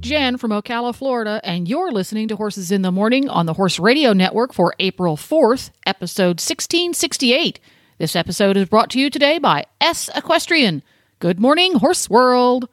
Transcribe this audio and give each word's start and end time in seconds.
Jen 0.00 0.38
from 0.38 0.50
Ocala, 0.50 0.94
Florida, 0.94 1.40
and 1.44 1.68
you're 1.68 1.92
listening 1.92 2.28
to 2.28 2.36
Horses 2.36 2.72
in 2.72 2.80
the 2.82 2.90
Morning 2.90 3.28
on 3.28 3.44
the 3.44 3.52
Horse 3.52 3.78
Radio 3.78 4.14
Network 4.14 4.54
for 4.54 4.74
April 4.78 5.16
4th, 5.16 5.70
episode 5.84 6.40
1668. 6.40 7.60
This 7.98 8.16
episode 8.16 8.56
is 8.56 8.66
brought 8.66 8.88
to 8.90 8.98
you 8.98 9.10
today 9.10 9.38
by 9.38 9.66
Ece 9.80 10.08
Equestrian. 10.16 10.82
Good 11.18 11.38
morning, 11.38 11.74
Horse 11.74 12.08
World. 12.08 12.68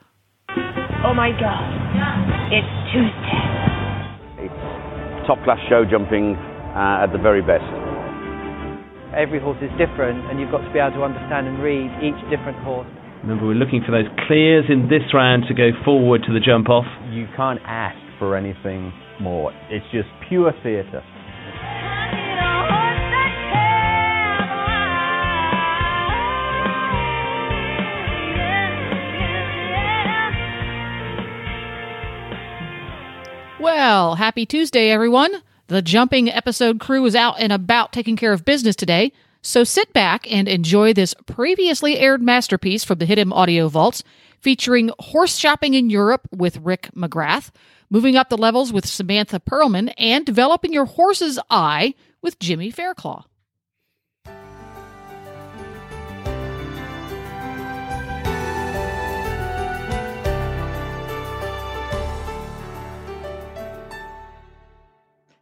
Oh 0.49 1.13
my 1.13 1.31
god. 1.35 1.67
It's 2.47 2.73
Tuesday. 2.95 4.47
It's 4.47 5.27
top 5.27 5.43
class 5.43 5.59
show 5.67 5.83
jumping 5.83 6.35
uh, 6.75 7.03
at 7.03 7.11
the 7.11 7.19
very 7.19 7.41
best. 7.41 7.67
every 9.13 9.39
horse 9.41 9.59
is 9.61 9.71
different 9.77 10.23
and 10.31 10.39
you've 10.39 10.51
got 10.51 10.63
to 10.63 10.71
be 10.71 10.79
able 10.79 10.95
to 10.95 11.03
understand 11.03 11.45
and 11.47 11.59
read 11.61 11.91
each 11.99 12.15
different 12.31 12.57
horse. 12.63 12.87
Remember, 13.23 13.47
we're 13.47 13.55
looking 13.55 13.81
for 13.85 13.91
those 13.91 14.07
clears 14.27 14.65
in 14.69 14.87
this 14.87 15.13
round 15.13 15.43
to 15.47 15.53
go 15.53 15.71
forward 15.83 16.21
to 16.27 16.33
the 16.33 16.39
jump 16.39 16.69
off. 16.69 16.85
you 17.11 17.27
can't 17.35 17.59
ask 17.65 17.97
for 18.19 18.35
anything 18.37 18.93
more. 19.19 19.51
It's 19.69 19.85
just 19.91 20.07
pure 20.29 20.53
theatre. 20.63 21.03
Well, 33.59 34.15
happy 34.15 34.45
Tuesday, 34.45 34.89
everyone. 34.91 35.31
The 35.67 35.81
jumping 35.81 36.29
episode 36.29 36.79
crew 36.79 37.05
is 37.05 37.15
out 37.15 37.39
and 37.39 37.51
about 37.51 37.91
taking 37.91 38.15
care 38.15 38.31
of 38.31 38.45
business 38.45 38.75
today, 38.75 39.11
so 39.47 39.63
sit 39.63 39.93
back 39.93 40.29
and 40.29 40.45
enjoy 40.49 40.91
this 40.91 41.15
previously 41.25 41.97
aired 41.97 42.21
masterpiece 42.21 42.83
from 42.83 42.97
the 42.97 43.05
Hidden 43.05 43.31
Audio 43.31 43.69
Vaults 43.69 44.03
featuring 44.41 44.91
horse 44.99 45.37
shopping 45.37 45.73
in 45.73 45.89
Europe 45.89 46.27
with 46.35 46.57
Rick 46.57 46.89
McGrath, 46.93 47.51
moving 47.89 48.17
up 48.17 48.27
the 48.27 48.37
levels 48.37 48.73
with 48.73 48.85
Samantha 48.85 49.39
Perlman, 49.39 49.93
and 49.97 50.25
developing 50.25 50.73
your 50.73 50.83
horse's 50.83 51.39
eye 51.49 51.95
with 52.21 52.39
Jimmy 52.39 52.71
Fairclough. 52.71 53.23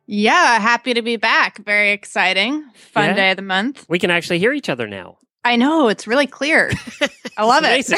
Yeah, 0.07 0.59
happy 0.59 0.93
to 0.93 1.01
be 1.01 1.15
back. 1.17 1.63
Very 1.65 1.91
exciting. 1.91 2.63
Fun 2.75 3.05
Yeah. 3.09 3.13
day 3.15 3.31
of 3.31 3.37
the 3.37 3.41
month. 3.41 3.85
We 3.89 3.99
can 3.99 4.11
actually 4.11 4.39
hear 4.39 4.53
each 4.53 4.69
other 4.69 4.87
now. 4.87 5.17
I 5.45 5.57
know, 5.57 5.89
it's 5.89 6.07
really 6.07 6.25
clear. 6.25 6.71
I 7.37 7.45
love 7.45 7.63
it. 7.65 7.87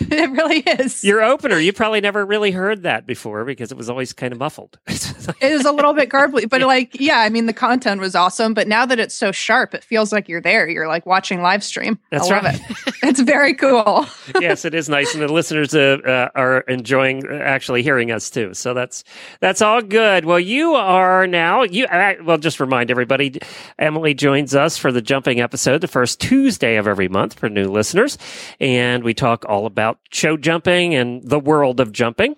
it 0.00 0.30
really 0.30 0.58
is. 0.58 1.04
Your 1.04 1.22
opener, 1.22 1.58
you 1.58 1.72
probably 1.72 2.00
never 2.00 2.26
really 2.26 2.50
heard 2.50 2.82
that 2.82 3.06
before 3.06 3.44
because 3.44 3.70
it 3.70 3.78
was 3.78 3.88
always 3.88 4.12
kind 4.12 4.32
of 4.32 4.40
muffled. 4.40 4.76
it 4.86 5.36
is 5.40 5.64
a 5.64 5.70
little 5.70 5.92
bit 5.92 6.08
garbly, 6.08 6.48
but 6.48 6.60
like, 6.62 6.98
yeah, 6.98 7.18
I 7.18 7.28
mean, 7.28 7.46
the 7.46 7.52
content 7.52 8.00
was 8.00 8.16
awesome. 8.16 8.54
But 8.54 8.66
now 8.66 8.84
that 8.86 8.98
it's 8.98 9.14
so 9.14 9.30
sharp, 9.30 9.72
it 9.72 9.84
feels 9.84 10.12
like 10.12 10.28
you're 10.28 10.40
there. 10.40 10.68
You're 10.68 10.88
like 10.88 11.06
watching 11.06 11.42
live 11.42 11.62
stream. 11.62 11.96
That's 12.10 12.28
I 12.28 12.34
love 12.34 12.44
right. 12.44 12.60
it. 12.70 12.94
It's 13.04 13.20
very 13.20 13.52
cool. 13.54 14.06
yes, 14.40 14.64
it 14.64 14.74
is 14.74 14.88
nice, 14.88 15.12
and 15.12 15.22
the 15.22 15.32
listeners 15.32 15.74
uh, 15.74 15.98
uh, 16.04 16.28
are 16.34 16.60
enjoying 16.60 17.26
uh, 17.26 17.34
actually 17.34 17.82
hearing 17.82 18.10
us 18.10 18.30
too. 18.30 18.54
So 18.54 18.74
that's 18.74 19.04
that's 19.40 19.60
all 19.60 19.82
good. 19.82 20.24
Well, 20.24 20.40
you 20.40 20.74
are 20.74 21.26
now. 21.26 21.62
You 21.64 21.86
uh, 21.86 22.14
well, 22.22 22.38
just 22.38 22.60
remind 22.60 22.90
everybody. 22.90 23.40
Emily 23.78 24.14
joins 24.14 24.54
us 24.54 24.78
for 24.78 24.92
the 24.92 25.02
jumping 25.02 25.40
episode, 25.40 25.80
the 25.80 25.88
first 25.88 26.20
Tuesday 26.32 26.76
of 26.76 26.88
every 26.88 27.08
month 27.08 27.34
for 27.34 27.50
new 27.50 27.66
listeners, 27.66 28.16
and 28.58 29.04
we 29.04 29.12
talk 29.12 29.44
all 29.50 29.66
about 29.66 29.98
show 30.10 30.38
jumping 30.38 30.94
and 30.94 31.22
the 31.22 31.38
world 31.38 31.78
of 31.78 31.92
jumping. 31.92 32.36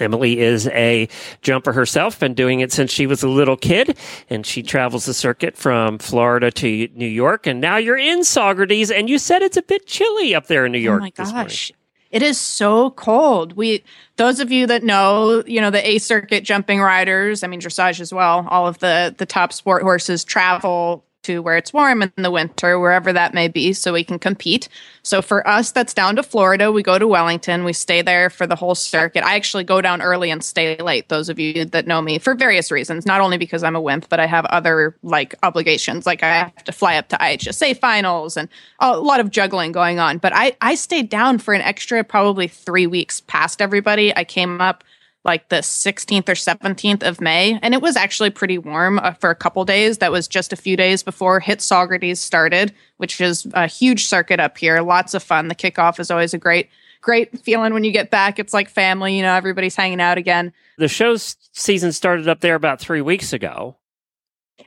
Emily 0.00 0.40
is 0.40 0.66
a 0.66 1.08
jumper 1.40 1.72
herself, 1.72 2.18
been 2.18 2.34
doing 2.34 2.58
it 2.58 2.72
since 2.72 2.90
she 2.90 3.06
was 3.06 3.22
a 3.22 3.28
little 3.28 3.56
kid, 3.56 3.96
and 4.28 4.44
she 4.44 4.60
travels 4.60 5.06
the 5.06 5.14
circuit 5.14 5.56
from 5.56 5.98
Florida 5.98 6.50
to 6.50 6.88
New 6.96 7.06
York. 7.06 7.46
And 7.46 7.60
now 7.60 7.76
you're 7.76 7.96
in 7.96 8.22
Saugerties, 8.22 8.92
and 8.92 9.08
you 9.08 9.20
said 9.20 9.40
it's 9.40 9.56
a 9.56 9.62
bit 9.62 9.86
chilly 9.86 10.34
up 10.34 10.48
there 10.48 10.66
in 10.66 10.72
New 10.72 10.78
oh 10.78 10.80
York. 10.80 11.02
Oh 11.02 11.04
my 11.04 11.10
gosh. 11.10 11.70
It 12.10 12.24
is 12.24 12.40
so 12.40 12.90
cold. 12.90 13.52
We 13.52 13.84
those 14.16 14.40
of 14.40 14.50
you 14.50 14.66
that 14.66 14.82
know, 14.82 15.44
you 15.46 15.60
know, 15.60 15.70
the 15.70 15.88
A 15.88 15.98
circuit 15.98 16.42
jumping 16.42 16.80
riders, 16.80 17.44
I 17.44 17.46
mean 17.46 17.60
dressage 17.60 18.00
as 18.00 18.12
well, 18.12 18.48
all 18.50 18.66
of 18.66 18.80
the 18.80 19.14
the 19.16 19.26
top 19.26 19.52
sport 19.52 19.82
horses 19.82 20.24
travel 20.24 21.04
to 21.22 21.40
where 21.40 21.56
it's 21.56 21.72
warm 21.72 22.02
in 22.02 22.12
the 22.16 22.30
winter, 22.30 22.78
wherever 22.78 23.12
that 23.12 23.34
may 23.34 23.48
be, 23.48 23.72
so 23.72 23.92
we 23.92 24.04
can 24.04 24.18
compete. 24.18 24.68
So 25.02 25.22
for 25.22 25.46
us 25.46 25.72
that's 25.72 25.94
down 25.94 26.16
to 26.16 26.22
Florida, 26.22 26.70
we 26.70 26.82
go 26.82 26.98
to 26.98 27.06
Wellington, 27.06 27.64
we 27.64 27.72
stay 27.72 28.02
there 28.02 28.30
for 28.30 28.46
the 28.46 28.56
whole 28.56 28.74
circuit. 28.74 29.24
I 29.24 29.34
actually 29.34 29.64
go 29.64 29.80
down 29.80 30.02
early 30.02 30.30
and 30.30 30.42
stay 30.42 30.76
late, 30.76 31.08
those 31.08 31.28
of 31.28 31.38
you 31.38 31.64
that 31.66 31.86
know 31.86 32.02
me, 32.02 32.18
for 32.18 32.34
various 32.34 32.70
reasons, 32.70 33.06
not 33.06 33.20
only 33.20 33.38
because 33.38 33.62
I'm 33.62 33.76
a 33.76 33.80
wimp, 33.80 34.08
but 34.08 34.20
I 34.20 34.26
have 34.26 34.44
other 34.46 34.96
like 35.02 35.34
obligations. 35.42 36.06
Like 36.06 36.22
I 36.22 36.28
have 36.28 36.64
to 36.64 36.72
fly 36.72 36.96
up 36.96 37.08
to 37.08 37.16
IHSA 37.16 37.78
finals 37.78 38.36
and 38.36 38.48
a 38.80 38.98
lot 38.98 39.20
of 39.20 39.30
juggling 39.30 39.72
going 39.72 39.98
on. 39.98 40.18
But 40.18 40.32
I, 40.34 40.56
I 40.60 40.74
stayed 40.74 41.08
down 41.08 41.38
for 41.38 41.54
an 41.54 41.62
extra 41.62 42.04
probably 42.04 42.48
three 42.48 42.86
weeks 42.86 43.20
past 43.20 43.62
everybody. 43.62 44.14
I 44.16 44.24
came 44.24 44.60
up 44.60 44.84
like 45.24 45.48
the 45.48 45.56
16th 45.56 46.28
or 46.28 46.34
17th 46.34 47.02
of 47.02 47.20
May, 47.20 47.58
and 47.62 47.74
it 47.74 47.82
was 47.82 47.96
actually 47.96 48.30
pretty 48.30 48.58
warm 48.58 48.98
uh, 48.98 49.12
for 49.12 49.30
a 49.30 49.34
couple 49.34 49.64
days. 49.64 49.98
That 49.98 50.10
was 50.10 50.26
just 50.26 50.52
a 50.52 50.56
few 50.56 50.76
days 50.76 51.02
before 51.02 51.38
HITS 51.38 51.68
Saugerties 51.68 52.16
started, 52.16 52.72
which 52.96 53.20
is 53.20 53.46
a 53.54 53.66
huge 53.66 54.06
circuit 54.06 54.40
up 54.40 54.58
here. 54.58 54.80
Lots 54.80 55.14
of 55.14 55.22
fun. 55.22 55.48
The 55.48 55.54
kickoff 55.54 56.00
is 56.00 56.10
always 56.10 56.34
a 56.34 56.38
great, 56.38 56.68
great 57.00 57.38
feeling 57.40 57.72
when 57.72 57.84
you 57.84 57.92
get 57.92 58.10
back. 58.10 58.38
It's 58.38 58.52
like 58.52 58.68
family, 58.68 59.16
you 59.16 59.22
know, 59.22 59.34
everybody's 59.34 59.76
hanging 59.76 60.00
out 60.00 60.18
again. 60.18 60.52
The 60.78 60.88
show's 60.88 61.36
season 61.52 61.92
started 61.92 62.28
up 62.28 62.40
there 62.40 62.56
about 62.56 62.80
three 62.80 63.00
weeks 63.00 63.32
ago. 63.32 63.76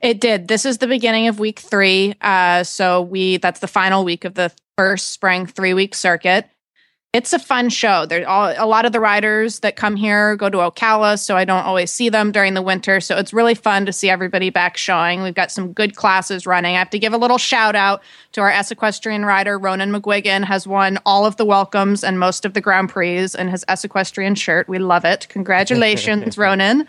It 0.01 0.19
did. 0.19 0.47
This 0.47 0.65
is 0.65 0.77
the 0.77 0.87
beginning 0.87 1.27
of 1.27 1.39
week 1.39 1.59
three. 1.59 2.15
Uh, 2.21 2.63
so 2.63 3.01
we 3.01 3.37
that's 3.37 3.59
the 3.59 3.67
final 3.67 4.03
week 4.03 4.25
of 4.25 4.35
the 4.35 4.51
first 4.77 5.11
spring 5.11 5.45
three 5.45 5.73
week 5.73 5.95
circuit. 5.95 6.49
It's 7.15 7.31
a 7.31 7.39
fun 7.39 7.69
show. 7.69 8.05
There's 8.05 8.25
all, 8.25 8.53
a 8.57 8.67
lot 8.67 8.83
of 8.83 8.91
the 8.91 8.99
riders 8.99 9.59
that 9.59 9.77
come 9.77 9.95
here 9.95 10.35
go 10.35 10.49
to 10.49 10.57
Ocala, 10.57 11.17
so 11.17 11.37
I 11.37 11.45
don't 11.45 11.63
always 11.63 11.89
see 11.89 12.09
them 12.09 12.33
during 12.33 12.55
the 12.55 12.61
winter. 12.61 12.99
So 12.99 13.15
it's 13.15 13.31
really 13.31 13.55
fun 13.55 13.85
to 13.85 13.93
see 13.93 14.09
everybody 14.09 14.49
back 14.49 14.75
showing. 14.75 15.23
We've 15.23 15.33
got 15.33 15.49
some 15.49 15.71
good 15.71 15.95
classes 15.95 16.45
running. 16.45 16.75
I 16.75 16.79
have 16.79 16.89
to 16.89 16.99
give 16.99 17.13
a 17.13 17.17
little 17.17 17.37
shout 17.37 17.73
out 17.73 18.03
to 18.33 18.41
our 18.41 18.51
Ece 18.51 18.73
equestrian 18.73 19.23
rider 19.23 19.57
Ronan 19.57 19.93
McGuigan 19.93 20.43
has 20.43 20.67
won 20.67 20.99
all 21.05 21.25
of 21.25 21.37
the 21.37 21.45
welcomes 21.45 22.03
and 22.03 22.19
most 22.19 22.43
of 22.43 22.53
the 22.53 22.59
Grand 22.59 22.89
Prix 22.89 23.29
in 23.39 23.47
his 23.47 23.63
Ece 23.69 23.85
equestrian 23.85 24.35
shirt. 24.35 24.67
We 24.67 24.79
love 24.79 25.05
it. 25.05 25.29
Congratulations, 25.29 26.37
Ronan. 26.37 26.85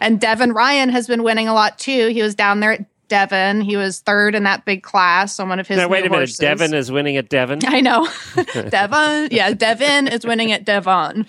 And 0.00 0.20
Devin 0.20 0.52
Ryan 0.52 0.90
has 0.90 1.08
been 1.08 1.24
winning 1.24 1.48
a 1.48 1.54
lot 1.54 1.76
too. 1.76 2.06
He 2.06 2.22
was 2.22 2.36
down 2.36 2.60
there 2.60 2.70
at 2.70 2.84
Devon. 3.08 3.60
He 3.60 3.76
was 3.76 4.00
third 4.00 4.34
in 4.34 4.42
that 4.44 4.64
big 4.64 4.82
class 4.82 5.38
on 5.38 5.48
one 5.48 5.58
of 5.60 5.66
his. 5.68 5.78
now, 5.78 5.88
wait 5.88 6.00
a 6.00 6.02
minute. 6.04 6.18
horses. 6.18 6.38
Devin 6.38 6.74
is 6.74 6.90
winning 6.90 7.16
at 7.16 7.28
Devon. 7.28 7.60
I 7.66 7.80
know. 7.80 8.08
Devon. 8.68 9.28
Yeah, 9.30 9.52
Devin 9.52 10.08
is 10.08 10.24
winning 10.24 10.52
at 10.52 10.64
Devon. 10.64 11.26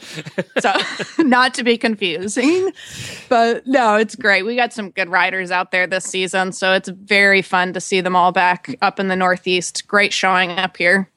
So, 0.59 0.73
not 1.19 1.53
to 1.55 1.63
be 1.63 1.77
confusing. 1.77 2.71
But 3.29 3.65
no, 3.67 3.95
it's 3.95 4.15
great. 4.15 4.43
We 4.43 4.55
got 4.55 4.73
some 4.73 4.89
good 4.91 5.09
riders 5.09 5.51
out 5.51 5.71
there 5.71 5.87
this 5.87 6.05
season. 6.05 6.51
So, 6.51 6.73
it's 6.73 6.89
very 6.89 7.41
fun 7.41 7.73
to 7.73 7.81
see 7.81 8.01
them 8.01 8.15
all 8.15 8.31
back 8.31 8.75
up 8.81 8.99
in 8.99 9.07
the 9.07 9.15
Northeast. 9.15 9.87
Great 9.87 10.13
showing 10.13 10.51
up 10.51 10.77
here. 10.77 11.09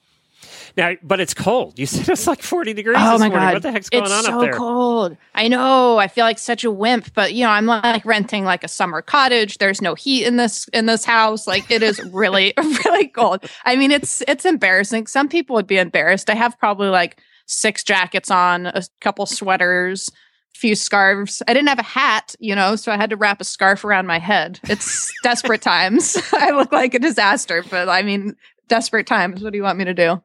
Now, 0.76 0.94
but 1.02 1.20
it's 1.20 1.34
cold. 1.34 1.78
You 1.78 1.86
said 1.86 2.08
it's 2.08 2.26
like 2.26 2.42
40 2.42 2.74
degrees 2.74 2.96
Oh 2.98 3.12
this 3.12 3.20
my 3.20 3.28
morning. 3.28 3.46
god, 3.48 3.54
What 3.54 3.62
the 3.62 3.72
heck's 3.72 3.88
going 3.88 4.04
it's 4.04 4.12
on 4.12 4.24
so 4.24 4.34
up 4.34 4.40
there? 4.40 4.50
It's 4.50 4.58
so 4.58 4.62
cold. 4.62 5.16
I 5.34 5.48
know. 5.48 5.98
I 5.98 6.08
feel 6.08 6.24
like 6.24 6.38
such 6.38 6.64
a 6.64 6.70
wimp, 6.70 7.12
but 7.14 7.32
you 7.34 7.44
know, 7.44 7.50
I'm 7.50 7.66
like 7.66 8.04
renting 8.04 8.44
like 8.44 8.64
a 8.64 8.68
summer 8.68 9.02
cottage. 9.02 9.58
There's 9.58 9.82
no 9.82 9.94
heat 9.94 10.24
in 10.26 10.36
this 10.36 10.68
in 10.68 10.86
this 10.86 11.04
house. 11.04 11.46
Like 11.46 11.70
it 11.70 11.82
is 11.82 12.00
really 12.12 12.54
really 12.58 13.08
cold. 13.08 13.44
I 13.64 13.76
mean, 13.76 13.90
it's 13.90 14.22
it's 14.28 14.44
embarrassing. 14.44 15.06
Some 15.06 15.28
people 15.28 15.54
would 15.56 15.66
be 15.66 15.78
embarrassed. 15.78 16.30
I 16.30 16.34
have 16.34 16.58
probably 16.58 16.88
like 16.88 17.20
six 17.46 17.82
jackets 17.82 18.30
on, 18.30 18.66
a 18.66 18.82
couple 19.00 19.26
sweaters, 19.26 20.08
a 20.54 20.58
few 20.58 20.76
scarves. 20.76 21.42
I 21.48 21.52
didn't 21.52 21.68
have 21.68 21.80
a 21.80 21.82
hat, 21.82 22.36
you 22.38 22.54
know, 22.54 22.76
so 22.76 22.92
I 22.92 22.96
had 22.96 23.10
to 23.10 23.16
wrap 23.16 23.40
a 23.40 23.44
scarf 23.44 23.84
around 23.84 24.06
my 24.06 24.20
head. 24.20 24.60
It's 24.68 25.12
desperate 25.24 25.60
times. 25.62 26.16
I 26.32 26.52
look 26.52 26.70
like 26.70 26.94
a 26.94 27.00
disaster, 27.00 27.64
but 27.68 27.88
I 27.88 28.02
mean, 28.02 28.36
desperate 28.68 29.08
times. 29.08 29.42
What 29.42 29.50
do 29.52 29.56
you 29.56 29.64
want 29.64 29.78
me 29.78 29.84
to 29.86 29.94
do? 29.94 30.22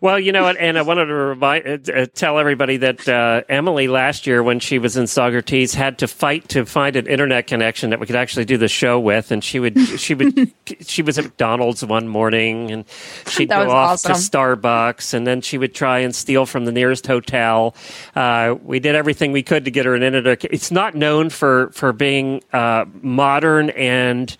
Well, 0.00 0.18
you 0.18 0.32
know 0.32 0.42
what, 0.42 0.56
and 0.56 0.78
I 0.78 0.82
wanted 0.82 1.06
to 1.06 1.14
remind, 1.14 1.90
uh, 1.90 2.06
tell 2.14 2.38
everybody 2.38 2.78
that 2.78 3.08
uh, 3.08 3.42
Emily 3.48 3.88
last 3.88 4.26
year, 4.26 4.42
when 4.42 4.60
she 4.60 4.78
was 4.78 4.96
in 4.96 5.04
Saugerties, 5.04 5.74
had 5.74 5.98
to 5.98 6.08
fight 6.08 6.48
to 6.50 6.64
find 6.64 6.96
an 6.96 7.06
internet 7.06 7.46
connection 7.46 7.90
that 7.90 8.00
we 8.00 8.06
could 8.06 8.16
actually 8.16 8.44
do 8.44 8.56
the 8.56 8.68
show 8.68 8.98
with. 8.98 9.30
And 9.30 9.42
she 9.42 9.60
would, 9.60 9.78
she 9.98 10.14
would, 10.14 10.52
she 10.80 11.02
was 11.02 11.18
at 11.18 11.24
McDonald's 11.24 11.84
one 11.84 12.08
morning, 12.08 12.70
and 12.70 12.84
she'd 13.26 13.48
That 13.50 13.66
go 13.66 13.72
off 13.72 14.04
awesome. 14.04 14.12
to 14.12 14.18
Starbucks, 14.18 15.14
and 15.14 15.26
then 15.26 15.40
she 15.40 15.58
would 15.58 15.74
try 15.74 16.00
and 16.00 16.14
steal 16.14 16.46
from 16.46 16.64
the 16.64 16.72
nearest 16.72 17.06
hotel. 17.06 17.74
Uh, 18.14 18.56
we 18.62 18.80
did 18.80 18.94
everything 18.94 19.32
we 19.32 19.42
could 19.42 19.64
to 19.64 19.70
get 19.70 19.86
her 19.86 19.94
an 19.94 20.02
internet. 20.02 20.44
It's 20.44 20.70
not 20.70 20.94
known 20.94 21.30
for 21.30 21.70
for 21.72 21.92
being 21.92 22.42
uh, 22.52 22.84
modern 23.02 23.70
and. 23.70 24.36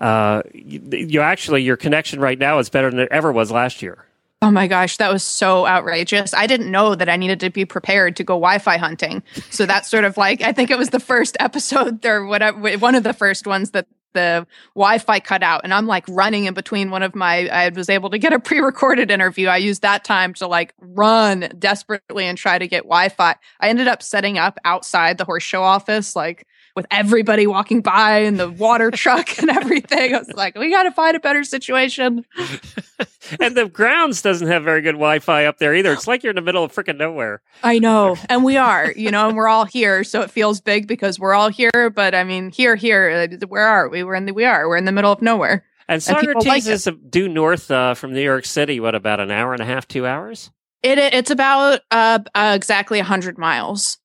Uh, 0.00 0.42
you, 0.54 0.80
you 0.92 1.20
actually, 1.20 1.60
your 1.64 1.76
connection 1.76 2.20
right 2.20 2.38
now 2.38 2.60
is 2.60 2.68
better 2.68 2.88
than 2.88 3.00
it 3.00 3.08
ever 3.10 3.32
was 3.32 3.50
last 3.50 3.82
year. 3.82 4.04
Oh 4.40 4.52
my 4.52 4.68
gosh, 4.68 4.98
that 4.98 5.12
was 5.12 5.24
so 5.24 5.66
outrageous. 5.66 6.32
I 6.32 6.46
didn't 6.46 6.70
know 6.70 6.94
that 6.94 7.08
I 7.08 7.16
needed 7.16 7.40
to 7.40 7.50
be 7.50 7.64
prepared 7.64 8.14
to 8.16 8.24
go 8.24 8.34
Wi 8.34 8.58
Fi 8.58 8.76
hunting. 8.76 9.22
So 9.50 9.66
that's 9.66 9.90
sort 9.90 10.04
of 10.04 10.16
like, 10.16 10.42
I 10.42 10.52
think 10.52 10.70
it 10.70 10.78
was 10.78 10.90
the 10.90 11.00
first 11.00 11.36
episode 11.40 12.04
or 12.06 12.24
whatever, 12.24 12.76
one 12.78 12.94
of 12.94 13.02
the 13.02 13.12
first 13.12 13.46
ones 13.46 13.72
that 13.72 13.86
the 14.14 14.46
Wi 14.74 14.98
Fi 14.98 15.18
cut 15.20 15.42
out. 15.42 15.62
And 15.64 15.74
I'm 15.74 15.86
like 15.86 16.04
running 16.08 16.44
in 16.44 16.54
between 16.54 16.90
one 16.90 17.02
of 17.02 17.16
my, 17.16 17.48
I 17.48 17.68
was 17.70 17.88
able 17.88 18.10
to 18.10 18.18
get 18.18 18.32
a 18.32 18.38
pre 18.38 18.60
recorded 18.60 19.10
interview. 19.10 19.48
I 19.48 19.56
used 19.56 19.82
that 19.82 20.04
time 20.04 20.34
to 20.34 20.46
like 20.46 20.72
run 20.78 21.50
desperately 21.58 22.24
and 22.24 22.38
try 22.38 22.58
to 22.58 22.68
get 22.68 22.84
Wi 22.84 23.08
Fi. 23.08 23.34
I 23.60 23.68
ended 23.68 23.88
up 23.88 24.02
setting 24.02 24.38
up 24.38 24.58
outside 24.64 25.18
the 25.18 25.24
horse 25.24 25.42
show 25.42 25.62
office, 25.62 26.14
like, 26.14 26.46
with 26.78 26.86
everybody 26.92 27.44
walking 27.44 27.80
by 27.80 28.20
and 28.20 28.38
the 28.38 28.48
water 28.48 28.90
truck 28.94 29.36
and 29.40 29.50
everything. 29.50 30.14
I 30.14 30.18
was 30.18 30.32
like, 30.32 30.56
we 30.56 30.70
got 30.70 30.84
to 30.84 30.92
find 30.92 31.16
a 31.16 31.20
better 31.20 31.42
situation. 31.42 32.24
and 33.40 33.56
the 33.56 33.68
grounds 33.68 34.22
doesn't 34.22 34.46
have 34.46 34.62
very 34.62 34.80
good 34.80 34.92
Wi-Fi 34.92 35.46
up 35.46 35.58
there 35.58 35.74
either. 35.74 35.92
It's 35.92 36.06
like 36.06 36.22
you're 36.22 36.30
in 36.30 36.36
the 36.36 36.42
middle 36.42 36.62
of 36.62 36.72
freaking 36.72 36.96
nowhere. 36.96 37.42
I 37.64 37.80
know, 37.80 38.16
and 38.28 38.44
we 38.44 38.56
are, 38.56 38.92
you 38.92 39.10
know, 39.10 39.26
and 39.26 39.36
we're 39.36 39.48
all 39.48 39.64
here, 39.64 40.04
so 40.04 40.20
it 40.20 40.30
feels 40.30 40.60
big 40.60 40.86
because 40.86 41.18
we're 41.18 41.34
all 41.34 41.48
here. 41.48 41.90
But 41.92 42.14
I 42.14 42.22
mean, 42.22 42.50
here, 42.50 42.76
here, 42.76 43.28
uh, 43.32 43.46
where 43.48 43.66
are 43.66 43.88
we? 43.88 44.04
We're 44.04 44.14
in 44.14 44.26
the, 44.26 44.32
we 44.32 44.44
are, 44.44 44.68
we're 44.68 44.76
in 44.76 44.84
the 44.84 44.92
middle 44.92 45.10
of 45.10 45.20
nowhere. 45.20 45.64
And 45.88 46.00
Saugerties 46.00 46.46
like 46.46 46.64
is 46.64 46.88
due 47.10 47.28
north 47.28 47.72
uh, 47.72 47.94
from 47.94 48.12
New 48.12 48.22
York 48.22 48.44
City. 48.44 48.78
What 48.78 48.94
about 48.94 49.18
an 49.18 49.32
hour 49.32 49.52
and 49.52 49.60
a 49.62 49.66
half, 49.66 49.88
two 49.88 50.06
hours? 50.06 50.52
It 50.84 50.98
it's 50.98 51.32
about 51.32 51.80
uh, 51.90 52.20
uh 52.36 52.52
exactly 52.54 53.00
hundred 53.00 53.36
miles. 53.36 53.98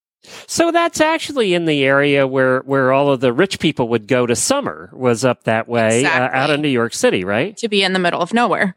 So 0.48 0.72
that's 0.72 1.02
actually 1.02 1.54
in 1.54 1.66
the 1.66 1.84
area 1.84 2.26
where 2.26 2.62
where 2.62 2.92
all 2.94 3.12
of 3.12 3.20
the 3.20 3.34
rich 3.34 3.60
people 3.60 3.90
would 3.90 4.08
go 4.08 4.26
to 4.26 4.36
summer. 4.36 4.90
Was 4.94 5.26
up 5.26 5.44
that 5.44 5.68
way 5.68 6.06
uh, 6.06 6.30
out 6.32 6.50
of 6.50 6.60
New 6.60 6.70
York 6.70 6.94
City, 6.94 7.24
right? 7.24 7.56
to 7.58 7.68
be 7.68 7.84
in 7.84 7.94
the 7.94 8.00
middle 8.00 8.22
of 8.22 8.34
nowhere. 8.34 8.76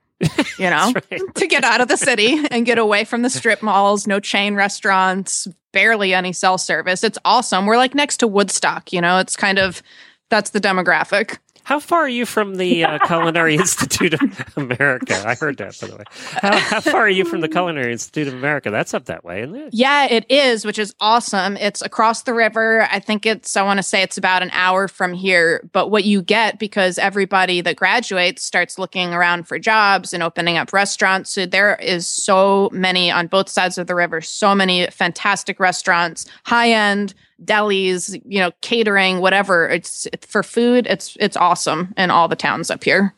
You 0.58 0.70
know, 0.70 0.92
to 1.34 1.46
get 1.46 1.62
out 1.62 1.80
of 1.80 1.88
the 1.88 1.96
city 1.96 2.40
and 2.50 2.64
get 2.64 2.78
away 2.78 3.04
from 3.04 3.22
the 3.22 3.30
strip 3.30 3.62
malls, 3.62 4.06
no 4.06 4.18
chain 4.18 4.54
restaurants, 4.54 5.46
barely 5.72 6.14
any 6.14 6.32
cell 6.32 6.56
service. 6.56 7.04
It's 7.04 7.18
awesome. 7.24 7.66
We're 7.66 7.76
like 7.76 7.94
next 7.94 8.16
to 8.18 8.26
Woodstock, 8.26 8.92
you 8.92 9.00
know, 9.00 9.18
it's 9.18 9.36
kind 9.36 9.58
of 9.58 9.82
that's 10.30 10.50
the 10.50 10.60
demographic. 10.60 11.38
How 11.66 11.80
far 11.80 12.02
are 12.02 12.08
you 12.08 12.26
from 12.26 12.58
the 12.58 12.84
uh, 12.84 12.98
Culinary 13.08 13.56
Institute 13.56 14.14
of 14.14 14.56
America? 14.56 15.20
I 15.26 15.34
heard 15.34 15.56
that, 15.56 15.76
by 15.80 15.88
the 15.88 15.96
way. 15.96 16.04
How, 16.40 16.56
how 16.58 16.80
far 16.80 17.00
are 17.00 17.08
you 17.08 17.24
from 17.24 17.40
the 17.40 17.48
Culinary 17.48 17.90
Institute 17.90 18.28
of 18.28 18.34
America? 18.34 18.70
That's 18.70 18.94
up 18.94 19.06
that 19.06 19.24
way, 19.24 19.42
isn't 19.42 19.56
it? 19.56 19.70
Yeah, 19.72 20.04
it 20.04 20.26
is, 20.30 20.64
which 20.64 20.78
is 20.78 20.94
awesome. 21.00 21.56
It's 21.56 21.82
across 21.82 22.22
the 22.22 22.34
river. 22.34 22.86
I 22.88 23.00
think 23.00 23.26
it's, 23.26 23.56
I 23.56 23.62
want 23.62 23.78
to 23.78 23.82
say 23.82 24.02
it's 24.02 24.16
about 24.16 24.44
an 24.44 24.50
hour 24.52 24.86
from 24.86 25.12
here. 25.12 25.68
But 25.72 25.90
what 25.90 26.04
you 26.04 26.22
get, 26.22 26.60
because 26.60 26.98
everybody 26.98 27.62
that 27.62 27.74
graduates 27.74 28.44
starts 28.44 28.78
looking 28.78 29.12
around 29.12 29.48
for 29.48 29.58
jobs 29.58 30.14
and 30.14 30.22
opening 30.22 30.58
up 30.58 30.72
restaurants, 30.72 31.30
so 31.30 31.46
there 31.46 31.74
is 31.82 32.06
so 32.06 32.70
many 32.72 33.10
on 33.10 33.26
both 33.26 33.48
sides 33.48 33.76
of 33.76 33.88
the 33.88 33.96
river, 33.96 34.20
so 34.20 34.54
many 34.54 34.86
fantastic 34.92 35.58
restaurants, 35.58 36.26
high 36.44 36.70
end 36.70 37.12
delis, 37.44 38.20
you 38.24 38.40
know, 38.40 38.52
catering, 38.62 39.20
whatever. 39.20 39.68
It's 39.68 40.08
for 40.20 40.42
food, 40.42 40.86
it's 40.86 41.16
it's 41.20 41.36
awesome 41.36 41.94
in 41.96 42.10
all 42.10 42.28
the 42.28 42.36
towns 42.36 42.70
up 42.70 42.84
here. 42.84 43.14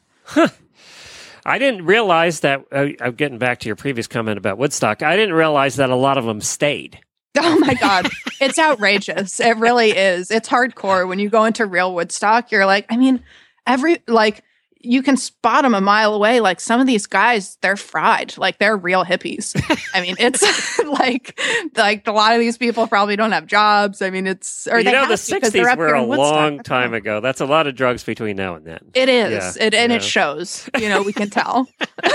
I 1.46 1.58
didn't 1.58 1.86
realize 1.86 2.40
that. 2.40 2.64
Uh, 2.70 2.88
I'm 3.00 3.14
getting 3.14 3.38
back 3.38 3.60
to 3.60 3.68
your 3.68 3.76
previous 3.76 4.06
comment 4.06 4.36
about 4.36 4.58
Woodstock. 4.58 5.02
I 5.02 5.16
didn't 5.16 5.34
realize 5.34 5.76
that 5.76 5.88
a 5.88 5.96
lot 5.96 6.18
of 6.18 6.24
them 6.24 6.40
stayed. 6.40 7.00
Oh 7.40 7.56
my 7.60 7.74
God. 7.74 8.08
it's 8.40 8.58
outrageous. 8.58 9.38
It 9.38 9.56
really 9.58 9.90
is. 9.90 10.30
It's 10.32 10.48
hardcore. 10.48 11.06
When 11.06 11.20
you 11.20 11.28
go 11.30 11.44
into 11.44 11.66
real 11.66 11.94
Woodstock, 11.94 12.50
you're 12.50 12.66
like, 12.66 12.84
I 12.90 12.96
mean, 12.96 13.22
every, 13.64 14.02
like, 14.08 14.42
you 14.80 15.02
can 15.02 15.16
spot 15.16 15.62
them 15.62 15.74
a 15.74 15.80
mile 15.80 16.14
away. 16.14 16.40
Like 16.40 16.60
some 16.60 16.80
of 16.80 16.86
these 16.86 17.06
guys, 17.06 17.56
they're 17.62 17.76
fried. 17.76 18.36
Like 18.38 18.58
they're 18.58 18.76
real 18.76 19.04
hippies. 19.04 19.54
I 19.94 20.00
mean, 20.00 20.16
it's 20.18 20.78
like, 20.84 21.38
like 21.76 22.06
a 22.06 22.12
lot 22.12 22.34
of 22.34 22.40
these 22.40 22.56
people 22.56 22.86
probably 22.86 23.16
don't 23.16 23.32
have 23.32 23.46
jobs. 23.46 24.02
I 24.02 24.10
mean, 24.10 24.26
it's, 24.26 24.68
or 24.68 24.78
you 24.78 24.84
they 24.84 24.92
know, 24.92 25.02
the 25.02 25.32
because 25.32 25.52
they're 25.52 25.64
'60s 25.64 25.72
up 25.72 25.78
were 25.78 25.94
a 25.94 26.02
long 26.02 26.60
time 26.60 26.94
ago. 26.94 27.20
That's 27.20 27.40
a 27.40 27.46
lot 27.46 27.66
of 27.66 27.74
drugs 27.74 28.04
between 28.04 28.36
now 28.36 28.54
and 28.54 28.64
then. 28.64 28.78
It 28.94 29.08
is. 29.08 29.56
Yeah, 29.56 29.66
it, 29.66 29.74
and 29.74 29.90
yeah. 29.90 29.96
it 29.96 30.02
shows. 30.02 30.68
You 30.78 30.88
know, 30.88 31.02
we 31.02 31.12
can 31.12 31.30
tell. 31.30 31.68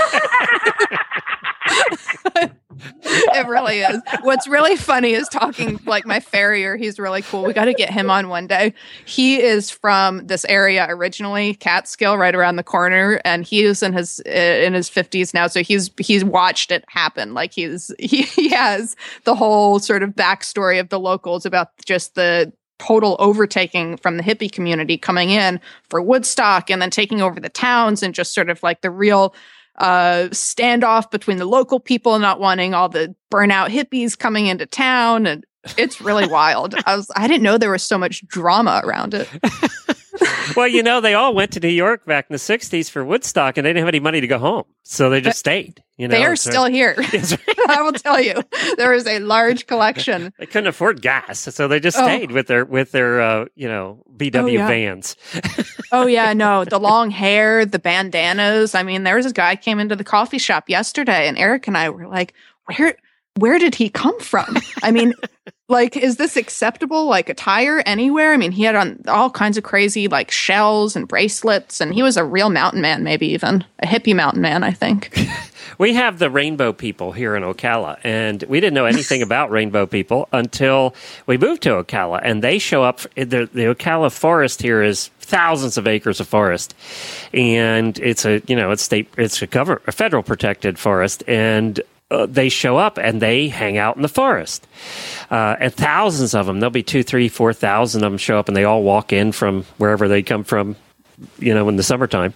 it 3.02 3.46
really 3.46 3.80
is. 3.80 4.00
What's 4.22 4.46
really 4.46 4.76
funny 4.76 5.12
is 5.12 5.28
talking 5.28 5.80
like 5.86 6.06
my 6.06 6.20
farrier. 6.20 6.76
He's 6.76 6.98
really 6.98 7.22
cool. 7.22 7.44
We 7.44 7.52
got 7.52 7.66
to 7.66 7.74
get 7.74 7.90
him 7.90 8.10
on 8.10 8.28
one 8.28 8.46
day. 8.46 8.74
He 9.04 9.40
is 9.40 9.70
from 9.70 10.26
this 10.26 10.44
area 10.46 10.86
originally, 10.88 11.54
Catskill, 11.54 12.16
right 12.16 12.34
around 12.34 12.56
the 12.56 12.62
corner, 12.62 13.20
and 13.24 13.44
he 13.44 13.64
is 13.64 13.82
in 13.82 13.92
his 13.92 14.20
in 14.20 14.74
his 14.74 14.88
fifties 14.88 15.34
now. 15.34 15.46
So 15.46 15.62
he's 15.62 15.90
he's 15.98 16.24
watched 16.24 16.70
it 16.70 16.84
happen. 16.88 17.34
Like 17.34 17.52
he's 17.52 17.92
he, 17.98 18.22
he 18.22 18.48
has 18.50 18.96
the 19.24 19.34
whole 19.34 19.78
sort 19.78 20.02
of 20.02 20.10
backstory 20.10 20.80
of 20.80 20.88
the 20.88 21.00
locals 21.00 21.46
about 21.46 21.68
just 21.84 22.14
the 22.14 22.52
total 22.78 23.16
overtaking 23.18 23.96
from 23.96 24.16
the 24.16 24.22
hippie 24.22 24.50
community 24.50 24.98
coming 24.98 25.30
in 25.30 25.60
for 25.88 26.02
Woodstock 26.02 26.70
and 26.70 26.82
then 26.82 26.90
taking 26.90 27.22
over 27.22 27.38
the 27.38 27.48
towns 27.48 28.02
and 28.02 28.14
just 28.14 28.34
sort 28.34 28.50
of 28.50 28.62
like 28.62 28.80
the 28.80 28.90
real 28.90 29.34
uh 29.78 30.28
standoff 30.30 31.10
between 31.10 31.38
the 31.38 31.44
local 31.44 31.80
people 31.80 32.18
not 32.18 32.38
wanting 32.38 32.74
all 32.74 32.88
the 32.88 33.14
burnout 33.30 33.68
hippies 33.68 34.16
coming 34.16 34.46
into 34.46 34.66
town 34.66 35.26
and 35.26 35.44
it's 35.78 36.00
really 36.00 36.26
wild. 36.26 36.74
I 36.86 36.96
was 36.96 37.10
I 37.16 37.26
didn't 37.26 37.42
know 37.42 37.58
there 37.58 37.70
was 37.70 37.82
so 37.82 37.98
much 37.98 38.26
drama 38.26 38.82
around 38.84 39.14
it. 39.14 39.28
well, 40.56 40.68
you 40.68 40.82
know, 40.82 41.00
they 41.00 41.14
all 41.14 41.34
went 41.34 41.52
to 41.52 41.60
New 41.60 41.68
York 41.68 42.04
back 42.06 42.26
in 42.30 42.34
the 42.34 42.38
'60s 42.38 42.90
for 42.90 43.04
Woodstock, 43.04 43.56
and 43.56 43.64
they 43.64 43.70
didn't 43.70 43.80
have 43.80 43.88
any 43.88 44.00
money 44.00 44.20
to 44.20 44.26
go 44.26 44.38
home, 44.38 44.64
so 44.82 45.10
they 45.10 45.20
just 45.20 45.38
stayed. 45.38 45.82
You 45.96 46.08
know, 46.08 46.16
they 46.16 46.24
are 46.24 46.36
so- 46.36 46.50
still 46.50 46.64
here. 46.66 46.94
I 47.68 47.82
will 47.82 47.92
tell 47.92 48.20
you. 48.20 48.34
There 48.76 48.92
is 48.92 49.06
a 49.06 49.18
large 49.20 49.66
collection. 49.66 50.32
They 50.38 50.46
couldn't 50.46 50.66
afford 50.68 51.00
gas, 51.02 51.40
so 51.54 51.66
they 51.68 51.80
just 51.80 51.96
Oh. 51.98 52.02
stayed 52.04 52.30
with 52.32 52.46
their 52.46 52.64
with 52.64 52.92
their 52.92 53.20
uh, 53.20 53.44
you 53.54 53.68
know 53.68 54.02
VW 54.16 54.52
yeah. 54.54 54.68
vans. 54.68 55.16
Oh 55.92 56.06
yeah, 56.06 56.32
no, 56.32 56.64
the 56.64 56.80
long 56.80 57.10
hair, 57.12 57.64
the 57.64 57.78
bandanas. 57.78 58.74
I 58.74 58.82
mean, 58.82 59.04
there 59.04 59.14
was 59.14 59.26
a 59.26 59.32
guy 59.32 59.54
came 59.54 59.78
into 59.78 59.94
the 59.94 60.02
coffee 60.02 60.38
shop 60.38 60.68
yesterday, 60.68 61.28
and 61.28 61.38
Eric 61.38 61.68
and 61.68 61.76
I 61.78 61.90
were 61.90 62.08
like, 62.08 62.34
"Where, 62.66 62.96
where 63.38 63.60
did 63.60 63.76
he 63.76 63.90
come 63.90 64.18
from?" 64.18 64.56
I 64.82 64.90
mean, 64.90 65.14
like, 65.68 65.96
is 65.96 66.16
this 66.16 66.36
acceptable? 66.36 67.06
Like 67.06 67.28
attire 67.28 67.82
anywhere? 67.86 68.32
I 68.32 68.36
mean, 68.36 68.52
he 68.52 68.64
had 68.64 68.74
on 68.74 69.00
all 69.08 69.30
kinds 69.30 69.56
of 69.56 69.64
crazy 69.64 70.08
like 70.08 70.30
shells 70.30 70.96
and 70.96 71.08
bracelets, 71.08 71.80
and 71.80 71.94
he 71.94 72.02
was 72.02 72.16
a 72.16 72.24
real 72.24 72.50
mountain 72.50 72.80
man, 72.80 73.02
maybe 73.02 73.26
even 73.28 73.64
a 73.80 73.86
hippie 73.86 74.14
mountain 74.14 74.42
man. 74.42 74.62
I 74.62 74.72
think. 74.72 75.16
We 75.78 75.94
have 75.94 76.18
the 76.18 76.30
rainbow 76.30 76.72
people 76.72 77.12
here 77.12 77.34
in 77.36 77.42
Ocala, 77.42 77.98
and 78.04 78.42
we 78.44 78.60
didn't 78.60 78.74
know 78.74 78.84
anything 78.84 79.22
about 79.22 79.50
rainbow 79.50 79.86
people 79.86 80.28
until 80.32 80.94
we 81.26 81.36
moved 81.36 81.62
to 81.62 81.70
Ocala, 81.70 82.20
and 82.22 82.42
they 82.42 82.58
show 82.58 82.82
up. 82.82 83.00
The, 83.14 83.48
the 83.52 83.74
Ocala 83.74 84.12
forest 84.12 84.62
here 84.62 84.82
is 84.82 85.08
thousands 85.20 85.76
of 85.76 85.86
acres 85.86 86.20
of 86.20 86.28
forest, 86.28 86.74
and 87.32 87.98
it's 87.98 88.24
a 88.24 88.42
you 88.46 88.56
know 88.56 88.70
it's 88.70 88.82
state 88.82 89.08
it's 89.16 89.40
a 89.42 89.46
government 89.46 89.82
a 89.86 89.92
federal 89.92 90.22
protected 90.22 90.78
forest, 90.78 91.24
and 91.26 91.80
uh, 92.14 92.26
they 92.26 92.48
show 92.48 92.76
up 92.76 92.98
and 92.98 93.20
they 93.20 93.48
hang 93.48 93.76
out 93.76 93.96
in 93.96 94.02
the 94.02 94.08
forest, 94.08 94.66
uh, 95.30 95.56
and 95.58 95.74
thousands 95.74 96.34
of 96.34 96.46
them. 96.46 96.60
There'll 96.60 96.70
be 96.70 96.82
two, 96.82 97.02
three, 97.02 97.28
four 97.28 97.52
thousand 97.52 98.04
of 98.04 98.12
them 98.12 98.18
show 98.18 98.38
up, 98.38 98.48
and 98.48 98.56
they 98.56 98.64
all 98.64 98.82
walk 98.82 99.12
in 99.12 99.32
from 99.32 99.64
wherever 99.78 100.08
they 100.08 100.22
come 100.22 100.44
from 100.44 100.76
you 101.38 101.54
know, 101.54 101.68
in 101.68 101.76
the 101.76 101.82
summertime. 101.82 102.34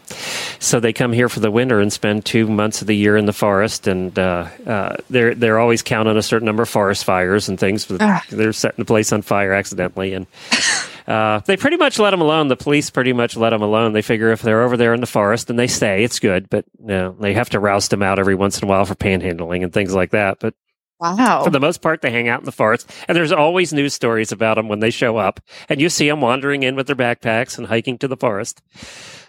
So 0.58 0.80
they 0.80 0.92
come 0.92 1.12
here 1.12 1.28
for 1.28 1.40
the 1.40 1.50
winter 1.50 1.80
and 1.80 1.92
spend 1.92 2.24
two 2.24 2.46
months 2.46 2.80
of 2.80 2.86
the 2.86 2.96
year 2.96 3.16
in 3.16 3.26
the 3.26 3.32
forest, 3.32 3.86
and 3.86 4.16
uh, 4.18 4.48
uh, 4.66 4.96
they're 5.10 5.34
they're 5.34 5.58
always 5.58 5.82
counting 5.82 6.16
a 6.16 6.22
certain 6.22 6.46
number 6.46 6.62
of 6.62 6.68
forest 6.68 7.04
fires 7.04 7.48
and 7.48 7.58
things. 7.58 7.86
Ah. 8.00 8.24
they're 8.30 8.52
setting 8.52 8.78
the 8.78 8.84
place 8.84 9.12
on 9.12 9.22
fire 9.22 9.52
accidentally, 9.52 10.14
and 10.14 10.26
uh, 11.08 11.40
they 11.46 11.56
pretty 11.56 11.76
much 11.78 11.98
let 11.98 12.10
them 12.10 12.20
alone. 12.20 12.48
The 12.48 12.56
police 12.56 12.90
pretty 12.90 13.12
much 13.12 13.36
let 13.36 13.50
them 13.50 13.62
alone. 13.62 13.92
They 13.94 14.02
figure 14.02 14.30
if 14.30 14.42
they're 14.42 14.62
over 14.62 14.76
there 14.76 14.94
in 14.94 15.00
the 15.00 15.06
forest 15.06 15.48
and 15.50 15.58
they 15.58 15.66
stay, 15.66 16.04
it's 16.04 16.20
good. 16.20 16.48
But 16.50 16.66
you 16.78 16.86
know, 16.86 17.16
they 17.18 17.32
have 17.34 17.50
to 17.50 17.58
roust 17.60 17.90
them 17.90 18.02
out 18.02 18.18
every 18.18 18.34
once 18.34 18.58
in 18.58 18.64
a 18.64 18.68
while 18.68 18.84
for 18.84 18.94
panhandling 18.94 19.64
and 19.64 19.72
things 19.72 19.94
like 19.94 20.10
that. 20.10 20.38
But 20.38 20.54
Wow. 21.00 21.44
for 21.44 21.50
the 21.50 21.60
most 21.60 21.80
part, 21.80 22.02
they 22.02 22.10
hang 22.10 22.28
out 22.28 22.40
in 22.40 22.44
the 22.44 22.50
forest, 22.52 22.90
and 23.06 23.14
there's 23.14 23.30
always 23.30 23.72
news 23.72 23.94
stories 23.94 24.32
about 24.32 24.56
them 24.56 24.66
when 24.68 24.80
they 24.80 24.90
show 24.90 25.16
up, 25.16 25.38
and 25.68 25.80
you 25.80 25.88
see 25.88 26.08
them 26.08 26.20
wandering 26.20 26.64
in 26.64 26.74
with 26.74 26.88
their 26.88 26.96
backpacks 26.96 27.56
and 27.56 27.68
hiking 27.68 27.98
to 27.98 28.08
the 28.08 28.16
forest. 28.16 28.60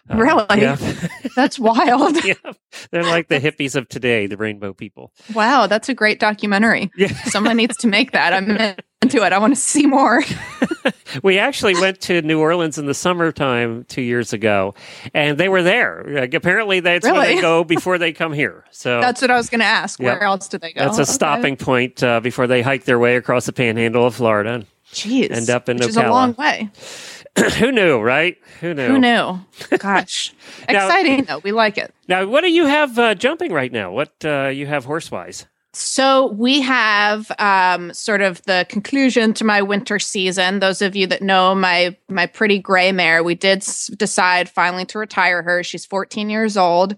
Uh, 0.09 0.15
Really? 0.17 0.45
Yeah. 0.61 0.75
That's 1.35 1.59
wild. 1.59 2.23
yeah. 2.25 2.33
They're 2.91 3.03
like 3.03 3.27
the 3.27 3.39
hippies 3.39 3.75
of 3.75 3.87
today, 3.89 4.25
the 4.27 4.37
rainbow 4.37 4.73
people. 4.73 5.11
Wow, 5.33 5.67
that's 5.67 5.89
a 5.89 5.93
great 5.93 6.19
documentary. 6.19 6.91
Yeah. 6.97 7.07
Someone 7.25 7.57
needs 7.57 7.77
to 7.77 7.87
make 7.87 8.11
that. 8.11 8.33
I'm 8.33 8.49
into 9.01 9.23
it. 9.23 9.33
I 9.33 9.37
want 9.37 9.53
to 9.55 9.59
see 9.59 9.85
more. 9.85 10.23
We 11.23 11.39
actually 11.39 11.73
went 11.75 12.01
to 12.01 12.21
New 12.21 12.39
Orleans 12.39 12.77
in 12.77 12.85
the 12.85 12.93
summertime 12.93 13.85
two 13.85 14.01
years 14.01 14.33
ago, 14.33 14.75
and 15.13 15.37
they 15.37 15.49
were 15.49 15.63
there. 15.63 16.03
Like, 16.07 16.33
apparently, 16.33 16.79
that's 16.81 17.05
where 17.05 17.21
they 17.25 17.41
go 17.41 17.63
before 17.63 17.97
they 17.97 18.13
come 18.13 18.31
here. 18.33 18.63
So 18.71 19.01
That's 19.01 19.21
what 19.21 19.31
I 19.31 19.35
was 19.35 19.49
going 19.49 19.59
to 19.61 19.65
ask. 19.65 19.99
Yep. 19.99 20.05
Where 20.05 20.23
else 20.23 20.47
do 20.47 20.57
they 20.59 20.73
go? 20.73 20.81
that's 20.85 20.97
a 20.99 21.01
Okay. 21.01 21.11
stopping 21.11 21.55
point 21.57 22.03
uh, 22.03 22.19
before 22.19 22.47
they 22.47 22.61
hike 22.61 22.83
their 22.85 22.99
way 22.99 23.15
across 23.15 23.45
the 23.47 23.53
panhandle 23.53 24.05
of 24.05 24.15
Florida. 24.15 24.53
and 24.53 24.65
Jeez. 24.91 25.31
end 25.31 25.49
up 25.49 25.69
in 25.69 25.77
which 25.77 25.89
is 25.89 25.97
a 25.97 26.07
long 26.09 26.33
way. 26.37 26.69
Who 27.59 27.71
knew, 27.71 27.99
right? 27.99 28.37
Who 28.61 28.73
knew? 28.73 28.87
Who 28.87 28.99
knew? 28.99 29.39
Gosh. 29.77 30.33
Now- 30.69 30.85
Exciting, 30.87 31.23
though. 31.25 31.39
We 31.39 31.51
like 31.51 31.77
it. 31.77 31.93
Now, 32.07 32.25
what 32.25 32.41
do 32.41 32.51
you 32.51 32.65
have 32.65 32.97
uh, 32.99 33.15
jumping 33.15 33.51
right 33.53 33.71
now? 33.71 33.91
What 33.91 34.13
uh, 34.23 34.47
you 34.47 34.65
have 34.67 34.85
horse 34.85 35.09
wise? 35.11 35.45
So 35.73 36.31
we 36.33 36.61
have 36.61 37.31
um, 37.39 37.93
sort 37.93 38.21
of 38.21 38.41
the 38.45 38.65
conclusion 38.69 39.33
to 39.35 39.43
my 39.45 39.61
winter 39.61 39.99
season. 39.99 40.59
Those 40.59 40.81
of 40.81 40.95
you 40.95 41.05
that 41.07 41.21
know 41.21 41.53
my 41.55 41.95
my 42.09 42.25
pretty 42.25 42.57
gray 42.59 42.91
mare, 42.91 43.23
we 43.23 43.35
did 43.35 43.59
s- 43.59 43.87
decide 43.95 44.49
finally 44.49 44.85
to 44.85 44.99
retire 44.99 45.43
her. 45.43 45.63
She's 45.63 45.85
14 45.85 46.29
years 46.29 46.57
old. 46.57 46.95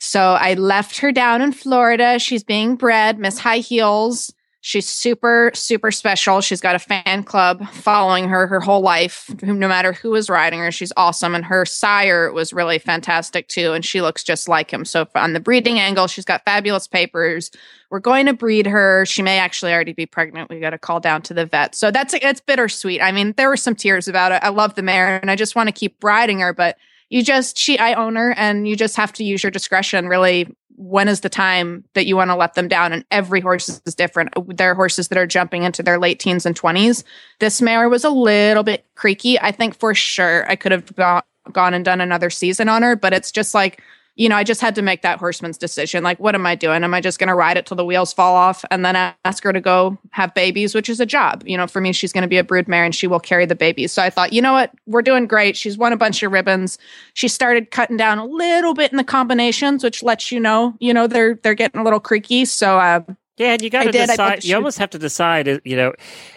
So 0.00 0.20
I 0.20 0.52
left 0.54 0.98
her 0.98 1.12
down 1.12 1.40
in 1.40 1.52
Florida. 1.52 2.18
She's 2.18 2.44
being 2.44 2.76
bred, 2.76 3.18
Miss 3.18 3.38
High 3.38 3.58
Heels. 3.58 4.32
She's 4.66 4.88
super, 4.88 5.50
super 5.52 5.90
special. 5.90 6.40
She's 6.40 6.62
got 6.62 6.74
a 6.74 6.78
fan 6.78 7.22
club 7.22 7.68
following 7.68 8.30
her 8.30 8.46
her 8.46 8.60
whole 8.60 8.80
life. 8.80 9.30
No 9.42 9.68
matter 9.68 9.92
who 9.92 10.14
is 10.14 10.30
riding 10.30 10.58
her, 10.60 10.72
she's 10.72 10.90
awesome. 10.96 11.34
And 11.34 11.44
her 11.44 11.66
sire 11.66 12.32
was 12.32 12.50
really 12.50 12.78
fantastic 12.78 13.48
too. 13.48 13.74
And 13.74 13.84
she 13.84 14.00
looks 14.00 14.24
just 14.24 14.48
like 14.48 14.72
him. 14.72 14.86
So 14.86 15.06
on 15.16 15.34
the 15.34 15.38
breeding 15.38 15.78
angle, 15.78 16.06
she's 16.06 16.24
got 16.24 16.46
fabulous 16.46 16.86
papers. 16.86 17.50
We're 17.90 18.00
going 18.00 18.24
to 18.24 18.32
breed 18.32 18.66
her. 18.66 19.04
She 19.04 19.20
may 19.20 19.38
actually 19.38 19.74
already 19.74 19.92
be 19.92 20.06
pregnant. 20.06 20.48
We 20.48 20.60
got 20.60 20.70
to 20.70 20.78
call 20.78 20.98
down 20.98 21.20
to 21.22 21.34
the 21.34 21.44
vet. 21.44 21.74
So 21.74 21.90
that's 21.90 22.14
it's 22.14 22.40
bittersweet. 22.40 23.02
I 23.02 23.12
mean, 23.12 23.34
there 23.36 23.50
were 23.50 23.58
some 23.58 23.74
tears 23.74 24.08
about 24.08 24.32
it. 24.32 24.40
I 24.42 24.48
love 24.48 24.76
the 24.76 24.82
mare, 24.82 25.20
and 25.20 25.30
I 25.30 25.36
just 25.36 25.54
want 25.54 25.68
to 25.68 25.74
keep 25.74 26.02
riding 26.02 26.38
her, 26.40 26.54
but 26.54 26.78
you 27.10 27.22
just 27.22 27.58
she 27.58 27.78
I 27.78 27.92
own 27.94 28.16
her 28.16 28.32
and 28.32 28.66
you 28.66 28.76
just 28.76 28.96
have 28.96 29.12
to 29.12 29.24
use 29.24 29.42
your 29.42 29.50
discretion 29.50 30.08
really 30.08 30.48
when 30.76 31.08
is 31.08 31.20
the 31.20 31.28
time 31.28 31.84
that 31.94 32.06
you 32.06 32.16
want 32.16 32.30
to 32.30 32.36
let 32.36 32.54
them 32.54 32.68
down? 32.68 32.92
And 32.92 33.04
every 33.10 33.40
horse 33.40 33.80
is 33.86 33.94
different. 33.94 34.30
There 34.56 34.70
are 34.70 34.74
horses 34.74 35.08
that 35.08 35.18
are 35.18 35.26
jumping 35.26 35.62
into 35.62 35.82
their 35.82 35.98
late 35.98 36.18
teens 36.18 36.46
and 36.46 36.58
20s 36.58 37.04
this 37.40 37.60
mare 37.60 37.88
was 37.88 38.04
a 38.04 38.10
little 38.10 38.62
bit 38.62 38.86
creaky. 38.94 39.38
I 39.40 39.50
think 39.52 39.78
for 39.78 39.94
sure 39.94 40.48
i 40.50 40.56
could 40.56 40.72
have 40.72 40.94
go- 40.96 41.22
gone 41.52 41.74
and 41.74 41.84
done 41.84 42.00
another 42.00 42.30
season 42.30 42.68
on 42.68 42.82
her 42.82 42.96
but 42.96 43.12
it's 43.12 43.30
just 43.30 43.54
like 43.54 43.82
you 44.16 44.28
know 44.28 44.36
i 44.36 44.44
just 44.44 44.60
had 44.60 44.74
to 44.74 44.82
make 44.82 45.02
that 45.02 45.18
horseman's 45.18 45.58
decision 45.58 46.02
like 46.04 46.18
what 46.20 46.34
am 46.34 46.46
i 46.46 46.54
doing 46.54 46.84
am 46.84 46.94
i 46.94 47.00
just 47.00 47.18
going 47.18 47.28
to 47.28 47.34
ride 47.34 47.56
it 47.56 47.66
till 47.66 47.76
the 47.76 47.84
wheels 47.84 48.12
fall 48.12 48.34
off 48.34 48.64
and 48.70 48.84
then 48.84 48.94
ask 49.24 49.42
her 49.42 49.52
to 49.52 49.60
go 49.60 49.98
have 50.10 50.32
babies 50.34 50.74
which 50.74 50.88
is 50.88 51.00
a 51.00 51.06
job 51.06 51.42
you 51.46 51.56
know 51.56 51.66
for 51.66 51.80
me 51.80 51.92
she's 51.92 52.12
going 52.12 52.22
to 52.22 52.28
be 52.28 52.38
a 52.38 52.44
brood 52.44 52.68
mare 52.68 52.84
and 52.84 52.94
she 52.94 53.06
will 53.06 53.20
carry 53.20 53.46
the 53.46 53.54
babies 53.54 53.92
so 53.92 54.02
i 54.02 54.10
thought 54.10 54.32
you 54.32 54.40
know 54.42 54.52
what 54.52 54.72
we're 54.86 55.02
doing 55.02 55.26
great 55.26 55.56
she's 55.56 55.76
won 55.78 55.92
a 55.92 55.96
bunch 55.96 56.22
of 56.22 56.32
ribbons 56.32 56.78
she 57.14 57.28
started 57.28 57.70
cutting 57.70 57.96
down 57.96 58.18
a 58.18 58.26
little 58.26 58.74
bit 58.74 58.90
in 58.92 58.96
the 58.98 59.04
combinations 59.04 59.82
which 59.82 60.02
lets 60.02 60.30
you 60.30 60.38
know 60.40 60.74
you 60.80 60.94
know 60.94 61.06
they're 61.06 61.34
they're 61.42 61.54
getting 61.54 61.80
a 61.80 61.84
little 61.84 62.00
creaky 62.00 62.44
so 62.44 62.78
uh 62.78 63.00
Yeah, 63.36 63.54
and 63.54 63.62
you 63.62 63.70
got 63.70 63.82
to 63.84 63.90
did. 63.90 64.02
I 64.02 64.06
put 64.06 64.36
decide. 64.36 64.44
You 64.44 64.54
almost 64.54 64.78
have 64.78 64.90
to 64.90 64.98
decide. 64.98 65.48
uh, 65.48 65.58
You 65.64 65.76
know, 65.76 65.92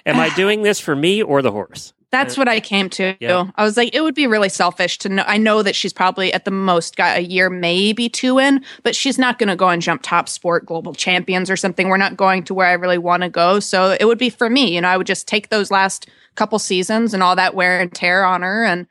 am 0.07 0.19
I 0.19 0.29
doing 0.35 0.63
this 0.63 0.79
for 0.79 0.95
me 0.95 1.21
or 1.21 1.43
the 1.43 1.51
horse? 1.51 1.93
That's 2.09 2.37
what 2.37 2.47
I 2.47 2.61
came 2.61 2.89
to. 2.91 3.15
I 3.55 3.63
was 3.63 3.75
like, 3.75 3.93
it 3.93 4.01
would 4.01 4.15
be 4.15 4.27
really 4.27 4.47
selfish 4.47 4.97
to 4.99 5.09
know. 5.09 5.23
I 5.27 5.37
know 5.37 5.61
that 5.61 5.75
she's 5.75 5.91
probably 5.91 6.33
at 6.33 6.45
the 6.45 6.51
most 6.51 6.95
got 6.95 7.17
a 7.17 7.21
year, 7.21 7.49
maybe 7.49 8.07
two 8.07 8.39
in, 8.39 8.63
but 8.83 8.95
she's 8.95 9.17
not 9.17 9.39
going 9.39 9.49
to 9.49 9.57
go 9.57 9.67
and 9.67 9.81
jump 9.81 10.03
top 10.03 10.29
sport 10.29 10.65
global 10.65 10.93
champions 10.93 11.49
or 11.49 11.57
something. 11.57 11.89
We're 11.89 11.97
not 11.97 12.15
going 12.15 12.43
to 12.43 12.53
where 12.53 12.67
I 12.67 12.73
really 12.73 12.97
want 12.97 13.23
to 13.23 13.29
go. 13.29 13.59
So 13.59 13.97
it 13.99 14.05
would 14.05 14.17
be 14.17 14.29
for 14.29 14.49
me. 14.49 14.73
You 14.73 14.81
know, 14.81 14.87
I 14.87 14.95
would 14.95 15.07
just 15.07 15.27
take 15.27 15.49
those 15.49 15.69
last 15.69 16.07
couple 16.35 16.59
seasons 16.59 17.13
and 17.13 17.21
all 17.21 17.35
that 17.35 17.55
wear 17.55 17.79
and 17.79 17.93
tear 17.93 18.23
on 18.23 18.41
her. 18.41 18.63
And 18.63 18.87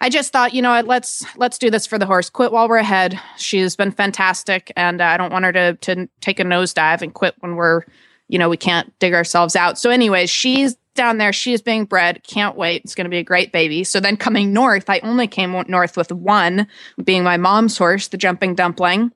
I 0.00 0.10
just 0.10 0.30
thought, 0.32 0.52
you 0.52 0.60
know 0.60 0.70
what, 0.70 0.86
let's 0.86 1.24
let's 1.38 1.56
do 1.56 1.70
this 1.70 1.86
for 1.86 1.98
the 1.98 2.04
horse. 2.04 2.28
Quit 2.28 2.52
while 2.52 2.68
we're 2.68 2.76
ahead. 2.76 3.18
She's 3.38 3.74
been 3.74 3.90
fantastic, 3.90 4.70
and 4.76 5.00
uh, 5.00 5.04
I 5.04 5.16
don't 5.16 5.32
want 5.32 5.46
her 5.46 5.52
to 5.52 5.74
to 5.76 6.08
take 6.20 6.40
a 6.40 6.44
nosedive 6.44 7.00
and 7.00 7.14
quit 7.14 7.36
when 7.38 7.56
we're, 7.56 7.84
you 8.28 8.38
know, 8.38 8.50
we 8.50 8.58
can't 8.58 8.92
dig 8.98 9.14
ourselves 9.14 9.56
out. 9.56 9.78
So, 9.78 9.88
anyways, 9.88 10.28
she's 10.28 10.76
down 10.94 11.18
there. 11.18 11.32
She 11.32 11.52
is 11.52 11.62
being 11.62 11.84
bred. 11.84 12.22
Can't 12.24 12.56
wait. 12.56 12.82
It's 12.84 12.94
going 12.94 13.04
to 13.04 13.10
be 13.10 13.18
a 13.18 13.22
great 13.24 13.52
baby. 13.52 13.84
So 13.84 14.00
then 14.00 14.16
coming 14.16 14.52
north, 14.52 14.88
I 14.88 15.00
only 15.00 15.26
came 15.26 15.52
north 15.68 15.96
with 15.96 16.10
one, 16.12 16.66
being 17.02 17.22
my 17.24 17.36
mom's 17.36 17.76
horse, 17.78 18.08
the 18.08 18.16
jumping 18.16 18.54
dumpling. 18.54 19.12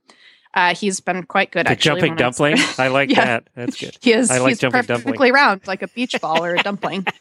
Uh, 0.55 0.75
he's 0.75 0.99
been 1.01 1.23
quite 1.25 1.53
good. 1.53 1.67
The 1.67 1.71
actually, 1.73 2.01
jumping 2.01 2.17
dumpling. 2.17 2.57
I 2.79 2.89
like 2.89 3.11
Yeah. 3.11 3.25
that. 3.25 3.49
That's 3.55 3.79
good. 3.79 3.97
He 4.01 4.13
is. 4.13 4.31
I 4.31 4.39
like 4.39 4.49
he's 4.49 4.59
jumping 4.59 4.81
perfectly 4.83 5.13
dumpling. 5.13 5.33
round, 5.33 5.61
like 5.67 5.83
a 5.83 5.89
beach 5.89 6.15
ball 6.21 6.43
or 6.45 6.55
a 6.55 6.63
dumpling. 6.63 7.07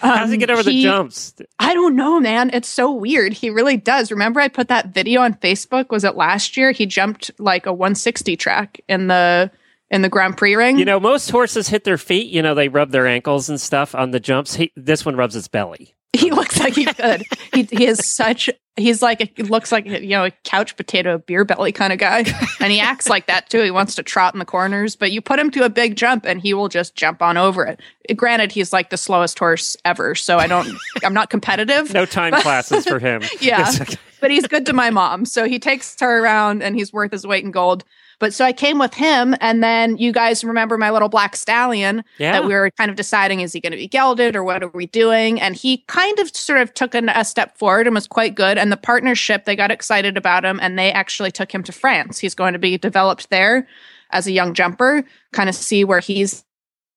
How 0.00 0.16
does 0.16 0.30
he 0.30 0.34
Um, 0.36 0.40
get 0.40 0.50
over 0.50 0.62
the 0.62 0.82
jumps? 0.82 1.34
I 1.58 1.72
don't 1.74 1.94
know, 1.94 2.18
man. 2.18 2.50
It's 2.52 2.66
so 2.68 2.90
weird. 2.90 3.32
He 3.32 3.48
really 3.50 3.76
does. 3.76 4.10
Remember, 4.10 4.40
I 4.40 4.48
put 4.48 4.68
that 4.68 4.88
video 4.88 5.20
on 5.20 5.34
Facebook. 5.34 5.90
Was 5.90 6.04
it 6.04 6.16
last 6.16 6.56
year? 6.56 6.72
He 6.72 6.84
jumped 6.86 7.30
like 7.38 7.66
a 7.66 7.72
160 7.72 8.36
track 8.36 8.80
in 8.88 9.06
the 9.06 9.50
in 9.90 10.02
the 10.02 10.08
Grand 10.08 10.36
Prix 10.36 10.54
ring. 10.56 10.78
You 10.78 10.84
know, 10.84 11.00
most 11.00 11.30
horses 11.30 11.68
hit 11.68 11.84
their 11.84 11.98
feet. 11.98 12.30
You 12.30 12.42
know, 12.42 12.54
they 12.54 12.68
rub 12.68 12.90
their 12.90 13.06
ankles 13.06 13.48
and 13.48 13.60
stuff 13.60 13.94
on 13.94 14.10
the 14.10 14.20
jumps. 14.20 14.54
He, 14.54 14.72
this 14.76 15.04
one 15.04 15.16
rubs 15.16 15.34
its 15.36 15.48
belly. 15.48 15.94
he 16.12 16.30
looks 16.30 16.58
like 16.58 16.74
he 16.74 16.84
could. 16.86 17.22
he 17.52 17.62
he 17.64 17.86
is 17.86 18.06
such. 18.06 18.50
He's 18.76 19.02
like 19.02 19.20
a, 19.20 19.30
he 19.34 19.42
looks 19.42 19.72
like 19.72 19.86
you 19.86 20.08
know 20.10 20.24
a 20.26 20.30
couch 20.44 20.76
potato, 20.76 21.18
beer 21.18 21.44
belly 21.44 21.72
kind 21.72 21.92
of 21.92 21.98
guy, 21.98 22.18
and 22.60 22.70
he 22.72 22.78
acts 22.80 23.08
like 23.08 23.26
that 23.26 23.50
too. 23.50 23.60
He 23.62 23.70
wants 23.72 23.96
to 23.96 24.02
trot 24.04 24.34
in 24.34 24.38
the 24.38 24.44
corners, 24.44 24.94
but 24.94 25.10
you 25.10 25.20
put 25.20 25.38
him 25.40 25.50
to 25.50 25.64
a 25.64 25.68
big 25.68 25.96
jump, 25.96 26.24
and 26.24 26.40
he 26.40 26.54
will 26.54 26.68
just 26.68 26.94
jump 26.94 27.20
on 27.20 27.36
over 27.36 27.64
it. 27.66 27.80
Granted, 28.16 28.52
he's 28.52 28.72
like 28.72 28.90
the 28.90 28.96
slowest 28.96 29.38
horse 29.38 29.76
ever, 29.84 30.14
so 30.14 30.38
I 30.38 30.46
don't. 30.46 30.68
I'm 31.04 31.14
not 31.14 31.28
competitive. 31.28 31.92
No 31.92 32.06
time 32.06 32.40
classes 32.40 32.86
for 32.86 32.98
him. 32.98 33.22
Yeah. 33.40 33.72
But 34.20 34.32
he's 34.32 34.46
good 34.48 34.66
to 34.66 34.72
my 34.72 34.90
mom. 34.90 35.24
So 35.24 35.44
he 35.44 35.60
takes 35.60 35.94
her 36.00 36.20
around 36.22 36.60
and 36.62 36.74
he's 36.74 36.92
worth 36.92 37.12
his 37.12 37.24
weight 37.24 37.44
in 37.44 37.52
gold. 37.52 37.84
But 38.20 38.34
so 38.34 38.44
I 38.44 38.52
came 38.52 38.78
with 38.78 38.94
him, 38.94 39.36
and 39.40 39.62
then 39.62 39.96
you 39.96 40.10
guys 40.12 40.42
remember 40.42 40.76
my 40.76 40.90
little 40.90 41.08
black 41.08 41.36
stallion 41.36 42.02
Yeah. 42.18 42.32
that 42.32 42.44
we 42.46 42.54
were 42.54 42.70
kind 42.72 42.90
of 42.90 42.96
deciding 42.96 43.40
is 43.40 43.52
he 43.52 43.60
going 43.60 43.70
to 43.70 43.76
be 43.76 43.86
gelded 43.86 44.34
or 44.34 44.42
what 44.42 44.62
are 44.62 44.68
we 44.68 44.86
doing? 44.86 45.40
And 45.40 45.54
he 45.54 45.78
kind 45.86 46.18
of 46.18 46.34
sort 46.34 46.60
of 46.60 46.74
took 46.74 46.94
an, 46.94 47.08
a 47.10 47.24
step 47.24 47.56
forward 47.56 47.86
and 47.86 47.94
was 47.94 48.08
quite 48.08 48.34
good. 48.34 48.58
And 48.58 48.72
the 48.72 48.76
partnership, 48.76 49.44
they 49.44 49.54
got 49.54 49.70
excited 49.70 50.16
about 50.16 50.44
him 50.44 50.58
and 50.60 50.76
they 50.78 50.90
actually 50.90 51.30
took 51.30 51.52
him 51.54 51.62
to 51.62 51.72
France. 51.72 52.18
He's 52.18 52.34
going 52.34 52.54
to 52.54 52.58
be 52.58 52.76
developed 52.76 53.30
there 53.30 53.68
as 54.10 54.26
a 54.26 54.32
young 54.32 54.52
jumper, 54.54 55.04
kind 55.32 55.48
of 55.48 55.54
see 55.54 55.84
where 55.84 56.00
he's 56.00 56.44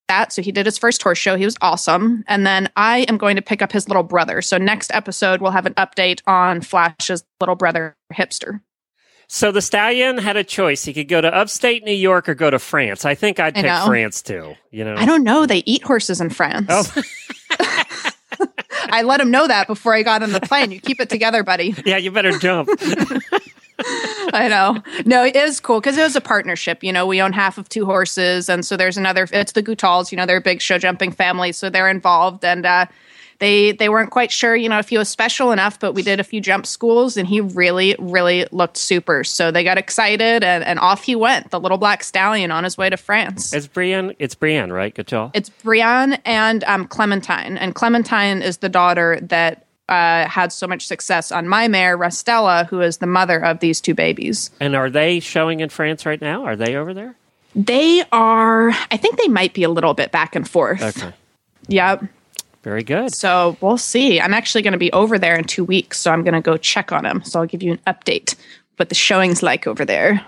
at. 0.08 0.32
So 0.32 0.42
he 0.42 0.50
did 0.50 0.66
his 0.66 0.76
first 0.78 1.02
horse 1.02 1.18
show. 1.18 1.36
He 1.36 1.44
was 1.44 1.56
awesome. 1.60 2.24
And 2.26 2.44
then 2.46 2.68
I 2.76 3.00
am 3.02 3.16
going 3.16 3.36
to 3.36 3.42
pick 3.42 3.62
up 3.62 3.70
his 3.70 3.88
little 3.88 4.02
brother. 4.02 4.42
So 4.42 4.58
next 4.58 4.90
episode, 4.92 5.40
we'll 5.40 5.52
have 5.52 5.66
an 5.66 5.74
update 5.74 6.20
on 6.26 6.62
Flash's 6.62 7.22
little 7.40 7.54
brother, 7.54 7.96
Hipster. 8.12 8.60
So 9.28 9.50
the 9.52 9.62
stallion 9.62 10.18
had 10.18 10.36
a 10.36 10.44
choice. 10.44 10.84
He 10.84 10.92
could 10.92 11.08
go 11.08 11.20
to 11.20 11.32
upstate 11.34 11.84
New 11.84 11.92
York 11.92 12.28
or 12.28 12.34
go 12.34 12.50
to 12.50 12.58
France. 12.58 13.04
I 13.04 13.14
think 13.14 13.40
I'd 13.40 13.56
I 13.56 13.62
pick 13.62 13.64
know. 13.64 13.84
France 13.86 14.22
too. 14.22 14.54
You 14.70 14.84
know. 14.84 14.94
I 14.96 15.04
don't 15.06 15.24
know. 15.24 15.46
They 15.46 15.62
eat 15.66 15.82
horses 15.82 16.20
in 16.20 16.30
France. 16.30 16.66
Oh, 16.68 17.02
I 18.90 19.02
let 19.02 19.20
him 19.20 19.30
know 19.30 19.46
that 19.46 19.66
before 19.66 19.94
I 19.94 20.02
got 20.02 20.22
on 20.22 20.32
the 20.32 20.40
plane. 20.40 20.70
You 20.72 20.80
keep 20.80 21.00
it 21.00 21.08
together, 21.08 21.42
buddy. 21.42 21.74
yeah. 21.84 21.96
You 21.96 22.10
better 22.10 22.38
jump. 22.38 22.68
I 24.32 24.48
know. 24.48 24.82
No, 25.04 25.24
it 25.24 25.36
is 25.36 25.60
cool 25.60 25.80
because 25.80 25.96
it 25.98 26.02
was 26.02 26.16
a 26.16 26.20
partnership. 26.20 26.82
You 26.84 26.92
know, 26.92 27.06
we 27.06 27.20
own 27.20 27.32
half 27.32 27.58
of 27.58 27.68
two 27.68 27.84
horses, 27.84 28.48
and 28.48 28.64
so 28.64 28.76
there's 28.76 28.96
another. 28.96 29.26
It's 29.32 29.52
the 29.52 29.62
Goutals. 29.62 30.12
You 30.12 30.16
know, 30.16 30.26
they're 30.26 30.36
a 30.36 30.42
big 30.42 30.60
show 30.60 30.78
jumping 30.78 31.12
family, 31.12 31.52
so 31.52 31.70
they're 31.70 31.88
involved, 31.88 32.44
and 32.44 32.64
uh, 32.64 32.86
they 33.38 33.72
they 33.72 33.88
weren't 33.88 34.10
quite 34.10 34.30
sure. 34.30 34.54
You 34.54 34.68
know, 34.68 34.78
if 34.78 34.88
he 34.88 34.98
was 34.98 35.08
special 35.08 35.50
enough, 35.50 35.80
but 35.80 35.94
we 35.94 36.02
did 36.02 36.20
a 36.20 36.24
few 36.24 36.40
jump 36.40 36.64
schools, 36.64 37.16
and 37.16 37.26
he 37.26 37.40
really, 37.40 37.96
really 37.98 38.46
looked 38.52 38.76
super. 38.76 39.24
So 39.24 39.50
they 39.50 39.64
got 39.64 39.78
excited, 39.78 40.44
and, 40.44 40.62
and 40.62 40.78
off 40.78 41.02
he 41.02 41.16
went, 41.16 41.50
the 41.50 41.58
little 41.58 41.78
black 41.78 42.04
stallion 42.04 42.50
on 42.50 42.62
his 42.64 42.78
way 42.78 42.88
to 42.88 42.96
France. 42.96 43.52
It's 43.52 43.66
Brienne. 43.66 44.14
It's 44.18 44.36
Brienne, 44.36 44.72
right? 44.72 44.94
Good 44.94 45.08
job. 45.08 45.32
It's 45.34 45.48
Brienne 45.48 46.14
and 46.24 46.62
um, 46.64 46.86
Clementine, 46.86 47.58
and 47.58 47.74
Clementine 47.74 48.42
is 48.42 48.58
the 48.58 48.68
daughter 48.68 49.18
that. 49.22 49.66
Uh, 49.92 50.26
had 50.26 50.50
so 50.50 50.66
much 50.66 50.86
success 50.86 51.30
on 51.30 51.46
my 51.46 51.68
mare, 51.68 51.98
Restella, 51.98 52.66
who 52.66 52.80
is 52.80 52.96
the 52.96 53.06
mother 53.06 53.38
of 53.44 53.60
these 53.60 53.78
two 53.78 53.92
babies. 53.94 54.50
And 54.58 54.74
are 54.74 54.88
they 54.88 55.20
showing 55.20 55.60
in 55.60 55.68
France 55.68 56.06
right 56.06 56.18
now? 56.18 56.44
Are 56.46 56.56
they 56.56 56.76
over 56.76 56.94
there? 56.94 57.14
They 57.54 58.02
are, 58.10 58.70
I 58.70 58.96
think 58.96 59.18
they 59.18 59.28
might 59.28 59.52
be 59.52 59.64
a 59.64 59.68
little 59.68 59.92
bit 59.92 60.10
back 60.10 60.34
and 60.34 60.48
forth. 60.48 60.82
Okay. 60.82 61.12
Yep. 61.68 62.04
Very 62.62 62.82
good. 62.82 63.12
So 63.12 63.58
we'll 63.60 63.76
see. 63.76 64.18
I'm 64.18 64.32
actually 64.32 64.62
going 64.62 64.72
to 64.72 64.78
be 64.78 64.90
over 64.92 65.18
there 65.18 65.36
in 65.36 65.44
two 65.44 65.62
weeks. 65.64 65.98
So 65.98 66.10
I'm 66.10 66.22
going 66.22 66.32
to 66.32 66.40
go 66.40 66.56
check 66.56 66.90
on 66.90 67.04
them. 67.04 67.22
So 67.22 67.40
I'll 67.40 67.46
give 67.46 67.62
you 67.62 67.72
an 67.72 67.80
update 67.86 68.34
what 68.76 68.88
the 68.88 68.94
showing's 68.94 69.42
like 69.42 69.66
over 69.66 69.84
there. 69.84 70.24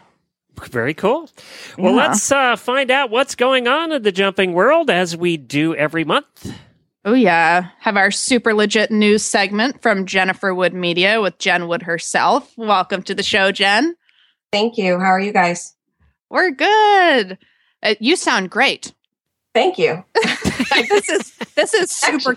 Very 0.64 0.92
cool. 0.92 1.30
Well, 1.78 1.94
Yeah. 1.94 2.08
let's 2.08 2.30
uh, 2.30 2.56
find 2.56 2.90
out 2.90 3.08
what's 3.08 3.34
going 3.34 3.66
on 3.66 3.92
in 3.92 4.02
the 4.02 4.12
jumping 4.12 4.52
world 4.52 4.90
as 4.90 5.16
we 5.16 5.38
do 5.38 5.74
every 5.74 6.04
month. 6.04 6.52
Oh, 7.06 7.12
yeah. 7.12 7.68
Have 7.80 7.98
our 7.98 8.10
super 8.10 8.54
legit 8.54 8.90
news 8.90 9.22
segment 9.22 9.82
from 9.82 10.06
Jennifer 10.06 10.54
Wood 10.54 10.72
Media 10.72 11.20
with 11.20 11.36
Jen 11.38 11.68
Wood 11.68 11.82
herself. 11.82 12.50
Welcome 12.56 13.02
to 13.02 13.14
the 13.14 13.22
show, 13.22 13.52
Jen. 13.52 13.94
Thank 14.50 14.78
you. 14.78 14.98
How 14.98 15.08
are 15.08 15.20
you 15.20 15.32
guys? 15.32 15.74
We're 16.30 16.50
good. 16.50 17.36
Uh, 17.82 17.94
you 18.00 18.16
sound 18.16 18.50
great. 18.50 18.94
Thank 19.52 19.76
you. 19.78 20.02
this 20.88 21.10
is 21.10 21.36
this 21.54 21.74
is 21.74 21.90
super 21.90 22.36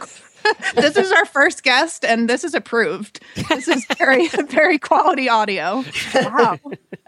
this 0.76 0.96
is 0.98 1.12
our 1.12 1.26
first 1.26 1.64
guest 1.64 2.04
and 2.06 2.30
this 2.30 2.44
is 2.44 2.54
approved. 2.54 3.20
This 3.50 3.68
is 3.68 3.86
very 3.98 4.28
very 4.50 4.78
quality 4.78 5.30
audio. 5.30 5.84
Wow. 6.14 6.60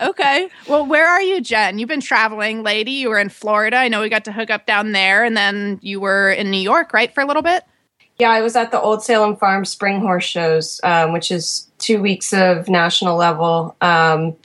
Okay. 0.01 0.49
Well, 0.67 0.85
where 0.85 1.07
are 1.07 1.21
you, 1.21 1.41
Jen? 1.41 1.79
You've 1.79 1.89
been 1.89 2.01
traveling, 2.01 2.63
lady. 2.63 2.91
You 2.91 3.09
were 3.09 3.19
in 3.19 3.29
Florida. 3.29 3.77
I 3.77 3.87
know 3.87 4.01
we 4.01 4.09
got 4.09 4.25
to 4.25 4.31
hook 4.31 4.49
up 4.49 4.65
down 4.65 4.91
there 4.91 5.23
and 5.23 5.35
then 5.35 5.79
you 5.81 5.99
were 5.99 6.31
in 6.31 6.51
New 6.51 6.61
York, 6.61 6.93
right, 6.93 7.13
for 7.13 7.21
a 7.21 7.25
little 7.25 7.41
bit? 7.41 7.63
Yeah, 8.17 8.31
I 8.31 8.41
was 8.41 8.55
at 8.55 8.71
the 8.71 8.79
Old 8.79 9.01
Salem 9.03 9.37
Farm 9.37 9.63
Spring 9.63 10.01
Horse 10.01 10.25
Shows, 10.25 10.81
um, 10.83 11.13
which 11.13 11.31
is 11.31 11.69
two 11.77 12.01
weeks 12.01 12.33
of 12.33 12.67
national 12.67 13.15
level 13.15 13.75
um, 13.79 14.35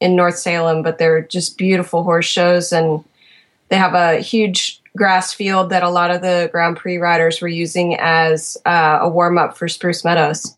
in 0.00 0.14
North 0.14 0.38
Salem, 0.38 0.82
but 0.82 0.98
they're 0.98 1.22
just 1.22 1.58
beautiful 1.58 2.04
horse 2.04 2.26
shows 2.26 2.72
and 2.72 3.04
they 3.68 3.76
have 3.76 3.94
a 3.94 4.20
huge 4.20 4.80
grass 4.96 5.32
field 5.32 5.70
that 5.70 5.82
a 5.82 5.90
lot 5.90 6.10
of 6.10 6.22
the 6.22 6.48
Grand 6.52 6.76
Prix 6.76 6.98
riders 6.98 7.40
were 7.40 7.48
using 7.48 7.96
as 7.98 8.56
uh, 8.64 8.98
a 9.02 9.08
warm 9.08 9.38
up 9.38 9.56
for 9.56 9.68
Spruce 9.68 10.04
Meadows. 10.04 10.56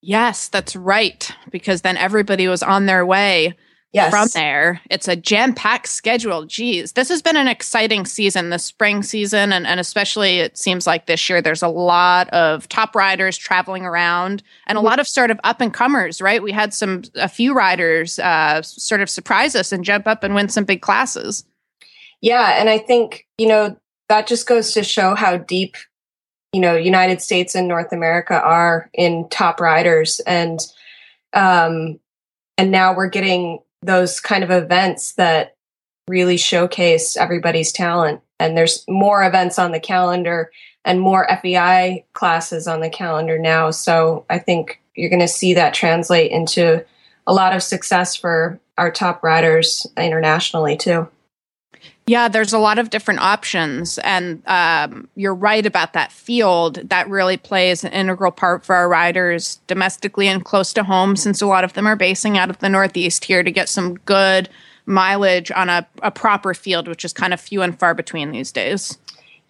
Yes, 0.00 0.48
that's 0.48 0.76
right. 0.76 1.30
Because 1.50 1.82
then 1.82 1.96
everybody 1.96 2.48
was 2.48 2.62
on 2.62 2.86
their 2.86 3.04
way 3.04 3.54
yes. 3.92 4.10
from 4.10 4.28
there. 4.34 4.80
It's 4.88 5.08
a 5.08 5.16
jam 5.16 5.52
packed 5.52 5.88
schedule. 5.88 6.44
Geez, 6.44 6.92
this 6.92 7.08
has 7.08 7.22
been 7.22 7.36
an 7.36 7.48
exciting 7.48 8.06
season, 8.06 8.50
the 8.50 8.58
spring 8.58 9.02
season. 9.02 9.52
And, 9.52 9.66
and 9.66 9.80
especially 9.80 10.38
it 10.38 10.56
seems 10.56 10.86
like 10.86 11.06
this 11.06 11.28
year 11.28 11.42
there's 11.42 11.62
a 11.62 11.68
lot 11.68 12.28
of 12.30 12.68
top 12.68 12.94
riders 12.94 13.36
traveling 13.36 13.84
around 13.84 14.42
and 14.66 14.78
a 14.78 14.82
lot 14.82 15.00
of 15.00 15.08
sort 15.08 15.30
of 15.30 15.40
up 15.44 15.60
and 15.60 15.74
comers, 15.74 16.22
right? 16.22 16.42
We 16.42 16.52
had 16.52 16.72
some, 16.72 17.02
a 17.16 17.28
few 17.28 17.52
riders 17.52 18.18
uh, 18.18 18.62
sort 18.62 19.00
of 19.00 19.10
surprise 19.10 19.56
us 19.56 19.72
and 19.72 19.84
jump 19.84 20.06
up 20.06 20.22
and 20.22 20.34
win 20.34 20.48
some 20.48 20.64
big 20.64 20.82
classes. 20.82 21.44
Yeah. 22.26 22.58
And 22.58 22.68
I 22.68 22.78
think, 22.78 23.24
you 23.38 23.46
know, 23.46 23.76
that 24.08 24.26
just 24.26 24.48
goes 24.48 24.72
to 24.72 24.82
show 24.82 25.14
how 25.14 25.36
deep, 25.36 25.76
you 26.52 26.60
know, 26.60 26.74
United 26.74 27.22
States 27.22 27.54
and 27.54 27.68
North 27.68 27.92
America 27.92 28.34
are 28.42 28.90
in 28.92 29.28
top 29.28 29.60
riders. 29.60 30.18
And, 30.26 30.58
um, 31.34 32.00
and 32.58 32.72
now 32.72 32.96
we're 32.96 33.10
getting 33.10 33.60
those 33.80 34.18
kind 34.18 34.42
of 34.42 34.50
events 34.50 35.12
that 35.12 35.54
really 36.08 36.36
showcase 36.36 37.16
everybody's 37.16 37.70
talent. 37.70 38.22
And 38.40 38.56
there's 38.56 38.84
more 38.88 39.22
events 39.22 39.56
on 39.56 39.70
the 39.70 39.78
calendar 39.78 40.50
and 40.84 41.00
more 41.00 41.28
FEI 41.40 42.04
classes 42.12 42.66
on 42.66 42.80
the 42.80 42.90
calendar 42.90 43.38
now. 43.38 43.70
So 43.70 44.26
I 44.28 44.40
think 44.40 44.82
you're 44.96 45.10
going 45.10 45.20
to 45.20 45.28
see 45.28 45.54
that 45.54 45.74
translate 45.74 46.32
into 46.32 46.84
a 47.24 47.32
lot 47.32 47.54
of 47.54 47.62
success 47.62 48.16
for 48.16 48.58
our 48.76 48.90
top 48.90 49.22
riders 49.22 49.86
internationally 49.96 50.76
too. 50.76 51.06
Yeah, 52.08 52.28
there's 52.28 52.52
a 52.52 52.58
lot 52.58 52.78
of 52.78 52.90
different 52.90 53.20
options. 53.20 53.98
And 53.98 54.40
um, 54.46 55.08
you're 55.16 55.34
right 55.34 55.66
about 55.66 55.92
that 55.94 56.12
field. 56.12 56.76
That 56.88 57.08
really 57.08 57.36
plays 57.36 57.82
an 57.82 57.92
integral 57.92 58.30
part 58.30 58.64
for 58.64 58.76
our 58.76 58.88
riders 58.88 59.58
domestically 59.66 60.28
and 60.28 60.44
close 60.44 60.72
to 60.74 60.84
home, 60.84 61.16
since 61.16 61.42
a 61.42 61.46
lot 61.46 61.64
of 61.64 61.72
them 61.72 61.86
are 61.86 61.96
basing 61.96 62.38
out 62.38 62.48
of 62.48 62.58
the 62.58 62.68
Northeast 62.68 63.24
here 63.24 63.42
to 63.42 63.50
get 63.50 63.68
some 63.68 63.96
good 64.00 64.48
mileage 64.86 65.50
on 65.50 65.68
a, 65.68 65.86
a 66.00 66.12
proper 66.12 66.54
field, 66.54 66.86
which 66.86 67.04
is 67.04 67.12
kind 67.12 67.34
of 67.34 67.40
few 67.40 67.60
and 67.60 67.76
far 67.76 67.92
between 67.92 68.30
these 68.30 68.52
days. 68.52 68.98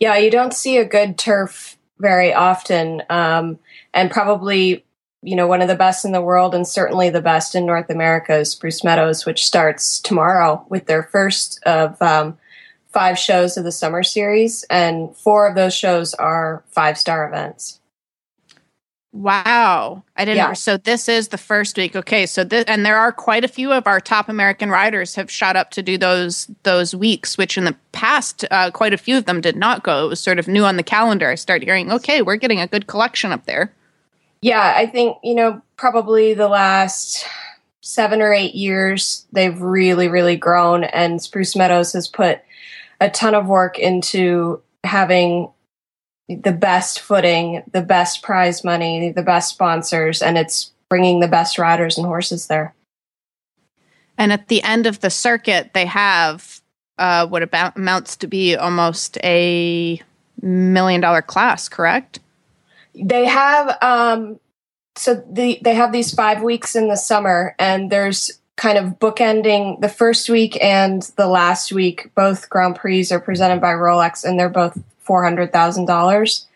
Yeah, 0.00 0.16
you 0.16 0.30
don't 0.30 0.54
see 0.54 0.78
a 0.78 0.84
good 0.84 1.18
turf 1.18 1.76
very 1.98 2.32
often. 2.32 3.02
Um, 3.10 3.58
and 3.92 4.10
probably 4.10 4.82
you 5.22 5.34
know, 5.34 5.48
one 5.48 5.60
of 5.60 5.66
the 5.66 5.74
best 5.74 6.04
in 6.04 6.12
the 6.12 6.22
world 6.22 6.54
and 6.54 6.68
certainly 6.68 7.10
the 7.10 7.20
best 7.20 7.56
in 7.56 7.66
North 7.66 7.90
America 7.90 8.36
is 8.36 8.52
Spruce 8.52 8.84
Meadows, 8.84 9.26
which 9.26 9.44
starts 9.44 9.98
tomorrow 9.98 10.64
with 10.68 10.86
their 10.86 11.02
first 11.02 11.60
of 11.64 12.00
um, 12.00 12.38
five 12.96 13.18
shows 13.18 13.58
of 13.58 13.64
the 13.64 13.70
summer 13.70 14.02
series, 14.02 14.64
and 14.70 15.14
four 15.14 15.46
of 15.46 15.54
those 15.54 15.74
shows 15.74 16.14
are 16.14 16.64
five 16.70 16.96
star 16.96 17.28
events. 17.28 17.78
Wow. 19.12 20.02
I 20.16 20.24
didn't 20.24 20.38
yeah. 20.38 20.52
so 20.54 20.78
this 20.78 21.06
is 21.06 21.28
the 21.28 21.36
first 21.36 21.76
week. 21.76 21.94
Okay, 21.94 22.24
so 22.24 22.42
this 22.42 22.64
and 22.66 22.86
there 22.86 22.96
are 22.96 23.12
quite 23.12 23.44
a 23.44 23.48
few 23.48 23.70
of 23.70 23.86
our 23.86 24.00
top 24.00 24.30
American 24.30 24.70
riders 24.70 25.14
have 25.14 25.30
shot 25.30 25.56
up 25.56 25.72
to 25.72 25.82
do 25.82 25.98
those 25.98 26.50
those 26.62 26.94
weeks, 26.94 27.36
which 27.36 27.58
in 27.58 27.66
the 27.66 27.76
past 27.92 28.46
uh, 28.50 28.70
quite 28.70 28.94
a 28.94 28.98
few 28.98 29.18
of 29.18 29.26
them 29.26 29.42
did 29.42 29.56
not 29.56 29.82
go. 29.82 30.06
It 30.06 30.08
was 30.08 30.20
sort 30.20 30.38
of 30.38 30.48
new 30.48 30.64
on 30.64 30.78
the 30.78 30.82
calendar. 30.82 31.28
I 31.28 31.34
started 31.34 31.66
hearing, 31.66 31.92
okay, 31.92 32.22
we're 32.22 32.36
getting 32.36 32.60
a 32.60 32.66
good 32.66 32.86
collection 32.86 33.30
up 33.30 33.44
there. 33.44 33.74
Yeah, 34.40 34.72
I 34.74 34.86
think, 34.86 35.18
you 35.22 35.34
know, 35.34 35.60
probably 35.76 36.32
the 36.32 36.48
last 36.48 37.26
seven 37.82 38.22
or 38.22 38.32
eight 38.32 38.54
years, 38.54 39.26
they've 39.32 39.60
really, 39.60 40.08
really 40.08 40.36
grown. 40.36 40.84
And 40.84 41.20
Spruce 41.22 41.54
Meadows 41.54 41.92
has 41.92 42.08
put 42.08 42.40
a 43.00 43.10
ton 43.10 43.34
of 43.34 43.46
work 43.46 43.78
into 43.78 44.62
having 44.84 45.50
the 46.28 46.52
best 46.52 47.00
footing, 47.00 47.62
the 47.72 47.82
best 47.82 48.22
prize 48.22 48.64
money, 48.64 49.12
the 49.12 49.22
best 49.22 49.50
sponsors, 49.50 50.22
and 50.22 50.36
it's 50.36 50.72
bringing 50.88 51.20
the 51.20 51.28
best 51.28 51.58
riders 51.58 51.98
and 51.98 52.06
horses 52.06 52.46
there. 52.46 52.74
And 54.18 54.32
at 54.32 54.48
the 54.48 54.62
end 54.62 54.86
of 54.86 55.00
the 55.00 55.10
circuit, 55.10 55.70
they 55.74 55.86
have 55.86 56.60
uh, 56.98 57.26
what 57.26 57.42
about 57.42 57.76
amounts 57.76 58.16
to 58.16 58.26
be 58.26 58.56
almost 58.56 59.18
a 59.22 60.00
million 60.40 61.00
dollar 61.00 61.22
class, 61.22 61.68
correct? 61.68 62.20
They 62.94 63.26
have 63.26 63.76
um, 63.82 64.40
so 64.96 65.22
the, 65.30 65.58
they 65.62 65.74
have 65.74 65.92
these 65.92 66.14
five 66.14 66.42
weeks 66.42 66.74
in 66.74 66.88
the 66.88 66.96
summer, 66.96 67.54
and 67.58 67.90
there's 67.90 68.40
kind 68.56 68.78
of 68.78 68.98
bookending 68.98 69.80
the 69.80 69.88
first 69.88 70.28
week 70.28 70.62
and 70.62 71.02
the 71.16 71.26
last 71.26 71.72
week. 71.72 72.10
Both 72.14 72.48
Grand 72.48 72.76
Prix 72.76 73.06
are 73.10 73.20
presented 73.20 73.60
by 73.60 73.72
Rolex, 73.72 74.24
and 74.24 74.38
they're 74.38 74.48
both 74.48 74.78
four 74.98 75.22
hundred 75.22 75.52
thousand 75.52 75.86
dollars. 75.86 76.46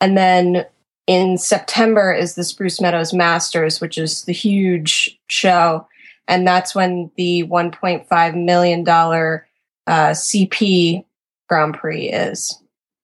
And 0.00 0.16
then 0.16 0.66
in 1.06 1.38
September 1.38 2.12
is 2.12 2.34
the 2.34 2.44
Spruce 2.44 2.80
Meadows 2.80 3.12
Masters, 3.12 3.80
which 3.80 3.98
is 3.98 4.24
the 4.24 4.32
huge 4.32 5.18
show, 5.28 5.86
and 6.26 6.46
that's 6.46 6.74
when 6.74 7.10
the 7.16 7.42
one 7.44 7.70
point 7.70 8.06
five 8.08 8.34
million 8.34 8.84
dollar 8.84 9.46
uh, 9.86 10.10
CP 10.10 11.04
Grand 11.48 11.74
Prix 11.74 12.10
is. 12.10 12.60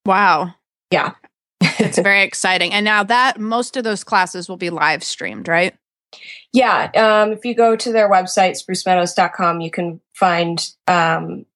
Wow. 0.07 0.54
Yeah. 0.90 1.12
it's 1.61 1.98
very 1.98 2.22
exciting. 2.22 2.72
And 2.72 2.85
now 2.85 3.02
that 3.04 3.40
most 3.40 3.76
of 3.76 3.85
those 3.85 4.04
classes 4.04 4.48
will 4.48 4.59
be 4.59 4.70
live 4.70 5.02
streamed, 5.02 5.48
right? 5.48 5.74
Yeah. 6.53 6.90
Um, 6.94 7.33
if 7.33 7.44
you 7.44 7.55
go 7.55 7.77
to 7.77 7.92
their 7.92 8.11
website, 8.11 8.62
sprucemeadows.com, 8.62 9.61
you 9.61 9.70
can 9.70 10.00
find, 10.14 10.66
um, 10.87 11.46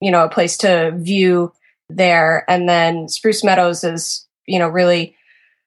you 0.00 0.10
know, 0.10 0.24
a 0.24 0.28
place 0.28 0.56
to 0.58 0.92
view 0.96 1.52
there. 1.88 2.44
And 2.48 2.68
then 2.68 3.08
Spruce 3.08 3.44
Meadows 3.44 3.84
is, 3.84 4.26
you 4.46 4.58
know, 4.58 4.68
really 4.68 5.16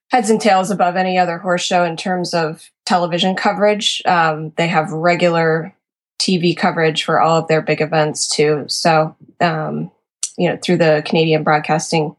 heads 0.10 0.30
and 0.30 0.42
tails 0.42 0.70
above 0.70 0.96
any 0.96 1.18
other 1.18 1.38
horse 1.38 1.64
show 1.64 1.84
in 1.86 1.96
terms 1.96 2.34
of 2.34 2.70
television 2.86 3.36
coverage. 3.36 4.02
Um, 4.06 4.52
they 4.58 4.68
have 4.68 4.92
regular 4.92 5.74
TV 6.22 6.56
coverage 6.56 7.04
for 7.04 7.20
all 7.20 7.40
of 7.40 7.48
their 7.48 7.62
big 7.62 7.82
events 7.82 8.28
too. 8.28 8.66
So, 8.68 9.16
um, 9.40 9.92
you 10.38 10.50
know, 10.50 10.58
through 10.58 10.78
the 10.78 11.02
Canadian 11.06 11.44
Broadcasting 11.44 12.16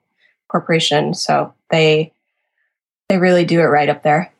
Corporation. 0.48 1.14
So 1.14 1.54
they 1.70 2.12
they 3.08 3.18
really 3.18 3.44
do 3.44 3.60
it 3.60 3.64
right 3.64 3.88
up 3.88 4.02
there. 4.02 4.32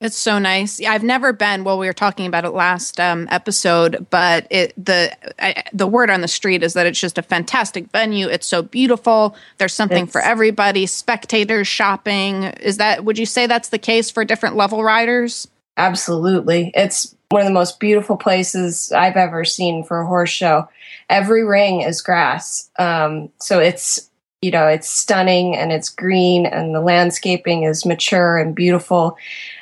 It's 0.00 0.16
so 0.16 0.38
nice. 0.38 0.80
Yeah, 0.80 0.92
I've 0.92 1.02
never 1.02 1.34
been. 1.34 1.62
Well, 1.62 1.78
we 1.78 1.86
were 1.86 1.92
talking 1.92 2.24
about 2.24 2.46
it 2.46 2.50
last 2.50 2.98
um, 2.98 3.28
episode, 3.30 4.06
but 4.08 4.46
it 4.48 4.72
the 4.82 5.14
I, 5.38 5.62
the 5.74 5.86
word 5.86 6.08
on 6.08 6.22
the 6.22 6.28
street 6.28 6.62
is 6.62 6.72
that 6.72 6.86
it's 6.86 6.98
just 6.98 7.18
a 7.18 7.22
fantastic 7.22 7.90
venue. 7.90 8.26
It's 8.26 8.46
so 8.46 8.62
beautiful. 8.62 9.36
There's 9.58 9.74
something 9.74 10.04
it's, 10.04 10.12
for 10.12 10.22
everybody. 10.22 10.86
Spectators, 10.86 11.68
shopping. 11.68 12.44
Is 12.44 12.78
that? 12.78 13.04
Would 13.04 13.18
you 13.18 13.26
say 13.26 13.46
that's 13.46 13.68
the 13.68 13.78
case 13.78 14.10
for 14.10 14.24
different 14.24 14.56
level 14.56 14.82
riders? 14.82 15.46
Absolutely. 15.76 16.72
It's 16.74 17.14
one 17.28 17.42
of 17.42 17.46
the 17.46 17.52
most 17.52 17.78
beautiful 17.78 18.16
places 18.16 18.92
I've 18.92 19.16
ever 19.16 19.44
seen 19.44 19.84
for 19.84 20.00
a 20.00 20.06
horse 20.06 20.30
show. 20.30 20.66
Every 21.10 21.44
ring 21.44 21.82
is 21.82 22.00
grass, 22.00 22.70
um, 22.78 23.30
so 23.38 23.58
it's 23.58 24.09
you 24.42 24.50
know 24.50 24.66
it's 24.66 24.88
stunning 24.88 25.54
and 25.54 25.70
it's 25.70 25.90
green 25.90 26.46
and 26.46 26.74
the 26.74 26.80
landscaping 26.80 27.64
is 27.64 27.84
mature 27.84 28.38
and 28.38 28.54
beautiful. 28.54 29.16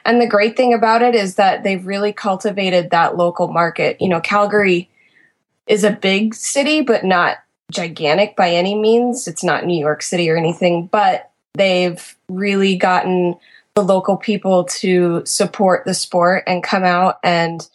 And 0.05 0.21
the 0.21 0.27
great 0.27 0.57
thing 0.57 0.73
about 0.73 1.03
it 1.03 1.15
is 1.15 1.35
that 1.35 1.65
they've 1.65 1.85
really 1.85 2.13
cultivated 2.13 2.91
that 2.91 3.17
local 3.17 3.49
market. 3.49 4.01
You 4.01 4.09
know 4.09 4.21
calgary 4.21 4.89
is 5.67 5.85
a 5.85 5.91
big 5.91 6.35
city 6.35 6.81
but 6.81 7.05
not 7.05 7.39
gigantic 7.73 8.37
by 8.37 8.51
any 8.51 8.75
means. 8.77 9.27
It's 9.27 9.45
not 9.45 9.67
new 9.67 9.79
york 9.79 10.03
city 10.03 10.31
or 10.31 10.37
anything 10.37 10.87
but 10.87 11.31
they've 11.55 12.17
really 12.29 12.77
gotten 12.77 13.35
the 13.75 13.83
local 13.83 14.17
people 14.17 14.65
to 14.65 15.23
support 15.25 15.85
the 15.85 15.95
sport 15.95 16.45
and 16.47 16.63
come 16.63 16.85
out. 16.85 17.19
And 17.25 17.69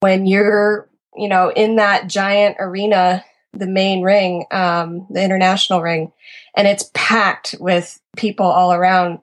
when 0.00 0.26
you're 0.26 0.88
you 1.16 1.28
know 1.28 1.52
in 1.52 1.76
that 1.76 2.08
giant 2.08 2.56
arena 2.58 3.24
the 3.52 3.66
main 3.66 4.02
ring 4.02 4.44
um, 4.50 5.06
the 5.10 5.22
international 5.22 5.80
ring 5.80 6.12
and 6.56 6.66
it's 6.66 6.90
packed 6.92 7.54
with 7.60 8.00
people 8.16 8.46
all 8.46 8.72
around. 8.72 9.20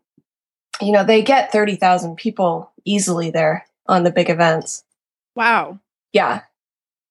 You 0.82 0.92
know, 0.92 1.04
they 1.04 1.22
get 1.22 1.52
30,000 1.52 2.16
people 2.16 2.72
easily 2.86 3.30
there 3.30 3.66
on 3.88 4.04
the 4.04 4.12
big 4.12 4.30
events. 4.30 4.84
Wow. 5.36 5.80
Yeah. 6.14 6.42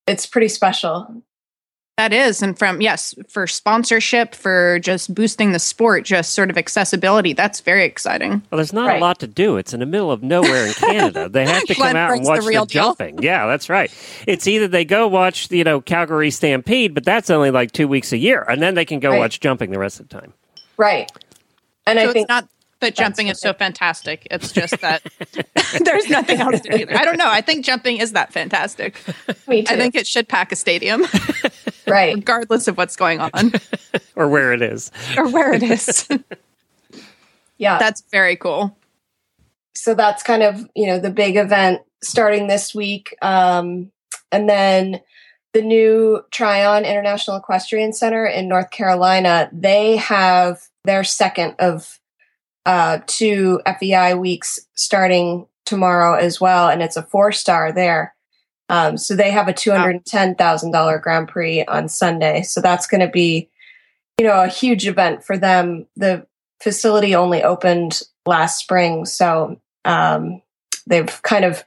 It's 0.06 0.26
pretty 0.26 0.48
special. 0.48 1.22
That 1.96 2.12
is. 2.12 2.42
And 2.42 2.58
from, 2.58 2.80
yes, 2.80 3.14
for 3.28 3.46
sponsorship, 3.46 4.34
for 4.34 4.80
just 4.80 5.14
boosting 5.14 5.52
the 5.52 5.60
sport, 5.60 6.04
just 6.04 6.34
sort 6.34 6.50
of 6.50 6.58
accessibility, 6.58 7.32
that's 7.34 7.60
very 7.60 7.84
exciting. 7.84 8.42
Well, 8.50 8.56
there's 8.56 8.72
not 8.72 8.88
Right. 8.88 8.96
a 8.96 9.00
lot 9.00 9.20
to 9.20 9.28
do. 9.28 9.56
It's 9.58 9.72
in 9.72 9.78
the 9.78 9.86
middle 9.86 10.10
of 10.10 10.20
nowhere 10.22 10.66
in 10.66 10.72
Canada. 10.74 11.28
They 11.32 11.46
have 11.46 11.62
to 11.66 11.74
come 11.74 11.94
out 11.94 12.10
and 12.10 12.24
brings 12.24 12.26
the 12.26 12.30
watch 12.32 12.40
the, 12.42 12.48
real 12.48 12.66
deal. 12.66 12.82
jumping. 12.96 13.22
Yeah, 13.22 13.46
that's 13.46 13.68
right. 13.68 13.92
It's 14.26 14.48
either 14.48 14.66
they 14.66 14.84
go 14.84 15.06
watch, 15.06 15.50
you 15.52 15.62
know, 15.62 15.80
Calgary 15.80 16.32
Stampede, 16.32 16.94
but 16.94 17.04
that's 17.04 17.30
only 17.30 17.52
like 17.52 17.70
two 17.70 17.86
weeks 17.86 18.10
a 18.12 18.18
year, 18.18 18.42
and 18.42 18.60
then 18.60 18.74
they 18.74 18.84
can 18.84 18.98
go 18.98 19.10
Right. 19.10 19.18
watch 19.20 19.38
jumping 19.38 19.70
the 19.70 19.78
rest 19.78 20.00
of 20.00 20.08
the 20.08 20.18
time. 20.18 20.32
Right. 20.76 21.08
And 21.86 21.96
so 21.96 22.02
I 22.02 22.12
think 22.12 22.16
it's 22.24 22.28
not 22.28 22.48
that 22.80 22.96
jumping 22.96 23.28
is 23.28 23.40
so 23.40 23.52
fantastic. 23.52 24.26
It's 24.32 24.50
just 24.50 24.80
that 24.80 25.02
there's 25.84 26.10
nothing 26.10 26.40
else 26.40 26.60
to 26.62 26.76
do 26.76 26.86
there. 26.86 26.96
I 26.98 27.04
don't 27.04 27.18
know. 27.18 27.28
I 27.30 27.40
think 27.40 27.64
jumping 27.64 27.98
is 27.98 28.12
that 28.12 28.32
fantastic. 28.32 29.00
me 29.46 29.62
too. 29.62 29.72
I 29.72 29.76
think 29.76 29.94
it 29.94 30.08
should 30.08 30.26
pack 30.28 30.50
a 30.50 30.56
stadium, 30.56 31.04
right. 31.86 32.14
regardless 32.16 32.68
of 32.68 32.76
what's 32.76 32.96
going 32.96 33.20
on 33.20 33.52
Or 34.16 34.28
where 34.28 34.52
it 34.52 34.62
is. 34.62 34.90
or 35.16 35.28
where 35.28 35.52
it 35.52 35.62
is. 35.62 36.08
Yeah. 37.56 37.78
That's 37.78 38.02
very 38.10 38.36
cool. 38.36 38.76
so 39.76 39.94
that's 39.94 40.22
kind 40.24 40.42
of 40.42 40.68
you 40.74 40.86
know 40.86 40.98
the 40.98 41.10
big 41.10 41.36
event 41.36 41.82
starting 42.02 42.48
this 42.48 42.74
week 42.74 43.16
um, 43.22 43.90
and 44.32 44.48
then 44.48 45.00
the 45.52 45.62
new 45.62 46.20
tryon 46.32 46.84
international 46.84 47.36
equestrian 47.36 47.92
center 47.92 48.26
in 48.26 48.48
north 48.48 48.70
carolina 48.72 49.48
they 49.52 49.96
have 49.96 50.62
their 50.84 51.04
second 51.04 51.54
of 51.60 52.00
uh, 52.66 52.98
two 53.06 53.60
fei 53.78 54.14
weeks 54.14 54.58
starting 54.74 55.46
tomorrow 55.64 56.14
as 56.18 56.40
well 56.40 56.68
and 56.68 56.82
it's 56.82 56.96
a 56.96 57.02
four 57.04 57.30
star 57.30 57.70
there 57.72 58.14
um, 58.68 58.96
so 58.96 59.14
they 59.14 59.30
have 59.30 59.48
a 59.48 59.52
$210000 59.52 61.02
grand 61.02 61.28
prix 61.28 61.64
on 61.64 61.88
sunday 61.88 62.42
so 62.42 62.60
that's 62.60 62.86
going 62.86 63.00
to 63.00 63.08
be 63.08 63.48
you 64.18 64.26
know 64.26 64.42
a 64.42 64.48
huge 64.48 64.86
event 64.86 65.24
for 65.24 65.36
them 65.36 65.86
the 65.96 66.26
facility 66.62 67.14
only 67.14 67.42
opened 67.42 68.02
last 68.26 68.58
spring 68.58 69.04
so 69.04 69.60
um, 69.84 70.40
they've 70.86 71.22
kind 71.22 71.44
of 71.44 71.64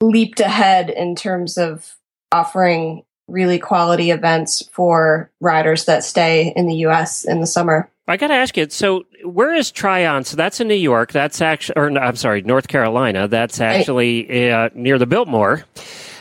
leaped 0.00 0.40
ahead 0.40 0.90
in 0.90 1.14
terms 1.14 1.56
of 1.56 1.96
offering 2.32 3.02
really 3.28 3.58
quality 3.58 4.10
events 4.10 4.68
for 4.72 5.30
riders 5.40 5.86
that 5.86 6.04
stay 6.04 6.52
in 6.54 6.66
the 6.66 6.86
US 6.86 7.24
in 7.24 7.40
the 7.40 7.46
summer. 7.46 7.90
I 8.08 8.16
got 8.16 8.28
to 8.28 8.34
ask 8.34 8.56
you. 8.56 8.68
So, 8.70 9.04
where 9.24 9.52
is 9.52 9.72
Tryon? 9.72 10.24
So 10.24 10.36
that's 10.36 10.60
in 10.60 10.68
New 10.68 10.74
York. 10.74 11.12
That's 11.12 11.40
actually, 11.40 11.74
or 11.76 11.90
no, 11.90 12.00
I'm 12.00 12.16
sorry, 12.16 12.42
North 12.42 12.68
Carolina. 12.68 13.26
That's 13.26 13.60
actually 13.60 14.50
uh, 14.50 14.70
near 14.74 14.98
the 14.98 15.06
Biltmore. 15.06 15.64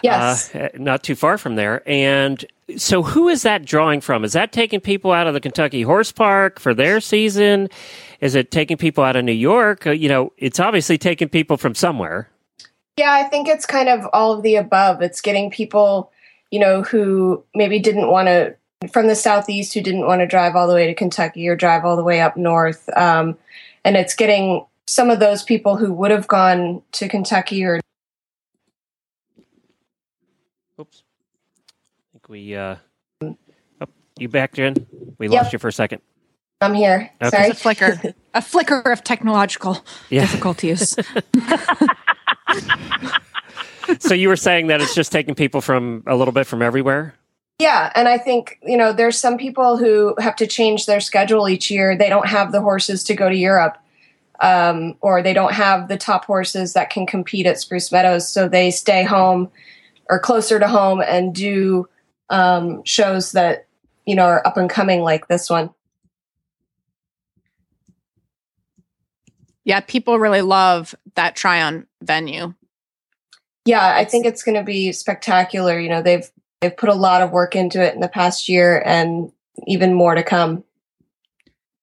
Yes. 0.01 0.53
Uh, 0.53 0.69
not 0.75 1.03
too 1.03 1.15
far 1.15 1.37
from 1.37 1.55
there. 1.55 1.87
And 1.87 2.43
so, 2.77 3.03
who 3.03 3.29
is 3.29 3.43
that 3.43 3.65
drawing 3.65 4.01
from? 4.01 4.23
Is 4.23 4.33
that 4.33 4.51
taking 4.51 4.79
people 4.79 5.11
out 5.11 5.27
of 5.27 5.33
the 5.33 5.39
Kentucky 5.39 5.83
Horse 5.83 6.11
Park 6.11 6.59
for 6.59 6.73
their 6.73 6.99
season? 6.99 7.69
Is 8.19 8.33
it 8.33 8.49
taking 8.49 8.77
people 8.77 9.03
out 9.03 9.15
of 9.15 9.23
New 9.23 9.31
York? 9.31 9.85
Uh, 9.85 9.91
you 9.91 10.09
know, 10.09 10.33
it's 10.37 10.59
obviously 10.59 10.97
taking 10.97 11.29
people 11.29 11.57
from 11.57 11.75
somewhere. 11.75 12.29
Yeah, 12.97 13.11
I 13.11 13.23
think 13.23 13.47
it's 13.47 13.65
kind 13.65 13.89
of 13.89 14.07
all 14.13 14.33
of 14.33 14.41
the 14.41 14.55
above. 14.55 15.01
It's 15.01 15.21
getting 15.21 15.51
people, 15.51 16.11
you 16.49 16.59
know, 16.59 16.81
who 16.81 17.43
maybe 17.53 17.77
didn't 17.77 18.09
want 18.09 18.27
to 18.27 18.55
from 18.91 19.07
the 19.07 19.15
southeast 19.15 19.73
who 19.73 19.81
didn't 19.81 20.05
want 20.05 20.21
to 20.21 20.27
drive 20.27 20.55
all 20.55 20.67
the 20.67 20.73
way 20.73 20.87
to 20.87 20.93
Kentucky 20.93 21.47
or 21.47 21.55
drive 21.55 21.85
all 21.85 21.95
the 21.95 22.03
way 22.03 22.21
up 22.21 22.37
north. 22.37 22.87
Um, 22.97 23.37
and 23.83 23.95
it's 23.95 24.13
getting 24.15 24.65
some 24.87 25.09
of 25.09 25.19
those 25.19 25.43
people 25.43 25.77
who 25.77 25.91
would 25.93 26.11
have 26.11 26.27
gone 26.27 26.81
to 26.93 27.07
Kentucky 27.07 27.63
or 27.63 27.79
Oops. 30.79 31.03
I 31.07 32.11
think 32.13 32.29
we, 32.29 32.55
uh, 32.55 32.75
oh, 33.23 33.87
you 34.19 34.27
back, 34.27 34.53
Jen? 34.53 34.75
We 35.17 35.27
Yep. 35.29 35.41
lost 35.41 35.53
you 35.53 35.59
for 35.59 35.69
a 35.69 35.73
second. 35.73 36.01
I'm 36.61 36.73
here. 36.73 37.11
Okay. 37.21 37.29
Sorry. 37.29 37.49
A 37.49 37.53
flicker, 37.53 38.13
a 38.33 38.41
flicker 38.41 38.79
of 38.91 39.03
technological 39.03 39.83
Yeah. 40.09 40.21
difficulties. 40.21 40.95
so, 43.99 44.13
you 44.13 44.27
were 44.29 44.35
saying 44.35 44.67
that 44.67 44.81
it's 44.81 44.95
just 44.95 45.11
taking 45.11 45.35
people 45.35 45.61
from 45.61 46.03
a 46.07 46.15
little 46.15 46.31
bit 46.33 46.45
from 46.47 46.61
everywhere? 46.61 47.15
Yeah, 47.59 47.91
and 47.95 48.07
I 48.07 48.17
think 48.17 48.59
you 48.63 48.77
know 48.77 48.91
there's 48.91 49.17
some 49.17 49.37
people 49.37 49.77
who 49.77 50.15
have 50.19 50.35
to 50.37 50.47
change 50.47 50.85
their 50.85 50.99
schedule 50.99 51.47
each 51.47 51.71
year. 51.71 51.97
They 51.97 52.09
don't 52.09 52.27
have 52.27 52.51
the 52.51 52.61
horses 52.61 53.03
to 53.05 53.15
go 53.15 53.29
to 53.29 53.35
Europe, 53.35 53.77
um, 54.41 54.95
or 55.01 55.21
they 55.21 55.33
don't 55.33 55.53
have 55.53 55.87
the 55.87 55.97
top 55.97 56.25
horses 56.25 56.73
that 56.73 56.89
can 56.89 57.05
compete 57.05 57.45
at 57.45 57.59
Spruce 57.59 57.91
Meadows, 57.91 58.27
so 58.27 58.49
they 58.49 58.71
stay 58.71 59.03
home 59.03 59.49
or 60.09 60.19
closer 60.19 60.59
to 60.59 60.67
home 60.67 61.01
and 61.01 61.33
do 61.33 61.87
um, 62.29 62.83
shows 62.83 63.31
that 63.31 63.67
you 64.05 64.15
know 64.15 64.25
are 64.25 64.45
up 64.45 64.57
and 64.57 64.69
coming 64.69 65.01
like 65.01 65.27
this 65.27 65.49
one. 65.49 65.69
yeah, 69.65 69.79
people 69.79 70.19
really 70.19 70.43
love 70.43 70.95
that 71.15 71.35
Tryon 71.35 71.87
venue. 72.01 72.53
Yeah, 73.65 73.95
I 73.95 74.05
think 74.05 74.27
it's 74.27 74.43
going 74.43 74.55
to 74.55 74.63
be 74.63 74.91
spectacular. 74.91 75.79
You 75.79 75.89
know, 75.89 76.03
they've 76.03 76.29
they've 76.61 76.75
put 76.75 76.89
a 76.89 76.93
lot 76.93 77.21
of 77.21 77.31
work 77.31 77.55
into 77.55 77.81
it 77.81 77.93
in 77.93 78.01
the 78.01 78.07
past 78.07 78.49
year, 78.49 78.81
and 78.85 79.31
even 79.67 79.93
more 79.93 80.15
to 80.15 80.23
come. 80.23 80.63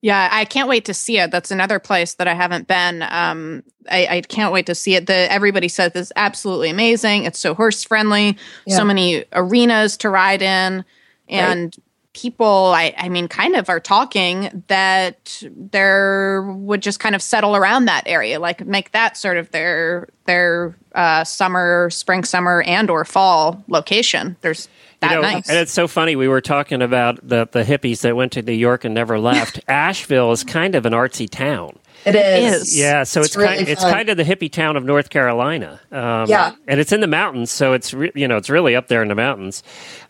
Yeah, 0.03 0.29
I 0.33 0.45
can't 0.45 0.69
wait 0.69 0.85
to 0.87 0.95
see 0.95 1.19
it. 1.19 1.31
That's 1.31 1.53
another 1.53 1.79
place 1.79 2.15
that 2.15 2.27
I 2.27 2.35
haven't 2.35 2.67
been. 2.67 3.03
Um, 3.09 3.63
I, 3.89 4.07
I 4.11 4.21
can't 4.23 4.53
wait 4.53 4.67
to 4.67 4.75
see 4.75 4.97
it. 4.97 5.07
The 5.07 5.31
everybody 5.33 5.69
says 5.69 5.93
it's 5.95 6.13
absolutely 6.17 6.71
amazing. 6.71 7.25
It's 7.25 7.39
so 7.39 7.55
horse 7.55 7.85
friendly. 7.85 8.37
Yeah. 8.67 8.77
So 8.77 8.85
many 8.85 9.25
arenas 9.33 9.97
to 9.99 10.11
ride 10.11 10.43
in, 10.43 10.85
and 11.29 11.77
people. 12.13 12.73
I, 12.75 12.95
I 12.97 13.09
mean, 13.09 13.29
kind 13.29 13.57
of 13.57 13.69
are 13.69 13.81
talking 13.81 14.65
that 14.69 15.43
there 15.51 16.43
would 16.43 16.83
just 16.83 17.01
kind 17.01 17.15
of 17.15 17.23
settle 17.23 17.57
around 17.57 17.87
that 17.87 18.05
area, 18.07 18.39
like 18.39 18.65
make 18.67 18.93
that 18.93 19.17
sort 19.17 19.37
of 19.37 19.51
their 19.51 20.09
their 20.27 20.77
uh, 20.95 21.25
summer, 21.25 21.91
spring, 21.91 22.25
summer, 22.25 22.63
and 22.63 22.91
or 22.91 23.05
fall 23.05 23.63
location. 23.69 24.37
There's 24.41 24.69
that 25.03 25.11
You 25.11 25.17
know, 25.17 25.23
nice. 25.23 25.49
And 25.49 25.59
it's 25.59 25.73
so 25.73 25.89
funny. 25.89 26.17
We 26.17 26.29
were 26.29 26.41
talking 26.41 26.81
about 26.81 27.27
the, 27.27 27.49
the 27.51 27.65
hippies 27.65 28.03
that 28.03 28.17
went 28.17 28.33
to 28.33 28.43
New 28.43 28.53
York 28.53 28.85
and 28.85 28.95
never 28.95 29.19
left. 29.19 29.61
Asheville 29.69 30.33
is 30.33 30.45
kind 30.45 30.75
of 30.75 30.87
an 30.87 30.93
artsy 30.93 31.29
town. 31.29 31.79
It 32.05 32.17
is. 32.17 32.77
Yeah, 32.77 33.05
so 33.05 33.21
it's, 33.21 33.29
It's 33.29 33.37
really 33.37 33.57
kind 33.57 33.69
it's 33.69 33.83
kind 33.83 34.09
of 34.09 34.17
the 34.17 34.25
hippie 34.25 34.51
town 34.51 34.77
of 34.77 34.85
North 34.85 35.09
Carolina. 35.11 35.81
Um, 35.93 36.29
Yeah. 36.29 36.53
and 36.67 36.81
it's 36.81 36.93
in 36.93 37.01
the 37.01 37.07
mountains, 37.07 37.51
so 37.51 37.73
it's 37.75 37.95
re- 37.95 38.11
you 38.15 38.27
know 38.27 38.37
it's 38.37 38.51
really 38.51 38.75
up 38.75 38.89
there 38.89 39.03
in 39.03 39.09
the 39.09 39.15
mountains. 39.15 39.63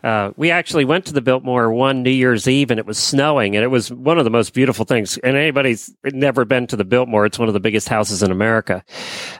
Uh, 0.03 0.31
we 0.35 0.49
actually 0.49 0.85
went 0.85 1.05
to 1.05 1.13
the 1.13 1.21
Biltmore 1.21 1.71
one 1.71 2.01
New 2.03 2.09
Year's 2.09 2.47
Eve, 2.47 2.71
and 2.71 2.79
it 2.79 2.85
was 2.85 2.97
snowing, 2.97 3.55
and 3.55 3.63
it 3.63 3.67
was 3.67 3.91
one 3.91 4.17
of 4.17 4.23
the 4.23 4.31
most 4.31 4.53
beautiful 4.53 4.85
things. 4.85 5.17
And 5.19 5.37
anybody's 5.37 5.93
never 6.05 6.45
been 6.45 6.67
to 6.67 6.75
the 6.75 6.83
Biltmore, 6.85 7.25
it's 7.25 7.37
one 7.39 7.47
of 7.47 7.53
the 7.53 7.59
biggest 7.59 7.87
houses 7.89 8.23
in 8.23 8.31
America, 8.31 8.83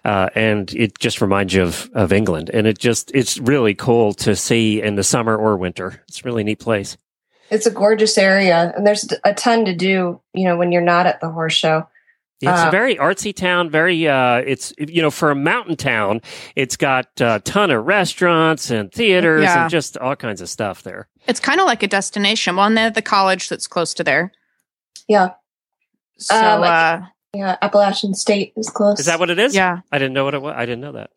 uh, 0.05 0.29
and 0.35 0.71
it 0.73 0.99
just 0.99 1.21
reminds 1.21 1.53
you 1.53 1.63
of 1.63 1.89
of 1.93 2.13
England. 2.13 2.51
And 2.53 2.67
it 2.67 2.77
just 2.77 3.11
it's 3.15 3.39
really 3.39 3.73
cool 3.73 4.13
to 4.15 4.35
see 4.35 4.81
in 4.81 4.95
the 4.95 5.03
summer 5.03 5.35
or 5.35 5.57
winter. 5.57 6.01
It's 6.07 6.19
a 6.21 6.23
really 6.23 6.43
neat 6.43 6.59
place. 6.59 6.97
It's 7.49 7.65
a 7.65 7.71
gorgeous 7.71 8.17
area, 8.17 8.73
and 8.75 8.85
there's 8.87 9.07
a 9.23 9.33
ton 9.33 9.65
to 9.65 9.75
do. 9.75 10.21
You 10.33 10.45
know, 10.45 10.55
when 10.57 10.71
you're 10.71 10.81
not 10.81 11.05
at 11.07 11.19
the 11.19 11.29
horse 11.29 11.53
show. 11.53 11.87
It's 12.43 12.61
Uh, 12.61 12.67
a 12.67 12.71
very 12.71 12.95
artsy 12.97 13.33
town. 13.33 13.69
Very, 13.69 14.07
uh, 14.07 14.37
it's 14.45 14.73
you 14.77 15.01
know, 15.01 15.09
for 15.11 15.31
a 15.31 15.35
mountain 15.35 15.75
town, 15.77 16.21
it's 16.55 16.75
got 16.75 17.07
a 17.21 17.39
ton 17.45 17.71
of 17.71 17.85
restaurants 17.85 18.69
and 18.69 18.91
theaters 18.91 19.43
Yeah. 19.43 19.61
and 19.63 19.69
just 19.71 19.97
all 19.97 20.15
kinds 20.15 20.41
of 20.41 20.49
stuff 20.49 20.83
there. 20.83 21.07
it's 21.25 21.39
kind 21.39 21.61
of 21.61 21.65
like 21.65 21.81
a 21.83 21.87
destination. 21.87 22.57
Well, 22.57 22.65
and 22.65 22.75
they 22.77 22.81
have 22.81 22.95
the 22.95 23.01
college 23.01 23.47
that's 23.47 23.65
close 23.65 23.93
to 23.93 24.03
there. 24.03 24.33
Yeah, 25.07 25.29
So, 26.17 26.35
Um, 26.35 26.63
I 26.63 26.67
uh, 26.67 27.01
yeah. 27.33 27.55
Appalachian 27.61 28.13
State 28.13 28.51
is 28.57 28.69
close. 28.69 28.99
Is 28.99 29.05
that 29.05 29.19
what 29.19 29.29
it 29.29 29.39
is? 29.39 29.55
yeah, 29.55 29.79
I 29.91 29.99
didn't 29.99 30.13
know 30.13 30.25
what 30.25 30.33
it 30.33 30.41
was. 30.41 30.53
I 30.57 30.65
didn't 30.65 30.81
know 30.81 30.91
that. 30.93 31.11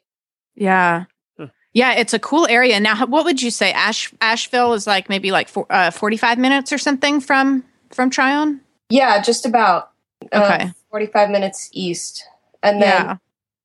yeah, 0.54 1.04
Huh. 1.38 1.48
yeah. 1.72 1.92
It's 1.94 2.14
a 2.14 2.18
cool 2.20 2.46
area. 2.48 2.78
Now, 2.78 3.04
what 3.06 3.24
would 3.24 3.42
you 3.42 3.50
say? 3.50 3.72
Ash 3.72 4.12
Asheville 4.20 4.74
is 4.74 4.86
like 4.86 5.08
maybe 5.08 5.32
like 5.32 5.48
for, 5.48 5.66
uh, 5.70 5.90
forty-five 5.90 6.38
minutes 6.38 6.72
or 6.72 6.78
something 6.78 7.20
from 7.20 7.64
from 7.90 8.08
Tryon. 8.10 8.60
Yeah, 8.88 9.20
just 9.20 9.44
about. 9.44 9.90
Uh, 10.32 10.42
Okay. 10.42 10.70
45 10.90 11.30
minutes 11.30 11.68
east. 11.72 12.24
And 12.62 12.80
then 12.82 13.04
Yeah. 13.04 13.16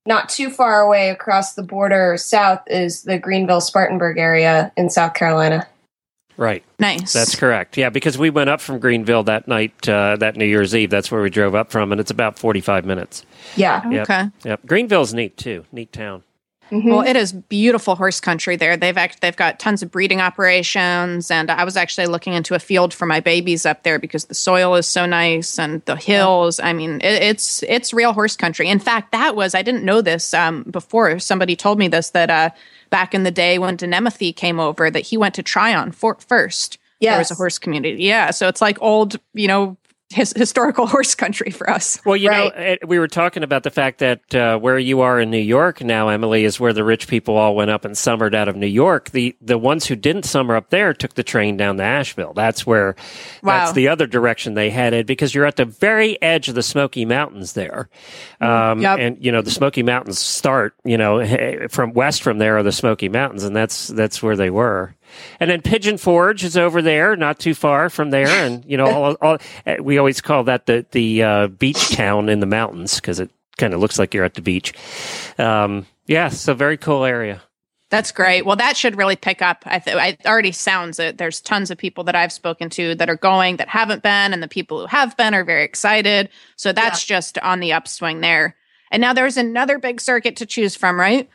not 0.06 0.30
too 0.30 0.50
far 0.50 0.82
away 0.82 1.10
across 1.10 1.54
the 1.54 1.64
border 1.64 2.18
south 2.18 2.62
is 2.68 3.04
the 3.04 3.18
Greenville 3.18 3.62
Spartanburg 3.62 4.18
area 4.18 4.72
in 4.78 4.90
South 4.90 5.14
Carolina. 5.14 5.68
Right. 6.38 6.64
Nice. 6.80 7.14
That's 7.14 7.36
correct. 7.36 7.78
Yeah, 7.78 7.90
because 7.90 8.18
we 8.18 8.30
went 8.32 8.50
up 8.50 8.62
from 8.62 8.80
Greenville 8.80 9.24
that 9.24 9.48
night, 9.48 9.88
uh, 9.88 10.16
that 10.18 10.36
New 10.38 10.46
Year's 10.46 10.74
Eve. 10.74 10.90
That's 10.90 11.12
where 11.12 11.22
we 11.22 11.30
drove 11.30 11.54
up 11.54 11.72
from, 11.72 11.92
and 11.92 12.02
it's 12.02 12.10
about 12.10 12.40
forty-five 12.40 12.84
minutes. 12.86 13.26
Yeah. 13.56 13.88
Yep. 13.88 14.10
okay. 14.10 14.24
Yep. 14.46 14.66
Greenville's 14.66 15.14
neat 15.14 15.38
too. 15.38 15.66
Neat 15.72 15.92
town. 15.92 16.24
Mm-hmm. 16.72 16.90
Well, 16.90 17.02
it 17.02 17.18
is 17.18 17.34
beautiful 17.34 17.96
horse 17.96 18.22
country 18.22 18.56
there. 18.56 18.78
They've 18.78 18.98
act- 18.98 19.20
they've 19.22 19.36
got 19.36 19.60
tons 19.60 19.84
of 19.84 19.92
breeding 19.92 20.22
operations, 20.22 21.30
and 21.30 21.52
I 21.52 21.66
was 21.66 21.76
actually 21.76 22.08
looking 22.08 22.34
into 22.34 22.56
a 22.56 22.60
field 22.60 22.94
for 22.94 23.06
my 23.06 23.20
babies 23.20 23.66
up 23.66 23.84
there 23.84 24.00
because 24.00 24.26
the 24.26 24.34
soil 24.34 24.76
is 24.76 24.88
so 24.88 25.06
nice 25.06 25.60
and 25.60 25.84
the 25.86 25.98
hills. 25.98 26.60
I 26.62 26.72
mean, 26.72 27.02
it, 27.02 27.24
it's 27.24 27.62
it's 27.64 27.94
real 27.94 28.14
horse 28.14 28.38
country. 28.38 28.70
In 28.70 28.80
fact, 28.80 29.12
that 29.12 29.36
was 29.36 29.54
I 29.54 29.62
didn't 29.62 29.84
know 29.84 30.02
this 30.02 30.34
um, 30.34 30.64
before. 30.64 31.20
Somebody 31.20 31.56
told 31.58 31.78
me 31.78 31.90
this 31.90 32.12
that 32.12 32.30
uh, 32.30 32.50
back 32.90 33.14
in 33.14 33.24
the 33.24 33.32
day 33.32 33.60
when 33.60 33.76
de 33.76 33.88
Nemethy 33.88 34.34
came 34.34 34.60
over, 34.60 34.90
that 34.90 35.02
he 35.02 35.18
went 35.18 35.36
to 35.36 35.44
Tryon 35.44 35.92
for- 35.92 36.18
first. 36.26 36.78
There 37.12 37.18
was 37.18 37.32
a 37.32 37.36
horse 37.36 37.58
community. 37.58 38.04
Yeah, 38.04 38.30
so 38.30 38.48
it's 38.48 38.62
like 38.62 38.78
old, 38.80 39.20
you 39.34 39.48
know, 39.48 39.76
his- 40.12 40.34
historical 40.36 40.86
horse 40.96 41.16
country 41.16 41.52
for 41.52 41.70
us. 41.70 42.00
Well, 42.06 42.16
you 42.16 42.30
Right. 42.30 42.82
know, 42.82 42.88
we 42.88 43.00
were 43.00 43.08
talking 43.08 43.44
about 43.44 43.64
the 43.64 43.70
fact 43.72 44.00
that 44.00 44.34
uh, 44.36 44.58
where 44.60 44.78
you 44.80 45.02
are 45.02 45.20
in 45.20 45.30
New 45.32 45.38
York 45.38 45.82
now, 45.82 46.10
Emily, 46.10 46.44
is 46.46 46.60
where 46.60 46.74
the 46.74 46.84
rich 46.84 47.08
people 47.08 47.36
all 47.38 47.56
went 47.56 47.72
up 47.72 47.86
and 47.86 47.98
summered 47.98 48.36
out 48.36 48.48
of 48.48 48.56
New 48.56 48.68
York. 48.68 49.10
The 49.12 49.36
the 49.42 49.58
ones 49.58 49.86
who 49.88 49.96
didn't 49.96 50.24
summer 50.24 50.56
up 50.56 50.70
there 50.70 50.94
took 50.94 51.14
the 51.16 51.24
train 51.24 51.58
down 51.58 51.78
to 51.78 51.84
Asheville. 51.84 52.34
That's 52.34 52.66
where 52.66 52.96
wow. 53.44 53.60
that's 53.60 53.74
the 53.74 53.88
other 53.88 54.08
direction 54.08 54.54
they 54.54 54.70
headed 54.70 55.06
because 55.06 55.34
you're 55.36 55.46
at 55.46 55.56
the 55.56 55.66
very 55.66 56.22
edge 56.22 56.48
of 56.50 56.56
the 56.56 56.64
Smoky 56.64 57.06
Mountains 57.06 57.54
there, 57.54 57.90
um, 58.40 58.82
Yep. 58.82 59.00
and 59.00 59.24
you 59.26 59.32
know 59.32 59.42
the 59.42 59.52
Smoky 59.52 59.84
Mountains 59.84 60.20
start. 60.20 60.74
You 60.84 60.98
know, 60.98 61.68
from 61.70 61.94
west 61.94 62.24
from 62.24 62.38
there 62.38 62.58
are 62.58 62.64
the 62.64 62.72
Smoky 62.72 63.10
Mountains, 63.10 63.44
and 63.44 63.56
that's 63.56 63.88
that's 63.88 64.22
where 64.24 64.36
they 64.36 64.50
were. 64.50 64.96
And 65.40 65.50
then 65.50 65.62
Pigeon 65.62 65.98
Forge 65.98 66.44
is 66.44 66.58
over 66.58 66.82
there, 66.82 67.16
not 67.16 67.40
too 67.40 67.54
far 67.54 67.90
from 67.90 68.12
there. 68.12 68.28
And 68.28 68.64
you 68.66 68.78
know, 68.78 68.86
all, 68.86 69.18
all, 69.22 69.38
eh, 69.66 69.78
we 69.80 69.98
always 69.98 70.22
call 70.22 70.44
that 70.46 70.66
the 70.66 70.86
the 70.92 71.24
uh, 71.24 71.48
beach 71.48 71.92
town 71.92 72.30
in 72.30 72.40
the 72.40 72.46
mountains 72.46 72.96
because 72.96 73.20
it 73.20 73.32
kind 73.58 73.74
of 73.74 73.80
looks 73.80 74.00
like 74.00 74.14
you're 74.14 74.26
at 74.26 74.34
the 74.34 74.42
beach. 74.42 74.74
Um, 75.38 75.86
yeah, 76.08 76.30
so 76.30 76.54
very 76.54 76.78
cool 76.78 77.06
area. 77.06 77.42
That's 77.92 78.14
great. 78.14 78.46
Well, 78.46 78.56
that 78.56 78.78
should 78.78 78.98
really 78.98 79.18
pick 79.18 79.42
up. 79.42 79.64
I 79.66 79.80
th- 79.80 79.98
it 79.98 80.26
already 80.26 80.54
sounds 80.54 80.98
it. 80.98 81.18
There's 81.18 81.42
tons 81.42 81.70
of 81.72 81.78
people 81.78 82.06
that 82.06 82.16
I've 82.16 82.32
spoken 82.32 82.70
to 82.72 82.96
that 82.96 83.10
are 83.10 83.18
going 83.18 83.58
that 83.58 83.68
haven't 83.68 84.02
been, 84.02 84.34
and 84.34 84.42
the 84.42 84.48
people 84.48 84.80
who 84.80 84.86
have 84.86 85.18
been 85.18 85.34
are 85.34 85.44
very 85.44 85.66
excited. 85.66 86.30
So 86.56 86.72
that's 86.72 87.04
just 87.04 87.38
on 87.40 87.60
the 87.60 87.74
upswing 87.74 88.22
there. 88.22 88.56
And 88.92 89.02
now 89.02 89.12
there's 89.12 89.36
another 89.36 89.78
big 89.78 90.00
circuit 90.00 90.38
to 90.38 90.46
choose 90.46 90.74
from, 90.74 90.98
right? 90.98 91.30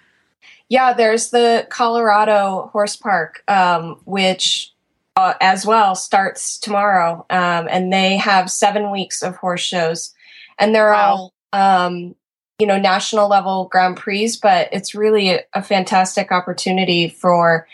Yeah, 0.68 0.92
there's 0.92 1.31
the 1.31 1.66
Colorado 1.70 2.70
Horse 2.72 2.96
Park, 2.96 3.44
um, 3.46 4.00
which 4.05 4.72
uh, 5.14 5.35
as 5.40 5.64
well 5.64 5.94
starts 5.94 6.59
tomorrow, 6.59 7.24
um, 7.31 7.68
and 7.70 7.92
they 7.92 8.16
have 8.16 8.50
seven 8.50 8.90
weeks 8.90 9.22
of 9.22 9.37
horse 9.37 9.62
shows, 9.62 10.12
and 10.59 10.74
they're 10.74 10.92
all 10.92 11.33
um, 11.52 12.14
you 12.59 12.66
know 12.66 12.79
national 12.79 13.29
level 13.29 13.68
Grand 13.70 13.96
Prix, 13.96 14.33
but 14.42 14.68
it's 14.72 14.94
really 14.94 15.31
a, 15.31 15.40
a 15.55 15.62
fantastic 15.62 16.33
opportunity 16.33 17.09
for 17.09 17.68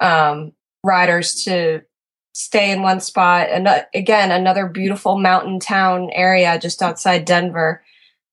um, 0.00 0.52
riders 0.84 1.44
to 1.44 1.82
stay 2.32 2.70
in 2.70 2.82
one 2.82 3.00
spot. 3.00 3.48
And 3.50 3.66
uh, 3.66 3.82
again, 3.94 4.30
another 4.30 4.66
beautiful 4.66 5.18
mountain 5.18 5.58
town 5.58 6.10
area 6.12 6.58
just 6.58 6.80
outside 6.80 7.24
Denver, 7.24 7.82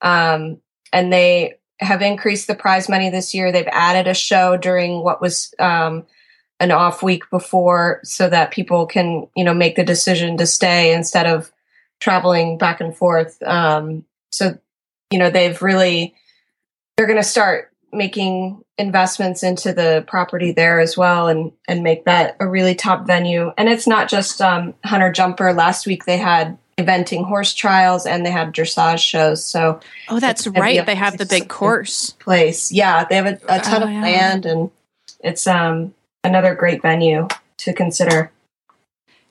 um, 0.01 0.59
and 0.91 1.11
they 1.11 1.55
have 1.79 2.01
increased 2.01 2.47
the 2.47 2.55
prize 2.55 2.87
money 2.87 3.09
this 3.09 3.33
year. 3.33 3.51
They've 3.51 3.67
added 3.71 4.07
a 4.07 4.13
show 4.13 4.57
during 4.57 5.03
what 5.03 5.21
was 5.21 5.53
um, 5.59 6.05
an 6.59 6.71
off 6.71 7.03
week 7.03 7.29
before, 7.29 7.99
so 8.03 8.29
that 8.29 8.51
people 8.51 8.85
can 8.85 9.27
you 9.35 9.43
know 9.43 9.53
make 9.53 9.75
the 9.75 9.83
decision 9.83 10.37
to 10.37 10.47
stay 10.47 10.93
instead 10.93 11.25
of 11.25 11.51
traveling 11.99 12.57
back 12.57 12.81
and 12.81 12.95
forth. 12.95 13.41
Um, 13.43 14.05
so 14.31 14.57
you 15.11 15.19
know 15.19 15.29
they've 15.29 15.61
really 15.61 16.15
they're 16.97 17.07
going 17.07 17.19
to 17.19 17.23
start 17.23 17.71
making 17.91 18.63
investments 18.77 19.43
into 19.43 19.71
the 19.71 20.03
property 20.07 20.51
there 20.51 20.79
as 20.79 20.97
well 20.97 21.27
and 21.27 21.51
and 21.67 21.83
make 21.83 22.05
that 22.05 22.35
a 22.39 22.47
really 22.47 22.73
top 22.73 23.05
venue 23.05 23.51
and 23.57 23.69
it's 23.69 23.85
not 23.85 24.09
just 24.09 24.41
um, 24.41 24.73
hunter 24.83 25.11
jumper 25.11 25.53
last 25.53 25.85
week 25.85 26.05
they 26.05 26.17
had 26.17 26.57
eventing 26.77 27.25
horse 27.25 27.53
trials 27.53 28.05
and 28.05 28.25
they 28.25 28.31
had 28.31 28.51
dressage 28.53 28.99
shows 28.99 29.43
so 29.45 29.79
Oh, 30.09 30.19
that's 30.19 30.41
It's 30.41 30.47
gonna 30.47 30.55
be 30.55 30.77
right. 30.77 30.85
They 30.85 30.95
have 30.95 31.17
the 31.17 31.25
big 31.25 31.47
course. 31.49 32.11
place 32.11 32.71
yeah 32.71 33.05
they 33.09 33.15
have 33.15 33.25
a, 33.27 33.39
a 33.47 33.59
ton 33.59 33.83
Oh, 33.83 33.85
of 33.85 33.91
yeah. 33.91 34.01
land 34.01 34.45
and 34.45 34.71
it's 35.19 35.45
um 35.47 35.93
another 36.23 36.55
great 36.55 36.81
venue 36.81 37.27
to 37.57 37.73
consider 37.73 38.31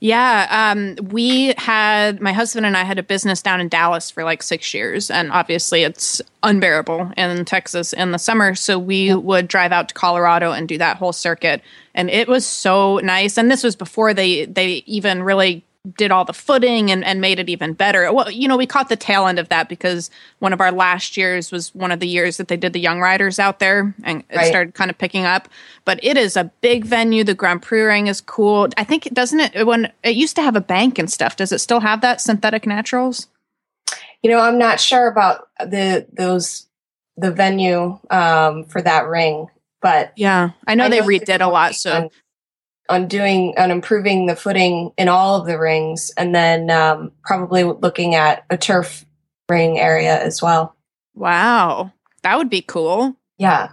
Yeah, 0.01 0.47
um, 0.51 0.97
we 1.13 1.55
had 1.59 2.21
my 2.21 2.33
husband 2.33 2.67
and 2.67 2.77
I 2.77 2.83
had 2.83 2.99
a 2.99 3.05
business 3.05 3.41
down 3.41 3.61
in 3.61 3.69
Dallas 3.69 4.11
for 4.11 4.25
like 4.25 4.43
six 4.43 4.75
years, 4.75 5.11
and 5.13 5.31
obviously 5.31 5.85
it's 5.85 6.21
unbearable 6.43 7.13
in 7.17 7.45
Texas 7.45 7.93
in 7.93 8.11
the 8.11 8.19
summer. 8.19 8.57
So 8.57 8.81
we 8.81 9.15
would 9.15 9.47
drive 9.47 9.71
out 9.71 9.89
to 9.91 9.95
Colorado 9.95 10.51
and 10.51 10.67
do 10.69 10.77
that 10.79 10.97
whole 10.97 11.13
circuit, 11.13 11.63
and 11.95 12.11
it 12.11 12.27
was 12.27 12.45
so 12.45 12.99
nice. 12.99 13.39
And 13.39 13.49
this 13.49 13.63
was 13.63 13.77
before 13.77 14.13
they 14.13 14.47
they 14.47 14.83
even 14.87 15.23
really 15.23 15.65
did 15.97 16.13
all 16.13 16.25
the 16.25 16.33
footing 16.33 16.93
and, 16.93 17.05
and 17.05 17.21
made 17.21 17.41
it 17.41 17.49
even 17.49 17.73
better. 17.73 18.13
Well, 18.13 18.31
you 18.31 18.47
know, 18.47 18.57
we 18.57 18.67
caught 18.67 18.89
the 18.89 18.97
tail 18.97 19.27
end 19.27 19.41
of 19.41 19.49
that 19.49 19.69
because 19.69 20.11
one 20.39 20.53
of 20.53 20.61
our 20.61 20.71
last 20.71 21.17
years 21.17 21.51
was 21.51 21.75
one 21.75 21.91
of 21.91 21.99
the 21.99 22.07
years 22.07 22.37
that 22.37 22.47
they 22.47 22.57
did 22.57 22.73
the 22.73 22.79
Young 22.81 23.01
Riders 23.01 23.41
out 23.41 23.59
there 23.59 23.93
and 24.05 24.23
it 24.31 24.37
Right. 24.37 24.47
started 24.47 24.75
kind 24.75 24.91
of 24.93 24.99
picking 24.99 25.25
up. 25.25 25.49
But 25.85 25.99
it 26.05 26.17
is 26.17 26.37
a 26.37 26.45
big 26.61 26.85
venue. 26.85 27.25
The 27.25 27.35
Grand 27.35 27.63
Prix 27.63 27.83
ring 27.83 28.07
is 28.07 28.21
cool. 28.21 28.69
I 28.77 28.85
think 28.85 29.07
it 29.07 29.15
doesn't 29.15 29.41
it 29.41 29.67
when 29.67 29.93
it 30.05 30.15
used 30.15 30.37
to 30.37 30.43
have 30.43 30.55
a 30.55 30.61
bank 30.61 31.01
and 31.01 31.11
stuff. 31.11 31.37
Does 31.37 31.51
it 31.51 31.59
still 31.59 31.81
have 31.81 32.01
that 32.03 32.21
synthetic 32.21 32.67
naturals? 32.67 33.29
you 34.23 34.31
know 34.31 34.39
i'm 34.39 34.57
not 34.57 34.79
sure 34.79 35.09
about 35.09 35.49
the 35.59 36.07
those 36.13 36.69
the 37.17 37.33
venue 37.33 37.99
um 38.09 38.63
for 38.65 38.81
that 38.81 39.09
ring 39.09 39.49
but 39.81 40.13
Yeah, 40.15 40.51
I 40.65 40.77
know 40.77 40.85
I 40.85 40.89
they 40.91 41.01
redid 41.01 41.41
a 41.41 41.49
lot. 41.49 41.75
So 41.75 42.09
on, 42.93 43.09
doing 43.09 43.55
on 43.59 43.71
improving 43.71 44.27
the 44.27 44.37
footing 44.37 44.93
in 44.97 45.09
all 45.09 45.41
of 45.41 45.47
the 45.47 45.59
rings, 45.59 46.13
and 46.17 46.35
then 46.35 46.71
um, 46.71 47.11
probably 47.25 47.65
looking 47.65 48.15
at 48.15 48.45
a 48.51 48.57
turf 48.57 49.05
ring 49.49 49.79
area 49.79 50.23
as 50.23 50.41
well. 50.43 50.77
wow, 51.15 51.93
that 52.23 52.39
would 52.39 52.51
be 52.51 52.63
cool. 52.63 53.17
Yeah, 53.39 53.71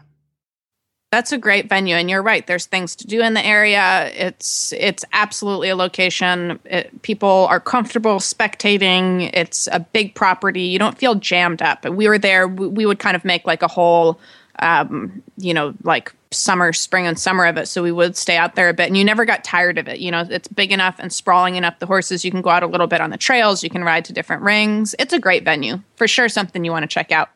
That's 1.11 1.31
a 1.31 1.37
great 1.39 1.69
venue, 1.69 1.95
and 1.95 2.07
you're 2.09 2.21
right. 2.21 2.45
There's 2.45 2.67
things 2.67 2.95
to 2.97 3.07
do 3.07 3.21
in 3.21 3.33
the 3.33 3.43
area. 3.45 4.11
It's 4.13 4.73
it's 4.73 5.03
absolutely 5.11 5.69
a 5.69 5.75
location. 5.75 6.59
It, 6.65 7.01
people 7.01 7.47
are 7.49 7.59
comfortable 7.59 8.17
spectating. 8.17 9.31
It's 9.33 9.67
a 9.71 9.79
big 9.79 10.13
property. 10.13 10.63
You 10.63 10.77
don't 10.77 10.97
feel 10.97 11.15
jammed 11.15 11.61
up. 11.63 11.83
We 11.83 12.07
were 12.07 12.19
there. 12.19 12.47
We, 12.47 12.67
we 12.67 12.85
would 12.85 12.99
kind 12.99 13.15
of 13.15 13.25
make 13.25 13.47
like 13.47 13.63
a 13.63 13.67
whole, 13.67 14.19
um, 14.59 15.23
you 15.37 15.53
know, 15.53 15.73
like 15.83 16.13
summer, 16.31 16.71
spring, 16.73 17.07
and 17.07 17.17
summer 17.19 17.45
of 17.45 17.57
it. 17.57 17.67
So 17.67 17.81
we 17.81 17.91
would 17.91 18.15
stay 18.15 18.37
out 18.37 18.55
there 18.55 18.69
a 18.69 18.73
bit, 18.73 18.87
and 18.87 18.97
you 18.97 19.03
never 19.03 19.25
got 19.25 19.43
tired 19.43 19.77
of 19.77 19.87
it. 19.87 19.99
You 19.99 20.11
know, 20.11 20.25
it's 20.29 20.47
big 20.47 20.71
enough 20.71 20.95
and 20.99 21.11
sprawling 21.11 21.55
enough. 21.55 21.79
The 21.79 21.85
horses 21.87 22.23
you 22.23 22.31
can 22.31 22.41
go 22.41 22.49
out 22.51 22.63
a 22.63 22.67
little 22.67 22.87
bit 22.87 23.01
on 23.01 23.09
the 23.09 23.17
trails. 23.17 23.63
You 23.63 23.69
can 23.69 23.83
ride 23.83 24.05
to 24.05 24.13
different 24.13 24.43
rings. 24.43 24.93
It's 24.99 25.13
a 25.13 25.19
great 25.19 25.43
venue 25.43 25.81
for 25.95 26.07
sure. 26.07 26.29
Something 26.29 26.63
you 26.63 26.71
want 26.71 26.83
to 26.83 26.87
check 26.87 27.11
out. 27.11 27.29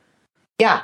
yeah. 0.60 0.82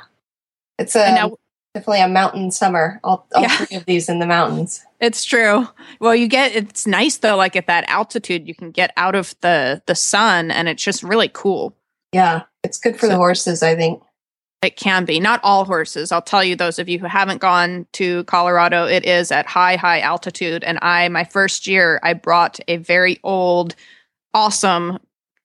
It's 0.78 0.96
a 0.96 1.14
now- 1.14 1.36
definitely 1.74 2.00
a 2.00 2.08
mountain 2.08 2.50
summer. 2.50 3.00
All, 3.04 3.26
all 3.34 3.42
Yeah. 3.42 3.48
three 3.58 3.76
of 3.76 3.84
these 3.84 4.08
in 4.08 4.18
the 4.18 4.26
mountains. 4.26 4.82
It's 4.98 5.24
true. 5.24 5.68
Well, 6.00 6.14
you 6.14 6.26
get 6.26 6.52
it's 6.56 6.86
nice 6.86 7.18
though. 7.18 7.36
Like 7.36 7.54
at 7.54 7.66
that 7.66 7.84
altitude, 7.88 8.48
you 8.48 8.54
can 8.54 8.70
get 8.70 8.90
out 8.96 9.14
of 9.14 9.34
the 9.42 9.82
the 9.86 9.94
sun, 9.94 10.50
and 10.50 10.68
it's 10.68 10.82
just 10.82 11.02
really 11.02 11.28
cool. 11.32 11.76
Yeah, 12.12 12.42
it's 12.64 12.78
good 12.78 12.94
for 12.98 13.06
So- 13.06 13.08
the 13.12 13.16
horses. 13.16 13.62
I 13.62 13.76
think. 13.76 14.02
It 14.62 14.76
can 14.76 15.06
be 15.06 15.20
not 15.20 15.40
all 15.42 15.64
horses. 15.64 16.12
I'll 16.12 16.20
tell 16.20 16.44
you, 16.44 16.54
those 16.54 16.78
of 16.78 16.88
you 16.88 16.98
who 16.98 17.06
haven't 17.06 17.40
gone 17.40 17.86
to 17.92 18.24
Colorado, 18.24 18.84
it 18.84 19.06
is 19.06 19.32
at 19.32 19.46
high, 19.46 19.76
high 19.76 20.00
altitude. 20.00 20.64
And 20.64 20.78
I, 20.82 21.08
my 21.08 21.24
first 21.24 21.66
year, 21.66 21.98
I 22.02 22.12
brought 22.12 22.60
a 22.68 22.76
very 22.76 23.18
old, 23.24 23.74
awesome, 24.34 24.98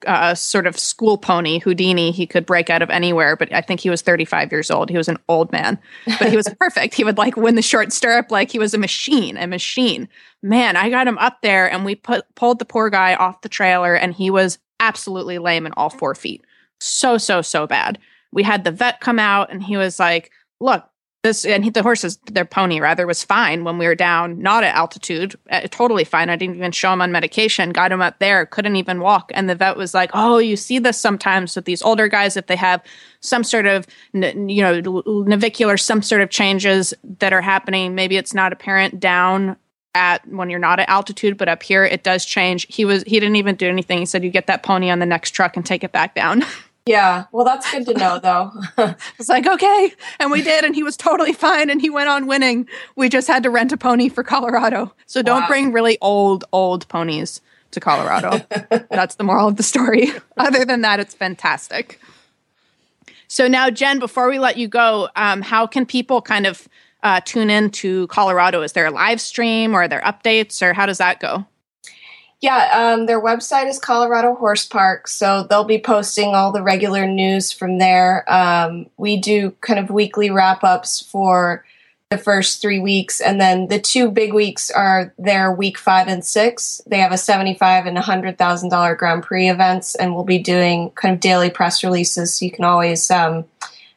uh, 0.06 0.36
sort 0.36 0.68
of 0.68 0.78
school 0.78 1.18
pony, 1.18 1.60
Houdini. 1.60 2.12
He 2.12 2.28
could 2.28 2.46
break 2.46 2.70
out 2.70 2.82
of 2.82 2.90
anywhere, 2.90 3.38
but 3.38 3.54
I 3.54 3.62
think 3.62 3.80
he 3.80 3.90
was 3.90 4.02
35 4.02 4.52
years 4.52 4.70
old. 4.70 4.90
He 4.90 4.98
was 4.98 5.08
an 5.08 5.18
old 5.30 5.50
man, 5.54 5.80
but 6.20 6.30
he 6.30 6.36
was 6.36 6.54
perfect. 6.60 6.94
He 6.94 7.06
would 7.06 7.18
like 7.18 7.38
win 7.38 7.56
the 7.56 7.62
short 7.62 7.94
stirrup 7.94 8.32
like 8.32 8.52
he 8.52 8.60
was 8.60 8.74
a 8.74 8.78
machine, 8.78 9.38
a 9.38 9.48
machine. 9.48 10.10
Man, 10.44 10.76
I 10.76 10.90
got 10.90 11.08
him 11.08 11.18
up 11.20 11.42
there 11.42 11.72
and 11.72 11.86
we 11.86 11.96
put 11.96 12.26
pulled 12.36 12.60
the 12.60 12.66
poor 12.66 12.90
guy 12.90 13.16
off 13.16 13.42
the 13.42 13.50
trailer 13.50 13.96
and 13.96 14.14
he 14.14 14.30
was 14.30 14.60
absolutely 14.82 15.38
lame 15.38 15.66
in 15.66 15.72
all 15.78 15.90
four 15.90 16.16
feet. 16.16 16.44
So, 16.82 17.18
so, 17.18 17.42
so 17.42 17.66
bad 17.66 17.98
we 18.36 18.44
had 18.44 18.66
the 18.66 18.72
vet 18.72 19.00
come 19.00 19.18
out 19.18 19.52
and 19.52 19.64
he 19.64 19.78
was 19.78 19.98
like, 19.98 20.30
look, 20.60 20.84
this, 21.24 21.44
and 21.44 21.64
he, 21.64 21.72
the 21.72 21.82
horses, 21.82 22.18
their 22.32 22.46
pony 22.46 22.80
rather, 22.80 23.08
was 23.08 23.24
fine 23.24 23.64
when 23.64 23.80
we 23.80 23.88
were 23.88 23.96
down, 23.96 24.40
not 24.40 24.64
at 24.64 24.76
altitude, 24.76 25.36
uh, 25.50 25.62
totally 25.72 26.04
fine. 26.04 26.30
I 26.30 26.36
didn't 26.36 26.58
even 26.58 26.72
show 26.72 26.94
him 26.94 27.02
on 27.02 27.12
medication, 27.12 27.72
got 27.72 27.92
him 27.92 28.02
up 28.02 28.20
there, 28.20 28.46
couldn't 28.46 28.76
even 28.76 29.00
walk. 29.00 29.32
And 29.34 29.50
the 29.50 29.56
vet 29.56 29.78
was 29.78 29.96
like, 29.96 30.12
oh, 30.14 30.38
you 30.38 30.56
see 30.56 30.78
this 30.78 31.00
sometimes 31.00 31.56
with 31.56 31.66
these 31.66 31.82
older 31.82 32.08
guys 32.08 32.38
if 32.38 32.46
they 32.46 32.58
have 32.58 32.84
some 33.22 33.44
sort 33.44 33.66
of, 33.66 33.88
you 34.14 34.62
know, 34.62 35.02
navicular, 35.26 35.78
some 35.78 36.04
sort 36.04 36.22
of 36.22 36.30
changes 36.30 36.94
that 37.20 37.34
are 37.34 37.42
happening. 37.42 37.96
Maybe 37.96 38.18
it's 38.18 38.36
not 38.36 38.54
apparent 38.54 39.00
down 39.00 39.56
at 39.96 40.28
when 40.28 40.50
you're 40.50 40.60
not 40.60 40.80
at 40.80 40.90
altitude, 40.90 41.38
but 41.38 41.48
up 41.48 41.64
here 41.64 41.86
it 41.86 42.04
does 42.04 42.24
change. 42.26 42.68
He 42.70 42.86
was, 42.86 43.02
he 43.04 43.20
didn't 43.20 43.38
even 43.38 43.56
do 43.56 43.68
anything. 43.68 43.98
He 43.98 44.06
said, 44.06 44.24
you 44.24 44.30
get 44.30 44.46
that 44.48 44.62
pony 44.62 44.92
on 44.92 45.00
the 45.00 45.06
next 45.08 45.32
truck 45.32 45.56
and 45.56 45.66
take 45.66 45.84
it 45.84 45.94
back 45.94 46.14
down. 46.14 46.44
Yeah, 46.86 47.26
well, 47.32 47.44
that's 47.46 47.70
good 47.72 47.86
to 47.88 47.94
know, 47.96 48.20
though. 48.24 48.52
It's 49.18 49.28
like, 49.30 49.48
okay. 49.48 49.92
And 50.20 50.30
we 50.32 50.42
did, 50.44 50.64
and 50.64 50.76
he 50.76 50.84
was 50.84 50.96
totally 50.96 51.34
fine, 51.34 51.70
and 51.70 51.82
he 51.82 51.90
went 51.90 52.10
on 52.10 52.28
winning. 52.28 52.68
We 52.96 53.10
just 53.10 53.28
had 53.28 53.44
to 53.44 53.50
rent 53.50 53.72
a 53.72 53.78
pony 53.78 54.08
for 54.10 54.24
Colorado. 54.24 54.94
So 55.08 55.22
don't 55.24 55.42
Wow. 55.42 55.48
bring 55.48 55.72
really 55.72 55.98
old, 56.02 56.44
old 56.54 56.88
ponies 56.88 57.42
to 57.72 57.80
Colorado. 57.80 58.40
That's 58.92 59.16
the 59.16 59.24
moral 59.24 59.48
of 59.48 59.56
the 59.56 59.64
story. 59.64 60.12
Other 60.38 60.64
than 60.64 60.82
that, 60.82 61.00
it's 61.00 61.16
fantastic. 61.16 62.00
So 63.28 63.48
now, 63.48 63.72
Jen, 63.72 63.98
before 63.98 64.30
we 64.30 64.38
let 64.38 64.56
you 64.58 64.68
go, 64.68 65.10
um, 65.16 65.42
how 65.42 65.66
can 65.66 65.86
people 65.88 66.22
kind 66.22 66.46
of 66.46 66.68
uh, 67.02 67.20
tune 67.26 67.50
in 67.50 67.72
to 67.72 68.06
Colorado? 68.08 68.62
Is 68.62 68.74
there 68.74 68.86
a 68.86 68.92
live 68.92 69.20
stream 69.20 69.74
or 69.76 69.82
are 69.84 69.88
there 69.88 70.02
updates, 70.02 70.62
or 70.62 70.74
how 70.74 70.86
does 70.86 71.00
that 71.00 71.20
go? 71.20 71.46
Yeah, 72.42 72.94
um, 72.94 73.06
their 73.06 73.22
website 73.22 73.68
is 73.68 73.80
Colorado 73.80 74.36
Horse 74.36 74.66
Park, 74.66 75.08
so 75.08 75.44
they'll 75.44 75.64
be 75.64 75.80
posting 75.80 76.36
all 76.36 76.52
the 76.52 76.62
regular 76.62 77.08
news 77.08 77.52
from 77.52 77.78
there. 77.78 78.26
Um, 78.32 78.88
we 78.98 79.18
do 79.18 79.52
kind 79.62 79.80
of 79.80 79.90
weekly 79.90 80.30
wrap 80.30 80.64
ups 80.64 81.02
for 81.02 81.66
the 82.12 82.18
first 82.18 82.62
three 82.62 82.80
weeks, 82.80 83.20
and 83.22 83.42
then 83.42 83.68
the 83.68 83.80
two 83.80 84.12
big 84.12 84.34
weeks 84.34 84.70
are 84.70 85.14
their 85.18 85.52
week 85.52 85.78
five 85.78 86.08
and 86.08 86.24
six. 86.24 86.82
They 86.86 87.00
have 87.00 87.12
a 87.12 87.18
seventy-five 87.18 87.86
and 87.86 87.98
hundred 87.98 88.38
thousand 88.38 88.70
dollar 88.70 88.96
Grand 88.96 89.24
Prix 89.24 89.50
events, 89.50 89.96
and 89.96 90.14
we'll 90.14 90.24
be 90.24 90.38
doing 90.38 90.92
kind 90.92 91.16
of 91.16 91.22
daily 91.22 91.50
press 91.50 91.84
releases, 91.84 92.34
so 92.34 92.46
you 92.46 92.52
can 92.52 92.66
always 92.66 93.10
um, 93.10 93.46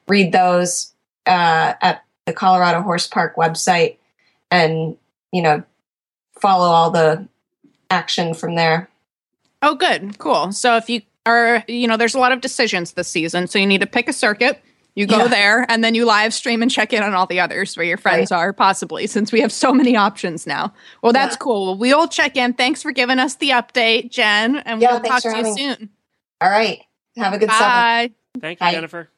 read 0.06 0.32
those 0.32 0.92
uh, 1.26 1.74
at 1.82 2.04
the 2.24 2.32
Colorado 2.32 2.82
Horse 2.82 3.06
Park 3.06 3.36
website, 3.36 3.96
and 4.50 4.96
you 5.32 5.42
know 5.42 5.62
follow 6.40 6.68
all 6.68 6.90
the 6.90 7.28
action 7.90 8.34
from 8.34 8.54
there. 8.54 8.88
Oh, 9.62 9.74
good. 9.74 10.18
Cool. 10.18 10.52
So 10.52 10.76
if 10.76 10.88
you 10.88 11.02
are, 11.26 11.64
you 11.66 11.86
know, 11.88 11.96
there's 11.96 12.14
a 12.14 12.18
lot 12.18 12.32
of 12.32 12.40
decisions 12.40 12.92
this 12.92 13.08
season. 13.08 13.46
So 13.46 13.58
you 13.58 13.66
need 13.66 13.80
to 13.80 13.86
pick 13.86 14.08
a 14.08 14.12
circuit. 14.12 14.60
You 14.94 15.06
go 15.06 15.18
Yeah. 15.18 15.28
there 15.28 15.66
and 15.70 15.84
then 15.84 15.94
you 15.94 16.04
live 16.04 16.34
stream 16.34 16.60
and 16.60 16.70
check 16.70 16.92
in 16.92 17.02
on 17.04 17.14
all 17.14 17.26
the 17.26 17.38
others 17.38 17.76
where 17.76 17.86
your 17.86 17.98
friends 17.98 18.32
are, 18.32 18.52
possibly, 18.52 19.06
since 19.06 19.30
we 19.30 19.40
have 19.40 19.52
so 19.52 19.72
many 19.72 19.94
options 19.96 20.44
now. 20.46 20.72
Well, 21.02 21.12
that's 21.12 21.36
cool. 21.36 21.66
Well, 21.66 21.76
we'll 21.76 22.08
check 22.08 22.36
in. 22.36 22.54
Thanks 22.54 22.82
for 22.82 22.90
giving 22.90 23.18
us 23.20 23.36
the 23.36 23.50
update, 23.50 24.10
Jen. 24.10 24.56
And 24.56 24.82
Yeah, 24.82 24.92
we'll 24.92 25.00
talk 25.02 25.22
to 25.22 25.28
you 25.28 25.34
having 25.36 25.54
me. 25.54 25.60
soon. 25.74 25.90
All 26.40 26.50
right. 26.50 26.80
Have 27.16 27.32
a 27.32 27.38
good 27.38 27.50
summer. 27.50 27.60
Bye. 27.60 28.10
Thank 28.40 28.60
you, 28.60 28.66
Bye. 28.66 28.72
Jennifer. 28.72 29.08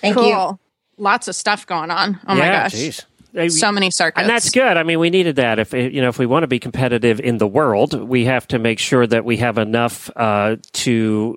Thank 0.00 0.16
cool. 0.16 0.26
you. 0.26 0.58
Lots 0.96 1.28
of 1.28 1.34
stuff 1.36 1.66
going 1.66 1.90
on. 1.90 2.18
Oh 2.26 2.34
my 2.34 2.46
gosh. 2.48 2.72
geez. 2.72 3.04
So 3.48 3.72
many 3.72 3.90
circuits. 3.90 4.20
And 4.20 4.28
that's 4.28 4.50
good. 4.50 4.76
I 4.76 4.82
mean, 4.82 4.98
we 4.98 5.10
needed 5.10 5.36
that. 5.36 5.58
If 5.58 5.72
you 5.72 6.00
know, 6.02 6.08
if 6.08 6.18
we 6.18 6.26
want 6.26 6.42
to 6.42 6.48
be 6.48 6.58
competitive 6.58 7.20
in 7.20 7.38
the 7.38 7.46
world, 7.46 7.94
we 7.94 8.24
have 8.24 8.46
to 8.48 8.58
make 8.58 8.78
sure 8.78 9.06
that 9.06 9.24
we 9.24 9.36
have 9.38 9.58
enough 9.58 10.10
uh, 10.16 10.56
to 10.74 11.36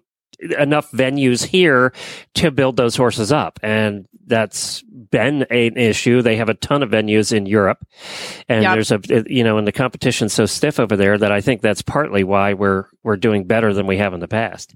enough 0.57 0.91
venues 0.91 1.45
here 1.45 1.93
to 2.35 2.51
build 2.51 2.77
those 2.77 2.95
horses 2.95 3.31
up, 3.31 3.59
and 3.61 4.07
that's 4.25 4.81
been 4.83 5.43
an 5.43 5.77
issue. 5.77 6.21
They 6.21 6.37
have 6.37 6.49
a 6.49 6.53
ton 6.53 6.83
of 6.83 6.89
venues 6.89 7.31
in 7.35 7.45
Europe, 7.45 7.85
and 8.49 8.63
Yep. 8.63 8.73
there's 8.73 8.91
a 8.91 9.23
you 9.27 9.43
know, 9.43 9.57
and 9.57 9.67
the 9.67 9.71
competition's 9.71 10.33
so 10.33 10.45
stiff 10.45 10.79
over 10.79 10.95
there 10.95 11.17
that 11.17 11.31
I 11.31 11.41
think 11.41 11.61
that's 11.61 11.81
partly 11.81 12.23
why 12.23 12.53
we're 12.53 12.85
we're 13.03 13.17
doing 13.17 13.45
better 13.45 13.73
than 13.73 13.87
we 13.87 13.97
have 13.97 14.13
in 14.13 14.19
the 14.19 14.27
past. 14.27 14.73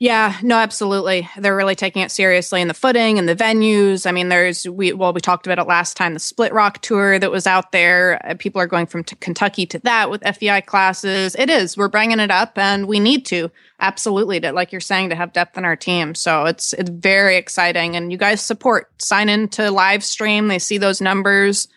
Yeah, 0.00 0.36
no, 0.42 0.56
absolutely. 0.56 1.28
They're 1.38 1.54
really 1.56 1.76
taking 1.76 2.02
it 2.02 2.10
seriously 2.10 2.60
in 2.60 2.66
the 2.66 2.74
footing 2.74 3.18
and 3.18 3.28
the 3.28 3.36
venues. 3.36 4.06
I 4.06 4.12
mean, 4.12 4.28
there's 4.28 4.68
we 4.68 4.92
well, 4.92 5.12
we 5.12 5.20
talked 5.20 5.46
about 5.46 5.60
it 5.60 5.68
last 5.68 5.96
time. 5.96 6.14
The 6.14 6.20
Split 6.20 6.52
Rock 6.52 6.82
tour 6.82 7.18
that 7.18 7.30
was 7.30 7.46
out 7.46 7.70
there. 7.70 8.20
Uh, 8.26 8.34
people 8.36 8.60
are 8.60 8.66
going 8.66 8.86
from 8.86 9.04
t- 9.04 9.16
Kentucky 9.20 9.66
to 9.66 9.78
that 9.80 10.10
with 10.10 10.24
FEI 10.24 10.62
classes. 10.62 11.36
It 11.36 11.48
is. 11.48 11.76
We're 11.76 11.88
bringing 11.88 12.18
it 12.18 12.32
up, 12.32 12.58
and 12.58 12.88
we 12.88 12.98
need 12.98 13.24
to 13.26 13.52
absolutely 13.78 14.40
to 14.40 14.52
like 14.52 14.72
you're 14.72 14.80
saying 14.80 15.10
to 15.10 15.16
have 15.16 15.32
depth 15.32 15.56
in 15.56 15.64
our 15.64 15.76
team. 15.76 16.16
So 16.16 16.44
it's 16.46 16.72
it's 16.72 16.90
very 16.90 17.36
exciting, 17.36 17.94
and 17.94 18.10
you 18.10 18.18
guys 18.18 18.40
support. 18.40 18.90
Sign 19.00 19.28
in 19.28 19.48
to 19.50 19.70
live 19.70 20.02
stream. 20.02 20.48
They 20.48 20.58
see 20.58 20.76
those 20.76 21.00
numbers. 21.00 21.68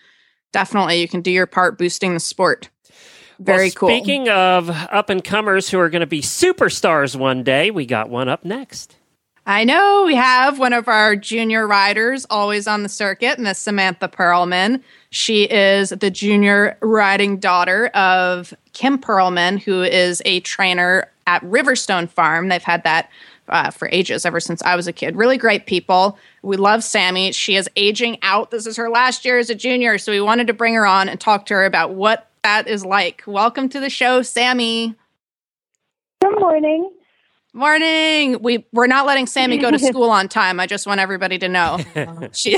Definitely, 0.52 1.02
you 1.02 1.08
can 1.08 1.22
do 1.22 1.32
your 1.32 1.46
part 1.46 1.78
boosting 1.78 2.16
the 2.16 2.20
sport. 2.20 2.70
Very 3.40 3.68
Well, 3.68 3.72
cool. 3.76 3.90
Speaking 3.90 4.30
of 4.30 4.70
up 4.70 5.10
and 5.10 5.24
comers 5.24 5.70
who 5.70 5.80
are 5.80 5.90
going 5.90 6.02
to 6.02 6.08
be 6.08 6.22
superstars 6.22 7.16
one 7.16 7.44
day, 7.44 7.72
we 7.72 7.86
got 7.86 8.10
one 8.10 8.30
up 8.30 8.44
next. 8.44 8.96
I 9.46 9.64
know 9.64 10.04
we 10.06 10.16
have 10.16 10.60
one 10.60 10.74
of 10.74 10.90
our 10.90 11.16
junior 11.16 11.66
riders 11.66 12.26
always 12.30 12.68
on 12.68 12.84
the 12.84 12.90
circuit, 12.90 13.40
Miss 13.40 13.58
Samantha 13.58 14.10
Perlman. 14.10 14.84
She 15.10 15.44
is 15.44 15.90
the 15.90 16.12
junior 16.12 16.78
riding 16.82 17.38
daughter 17.38 17.88
of 17.88 18.54
Kim 18.74 18.98
Perlman, 18.98 19.62
who 19.62 19.84
is 19.84 20.22
a 20.26 20.42
trainer 20.42 21.10
at 21.28 21.42
Riverstone 21.44 22.10
Farm. 22.10 22.50
They've 22.50 22.62
had 22.62 22.84
that 22.84 23.10
uh, 23.48 23.72
for 23.72 23.88
ages, 23.94 24.26
ever 24.26 24.42
since 24.42 24.62
I 24.64 24.76
was 24.76 24.88
a 24.88 24.94
kid. 24.94 25.16
Really 25.16 25.38
great 25.38 25.66
people. 25.66 26.18
We 26.42 26.58
love 26.58 26.84
Sammy. 26.84 27.32
She 27.32 27.56
is 27.56 27.70
aging 27.78 28.18
out. 28.24 28.52
This 28.52 28.66
is 28.66 28.76
her 28.76 28.90
last 28.90 29.24
year 29.24 29.38
as 29.38 29.50
a 29.50 29.56
junior, 29.56 29.98
so 29.98 30.12
we 30.12 30.20
wanted 30.20 30.48
to 30.48 30.54
bring 30.54 30.74
her 30.74 30.86
on 30.86 31.08
and 31.08 31.20
talk 31.20 31.46
to 31.46 31.54
her 31.54 31.66
about 31.66 31.94
what 31.94 32.27
that 32.44 32.68
is 32.68 32.86
like. 32.86 33.24
Welcome 33.28 33.70
to 33.70 33.80
the 33.80 33.90
show, 33.90 34.22
Sammy. 34.22 34.96
Good 36.22 36.40
morning. 36.40 36.92
Morning. 37.54 38.42
We 38.42 38.66
we're 38.72 38.88
not 38.88 39.06
letting 39.06 39.26
Sammy 39.26 39.58
go 39.58 39.72
to 39.72 39.80
school 39.92 40.10
on 40.10 40.28
time. 40.28 40.60
I 40.60 40.68
just 40.68 40.86
want 40.86 41.00
everybody 41.00 41.38
to 41.40 41.48
know. 41.50 41.78
She 42.34 42.58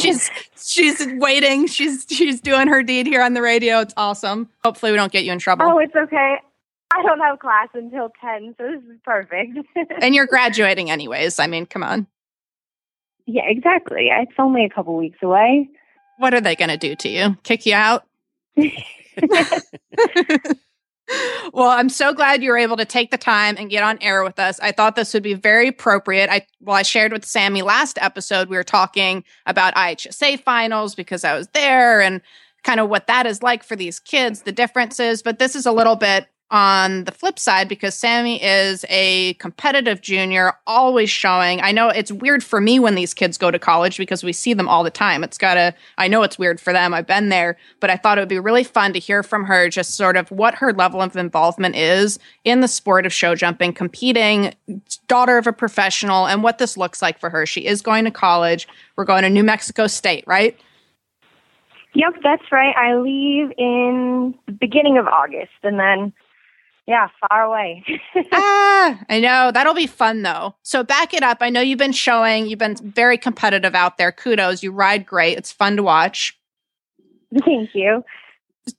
she's 0.00 0.30
she's 0.56 1.06
waiting. 1.18 1.66
She's 1.66 2.06
she's 2.08 2.40
doing 2.40 2.68
her 2.68 2.82
deed 2.82 3.06
here 3.06 3.22
on 3.22 3.34
the 3.34 3.42
radio. 3.42 3.80
It's 3.80 3.94
awesome. 3.96 4.48
Hopefully 4.64 4.92
we 4.92 4.96
don't 4.96 5.12
get 5.12 5.24
you 5.24 5.32
in 5.32 5.38
trouble. 5.38 5.66
Oh, 5.66 5.78
it's 5.78 5.94
okay. 5.94 6.36
I 6.92 7.02
don't 7.02 7.20
have 7.20 7.38
class 7.38 7.68
until 7.74 8.10
10, 8.20 8.56
so 8.58 8.64
this 8.68 8.82
is 8.82 8.98
perfect. 9.04 9.56
and 10.02 10.12
you're 10.12 10.26
graduating 10.26 10.90
anyways. 10.90 11.38
I 11.38 11.46
mean, 11.46 11.64
come 11.66 11.84
on. 11.84 12.08
yeah, 13.26 13.44
exactly. 13.46 14.08
It's 14.10 14.32
only 14.38 14.64
a 14.64 14.68
couple 14.68 14.96
weeks 14.96 15.18
away. 15.22 15.68
What 16.18 16.34
are 16.34 16.40
they 16.40 16.56
going 16.56 16.70
to 16.70 16.76
do 16.76 16.96
to 16.96 17.08
you? 17.08 17.36
Kick 17.44 17.64
you 17.64 17.74
out? 17.74 18.06
well, 21.52 21.68
I'm 21.68 21.88
so 21.88 22.12
glad 22.12 22.42
you 22.42 22.50
were 22.50 22.58
able 22.58 22.76
to 22.76 22.84
take 22.84 23.10
the 23.10 23.18
time 23.18 23.56
and 23.58 23.70
get 23.70 23.82
on 23.82 23.98
air 24.00 24.22
with 24.22 24.38
us. 24.38 24.60
I 24.60 24.72
thought 24.72 24.96
this 24.96 25.14
would 25.14 25.22
be 25.22 25.34
very 25.34 25.68
appropriate. 25.68 26.30
I 26.30 26.46
well, 26.60 26.76
I 26.76 26.82
shared 26.82 27.12
with 27.12 27.24
Sammy 27.24 27.62
last 27.62 27.98
episode. 28.00 28.48
We 28.48 28.56
were 28.56 28.64
talking 28.64 29.24
about 29.46 29.74
IHSA 29.74 30.42
finals 30.42 30.94
because 30.94 31.24
I 31.24 31.34
was 31.34 31.48
there 31.48 32.00
and 32.00 32.20
kind 32.62 32.80
of 32.80 32.88
what 32.88 33.06
that 33.06 33.26
is 33.26 33.42
like 33.42 33.64
for 33.64 33.76
these 33.76 33.98
kids, 33.98 34.42
the 34.42 34.52
differences. 34.52 35.22
But 35.22 35.38
this 35.38 35.56
is 35.56 35.66
a 35.66 35.72
little 35.72 35.96
bit 35.96 36.26
on 36.50 37.04
the 37.04 37.12
flip 37.12 37.38
side 37.38 37.68
because 37.68 37.94
Sammy 37.94 38.42
is 38.42 38.84
a 38.88 39.34
competitive 39.34 40.00
junior, 40.00 40.54
always 40.66 41.08
showing. 41.08 41.60
I 41.60 41.70
know 41.70 41.88
it's 41.88 42.10
weird 42.10 42.42
for 42.42 42.60
me 42.60 42.80
when 42.80 42.96
these 42.96 43.14
kids 43.14 43.38
go 43.38 43.50
to 43.50 43.58
college 43.58 43.96
because 43.96 44.24
we 44.24 44.32
see 44.32 44.52
them 44.52 44.68
all 44.68 44.82
the 44.82 44.90
time. 44.90 45.22
It's 45.22 45.38
got 45.38 45.54
to, 45.54 45.74
I 45.96 46.08
know 46.08 46.22
it's 46.22 46.38
weird 46.38 46.60
for 46.60 46.72
them. 46.72 46.92
I've 46.92 47.06
been 47.06 47.28
there, 47.28 47.56
but 47.78 47.90
I 47.90 47.96
thought 47.96 48.18
it 48.18 48.22
would 48.22 48.28
be 48.28 48.38
really 48.38 48.64
fun 48.64 48.92
to 48.94 48.98
hear 48.98 49.22
from 49.22 49.44
her 49.44 49.68
just 49.68 49.94
sort 49.96 50.16
of 50.16 50.30
what 50.30 50.54
her 50.56 50.72
level 50.72 51.00
of 51.00 51.16
involvement 51.16 51.76
is 51.76 52.18
in 52.44 52.60
the 52.60 52.68
sport 52.68 53.06
of 53.06 53.12
show 53.12 53.34
jumping, 53.34 53.72
competing, 53.72 54.52
daughter 55.06 55.38
of 55.38 55.46
a 55.46 55.52
professional, 55.52 56.26
and 56.26 56.42
what 56.42 56.58
this 56.58 56.76
looks 56.76 57.00
like 57.00 57.18
for 57.18 57.30
her. 57.30 57.46
She 57.46 57.66
is 57.66 57.80
going 57.80 58.04
to 58.04 58.10
college. 58.10 58.66
We're 58.96 59.04
going 59.04 59.22
to 59.22 59.30
New 59.30 59.44
Mexico 59.44 59.86
State, 59.86 60.24
right? 60.26 60.58
Yep, 61.94 62.14
that's 62.22 62.52
right. 62.52 62.74
I 62.76 62.96
leave 62.96 63.52
in 63.58 64.34
the 64.46 64.52
beginning 64.52 64.96
of 64.98 65.06
August, 65.06 65.50
and 65.62 65.78
then, 65.78 66.12
yeah, 66.90 67.06
far 67.20 67.44
away. 67.44 67.84
ah, 68.32 68.98
I 69.08 69.20
know. 69.20 69.52
That'll 69.52 69.74
be 69.74 69.86
fun 69.86 70.22
though. 70.22 70.56
So 70.64 70.82
back 70.82 71.14
it 71.14 71.22
up. 71.22 71.38
I 71.40 71.48
know 71.48 71.60
you've 71.60 71.78
been 71.78 71.92
showing, 71.92 72.48
you've 72.48 72.58
been 72.58 72.74
very 72.82 73.16
competitive 73.16 73.76
out 73.76 73.96
there. 73.96 74.10
Kudos. 74.10 74.64
You 74.64 74.72
ride 74.72 75.06
great. 75.06 75.38
It's 75.38 75.52
fun 75.52 75.76
to 75.76 75.84
watch. 75.84 76.36
Thank 77.44 77.70
you. 77.74 78.02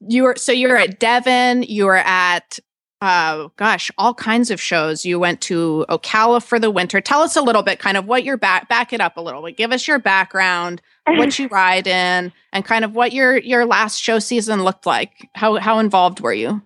You 0.06 0.24
were 0.24 0.36
so 0.36 0.52
you're 0.52 0.76
at 0.76 1.00
Devon, 1.00 1.64
you 1.64 1.86
were 1.86 1.96
at 1.96 2.60
uh 3.00 3.48
gosh, 3.56 3.90
all 3.98 4.14
kinds 4.14 4.52
of 4.52 4.60
shows. 4.60 5.06
You 5.06 5.18
went 5.18 5.40
to 5.44 5.86
Ocala 5.88 6.44
for 6.44 6.60
the 6.60 6.70
winter. 6.70 7.00
Tell 7.00 7.22
us 7.22 7.38
a 7.38 7.42
little 7.42 7.64
bit 7.64 7.80
kind 7.80 7.96
of 7.96 8.08
what 8.08 8.26
your 8.26 8.36
back 8.36 8.68
back 8.68 8.92
it 8.92 9.00
up 9.00 9.16
a 9.16 9.22
little 9.22 9.42
bit. 9.42 9.56
Give 9.56 9.72
us 9.72 9.88
your 9.88 10.00
background, 10.00 10.82
what 11.08 11.40
you 11.40 11.48
ride 11.48 11.88
in, 11.88 12.34
and 12.52 12.66
kind 12.66 12.84
of 12.84 12.94
what 12.94 13.14
your 13.14 13.38
your 13.38 13.66
last 13.66 14.02
show 14.02 14.20
season 14.20 14.66
looked 14.66 14.86
like. 14.86 15.30
How 15.34 15.56
how 15.60 15.80
involved 15.80 16.20
were 16.20 16.34
you? 16.34 16.62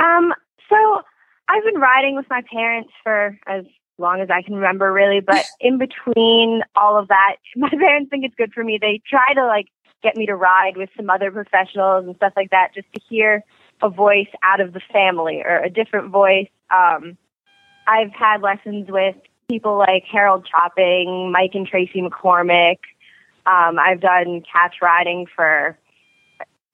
Um, 0.00 0.34
so 0.68 1.02
I've 1.48 1.64
been 1.64 1.80
riding 1.80 2.16
with 2.16 2.26
my 2.30 2.42
parents 2.50 2.90
for 3.04 3.38
as 3.46 3.64
long 3.98 4.20
as 4.20 4.30
I 4.30 4.42
can 4.42 4.54
remember, 4.54 4.92
really. 4.92 5.20
But 5.20 5.44
in 5.60 5.78
between 5.78 6.62
all 6.74 6.98
of 6.98 7.08
that, 7.08 7.36
my 7.56 7.70
parents 7.70 8.10
think 8.10 8.24
it's 8.24 8.34
good 8.34 8.52
for 8.52 8.64
me. 8.64 8.78
They 8.80 9.00
try 9.08 9.34
to 9.34 9.46
like 9.46 9.66
get 10.02 10.16
me 10.16 10.26
to 10.26 10.34
ride 10.34 10.76
with 10.76 10.88
some 10.96 11.10
other 11.10 11.30
professionals 11.30 12.06
and 12.06 12.16
stuff 12.16 12.32
like 12.36 12.50
that, 12.50 12.70
just 12.74 12.90
to 12.94 13.00
hear 13.08 13.44
a 13.82 13.90
voice 13.90 14.28
out 14.42 14.60
of 14.60 14.72
the 14.72 14.80
family 14.92 15.42
or 15.44 15.58
a 15.58 15.70
different 15.70 16.10
voice. 16.10 16.48
Um, 16.70 17.16
I've 17.86 18.12
had 18.12 18.40
lessons 18.40 18.88
with 18.88 19.16
people 19.48 19.78
like 19.78 20.04
Harold 20.10 20.46
Chopping, 20.50 21.32
Mike 21.32 21.52
and 21.54 21.66
Tracy 21.66 22.00
McCormick. 22.00 22.78
Um, 23.46 23.78
I've 23.78 24.00
done 24.00 24.42
catch 24.50 24.76
riding 24.80 25.26
for 25.34 25.76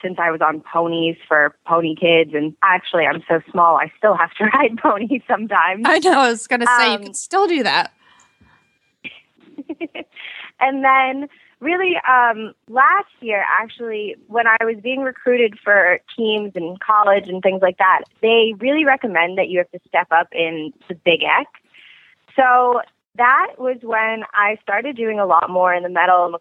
since 0.03 0.19
I 0.19 0.31
was 0.31 0.41
on 0.41 0.61
ponies 0.61 1.17
for 1.27 1.57
pony 1.67 1.95
kids. 1.95 2.33
And 2.35 2.55
actually, 2.63 3.07
I'm 3.07 3.23
so 3.29 3.41
small, 3.51 3.77
I 3.77 3.91
still 3.99 4.17
have 4.17 4.33
to 4.35 4.45
ride 4.55 4.77
ponies 4.79 5.23
sometimes. 5.29 5.83
I 5.87 5.99
know. 5.99 6.21
I 6.21 6.31
was 6.31 6.47
going 6.47 6.61
to 6.61 6.67
say, 6.67 6.95
Um, 6.95 7.01
you 7.01 7.07
can 7.07 7.15
still 7.15 7.47
do 7.47 7.63
that. 7.63 7.93
and 10.61 10.85
then 10.85 11.29
really 11.61 11.95
um 12.09 12.53
last 12.69 13.09
year 13.21 13.43
actually 13.49 14.15
when 14.27 14.47
i 14.47 14.65
was 14.65 14.77
being 14.83 15.01
recruited 15.01 15.59
for 15.59 15.99
teams 16.17 16.53
and 16.55 16.79
college 16.81 17.29
and 17.29 17.43
things 17.43 17.63
like 17.63 17.79
that 17.79 18.03
they 18.21 18.53
really 18.59 18.85
recommend 18.85 19.39
that 19.39 19.49
you 19.49 19.59
have 19.59 19.71
to 19.71 19.81
step 19.89 20.07
up 20.11 20.29
in 20.33 20.73
the 20.89 20.95
big 20.95 21.23
X. 21.23 21.51
so 22.37 22.81
that 23.17 23.55
was 23.59 23.79
when 23.83 24.25
i 24.35 24.59
started 24.63 24.97
doing 24.97 25.19
a 25.19 25.27
lot 25.27 25.49
more 25.49 25.73
in 25.73 25.83
the 25.83 25.89
Medal 25.89 26.27
and 26.27 26.37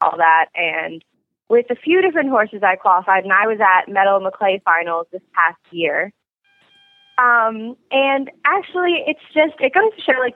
all 0.00 0.18
that 0.18 0.46
and 0.54 1.02
with 1.48 1.66
a 1.70 1.76
few 1.76 2.02
different 2.02 2.30
horses 2.30 2.62
i 2.62 2.76
qualified 2.76 3.24
and 3.24 3.32
i 3.32 3.46
was 3.46 3.58
at 3.60 3.86
and 3.86 4.24
Maclay 4.24 4.60
finals 4.64 5.06
this 5.12 5.22
past 5.34 5.58
year 5.70 6.12
um 7.18 7.76
and 7.90 8.30
actually 8.44 9.04
it's 9.06 9.22
just 9.32 9.54
it 9.60 9.72
goes 9.72 9.90
to 9.96 10.02
show 10.02 10.18
like 10.20 10.34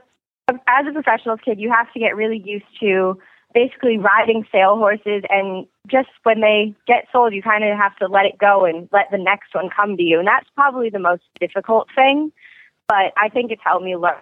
as 0.66 0.86
a 0.88 0.92
professional 0.92 1.36
kid, 1.36 1.60
you 1.60 1.70
have 1.70 1.92
to 1.92 2.00
get 2.00 2.16
really 2.16 2.38
used 2.38 2.66
to 2.80 3.18
basically 3.54 3.98
riding 3.98 4.46
sale 4.50 4.76
horses. 4.76 5.22
And 5.28 5.66
just 5.86 6.08
when 6.22 6.40
they 6.40 6.74
get 6.86 7.06
sold, 7.12 7.34
you 7.34 7.42
kind 7.42 7.64
of 7.64 7.76
have 7.76 7.96
to 7.96 8.06
let 8.06 8.26
it 8.26 8.38
go 8.38 8.64
and 8.64 8.88
let 8.92 9.10
the 9.10 9.18
next 9.18 9.54
one 9.54 9.68
come 9.74 9.96
to 9.96 10.02
you. 10.02 10.18
And 10.18 10.28
that's 10.28 10.48
probably 10.54 10.90
the 10.90 10.98
most 10.98 11.22
difficult 11.40 11.88
thing. 11.94 12.32
But 12.86 13.12
I 13.16 13.28
think 13.28 13.50
it's 13.50 13.62
helped 13.64 13.84
me 13.84 13.96
learn. 13.96 14.16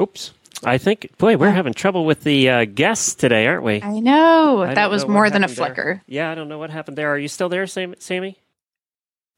Oops. 0.00 0.32
I 0.66 0.78
think, 0.78 1.16
boy, 1.18 1.36
we're 1.36 1.50
having 1.50 1.74
trouble 1.74 2.04
with 2.04 2.22
the 2.24 2.48
uh, 2.50 2.64
guests 2.64 3.14
today, 3.14 3.46
aren't 3.46 3.62
we? 3.62 3.82
I 3.82 4.00
know. 4.00 4.62
I 4.62 4.74
that 4.74 4.90
was 4.90 5.04
know 5.04 5.12
more 5.12 5.30
than 5.30 5.42
a 5.44 5.48
happened 5.48 5.56
there. 5.58 5.66
flicker. 5.74 6.02
Yeah, 6.06 6.30
I 6.30 6.34
don't 6.34 6.48
know 6.48 6.58
what 6.58 6.70
happened 6.70 6.96
there. 6.98 7.10
Are 7.12 7.18
you 7.18 7.28
still 7.28 7.48
there, 7.48 7.66
Sam- 7.66 7.94
Sammy? 7.98 8.38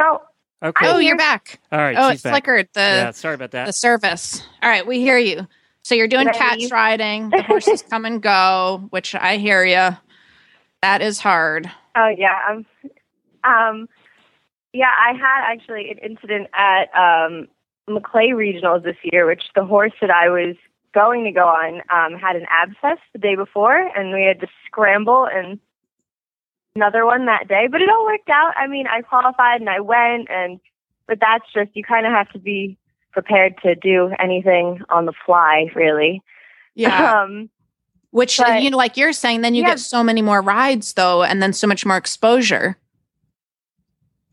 Oh, 0.01 0.20
Okay. 0.62 0.87
Oh, 0.89 0.99
you're 0.99 1.18
back. 1.18 1.61
All 1.70 1.79
right. 1.79 1.95
oh, 1.99 2.11
she's 2.12 2.20
it 2.20 2.24
back. 2.24 2.33
flickered. 2.33 2.68
The 2.72 2.81
yeah, 2.81 3.11
sorry 3.11 3.35
about 3.35 3.51
that. 3.51 3.66
the 3.66 3.72
service. 3.74 4.43
All 4.62 4.70
right, 4.70 4.87
we 4.87 5.01
hear 5.01 5.18
you. 5.18 5.47
So 5.83 5.95
you're 5.95 6.09
doing 6.09 6.27
Did 6.27 6.35
I 6.35 6.39
catch 6.39 6.70
riding. 6.72 7.29
The 7.31 7.43
horses 7.43 7.83
come 7.83 8.07
and 8.07 8.22
go, 8.22 8.87
which 8.91 9.14
I 9.14 9.37
hear 9.37 9.64
you. 9.64 9.97
That 10.83 11.03
is 11.03 11.20
hard. 11.20 11.70
Oh 11.95 12.09
yeah, 12.09 12.39
um, 12.51 12.66
um, 13.45 13.89
yeah. 14.72 14.89
I 14.91 15.12
had 15.12 15.53
actually 15.53 15.91
an 15.91 15.99
incident 15.99 16.49
at 16.55 16.85
um, 16.97 17.49
Maclay 17.87 18.31
Regionals 18.31 18.83
this 18.83 18.97
year, 19.05 19.27
which 19.27 19.43
the 19.55 19.64
horse 19.64 19.93
that 20.01 20.11
I 20.11 20.31
was 20.31 20.57
going 20.97 21.25
to 21.25 21.31
go 21.31 21.45
on 21.47 21.83
um, 21.93 22.19
had 22.19 22.37
an 22.37 22.47
abscess 22.49 22.99
the 23.13 23.19
day 23.19 23.37
before, 23.37 23.77
and 23.77 24.15
we 24.15 24.25
had 24.25 24.41
to 24.41 24.47
scramble 24.65 25.29
and 25.31 25.61
another 26.75 27.05
one 27.05 27.27
that 27.27 27.47
day. 27.49 27.69
But 27.71 27.83
it 27.83 27.91
all 27.91 28.07
worked 28.07 28.31
out. 28.31 28.55
I 28.57 28.67
mean, 28.67 28.87
I 28.87 29.03
qualified 29.03 29.61
and 29.61 29.69
I 29.69 29.81
went, 29.81 30.29
and 30.31 30.59
but 31.07 31.19
that's 31.21 31.45
just 31.55 31.71
you 31.75 31.85
kind 31.85 32.07
of 32.07 32.13
have 32.13 32.31
to 32.31 32.39
be 32.39 32.79
prepared 33.13 33.59
to 33.63 33.75
do 33.75 34.11
anything 34.19 34.81
on 34.89 35.05
the 35.05 35.13
fly, 35.27 35.67
really. 35.75 36.23
Yeah. 36.75 37.23
Um, 37.23 37.51
Which 38.11 38.39
but- 38.39 38.63
you 38.63 38.71
know, 38.71 38.79
like 38.79 38.97
you're 38.97 39.13
saying, 39.13 39.43
then 39.43 39.55
you 39.55 39.63
Yeah. 39.63 39.73
get 39.73 39.81
so 39.81 40.03
many 40.03 40.23
more 40.23 40.41
rides 40.41 40.95
though, 40.95 41.23
and 41.23 41.43
then 41.43 41.53
so 41.53 41.67
much 41.67 41.85
more 41.85 41.99
exposure. 41.99 42.79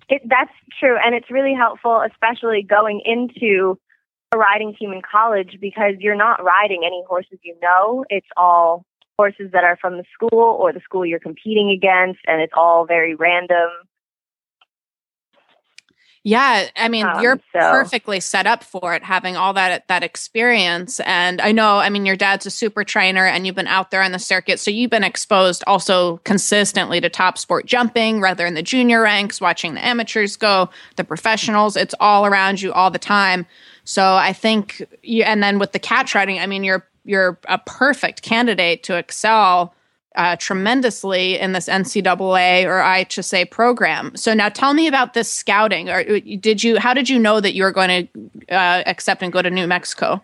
It, 0.08 0.22
that's 0.26 0.52
true, 0.80 0.98
and 1.04 1.14
it's 1.14 1.30
really 1.30 1.54
helpful, 1.54 2.02
especially 2.10 2.62
going 2.62 3.02
into 3.06 3.78
a 4.34 4.38
riding 4.38 4.74
team 4.76 4.92
in 4.92 5.02
college, 5.02 5.58
because 5.62 5.96
you're 6.00 6.16
not 6.16 6.44
riding 6.44 6.82
any 6.86 7.04
horses 7.08 7.40
you 7.44 7.56
know. 7.62 8.04
It's 8.10 8.28
all 8.36 8.86
horses 9.18 9.52
that 9.54 9.64
are 9.64 9.78
from 9.78 9.98
the 9.98 10.06
school 10.14 10.58
or 10.60 10.74
the 10.74 10.82
school 10.82 11.06
you're 11.06 11.20
competing 11.20 11.70
against, 11.70 12.20
and 12.28 12.42
it's 12.42 12.54
all 12.56 12.86
very 12.86 13.16
random. 13.16 13.70
Yeah, 16.26 16.68
I 16.78 16.88
mean, 16.88 17.06
Um, 17.06 17.22
you're 17.22 17.40
so- 17.52 17.60
perfectly 17.60 18.22
set 18.22 18.48
up 18.48 18.64
for 18.64 18.94
it, 18.96 19.04
having 19.04 19.36
all 19.36 19.52
that 19.54 19.88
that 19.90 20.04
experience. 20.04 21.02
And 21.02 21.42
I 21.42 21.52
know, 21.52 21.80
I 21.80 21.90
mean, 21.90 22.06
your 22.06 22.16
dad's 22.16 22.46
a 22.46 22.50
super 22.50 22.86
trainer, 22.86 23.26
and 23.26 23.46
you've 23.46 23.58
been 23.58 23.68
out 23.68 23.92
there 23.92 24.02
on 24.02 24.14
the 24.14 24.20
circuit, 24.20 24.60
so 24.62 24.72
you've 24.72 24.90
been 24.90 25.04
exposed 25.04 25.64
also 25.68 26.18
consistently 26.24 27.02
to 27.02 27.10
top 27.10 27.38
sport 27.38 27.66
jumping, 27.66 28.22
rather 28.22 28.46
in 28.46 28.54
the 28.54 28.64
junior 28.64 29.02
ranks, 29.02 29.42
watching 29.42 29.74
the 29.74 29.86
amateurs 29.86 30.38
go, 30.38 30.70
the 30.96 31.04
professionals. 31.04 31.76
It's 31.76 31.96
all 32.00 32.26
around 32.26 32.62
you 32.62 32.72
all 32.72 32.90
the 32.90 33.00
time. 33.00 33.46
So 33.84 34.16
I 34.16 34.32
think, 34.32 34.82
you, 35.02 35.24
and 35.24 35.44
then 35.44 35.60
with 35.60 35.74
the 35.74 35.80
catch 35.80 36.16
riding, 36.16 36.40
I 36.40 36.48
mean, 36.48 36.64
you're 36.64 36.88
you're 37.06 37.38
a 37.50 37.58
perfect 37.58 38.22
candidate 38.22 38.82
to 38.84 38.96
excel 38.96 39.76
uh, 40.16 40.36
tremendously 40.38 41.40
in 41.40 41.54
this 41.54 41.68
NCAA 41.68 42.66
or 42.66 42.80
IHSA 42.80 43.50
program. 43.50 44.16
So 44.16 44.34
now 44.34 44.50
tell 44.50 44.74
me 44.74 44.88
about 44.88 45.14
this 45.14 45.32
scouting. 45.32 45.90
Or 45.90 46.00
uh, 46.00 46.20
did 46.40 46.64
you? 46.64 46.80
How 46.80 46.94
did 46.94 47.10
you 47.10 47.20
know 47.20 47.40
that 47.40 47.54
you 47.54 47.64
were 47.64 47.72
going 47.72 48.08
to 48.08 48.54
uh, 48.54 48.84
accept 48.86 49.22
and 49.22 49.32
go 49.32 49.42
to 49.42 49.50
New 49.50 49.68
Mexico? 49.68 50.22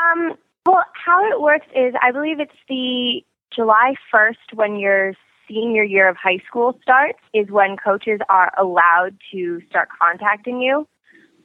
Um, 0.00 0.34
well, 0.66 0.84
how 0.92 1.30
it 1.30 1.40
works 1.40 1.66
is 1.74 1.94
I 2.02 2.12
believe 2.12 2.40
it's 2.40 2.52
the 2.68 3.22
July 3.54 3.94
1st 4.14 4.54
when 4.54 4.78
your 4.78 5.14
senior 5.48 5.82
year 5.82 6.08
of 6.08 6.16
high 6.16 6.38
school 6.46 6.78
starts 6.82 7.18
is 7.32 7.48
when 7.48 7.76
coaches 7.76 8.20
are 8.28 8.52
allowed 8.58 9.16
to 9.32 9.60
start 9.68 9.88
contacting 10.00 10.60
you. 10.60 10.86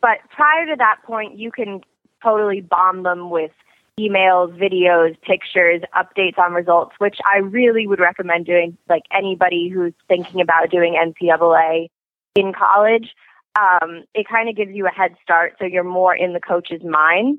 But 0.01 0.17
prior 0.29 0.65
to 0.65 0.75
that 0.77 0.97
point, 1.05 1.37
you 1.37 1.51
can 1.51 1.81
totally 2.21 2.61
bomb 2.61 3.03
them 3.03 3.29
with 3.29 3.51
emails, 3.99 4.57
videos, 4.57 5.19
pictures, 5.21 5.81
updates 5.95 6.37
on 6.39 6.53
results, 6.53 6.95
which 6.97 7.17
I 7.25 7.39
really 7.39 7.87
would 7.87 7.99
recommend 7.99 8.45
doing 8.45 8.77
like 8.89 9.03
anybody 9.11 9.69
who's 9.69 9.93
thinking 10.07 10.41
about 10.41 10.71
doing 10.71 10.95
NCAA 10.95 11.89
in 12.35 12.53
college. 12.53 13.13
Um, 13.55 14.03
it 14.15 14.27
kind 14.27 14.49
of 14.49 14.55
gives 14.55 14.71
you 14.73 14.87
a 14.87 14.91
head 14.91 15.15
start 15.21 15.53
so 15.59 15.65
you're 15.65 15.83
more 15.83 16.15
in 16.15 16.33
the 16.33 16.39
coach's 16.39 16.83
mind. 16.83 17.37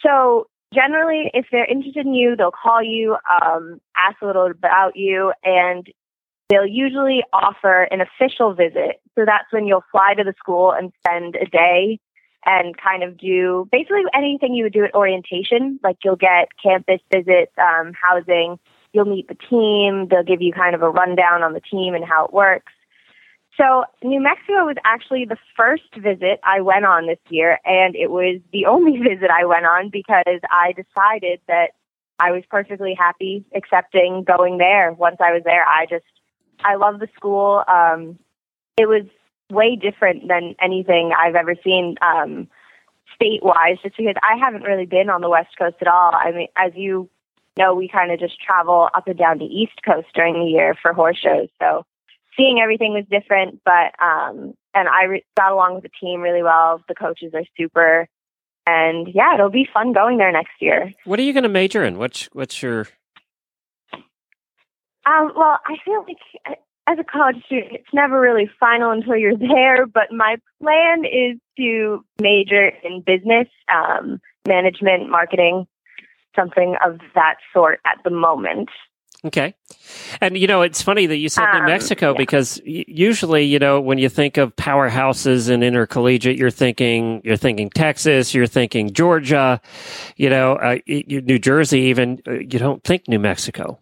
So 0.00 0.46
generally, 0.74 1.30
if 1.32 1.46
they're 1.50 1.64
interested 1.64 2.04
in 2.04 2.14
you, 2.14 2.36
they'll 2.36 2.50
call 2.50 2.82
you, 2.82 3.16
um, 3.42 3.80
ask 3.96 4.20
a 4.20 4.26
little 4.26 4.46
about 4.46 4.96
you, 4.96 5.32
and 5.42 5.86
they'll 6.50 6.66
usually 6.66 7.22
offer 7.32 7.84
an 7.84 8.02
official 8.02 8.52
visit. 8.52 9.00
So 9.14 9.24
that's 9.24 9.50
when 9.50 9.66
you'll 9.66 9.84
fly 9.90 10.12
to 10.14 10.24
the 10.24 10.34
school 10.38 10.72
and 10.72 10.92
spend 10.98 11.36
a 11.36 11.46
day 11.46 11.98
and 12.44 12.76
kind 12.76 13.02
of 13.02 13.18
do 13.18 13.68
basically 13.70 14.02
anything 14.14 14.54
you 14.54 14.64
would 14.64 14.72
do 14.72 14.84
at 14.84 14.94
orientation. 14.94 15.78
Like 15.82 15.98
you'll 16.04 16.16
get 16.16 16.48
campus 16.62 17.00
visits, 17.12 17.52
um, 17.58 17.92
housing, 17.92 18.58
you'll 18.92 19.04
meet 19.04 19.28
the 19.28 19.36
team, 19.48 20.08
they'll 20.08 20.24
give 20.24 20.42
you 20.42 20.52
kind 20.52 20.74
of 20.74 20.82
a 20.82 20.90
rundown 20.90 21.42
on 21.42 21.52
the 21.52 21.60
team 21.60 21.94
and 21.94 22.04
how 22.04 22.26
it 22.26 22.32
works. 22.32 22.72
So 23.58 23.84
New 24.02 24.20
Mexico 24.20 24.64
was 24.64 24.76
actually 24.84 25.26
the 25.26 25.36
first 25.56 25.94
visit 25.94 26.40
I 26.42 26.62
went 26.62 26.86
on 26.86 27.06
this 27.06 27.18
year, 27.28 27.58
and 27.64 27.94
it 27.94 28.10
was 28.10 28.40
the 28.52 28.66
only 28.66 28.98
visit 28.98 29.30
I 29.30 29.44
went 29.44 29.66
on 29.66 29.90
because 29.90 30.40
I 30.50 30.72
decided 30.72 31.40
that 31.48 31.72
I 32.18 32.30
was 32.30 32.44
perfectly 32.50 32.94
happy 32.98 33.44
accepting 33.54 34.24
going 34.24 34.58
there. 34.58 34.92
Once 34.92 35.16
I 35.20 35.32
was 35.32 35.42
there, 35.44 35.64
I 35.66 35.86
just 35.86 36.04
I 36.64 36.76
love 36.76 37.00
the 37.00 37.08
school. 37.16 37.62
Um, 37.66 38.18
it 38.76 38.86
was 38.86 39.04
way 39.52 39.76
different 39.76 40.28
than 40.28 40.54
anything 40.60 41.12
I've 41.16 41.34
ever 41.34 41.54
seen 41.62 41.96
um, 42.00 42.48
state-wise, 43.14 43.76
just 43.82 43.96
because 43.96 44.16
I 44.22 44.36
haven't 44.38 44.62
really 44.62 44.86
been 44.86 45.10
on 45.10 45.20
the 45.20 45.28
West 45.30 45.56
Coast 45.58 45.76
at 45.80 45.88
all. 45.88 46.12
I 46.14 46.32
mean, 46.32 46.48
as 46.56 46.72
you 46.74 47.08
know, 47.56 47.74
we 47.74 47.88
kind 47.88 48.10
of 48.10 48.18
just 48.18 48.40
travel 48.40 48.88
up 48.94 49.06
and 49.06 49.18
down 49.18 49.38
the 49.38 49.44
East 49.44 49.78
Coast 49.84 50.08
during 50.14 50.34
the 50.34 50.50
year 50.50 50.74
for 50.80 50.92
horse 50.92 51.18
shows, 51.18 51.48
so 51.60 51.84
seeing 52.36 52.60
everything 52.60 52.94
was 52.94 53.04
different, 53.10 53.60
but 53.64 53.92
um, 54.02 54.54
and 54.74 54.88
I 54.88 55.04
re- 55.04 55.24
got 55.36 55.52
along 55.52 55.74
with 55.74 55.82
the 55.84 55.90
team 56.00 56.22
really 56.22 56.42
well. 56.42 56.82
The 56.88 56.94
coaches 56.94 57.32
are 57.34 57.44
super, 57.56 58.08
and 58.66 59.08
yeah, 59.12 59.34
it'll 59.34 59.50
be 59.50 59.68
fun 59.72 59.92
going 59.92 60.18
there 60.18 60.32
next 60.32 60.54
year. 60.60 60.92
What 61.04 61.18
are 61.18 61.22
you 61.22 61.34
going 61.34 61.42
to 61.42 61.48
major 61.50 61.84
in? 61.84 61.98
What's 61.98 62.30
what's 62.32 62.62
your 62.62 62.88
Um, 65.04 65.32
well, 65.36 65.58
I 65.66 65.76
feel 65.84 66.04
like 66.06 66.58
as 66.88 66.98
a 66.98 67.04
college 67.04 67.36
student, 67.46 67.72
it's 67.72 67.92
never 67.94 68.20
really 68.20 68.50
final 68.58 68.90
until 68.90 69.16
you're 69.16 69.36
there. 69.36 69.86
But 69.86 70.12
my 70.12 70.36
plan 70.62 71.04
is 71.04 71.38
to 71.58 72.04
major 72.20 72.72
in 72.82 73.02
business, 73.02 73.48
um, 73.72 74.20
management, 74.46 75.08
marketing, 75.08 75.66
something 76.34 76.76
of 76.84 76.98
that 77.14 77.36
sort 77.52 77.80
at 77.86 77.98
the 78.04 78.10
moment. 78.10 78.68
Okay. 79.24 79.54
And 80.20 80.36
you 80.36 80.48
know, 80.48 80.62
it's 80.62 80.82
funny 80.82 81.06
that 81.06 81.18
you 81.18 81.28
said 81.28 81.46
New 81.52 81.60
Um, 81.60 81.66
Mexico 81.66 82.10
yeah. 82.10 82.16
because 82.18 82.60
y- 82.66 82.84
usually, 82.88 83.44
you 83.44 83.60
know, 83.60 83.80
when 83.80 83.98
you 83.98 84.08
think 84.08 84.36
of 84.36 84.56
powerhouses 84.56 85.48
in 85.48 85.62
intercollegiate, 85.62 86.36
you're 86.36 86.50
thinking 86.50 87.20
you're 87.22 87.36
thinking 87.36 87.70
Texas, 87.70 88.34
you're 88.34 88.48
thinking 88.48 88.92
Georgia, 88.92 89.60
you 90.16 90.28
know, 90.28 90.54
uh, 90.54 90.78
New 90.88 91.38
Jersey. 91.38 91.82
Even 91.82 92.20
uh, 92.26 92.32
you 92.32 92.58
don't 92.58 92.82
think 92.82 93.06
New 93.06 93.20
Mexico. 93.20 93.78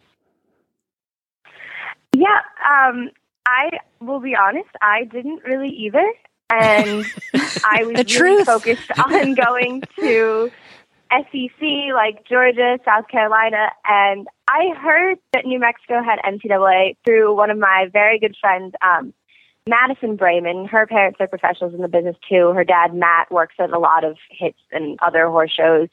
Yeah, 2.15 2.41
um, 2.69 3.09
I 3.45 3.79
will 3.99 4.19
be 4.19 4.35
honest, 4.35 4.69
I 4.81 5.05
didn't 5.05 5.43
really 5.43 5.69
either. 5.69 6.05
And 6.49 7.05
I 7.63 7.83
was 7.83 7.93
really 7.93 8.03
truth. 8.03 8.45
focused 8.45 8.91
on 8.99 9.35
going 9.35 9.83
to 9.99 10.51
SEC 11.11 11.61
like 11.93 12.25
Georgia, 12.27 12.77
South 12.85 13.07
Carolina, 13.07 13.69
and 13.85 14.27
I 14.47 14.73
heard 14.77 15.17
that 15.33 15.45
New 15.45 15.59
Mexico 15.59 16.01
had 16.03 16.19
NCAA 16.19 16.97
through 17.05 17.35
one 17.35 17.49
of 17.49 17.57
my 17.57 17.87
very 17.91 18.19
good 18.19 18.35
friends, 18.39 18.73
um, 18.81 19.13
Madison 19.67 20.17
Brayman. 20.17 20.67
Her 20.69 20.85
parents 20.87 21.17
are 21.21 21.27
professionals 21.27 21.73
in 21.73 21.81
the 21.81 21.87
business 21.87 22.15
too. 22.27 22.51
Her 22.53 22.63
dad, 22.63 22.93
Matt, 22.93 23.31
works 23.31 23.55
at 23.59 23.71
a 23.71 23.79
lot 23.79 24.03
of 24.03 24.17
HITS 24.29 24.59
and 24.71 24.99
other 25.01 25.27
horse 25.27 25.51
shows. 25.51 25.87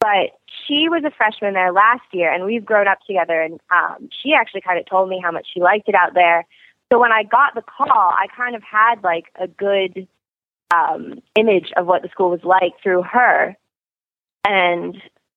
But 0.00 0.38
she 0.66 0.88
was 0.88 1.04
a 1.04 1.10
freshman 1.10 1.54
there 1.54 1.72
last 1.72 2.04
year, 2.12 2.32
and 2.32 2.44
we've 2.44 2.64
grown 2.64 2.88
up 2.88 2.98
together. 3.06 3.40
And 3.40 3.60
um, 3.70 4.08
she 4.22 4.32
actually 4.34 4.60
kind 4.60 4.78
of 4.78 4.86
told 4.86 5.08
me 5.08 5.20
how 5.22 5.30
much 5.30 5.46
she 5.52 5.60
liked 5.60 5.88
it 5.88 5.94
out 5.94 6.14
there. 6.14 6.46
So 6.92 7.00
when 7.00 7.12
I 7.12 7.22
got 7.22 7.54
the 7.54 7.62
call, 7.62 7.88
I 7.88 8.26
kind 8.36 8.54
of 8.54 8.62
had 8.62 9.02
like 9.02 9.26
a 9.40 9.48
good 9.48 10.06
um, 10.74 11.22
image 11.34 11.72
of 11.76 11.86
what 11.86 12.02
the 12.02 12.08
school 12.08 12.30
was 12.30 12.44
like 12.44 12.72
through 12.82 13.02
her. 13.02 13.56
And 14.46 14.94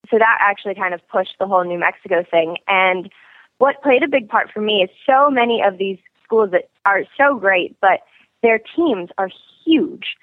so 0.09 0.17
that 0.17 0.37
actually 0.39 0.75
kind 0.75 0.93
of 0.93 1.07
pushed 1.07 1.35
the 1.39 1.47
whole 1.47 1.63
New 1.63 1.79
Mexico 1.79 2.23
thing. 2.29 2.57
And 2.67 3.09
what 3.57 3.81
played 3.81 4.03
a 4.03 4.07
big 4.07 4.29
part 4.29 4.51
for 4.53 4.61
me 4.61 4.83
is 4.83 4.89
so 5.05 5.29
many 5.29 5.61
of 5.63 5.77
these 5.77 5.97
schools 6.23 6.51
that 6.51 6.69
are 6.85 7.03
so 7.17 7.37
great, 7.37 7.75
but 7.81 8.01
their 8.43 8.59
teams 8.59 9.09
are 9.17 9.29
huge. 9.65 10.15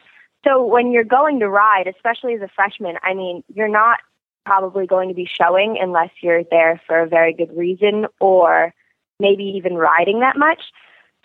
So 0.44 0.64
when 0.64 0.92
you're 0.92 1.04
going 1.04 1.40
to 1.40 1.48
ride, 1.48 1.86
especially 1.86 2.34
as 2.34 2.42
a 2.42 2.48
freshman, 2.54 2.96
I 3.02 3.14
mean, 3.14 3.42
you're 3.54 3.68
not 3.68 4.00
probably 4.44 4.86
going 4.86 5.08
to 5.08 5.14
be 5.14 5.28
showing 5.30 5.78
unless 5.80 6.10
you're 6.20 6.44
there 6.50 6.80
for 6.86 7.00
a 7.00 7.08
very 7.08 7.32
good 7.32 7.56
reason 7.56 8.06
or 8.20 8.74
maybe 9.18 9.44
even 9.56 9.74
riding 9.74 10.20
that 10.20 10.36
much. 10.36 10.60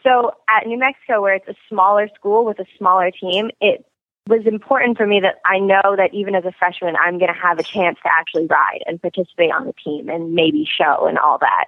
So 0.03 0.31
at 0.49 0.65
New 0.65 0.79
Mexico, 0.79 1.21
where 1.21 1.35
it's 1.35 1.47
a 1.47 1.55
smaller 1.67 2.09
school 2.15 2.45
with 2.45 2.59
a 2.59 2.65
smaller 2.77 3.11
team, 3.11 3.51
it 3.59 3.85
was 4.27 4.45
important 4.45 4.97
for 4.97 5.07
me 5.07 5.19
that 5.21 5.35
I 5.43 5.59
know 5.59 5.95
that 5.97 6.13
even 6.13 6.35
as 6.35 6.45
a 6.45 6.51
freshman, 6.51 6.95
I'm 6.95 7.17
going 7.17 7.33
to 7.33 7.39
have 7.39 7.59
a 7.59 7.63
chance 7.63 7.97
to 8.03 8.09
actually 8.11 8.45
ride 8.45 8.83
and 8.85 9.01
participate 9.01 9.51
on 9.51 9.65
the 9.65 9.73
team 9.73 10.07
and 10.07 10.33
maybe 10.33 10.65
show 10.65 11.07
and 11.07 11.17
all 11.17 11.39
that. 11.39 11.65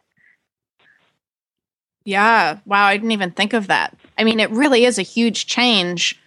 Yeah. 2.05 2.59
Wow. 2.65 2.85
I 2.85 2.95
didn't 2.97 3.11
even 3.11 3.31
think 3.31 3.53
of 3.53 3.67
that. 3.67 3.97
I 4.17 4.23
mean, 4.23 4.39
it 4.39 4.49
really 4.51 4.85
is 4.85 4.97
a 4.97 5.03
huge 5.03 5.47
change, 5.47 6.20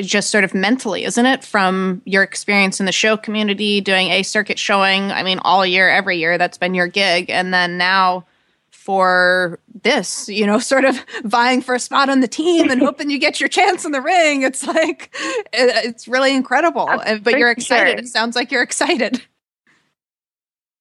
just 0.00 0.30
sort 0.30 0.44
of 0.44 0.54
mentally, 0.54 1.04
isn't 1.04 1.26
it? 1.26 1.44
From 1.44 2.02
your 2.04 2.22
experience 2.22 2.80
in 2.80 2.86
the 2.86 2.92
show 2.92 3.16
community, 3.16 3.80
doing 3.80 4.08
a 4.08 4.22
circuit 4.22 4.58
showing, 4.58 5.12
I 5.12 5.22
mean, 5.22 5.38
all 5.40 5.64
year, 5.64 5.88
every 5.88 6.18
year, 6.18 6.38
that's 6.38 6.58
been 6.58 6.74
your 6.74 6.88
gig. 6.88 7.30
And 7.30 7.54
then 7.54 7.78
now 7.78 8.26
for 8.70 9.58
this, 9.82 10.28
you 10.28 10.46
know, 10.46 10.58
sort 10.60 10.84
of 10.84 11.04
vying 11.24 11.62
for 11.62 11.74
a 11.74 11.80
spot 11.80 12.08
on 12.08 12.20
the 12.20 12.28
team 12.28 12.70
and 12.70 12.80
hoping 12.82 13.10
you 13.10 13.18
get 13.18 13.40
your 13.40 13.48
chance 13.48 13.84
in 13.84 13.92
the 13.92 14.00
ring. 14.00 14.42
It's 14.42 14.66
like, 14.66 15.14
it's 15.52 16.08
really 16.08 16.34
incredible. 16.34 16.88
Uh, 16.88 17.18
but 17.18 17.38
you're 17.38 17.50
excited. 17.50 17.92
Sure. 17.92 17.98
It 17.98 18.08
sounds 18.08 18.36
like 18.36 18.50
you're 18.50 18.62
excited. 18.62 19.22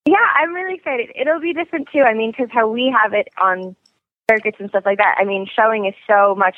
Yeah, 0.07 0.17
I'm 0.39 0.53
really 0.53 0.75
excited. 0.75 1.09
It'll 1.19 1.39
be 1.39 1.51
different 1.51 1.87
too. 1.91 2.01
I 2.01 2.13
mean, 2.13 2.29
because 2.29 2.49
how 2.53 2.69
we 2.69 2.95
have 2.95 3.13
it 3.13 3.27
on 3.41 3.75
circuits 4.29 4.57
and 4.59 4.69
stuff 4.69 4.83
like 4.85 4.99
that. 4.99 5.15
I 5.17 5.25
mean, 5.25 5.47
showing 5.53 5.85
is 5.85 5.95
so 6.07 6.35
much 6.35 6.55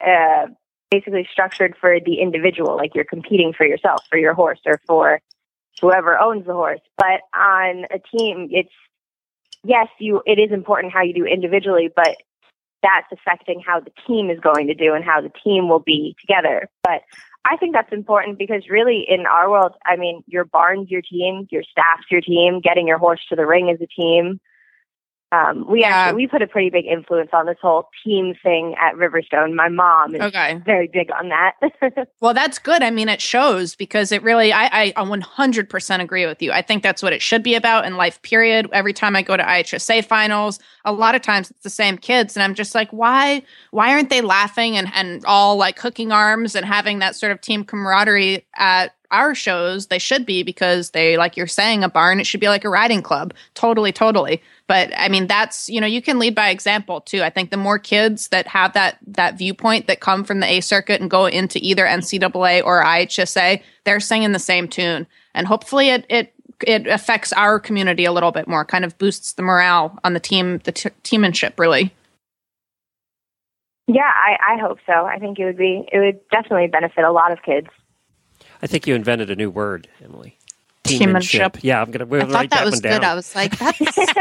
uh, 0.00 0.46
basically 0.90 1.28
structured 1.30 1.76
for 1.80 1.98
the 2.00 2.20
individual. 2.20 2.76
Like 2.76 2.94
you're 2.94 3.04
competing 3.04 3.52
for 3.52 3.66
yourself, 3.66 4.04
for 4.08 4.18
your 4.18 4.34
horse, 4.34 4.60
or 4.66 4.80
for 4.86 5.20
whoever 5.80 6.18
owns 6.18 6.46
the 6.46 6.52
horse. 6.52 6.80
But 6.96 7.20
on 7.34 7.86
a 7.90 7.98
team, 7.98 8.48
it's 8.50 8.72
yes, 9.64 9.88
you 9.98 10.22
it 10.26 10.38
is 10.38 10.52
important 10.52 10.92
how 10.92 11.02
you 11.02 11.14
do 11.14 11.24
individually, 11.24 11.90
but 11.94 12.16
that's 12.82 13.06
affecting 13.12 13.62
how 13.64 13.80
the 13.80 13.92
team 14.06 14.30
is 14.30 14.40
going 14.40 14.66
to 14.68 14.74
do 14.74 14.94
and 14.94 15.04
how 15.04 15.20
the 15.20 15.32
team 15.44 15.68
will 15.68 15.80
be 15.80 16.16
together. 16.20 16.68
But 16.82 17.02
I 17.44 17.56
think 17.56 17.74
that's 17.74 17.92
important 17.92 18.38
because 18.38 18.68
really 18.68 19.04
in 19.08 19.26
our 19.26 19.50
world, 19.50 19.72
I 19.84 19.96
mean, 19.96 20.22
your 20.26 20.44
barn's 20.44 20.90
your 20.90 21.02
team, 21.02 21.46
your 21.50 21.62
staff's 21.62 22.10
your 22.10 22.20
team, 22.20 22.60
getting 22.60 22.88
your 22.88 22.98
horse 22.98 23.20
to 23.28 23.36
the 23.36 23.46
ring 23.46 23.68
is 23.68 23.80
a 23.80 23.86
team 23.86 24.40
um, 25.32 25.64
we 25.68 25.80
yeah. 25.80 25.88
actually 25.88 26.22
we 26.22 26.26
put 26.26 26.42
a 26.42 26.46
pretty 26.48 26.70
big 26.70 26.86
influence 26.86 27.30
on 27.32 27.46
this 27.46 27.56
whole 27.62 27.88
team 28.04 28.34
thing 28.42 28.74
at 28.80 28.94
Riverstone. 28.94 29.54
My 29.54 29.68
mom 29.68 30.14
is 30.14 30.20
okay. 30.22 30.60
very 30.64 30.88
big 30.92 31.10
on 31.12 31.28
that. 31.28 32.08
well, 32.20 32.34
that's 32.34 32.58
good. 32.58 32.82
I 32.82 32.90
mean, 32.90 33.08
it 33.08 33.20
shows 33.20 33.76
because 33.76 34.10
it 34.10 34.24
really 34.24 34.52
I, 34.52 34.92
I 34.96 35.04
100% 35.04 36.00
agree 36.00 36.26
with 36.26 36.42
you. 36.42 36.50
I 36.50 36.62
think 36.62 36.82
that's 36.82 37.00
what 37.00 37.12
it 37.12 37.22
should 37.22 37.44
be 37.44 37.54
about 37.54 37.84
in 37.84 37.96
life. 37.96 38.20
Period. 38.22 38.68
Every 38.72 38.92
time 38.92 39.14
I 39.14 39.22
go 39.22 39.36
to 39.36 39.42
IHSA 39.42 40.04
finals, 40.04 40.58
a 40.84 40.92
lot 40.92 41.14
of 41.14 41.22
times 41.22 41.50
it's 41.50 41.62
the 41.62 41.70
same 41.70 41.96
kids, 41.96 42.36
and 42.36 42.42
I'm 42.42 42.54
just 42.54 42.74
like, 42.74 42.90
why 42.90 43.42
why 43.70 43.92
aren't 43.92 44.10
they 44.10 44.22
laughing 44.22 44.76
and 44.76 44.90
and 44.94 45.24
all 45.26 45.56
like 45.56 45.78
hooking 45.78 46.10
arms 46.10 46.56
and 46.56 46.66
having 46.66 46.98
that 46.98 47.14
sort 47.14 47.30
of 47.30 47.40
team 47.40 47.64
camaraderie 47.64 48.44
at 48.56 48.96
our 49.10 49.34
shows? 49.34 49.86
They 49.86 49.98
should 49.98 50.26
be 50.26 50.42
because 50.42 50.90
they, 50.90 51.16
like 51.16 51.36
you're 51.36 51.46
saying, 51.46 51.84
a 51.84 51.88
barn. 51.88 52.20
It 52.20 52.26
should 52.26 52.40
be 52.40 52.48
like 52.48 52.64
a 52.64 52.70
riding 52.70 53.02
club. 53.02 53.34
Totally, 53.54 53.92
totally 53.92 54.42
but 54.70 54.92
i 54.96 55.08
mean 55.08 55.26
that's 55.26 55.68
you 55.68 55.80
know 55.80 55.86
you 55.86 56.00
can 56.00 56.20
lead 56.20 56.32
by 56.32 56.48
example 56.48 57.00
too 57.00 57.22
i 57.22 57.28
think 57.28 57.50
the 57.50 57.56
more 57.56 57.78
kids 57.78 58.28
that 58.28 58.46
have 58.46 58.72
that 58.72 58.98
that 59.04 59.36
viewpoint 59.36 59.88
that 59.88 59.98
come 59.98 60.22
from 60.22 60.38
the 60.38 60.46
a 60.46 60.60
circuit 60.60 61.00
and 61.00 61.10
go 61.10 61.26
into 61.26 61.58
either 61.60 61.84
ncaa 61.84 62.64
or 62.64 62.82
ihsa 62.84 63.60
they're 63.84 63.98
singing 63.98 64.30
the 64.30 64.38
same 64.38 64.68
tune 64.68 65.06
and 65.34 65.48
hopefully 65.48 65.88
it 65.88 66.06
it 66.08 66.32
it 66.64 66.86
affects 66.86 67.32
our 67.32 67.58
community 67.58 68.04
a 68.04 68.12
little 68.12 68.30
bit 68.30 68.46
more 68.46 68.64
kind 68.64 68.84
of 68.84 68.96
boosts 68.96 69.32
the 69.32 69.42
morale 69.42 69.98
on 70.04 70.14
the 70.14 70.20
team 70.20 70.58
the 70.58 70.72
t- 70.72 70.90
teammanship 71.02 71.58
really 71.58 71.92
yeah 73.88 74.12
I, 74.14 74.54
I 74.54 74.60
hope 74.60 74.78
so 74.86 74.92
i 74.92 75.18
think 75.18 75.40
it 75.40 75.46
would 75.46 75.58
be 75.58 75.88
it 75.92 75.98
would 75.98 76.20
definitely 76.30 76.68
benefit 76.68 77.02
a 77.02 77.10
lot 77.10 77.32
of 77.32 77.42
kids 77.42 77.66
i 78.62 78.66
think 78.66 78.86
you 78.86 78.94
invented 78.94 79.30
a 79.30 79.36
new 79.36 79.50
word 79.50 79.88
emily 80.02 80.36
teammanship. 80.84 81.58
Yeah, 81.62 81.80
I'm 81.80 81.90
gonna. 81.90 82.06
We'll 82.06 82.22
I 82.22 82.24
thought 82.24 82.50
that, 82.50 82.50
that 82.50 82.64
was 82.64 82.80
good. 82.80 83.04
I 83.04 83.14
was 83.14 83.34
like, 83.34 83.58
that's 83.58 83.78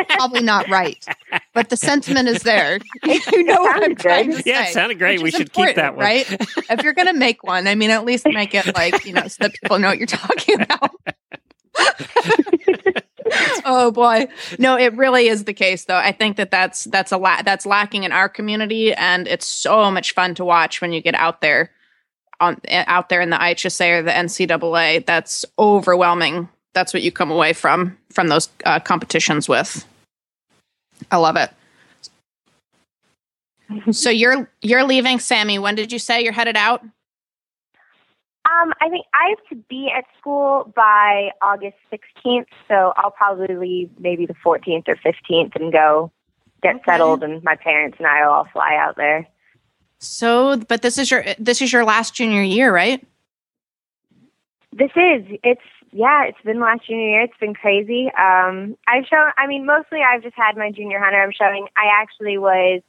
probably 0.10 0.42
not 0.42 0.70
right, 0.70 1.04
but 1.54 1.70
the 1.70 1.78
sentiment 1.78 2.28
is 2.28 2.44
there. 2.44 2.80
you 3.04 3.44
know 3.44 3.62
what 3.62 3.84
I'm 3.84 3.96
trying 3.96 4.32
to 4.32 4.44
yeah, 4.46 4.66
say. 4.66 4.70
it 4.70 4.74
sounded 4.74 5.00
great. 5.00 5.22
We 5.22 5.32
should 5.32 5.54
keep 5.54 5.76
that 5.76 5.96
one, 5.96 6.06
right? 6.06 6.26
if 6.70 6.84
you're 6.84 6.94
gonna 6.94 7.14
make 7.14 7.44
one, 7.44 7.68
I 7.68 7.76
mean, 7.76 7.90
at 7.90 8.06
least 8.06 8.26
make 8.28 8.54
it 8.54 8.74
like 8.76 9.06
you 9.06 9.14
know, 9.14 9.28
so 9.28 9.44
that 9.44 9.54
people 9.54 9.80
know 9.80 9.90
what 9.90 9.98
you're 9.98 10.08
talking 10.08 10.62
about. 10.62 10.92
oh 13.64 13.92
boy 13.92 14.28
no 14.58 14.76
it 14.76 14.92
really 14.96 15.28
is 15.28 15.44
the 15.44 15.54
case 15.54 15.86
though 15.86 15.96
i 15.96 16.12
think 16.12 16.36
that 16.36 16.50
that's 16.50 16.86
that's 16.86 17.12
a 17.12 17.18
la- 17.18 17.44
that's 17.44 17.64
lacking 17.66 18.04
in 18.04 18.12
our 18.12 18.28
community 18.28 18.92
and 18.94 19.28
it's 19.28 19.46
so 19.46 19.92
much 19.92 20.14
fun 20.14 20.34
to 20.34 20.44
watch 20.44 20.82
when 20.82 20.92
you 20.92 21.00
get 21.00 21.14
out 21.14 21.40
there 21.40 21.72
on 22.40 22.60
out 22.70 23.10
there 23.10 23.22
in 23.22 23.30
the 23.30 23.38
ihsa 23.38 24.00
or 24.00 24.02
the 24.02 24.12
ncaa 24.12 25.06
that's 25.06 25.46
overwhelming 25.58 26.50
that's 26.74 26.94
what 26.94 27.04
you 27.04 27.12
come 27.12 27.32
away 27.32 27.54
from 27.54 27.98
from 28.12 28.28
those 28.28 28.50
uh, 28.66 28.80
competitions 28.80 29.48
with. 29.50 29.86
I 31.12 31.18
love 31.18 31.36
it. 31.36 31.52
so 33.94 34.10
you're 34.10 34.50
you're 34.62 34.84
leaving, 34.84 35.20
Sammy. 35.20 35.60
When 35.60 35.76
did 35.76 35.92
you 35.92 36.00
say 36.00 36.24
you're 36.24 36.34
headed 36.34 36.56
out? 36.58 36.82
Um, 38.46 38.74
I 38.82 38.90
think 38.90 39.06
I 39.14 39.30
have 39.30 39.46
to 39.50 39.56
be 39.70 39.92
at 39.96 40.06
school 40.18 40.72
by 40.76 41.30
August 41.42 41.78
16th, 41.94 42.48
so 42.68 42.94
I'll 42.98 43.12
probably 43.12 43.56
leave 43.56 43.92
maybe 44.00 44.26
the 44.26 44.34
14th 44.34 44.88
or 44.88 44.96
15th 44.96 45.56
and 45.56 45.72
go 45.72 46.12
get 46.64 46.76
okay. 46.76 46.84
settled, 46.86 47.24
and 47.24 47.44
my 47.44 47.56
parents 47.56 47.98
and 48.00 48.08
I 48.08 48.26
will 48.26 48.34
all 48.34 48.48
fly 48.52 48.76
out 48.76 48.96
there. 48.96 49.28
So, 50.00 50.58
but 50.58 50.82
this 50.82 50.98
is 50.98 51.12
your 51.12 51.24
this 51.38 51.62
is 51.62 51.72
your 51.72 51.84
last 51.84 52.14
junior 52.14 52.42
year, 52.42 52.74
right? 52.74 53.06
This 54.72 54.92
is. 54.96 55.38
It's 55.44 55.62
yeah, 55.92 56.26
it's 56.26 56.42
been 56.46 56.60
last 56.60 56.88
junior 56.88 57.10
year. 57.10 57.22
It's 57.24 57.38
been 57.40 57.54
crazy. 57.54 58.08
Um, 58.18 58.78
I've 58.88 59.06
shown. 59.06 59.32
I 59.38 59.48
mean, 59.48 59.66
mostly 59.66 60.00
I've 60.02 60.24
just 60.24 60.36
had 60.36 60.56
my 60.56 60.72
junior 60.72 61.00
hunter. 61.00 61.22
I'm 61.22 61.34
showing. 61.38 61.68
I 61.76 62.02
actually 62.02 62.38
was 62.38 62.82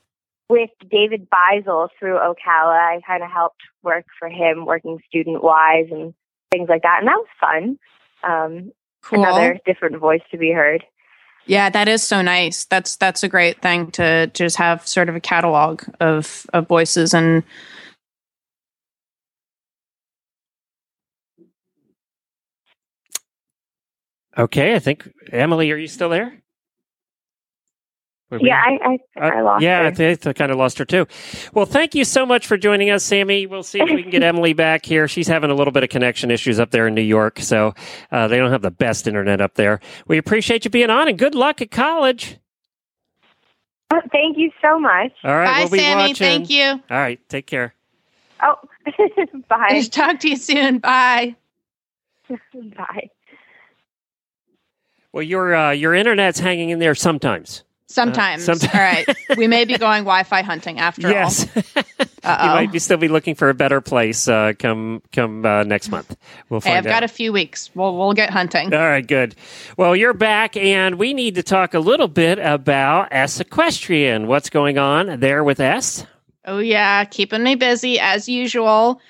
with 0.48 0.70
David 0.88 1.28
Beisel 1.28 1.88
through 1.98 2.18
Ocala. 2.18 2.78
I 2.78 3.00
kind 3.06 3.24
of 3.24 3.30
helped 3.30 3.62
work 3.82 4.04
for 4.18 4.28
him, 4.28 4.64
working 4.64 5.00
student 5.08 5.42
wise 5.42 5.86
and 5.90 6.14
things 6.52 6.68
like 6.68 6.82
that, 6.82 6.98
and 7.00 7.08
that 7.08 7.18
was 7.18 7.28
fun. 7.40 7.78
Um, 8.22 8.72
cool. 9.02 9.24
Another 9.24 9.58
different 9.66 9.98
voice 9.98 10.22
to 10.30 10.38
be 10.38 10.52
heard. 10.52 10.84
Yeah, 11.50 11.68
that 11.70 11.88
is 11.88 12.04
so 12.04 12.22
nice. 12.22 12.66
That's 12.66 12.96
that's 12.96 13.24
a 13.24 13.28
great 13.28 13.60
thing 13.60 13.90
to 13.92 14.28
just 14.28 14.56
have 14.58 14.86
sort 14.88 15.08
of 15.10 15.16
a 15.16 15.20
catalog 15.20 15.82
of 16.00 16.46
of 16.54 16.68
voices 16.68 17.12
and 17.14 17.42
Okay, 24.38 24.74
I 24.74 24.80
think 24.80 25.10
Emily, 25.32 25.70
are 25.72 25.76
you 25.76 25.88
still 25.88 26.08
there? 26.08 26.40
Yeah, 28.38 28.62
I, 28.64 28.98
I, 29.16 29.28
I 29.28 29.40
lost 29.40 29.62
yeah, 29.62 29.80
her. 29.80 29.86
I 29.86 29.90
think 29.90 30.26
I 30.26 30.32
kind 30.32 30.52
of 30.52 30.58
lost 30.58 30.78
her 30.78 30.84
too. 30.84 31.06
Well, 31.52 31.66
thank 31.66 31.94
you 31.96 32.04
so 32.04 32.24
much 32.24 32.46
for 32.46 32.56
joining 32.56 32.90
us, 32.90 33.02
Sammy. 33.02 33.46
We'll 33.46 33.64
see 33.64 33.80
if 33.80 33.90
we 33.90 34.02
can 34.02 34.10
get 34.10 34.22
Emily 34.30 34.52
back 34.52 34.86
here. 34.86 35.08
She's 35.08 35.26
having 35.26 35.50
a 35.50 35.54
little 35.54 35.72
bit 35.72 35.82
of 35.82 35.88
connection 35.88 36.30
issues 36.30 36.60
up 36.60 36.70
there 36.70 36.86
in 36.86 36.94
New 36.94 37.02
York, 37.02 37.40
so 37.40 37.74
uh, 38.12 38.28
they 38.28 38.38
don't 38.38 38.52
have 38.52 38.62
the 38.62 38.70
best 38.70 39.08
internet 39.08 39.40
up 39.40 39.54
there. 39.54 39.80
We 40.06 40.16
appreciate 40.16 40.64
you 40.64 40.70
being 40.70 40.90
on, 40.90 41.08
and 41.08 41.18
good 41.18 41.34
luck 41.34 41.60
at 41.60 41.72
college. 41.72 42.38
Oh, 43.92 44.00
thank 44.12 44.38
you 44.38 44.52
so 44.62 44.78
much. 44.78 45.12
All 45.24 45.36
right, 45.36 45.46
Bye, 45.46 45.60
we'll 45.62 45.70
be 45.70 45.78
Sammy. 45.78 46.02
watching. 46.02 46.14
Thank 46.14 46.50
you. 46.50 46.64
All 46.64 46.98
right, 46.98 47.18
take 47.28 47.46
care. 47.46 47.74
Oh, 48.42 48.54
bye. 49.48 49.82
Talk 49.90 50.20
to 50.20 50.28
you 50.28 50.36
soon. 50.36 50.78
Bye. 50.78 51.34
bye. 52.28 53.10
Well, 55.12 55.24
your 55.24 55.54
uh, 55.54 55.70
your 55.72 55.94
internet's 55.94 56.38
hanging 56.38 56.70
in 56.70 56.78
there 56.78 56.94
sometimes. 56.94 57.64
Sometimes. 57.90 58.48
Uh, 58.48 58.54
somet- 58.54 58.74
all 58.74 58.80
right. 58.80 59.36
We 59.36 59.46
may 59.46 59.64
be 59.64 59.76
going 59.76 60.04
Wi-Fi 60.04 60.42
hunting 60.42 60.78
after 60.78 61.10
yes, 61.10 61.46
all. 61.56 61.62
you 62.46 62.52
might 62.54 62.70
be 62.72 62.78
still 62.78 62.98
be 62.98 63.08
looking 63.08 63.34
for 63.34 63.48
a 63.48 63.54
better 63.54 63.80
place 63.80 64.28
uh, 64.28 64.52
come 64.58 65.02
come 65.12 65.44
uh, 65.44 65.64
next 65.64 65.90
month. 65.90 66.16
We'll 66.48 66.60
Hey, 66.60 66.76
I've 66.76 66.86
out. 66.86 66.90
got 66.90 67.02
a 67.02 67.08
few 67.08 67.32
weeks. 67.32 67.70
We'll 67.74 67.96
we'll 67.96 68.12
get 68.12 68.30
hunting. 68.30 68.72
All 68.72 68.80
right, 68.80 69.06
good. 69.06 69.34
Well, 69.76 69.96
you're 69.96 70.14
back, 70.14 70.56
and 70.56 70.98
we 70.98 71.14
need 71.14 71.34
to 71.34 71.42
talk 71.42 71.74
a 71.74 71.80
little 71.80 72.08
bit 72.08 72.38
about 72.38 73.10
Ece 73.10 73.40
Equestrian. 73.40 74.26
What's 74.28 74.50
going 74.50 74.78
on 74.78 75.18
there 75.20 75.42
with 75.42 75.58
Ece? 75.58 76.06
Oh 76.44 76.58
yeah, 76.58 77.04
keeping 77.04 77.42
me 77.42 77.54
busy 77.56 77.98
as 77.98 78.28
usual. 78.28 79.00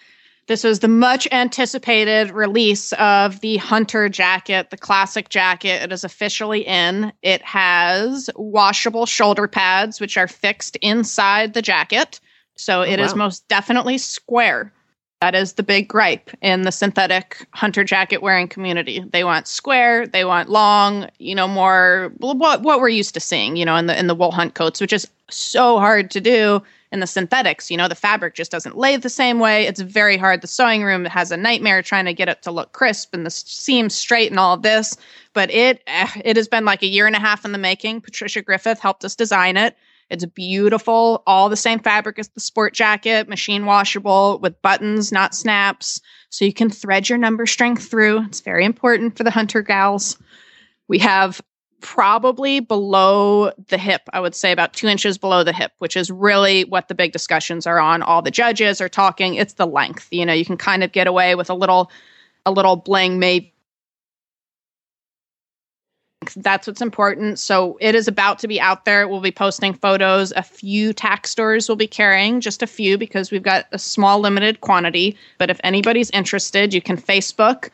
This 0.51 0.65
was 0.65 0.81
the 0.81 0.89
much 0.89 1.29
anticipated 1.31 2.33
release 2.33 2.93
of 2.95 3.39
the 3.39 3.59
Hunter 3.59 4.09
jacket, 4.09 4.71
the 4.71 4.77
classic 4.77 5.29
jacket. 5.29 5.81
It 5.81 5.93
is 5.93 6.03
officially 6.03 6.67
in. 6.67 7.13
It 7.23 7.41
has 7.43 8.29
washable 8.35 9.07
shoulder 9.07 9.47
pads, 9.47 10.01
which 10.01 10.17
are 10.17 10.27
fixed 10.27 10.75
inside 10.83 11.55
the 11.55 11.63
jacket. 11.63 12.19
So 12.57 12.81
oh, 12.81 12.83
it 12.83 12.99
is 12.99 13.13
wow. 13.13 13.19
most 13.19 13.47
definitely 13.47 13.97
square. 13.97 14.73
That 15.21 15.37
is 15.37 15.53
the 15.53 15.63
big 15.63 15.87
gripe 15.87 16.31
in 16.43 16.63
the 16.63 16.73
synthetic 16.73 17.47
hunter 17.53 17.85
jacket 17.85 18.21
wearing 18.21 18.49
community. 18.49 19.05
They 19.13 19.23
want 19.23 19.47
square, 19.47 20.05
they 20.05 20.25
want 20.25 20.49
long, 20.49 21.09
you 21.21 21.37
know, 21.37 21.47
more 21.47 22.13
what 22.17 22.63
what 22.63 22.81
we're 22.81 22.89
used 22.89 23.15
to 23.15 23.21
seeing, 23.21 23.55
you 23.55 23.65
know, 23.65 23.77
in 23.77 23.87
the 23.87 23.97
in 23.97 24.09
the 24.09 24.17
wool 24.17 24.33
hunt 24.33 24.55
coats, 24.55 24.81
which 24.81 24.93
is 24.93 25.07
so 25.31 25.79
hard 25.79 26.11
to 26.11 26.21
do 26.21 26.61
in 26.93 27.01
the 27.01 27.07
synthetics. 27.07 27.71
You 27.71 27.77
know, 27.77 27.89
the 27.89 27.95
fabric 27.95 28.35
just 28.35 28.51
doesn't 28.51 28.77
lay 28.77 28.97
the 28.97 29.09
same 29.09 29.39
way. 29.39 29.67
It's 29.67 29.81
very 29.81 30.17
hard. 30.17 30.41
The 30.41 30.47
sewing 30.47 30.83
room 30.83 31.05
has 31.05 31.31
a 31.31 31.37
nightmare 31.37 31.83
trying 31.83 32.07
to 32.07 32.15
get 32.15 32.29
it 32.29 32.43
to 32.43 32.51
look 32.51 32.73
crisp 32.73 33.15
and 33.15 33.25
the 33.25 33.31
seams 33.31 33.95
straight 33.95 34.31
and 34.31 34.41
all 34.41 34.55
of 34.55 34.63
this. 34.63 34.97
But 35.33 35.51
it 35.51 35.83
eh, 35.87 36.09
it 36.25 36.37
has 36.37 36.49
been 36.49 36.65
like 36.65 36.83
a 36.83 36.89
year 36.89 37.07
and 37.07 37.17
a 37.17 37.21
half 37.21 37.45
in 37.45 37.53
the 37.53 37.59
making. 37.59 38.01
Patricia 38.01 38.43
Griffith 38.43 38.81
helped 38.81 39.05
us 39.05 39.15
design 39.15 39.57
it. 39.57 39.77
It's 40.11 40.25
beautiful, 40.25 41.23
all 41.25 41.49
the 41.49 41.57
same 41.57 41.79
fabric 41.79 42.19
as 42.19 42.29
the 42.31 42.41
sport 42.41 42.75
jacket, 42.75 43.29
machine 43.29 43.65
washable 43.65 44.41
with 44.41 44.61
buttons, 44.61 45.13
not 45.13 45.37
snaps. 45.37 46.01
So 46.31 46.45
you 46.45 46.53
can 46.53 46.69
thread 46.69 47.09
your 47.09 47.19
number 47.19 47.47
string 47.47 47.77
through. 47.77 48.25
It's 48.25 48.41
very 48.41 48.65
important 48.65 49.17
for 49.17 49.23
the 49.23 49.31
hunter 49.31 49.63
gals. 49.63 50.19
We 50.89 50.99
have 50.99 51.41
probably 51.81 52.61
below 52.61 53.53
the 53.69 53.79
hip, 53.79 54.03
I 54.13 54.21
would 54.21 54.35
say 54.35 54.53
about 54.53 54.73
two 54.73 54.87
inches 54.87 55.19
below 55.19 55.45
the 55.45 55.53
hip, 55.53 55.73
which 55.79 55.97
is 55.97 56.11
really 56.11 56.65
what 56.65 56.89
the 56.89 56.95
big 56.95 57.13
discussions 57.13 57.67
are 57.67 57.81
on. 57.81 58.03
All 58.03 58.23
the 58.23 58.31
judges 58.31 58.81
are 58.81 58.89
talking. 58.89 59.35
It's 59.35 59.55
the 59.55 59.67
length. 59.67 60.09
You 60.11 60.27
know, 60.27 60.33
you 60.33 60.45
can 60.45 60.57
kind 60.57 60.85
of 60.85 60.93
get 60.93 61.07
away 61.07 61.35
with 61.35 61.51
a 61.51 61.55
little, 61.55 61.91
a 62.47 62.53
little 62.53 62.77
bling 62.77 63.19
maybe 63.19 63.55
that's 66.37 66.67
what's 66.67 66.83
important. 66.83 67.39
So 67.39 67.79
it 67.81 67.95
is 67.95 68.07
about 68.07 68.39
to 68.41 68.49
be 68.49 68.61
out 68.61 68.85
there. 68.85 69.09
We'll 69.09 69.21
be 69.21 69.33
posting 69.33 69.73
photos. 69.73 70.33
A 70.33 70.43
few 70.43 70.93
tax 70.93 71.31
stores 71.31 71.69
will 71.69 71.77
be 71.77 71.87
carrying, 71.87 72.41
just 72.41 72.63
a 72.63 72.67
few 72.67 72.99
because 72.99 73.31
we've 73.31 73.43
got 73.43 73.67
a 73.73 73.79
small 73.79 74.21
limited 74.21 74.61
quantity. 74.61 75.17
But 75.39 75.51
if 75.51 75.59
anybody's 75.65 76.11
interested, 76.11 76.75
you 76.75 76.83
can 76.83 76.99
Facebook 76.99 77.71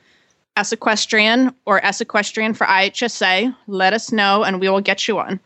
Ece 0.56 0.72
Equestrian 0.72 1.54
or 1.66 1.80
Ece 1.80 2.00
Equestrian 2.02 2.54
for 2.54 2.66
IHSA. 2.66 3.54
Let 3.66 3.92
us 3.92 4.12
know 4.12 4.42
and 4.42 4.60
we 4.60 4.68
will 4.68 4.80
get 4.80 5.06
you 5.06 5.18
on. 5.18 5.40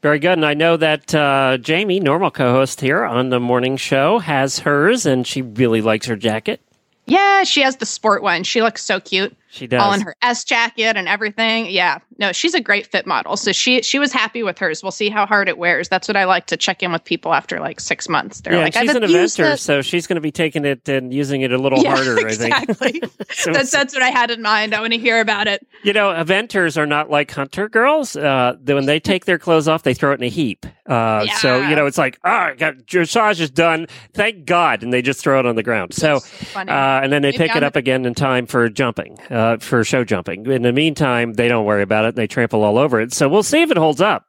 Very 0.00 0.18
good. 0.20 0.32
And 0.32 0.46
I 0.46 0.54
know 0.54 0.76
that 0.76 1.12
uh, 1.14 1.58
Jamie, 1.58 1.98
normal 1.98 2.30
co 2.30 2.52
host 2.52 2.80
here 2.80 3.04
on 3.04 3.30
the 3.30 3.40
morning 3.40 3.76
show, 3.76 4.20
has 4.20 4.60
hers 4.60 5.06
and 5.06 5.26
she 5.26 5.42
really 5.42 5.80
likes 5.80 6.06
her 6.06 6.16
jacket. 6.16 6.60
Yeah, 7.06 7.42
she 7.44 7.62
has 7.62 7.76
the 7.76 7.86
sport 7.86 8.22
one. 8.22 8.44
She 8.44 8.62
looks 8.62 8.84
so 8.84 9.00
cute. 9.00 9.34
She 9.50 9.66
does. 9.66 9.80
All 9.82 9.92
in 9.92 10.02
her 10.02 10.14
Ece 10.22 10.44
jacket 10.44 10.96
and 10.96 11.08
everything. 11.08 11.66
Yeah. 11.66 11.98
No, 12.18 12.32
she's 12.32 12.52
a 12.54 12.60
great 12.60 12.86
fit 12.86 13.06
model. 13.06 13.36
So 13.36 13.52
she 13.52 13.80
she 13.82 13.98
was 14.00 14.12
happy 14.12 14.42
with 14.42 14.58
hers. 14.58 14.82
We'll 14.82 14.90
see 14.90 15.08
how 15.08 15.24
hard 15.24 15.48
it 15.48 15.56
wears. 15.56 15.88
That's 15.88 16.08
what 16.08 16.16
I 16.16 16.24
like 16.24 16.46
to 16.46 16.56
check 16.56 16.82
in 16.82 16.90
with 16.92 17.04
people 17.04 17.32
after 17.32 17.60
like 17.60 17.78
six 17.78 18.08
months. 18.08 18.40
They're 18.40 18.54
yeah, 18.54 18.60
like, 18.64 18.74
she's 18.74 18.94
an 18.94 19.02
eventer, 19.04 19.58
so 19.58 19.82
she's 19.82 20.06
going 20.08 20.16
to 20.16 20.20
be 20.20 20.32
taking 20.32 20.64
it 20.64 20.88
and 20.88 21.14
using 21.14 21.42
it 21.42 21.52
a 21.52 21.58
little 21.58 21.78
Yeah, 21.80 21.94
harder, 21.94 22.26
I 22.26 22.34
think. 22.34 22.54
exactly. 22.70 23.02
So 23.30 23.52
that's 23.52 23.70
that's 23.70 23.94
what 23.94 24.02
I 24.02 24.08
had 24.08 24.30
in 24.32 24.42
mind. 24.42 24.74
I 24.74 24.80
want 24.80 24.94
to 24.94 24.98
hear 24.98 25.20
about 25.20 25.46
it. 25.46 25.64
You 25.84 25.92
know, 25.92 26.08
eventers 26.08 26.76
are 26.76 26.86
not 26.86 27.08
like 27.10 27.30
hunter 27.30 27.68
girls. 27.68 28.16
Uh, 28.16 28.56
when 28.64 28.86
they 28.86 28.98
take 28.98 29.26
their 29.26 29.38
clothes 29.38 29.68
off, 29.68 29.84
they 29.84 29.94
throw 29.94 30.10
it 30.12 30.14
in 30.20 30.24
a 30.24 30.28
heap. 30.28 30.66
Uh, 30.86 31.26
So 31.36 31.60
you 31.68 31.76
know, 31.76 31.86
it's 31.86 31.98
like, 31.98 32.18
oh, 32.24 32.30
I 32.30 32.54
got 32.54 32.78
dressage 32.78 33.38
is 33.40 33.50
done. 33.50 33.86
Thank 34.14 34.44
God, 34.46 34.82
and 34.82 34.92
they 34.92 35.02
just 35.02 35.20
throw 35.20 35.38
it 35.38 35.46
on 35.46 35.54
the 35.56 35.62
ground. 35.62 35.94
So, 35.94 36.16
uh, 36.56 36.60
and 36.66 37.12
then 37.12 37.22
they 37.22 37.28
Maybe 37.28 37.38
pick 37.38 37.50
it 37.50 37.56
I'm- 37.62 37.64
up 37.64 37.76
again 37.76 38.04
in 38.06 38.14
time 38.14 38.46
for 38.46 38.68
jumping, 38.68 39.18
uh, 39.30 39.58
for 39.58 39.84
show 39.84 40.02
jumping. 40.02 40.46
In 40.50 40.62
the 40.62 40.72
meantime, 40.72 41.34
they 41.34 41.46
don't 41.48 41.64
worry 41.66 41.82
about 41.82 42.06
it. 42.06 42.07
They 42.14 42.26
trample 42.26 42.62
all 42.64 42.78
over 42.78 43.00
it. 43.00 43.12
So 43.12 43.28
we'll 43.28 43.42
see 43.42 43.62
if 43.62 43.70
it 43.70 43.76
holds 43.76 44.00
up. 44.00 44.26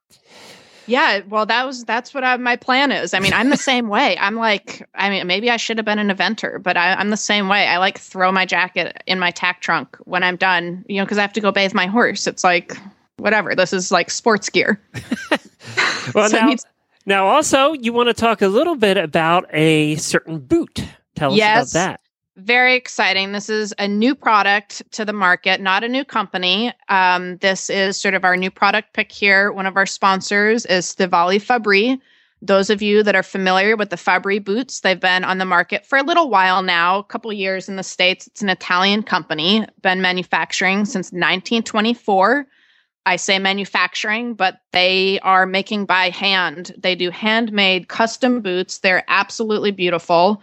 Yeah, 0.88 1.22
well, 1.30 1.46
that 1.46 1.68
was 1.68 1.86
that's 1.86 2.16
what 2.16 2.24
I, 2.24 2.36
my 2.38 2.56
plan 2.56 2.92
is. 2.92 3.14
I 3.14 3.20
mean, 3.20 3.34
I'm 3.34 3.50
the 3.52 3.58
same 3.72 3.90
way. 3.90 4.18
I'm 4.18 4.36
like, 4.36 4.88
I 4.96 5.10
mean, 5.12 5.28
maybe 5.28 5.52
I 5.52 5.58
should 5.58 5.78
have 5.78 5.86
been 5.86 6.00
an 6.00 6.10
eventer, 6.10 6.62
but 6.62 6.78
I, 6.78 6.96
I'm 6.96 7.12
the 7.12 7.18
same 7.18 7.48
way. 7.48 7.68
I 7.68 7.78
like 7.78 8.00
throw 8.00 8.32
my 8.32 8.46
jacket 8.46 9.04
in 9.06 9.20
my 9.20 9.30
tack 9.30 9.62
trunk 9.62 9.98
when 10.06 10.24
I'm 10.24 10.36
done, 10.36 10.84
you 10.88 10.98
know, 10.98 11.06
because 11.06 11.20
I 11.20 11.22
have 11.22 11.34
to 11.34 11.42
go 11.42 11.52
bathe 11.52 11.76
my 11.76 11.86
horse. 11.86 12.26
It's 12.26 12.44
like 12.44 12.76
whatever. 13.18 13.54
This 13.54 13.72
is 13.72 13.92
like 13.92 14.10
sports 14.10 14.50
gear. 14.50 14.82
Well, 16.16 16.30
So 16.30 16.38
now, 16.38 16.56
now 17.06 17.28
also, 17.28 17.74
you 17.74 17.94
want 17.94 18.08
to 18.08 18.14
talk 18.14 18.42
a 18.42 18.48
little 18.48 18.76
bit 18.76 18.98
about 18.98 19.46
a 19.54 19.96
certain 19.98 20.40
boot. 20.40 20.84
Tell 21.16 21.32
us 21.34 21.38
about 21.38 21.68
that. 21.74 22.02
Very 22.40 22.76
exciting. 22.76 23.34
This 23.34 23.50
is 23.50 23.74
a 23.78 23.88
new 23.88 24.16
product 24.16 24.82
to 24.94 25.04
the 25.04 25.12
market, 25.12 25.60
not 25.60 25.84
a 25.84 25.90
new 25.90 26.06
company. 26.06 26.72
Um, 26.88 27.36
this 27.38 27.70
is 27.70 27.98
sort 27.98 28.14
of 28.14 28.24
our 28.24 28.38
new 28.38 28.50
product 28.50 28.94
pick 28.94 29.12
here. 29.12 29.52
One 29.52 29.66
of 29.66 29.76
our 29.76 29.86
sponsors 29.86 30.66
is 30.66 30.86
Stivali 30.86 31.42
Fabri. 31.42 32.00
Those 32.42 32.70
of 32.70 32.82
you 32.82 33.04
that 33.04 33.16
are 33.16 33.24
familiar 33.24 33.76
with 33.76 33.90
the 33.90 33.98
Fabri 33.98 34.42
boots, 34.42 34.80
they've 34.80 35.00
been 35.00 35.26
on 35.26 35.38
the 35.38 35.46
market 35.46 35.86
for 35.86 35.98
a 35.98 36.04
little 36.04 36.30
while 36.30 36.64
now, 36.64 37.00
a 37.00 37.04
couple 37.04 37.34
years 37.34 37.68
in 37.68 37.76
the 37.76 37.84
States. 37.84 38.28
It's 38.28 38.42
an 38.42 38.48
Italian 38.48 39.04
company, 39.04 39.66
been 39.82 40.02
manufacturing 40.02 40.86
since 40.86 41.08
1924. 41.08 42.48
I 43.06 43.18
say 43.18 43.38
manufacturing, 43.40 44.36
but 44.36 44.62
they 44.72 45.20
are 45.22 45.46
making 45.46 45.88
by 45.88 46.10
hand. 46.10 46.74
They 46.78 46.96
do 46.96 47.12
handmade 47.12 47.90
custom 47.90 48.40
boots. 48.40 48.78
They're 48.78 49.04
absolutely 49.10 49.72
beautiful. 49.72 50.42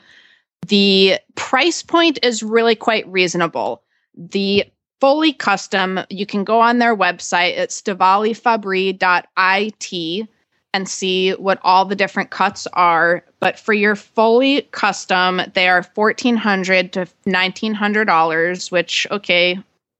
The 0.68 1.18
price 1.34 1.82
point 1.82 2.18
is 2.22 2.42
really 2.42 2.74
quite 2.74 3.06
reasonable. 3.06 3.82
The 4.16 4.64
fully 5.00 5.32
custom, 5.32 6.00
you 6.10 6.26
can 6.26 6.44
go 6.44 6.60
on 6.60 6.78
their 6.78 6.96
website 6.96 7.58
It's 7.58 7.80
stivalifabri.it 7.80 10.28
and 10.74 10.88
see 10.88 11.30
what 11.32 11.60
all 11.62 11.84
the 11.84 11.94
different 11.94 12.30
cuts 12.30 12.66
are. 12.72 13.22
But 13.40 13.58
for 13.58 13.74
your 13.74 13.96
fully 13.96 14.62
custom, 14.72 15.42
they 15.54 15.68
are 15.68 15.84
1,400 15.94 16.92
to 16.94 17.06
$1,900, 17.26 18.72
which, 18.72 19.06
okay, 19.10 19.58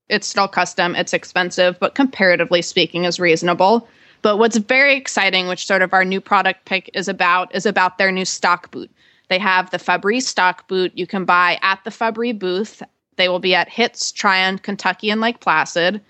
it's 0.08 0.26
still 0.26 0.48
custom, 0.48 0.96
it's 0.96 1.12
expensive, 1.12 1.78
but 1.78 1.94
comparatively 1.94 2.62
speaking, 2.62 3.04
is 3.04 3.20
reasonable. 3.20 3.86
But 4.22 4.38
what's 4.38 4.56
very 4.56 4.96
exciting, 4.96 5.46
which 5.46 5.66
sort 5.66 5.82
of 5.82 5.94
our 5.94 6.04
new 6.04 6.20
product 6.20 6.64
pick 6.64 6.90
is 6.94 7.08
about, 7.08 7.54
is 7.54 7.66
about 7.66 7.98
their 7.98 8.10
new 8.10 8.24
stock 8.24 8.70
boot. 8.70 8.90
They 9.28 9.38
have 9.38 9.70
the 9.70 9.78
Fabri 9.78 10.20
stock 10.22 10.68
boot 10.68 10.92
you 10.94 11.06
can 11.06 11.24
buy 11.24 11.58
at 11.62 11.82
the 11.84 11.90
Fabri 11.90 12.36
booth. 12.38 12.82
They 13.16 13.28
will 13.28 13.38
be 13.38 13.54
at 13.54 13.68
HITS, 13.68 14.12
Tryon, 14.12 14.58
Kentucky, 14.58 15.10
and 15.10 15.20
Lake 15.20 15.40
Placid. 15.40 16.00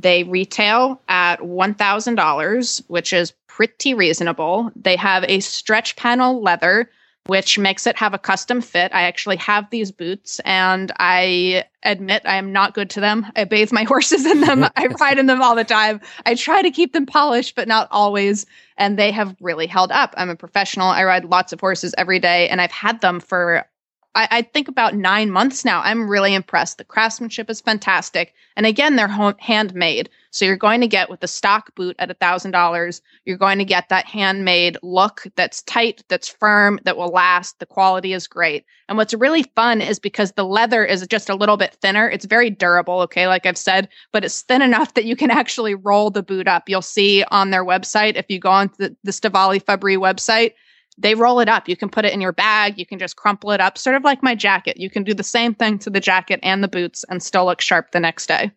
They 0.00 0.24
retail 0.24 1.00
at 1.08 1.40
$1,000, 1.40 2.82
which 2.88 3.12
is 3.12 3.32
pretty 3.46 3.94
reasonable. 3.94 4.72
They 4.74 4.96
have 4.96 5.24
a 5.28 5.40
stretch 5.40 5.94
panel 5.96 6.42
leather, 6.42 6.90
which 7.26 7.58
makes 7.58 7.86
it 7.86 7.96
have 7.96 8.12
a 8.12 8.18
custom 8.18 8.60
fit. 8.60 8.92
I 8.94 9.02
actually 9.02 9.36
have 9.36 9.70
these 9.70 9.90
boots 9.90 10.40
and 10.44 10.92
I 10.98 11.64
admit 11.82 12.22
I 12.24 12.36
am 12.36 12.52
not 12.52 12.74
good 12.74 12.90
to 12.90 13.00
them. 13.00 13.26
I 13.34 13.44
bathe 13.44 13.72
my 13.72 13.84
horses 13.88 14.26
in 14.26 14.40
them. 14.40 14.66
I 14.76 14.86
ride 15.00 15.18
in 15.18 15.26
them 15.26 15.40
all 15.40 15.54
the 15.54 15.64
time. 15.64 16.00
I 16.26 16.34
try 16.34 16.60
to 16.62 16.70
keep 16.70 16.92
them 16.92 17.06
polished, 17.06 17.54
but 17.54 17.68
not 17.68 17.88
always. 17.90 18.46
And 18.76 18.98
they 18.98 19.10
have 19.10 19.34
really 19.40 19.66
held 19.66 19.90
up. 19.90 20.14
I'm 20.16 20.30
a 20.30 20.36
professional. 20.36 20.88
I 20.88 21.04
ride 21.04 21.24
lots 21.24 21.52
of 21.52 21.60
horses 21.60 21.94
every 21.96 22.18
day 22.18 22.48
and 22.48 22.60
I've 22.60 22.72
had 22.72 23.00
them 23.00 23.20
for 23.20 23.66
I, 24.14 24.28
I 24.30 24.42
think 24.42 24.68
about 24.68 24.94
nine 24.94 25.30
months 25.30 25.64
now. 25.64 25.80
I'm 25.82 26.08
really 26.08 26.34
impressed. 26.34 26.78
The 26.78 26.84
craftsmanship 26.84 27.50
is 27.50 27.60
fantastic. 27.60 28.34
And 28.56 28.66
again, 28.66 28.96
they're 28.96 29.08
ho- 29.08 29.34
handmade. 29.38 30.08
So 30.30 30.44
you're 30.44 30.56
going 30.56 30.80
to 30.80 30.88
get 30.88 31.10
with 31.10 31.20
the 31.20 31.28
stock 31.28 31.74
boot 31.74 31.96
at 31.98 32.08
$1,000, 32.08 33.00
you're 33.24 33.36
going 33.36 33.58
to 33.58 33.64
get 33.64 33.88
that 33.88 34.06
handmade 34.06 34.76
look 34.82 35.22
that's 35.36 35.62
tight, 35.62 36.02
that's 36.08 36.28
firm, 36.28 36.80
that 36.84 36.96
will 36.96 37.08
last. 37.08 37.58
The 37.60 37.66
quality 37.66 38.12
is 38.12 38.26
great. 38.26 38.64
And 38.88 38.98
what's 38.98 39.14
really 39.14 39.44
fun 39.54 39.80
is 39.80 39.98
because 39.98 40.32
the 40.32 40.44
leather 40.44 40.84
is 40.84 41.06
just 41.06 41.30
a 41.30 41.36
little 41.36 41.56
bit 41.56 41.74
thinner, 41.80 42.08
it's 42.08 42.24
very 42.24 42.50
durable, 42.50 43.00
okay, 43.02 43.28
like 43.28 43.46
I've 43.46 43.56
said, 43.56 43.88
but 44.12 44.24
it's 44.24 44.42
thin 44.42 44.60
enough 44.60 44.94
that 44.94 45.04
you 45.04 45.14
can 45.14 45.30
actually 45.30 45.74
roll 45.74 46.10
the 46.10 46.22
boot 46.22 46.48
up. 46.48 46.68
You'll 46.68 46.82
see 46.82 47.24
on 47.30 47.50
their 47.50 47.64
website, 47.64 48.16
if 48.16 48.26
you 48.28 48.40
go 48.40 48.50
on 48.50 48.70
the, 48.78 48.94
the 49.04 49.12
Stivali 49.12 49.62
Fabri 49.62 49.96
website, 49.96 50.52
they 50.98 51.14
roll 51.14 51.40
it 51.40 51.48
up. 51.48 51.68
You 51.68 51.76
can 51.76 51.88
put 51.88 52.04
it 52.04 52.12
in 52.12 52.20
your 52.20 52.32
bag. 52.32 52.78
You 52.78 52.86
can 52.86 52.98
just 52.98 53.16
crumple 53.16 53.50
it 53.50 53.60
up, 53.60 53.78
sort 53.78 53.96
of 53.96 54.04
like 54.04 54.22
my 54.22 54.34
jacket. 54.34 54.76
You 54.76 54.90
can 54.90 55.04
do 55.04 55.14
the 55.14 55.24
same 55.24 55.54
thing 55.54 55.78
to 55.80 55.90
the 55.90 56.00
jacket 56.00 56.40
and 56.42 56.62
the 56.62 56.68
boots 56.68 57.04
and 57.08 57.22
still 57.22 57.46
look 57.46 57.60
sharp 57.60 57.90
the 57.90 58.00
next 58.00 58.26
day. 58.26 58.52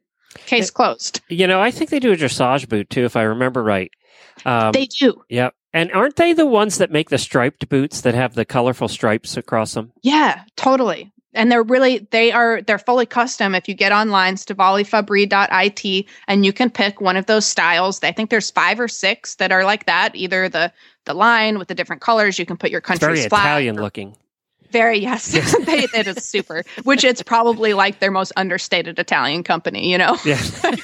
Case 0.45 0.69
closed. 0.69 1.21
You 1.29 1.47
know, 1.47 1.61
I 1.61 1.71
think 1.71 1.89
they 1.89 1.99
do 1.99 2.11
a 2.11 2.15
dressage 2.15 2.69
boot 2.69 2.89
too, 2.89 3.05
if 3.05 3.15
I 3.15 3.23
remember 3.23 3.63
right. 3.63 3.91
Um, 4.45 4.71
they 4.71 4.85
do. 4.85 5.23
Yep. 5.29 5.55
And 5.73 5.91
aren't 5.91 6.15
they 6.15 6.33
the 6.33 6.45
ones 6.45 6.77
that 6.77 6.91
make 6.91 7.09
the 7.09 7.17
striped 7.17 7.69
boots 7.69 8.01
that 8.01 8.13
have 8.13 8.33
the 8.33 8.45
colorful 8.45 8.87
stripes 8.87 9.37
across 9.37 9.73
them? 9.73 9.91
Yeah, 10.01 10.43
totally. 10.55 11.11
And 11.37 11.51
they're 11.51 11.63
really 11.63 12.07
they 12.11 12.31
are 12.31 12.61
they're 12.61 12.79
fully 12.79 13.05
custom. 13.05 13.55
If 13.55 13.69
you 13.69 13.75
get 13.75 13.91
online, 13.91 14.35
stivalifabri.it, 14.35 16.05
and 16.27 16.45
you 16.45 16.51
can 16.51 16.69
pick 16.69 16.99
one 16.99 17.15
of 17.15 17.27
those 17.27 17.45
styles. 17.45 18.03
I 18.03 18.11
think 18.11 18.29
there's 18.29 18.51
five 18.51 18.79
or 18.79 18.87
six 18.87 19.35
that 19.35 19.51
are 19.51 19.63
like 19.63 19.85
that. 19.85 20.15
Either 20.15 20.49
the 20.49 20.73
the 21.05 21.13
line 21.13 21.57
with 21.57 21.69
the 21.69 21.75
different 21.75 22.01
colors. 22.01 22.37
You 22.37 22.45
can 22.45 22.57
put 22.57 22.71
your 22.71 22.81
country's 22.81 23.19
very 23.19 23.29
flag. 23.29 23.45
Italian 23.45 23.75
looking. 23.77 24.15
Very 24.71 24.99
yes, 24.99 25.31
they, 25.65 25.87
it 25.93 26.07
is 26.07 26.25
super. 26.25 26.63
Which 26.83 27.03
it's 27.03 27.23
probably 27.23 27.73
like 27.73 27.99
their 27.99 28.11
most 28.11 28.33
understated 28.35 28.99
Italian 28.99 29.43
company, 29.43 29.89
you 29.89 29.97
know. 29.97 30.17
Yeah. 30.25 30.41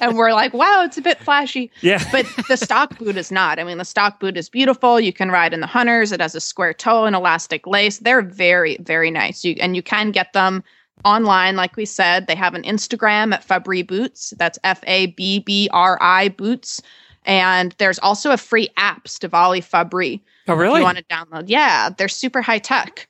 and 0.00 0.16
we're 0.16 0.32
like, 0.32 0.52
wow, 0.52 0.82
it's 0.84 0.96
a 0.96 1.02
bit 1.02 1.18
flashy. 1.18 1.70
Yeah. 1.80 2.02
But 2.12 2.26
the 2.48 2.56
stock 2.56 2.98
boot 2.98 3.16
is 3.16 3.30
not. 3.30 3.58
I 3.58 3.64
mean, 3.64 3.78
the 3.78 3.84
stock 3.84 4.20
boot 4.20 4.36
is 4.36 4.48
beautiful. 4.48 5.00
You 5.00 5.12
can 5.12 5.30
ride 5.30 5.52
in 5.52 5.60
the 5.60 5.66
hunters. 5.66 6.12
It 6.12 6.20
has 6.20 6.34
a 6.34 6.40
square 6.40 6.74
toe 6.74 7.04
and 7.04 7.16
elastic 7.16 7.66
lace. 7.66 7.98
They're 7.98 8.22
very, 8.22 8.76
very 8.80 9.10
nice. 9.10 9.44
You 9.44 9.56
and 9.60 9.76
you 9.76 9.82
can 9.82 10.10
get 10.10 10.32
them 10.32 10.62
online, 11.04 11.56
like 11.56 11.76
we 11.76 11.84
said. 11.84 12.26
They 12.26 12.34
have 12.34 12.54
an 12.54 12.62
Instagram 12.62 13.34
at 13.34 13.46
Fabri 13.46 13.86
Boots. 13.86 14.32
That's 14.38 14.58
F 14.64 14.80
A 14.86 15.06
B 15.08 15.40
B 15.40 15.68
R 15.72 15.98
I 16.00 16.28
Boots. 16.28 16.82
And 17.24 17.74
there's 17.78 17.98
also 17.98 18.30
a 18.30 18.36
free 18.36 18.68
app, 18.76 19.04
Stivali 19.06 19.58
Fabri. 19.58 20.20
Oh, 20.48 20.52
If 20.52 20.58
really? 20.60 20.78
you 20.78 20.84
want 20.84 20.98
to 20.98 21.04
download. 21.04 21.44
Yeah, 21.48 21.90
they're 21.90 22.08
super 22.08 22.40
high 22.40 22.60
tech. 22.60 23.08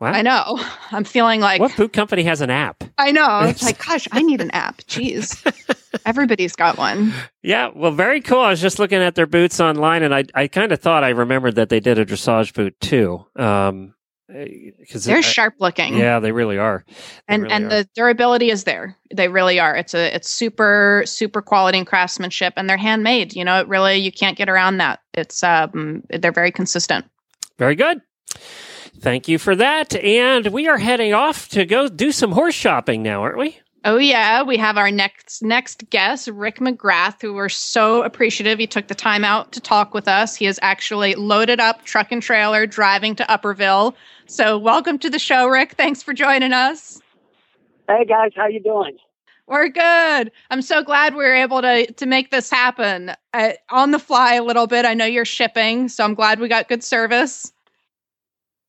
I 0.00 0.22
know. 0.22 0.58
I'm 0.92 1.04
feeling 1.04 1.40
like 1.40 1.60
What 1.60 1.76
boot 1.76 1.92
company 1.92 2.22
has 2.24 2.40
an 2.40 2.50
app? 2.50 2.84
I 2.98 3.12
know. 3.12 3.40
It's 3.44 3.62
like, 3.62 3.84
gosh, 3.84 4.06
I 4.12 4.22
need 4.22 4.40
an 4.40 4.50
app. 4.50 4.78
Jeez. 4.82 5.42
Everybody's 6.04 6.54
got 6.54 6.76
one. 6.76 7.12
Yeah, 7.42 7.70
well, 7.74 7.92
very 7.92 8.20
cool. 8.20 8.40
I 8.40 8.50
was 8.50 8.60
just 8.60 8.78
looking 8.78 8.98
at 8.98 9.14
their 9.14 9.26
boots 9.26 9.60
online, 9.60 10.02
and 10.02 10.14
I 10.14 10.24
I 10.34 10.46
kind 10.48 10.72
of 10.72 10.80
thought 10.80 11.02
I 11.04 11.10
remembered 11.10 11.54
that 11.56 11.70
they 11.70 11.80
did 11.80 11.98
a 11.98 12.04
dressage 12.04 12.52
boot 12.52 12.78
too. 12.80 13.24
Um, 13.36 13.94
because 14.28 15.04
They're 15.04 15.22
sharp 15.22 15.54
looking. 15.60 15.96
Yeah, 15.96 16.18
they 16.18 16.32
really 16.32 16.58
are. 16.58 16.84
They 16.88 16.94
and 17.28 17.42
really 17.44 17.54
and 17.54 17.64
are. 17.66 17.68
the 17.68 17.88
durability 17.94 18.50
is 18.50 18.64
there. 18.64 18.96
They 19.14 19.28
really 19.28 19.60
are. 19.60 19.76
It's 19.76 19.94
a 19.94 20.14
it's 20.14 20.28
super 20.28 21.04
super 21.06 21.40
quality 21.40 21.78
and 21.78 21.86
craftsmanship, 21.86 22.54
and 22.56 22.68
they're 22.68 22.76
handmade. 22.76 23.34
You 23.36 23.44
know, 23.44 23.60
it 23.60 23.68
really 23.68 23.96
you 23.96 24.10
can't 24.10 24.36
get 24.36 24.48
around 24.48 24.78
that. 24.78 25.00
It's 25.14 25.42
um 25.42 26.02
they're 26.10 26.32
very 26.32 26.50
consistent. 26.50 27.06
Very 27.58 27.76
good. 27.76 28.02
Thank 29.00 29.28
you 29.28 29.38
for 29.38 29.54
that. 29.56 29.94
And 29.94 30.48
we 30.48 30.68
are 30.68 30.78
heading 30.78 31.14
off 31.14 31.48
to 31.50 31.64
go 31.64 31.88
do 31.88 32.12
some 32.12 32.32
horse 32.32 32.54
shopping 32.54 33.02
now, 33.02 33.22
aren't 33.22 33.38
we? 33.38 33.58
Oh 33.84 33.98
yeah, 33.98 34.42
we 34.42 34.56
have 34.56 34.76
our 34.76 34.90
next 34.90 35.44
next 35.44 35.88
guest, 35.90 36.26
Rick 36.26 36.58
McGrath, 36.58 37.22
who 37.22 37.34
we're 37.34 37.48
so 37.48 38.02
appreciative 38.02 38.58
he 38.58 38.66
took 38.66 38.88
the 38.88 38.96
time 38.96 39.24
out 39.24 39.52
to 39.52 39.60
talk 39.60 39.94
with 39.94 40.08
us. 40.08 40.34
He 40.34 40.46
is 40.46 40.58
actually 40.60 41.14
loaded 41.14 41.60
up 41.60 41.84
truck 41.84 42.10
and 42.10 42.20
trailer 42.20 42.66
driving 42.66 43.14
to 43.14 43.30
Upperville. 43.30 43.94
So 44.26 44.58
welcome 44.58 44.98
to 44.98 45.08
the 45.08 45.20
show, 45.20 45.46
Rick. 45.46 45.74
Thanks 45.74 46.02
for 46.02 46.12
joining 46.12 46.52
us. 46.52 47.00
Hey 47.88 48.04
guys, 48.06 48.32
how 48.34 48.48
you 48.48 48.60
doing? 48.60 48.96
We're 49.46 49.68
good. 49.68 50.32
I'm 50.50 50.62
so 50.62 50.82
glad 50.82 51.14
we 51.14 51.22
were 51.22 51.34
able 51.36 51.62
to 51.62 51.92
to 51.92 52.06
make 52.06 52.32
this 52.32 52.50
happen 52.50 53.12
uh, 53.32 53.52
on 53.70 53.92
the 53.92 54.00
fly 54.00 54.34
a 54.34 54.42
little 54.42 54.66
bit. 54.66 54.84
I 54.84 54.94
know 54.94 55.04
you're 55.04 55.24
shipping, 55.24 55.88
so 55.88 56.02
I'm 56.02 56.14
glad 56.14 56.40
we 56.40 56.48
got 56.48 56.68
good 56.68 56.82
service. 56.82 57.52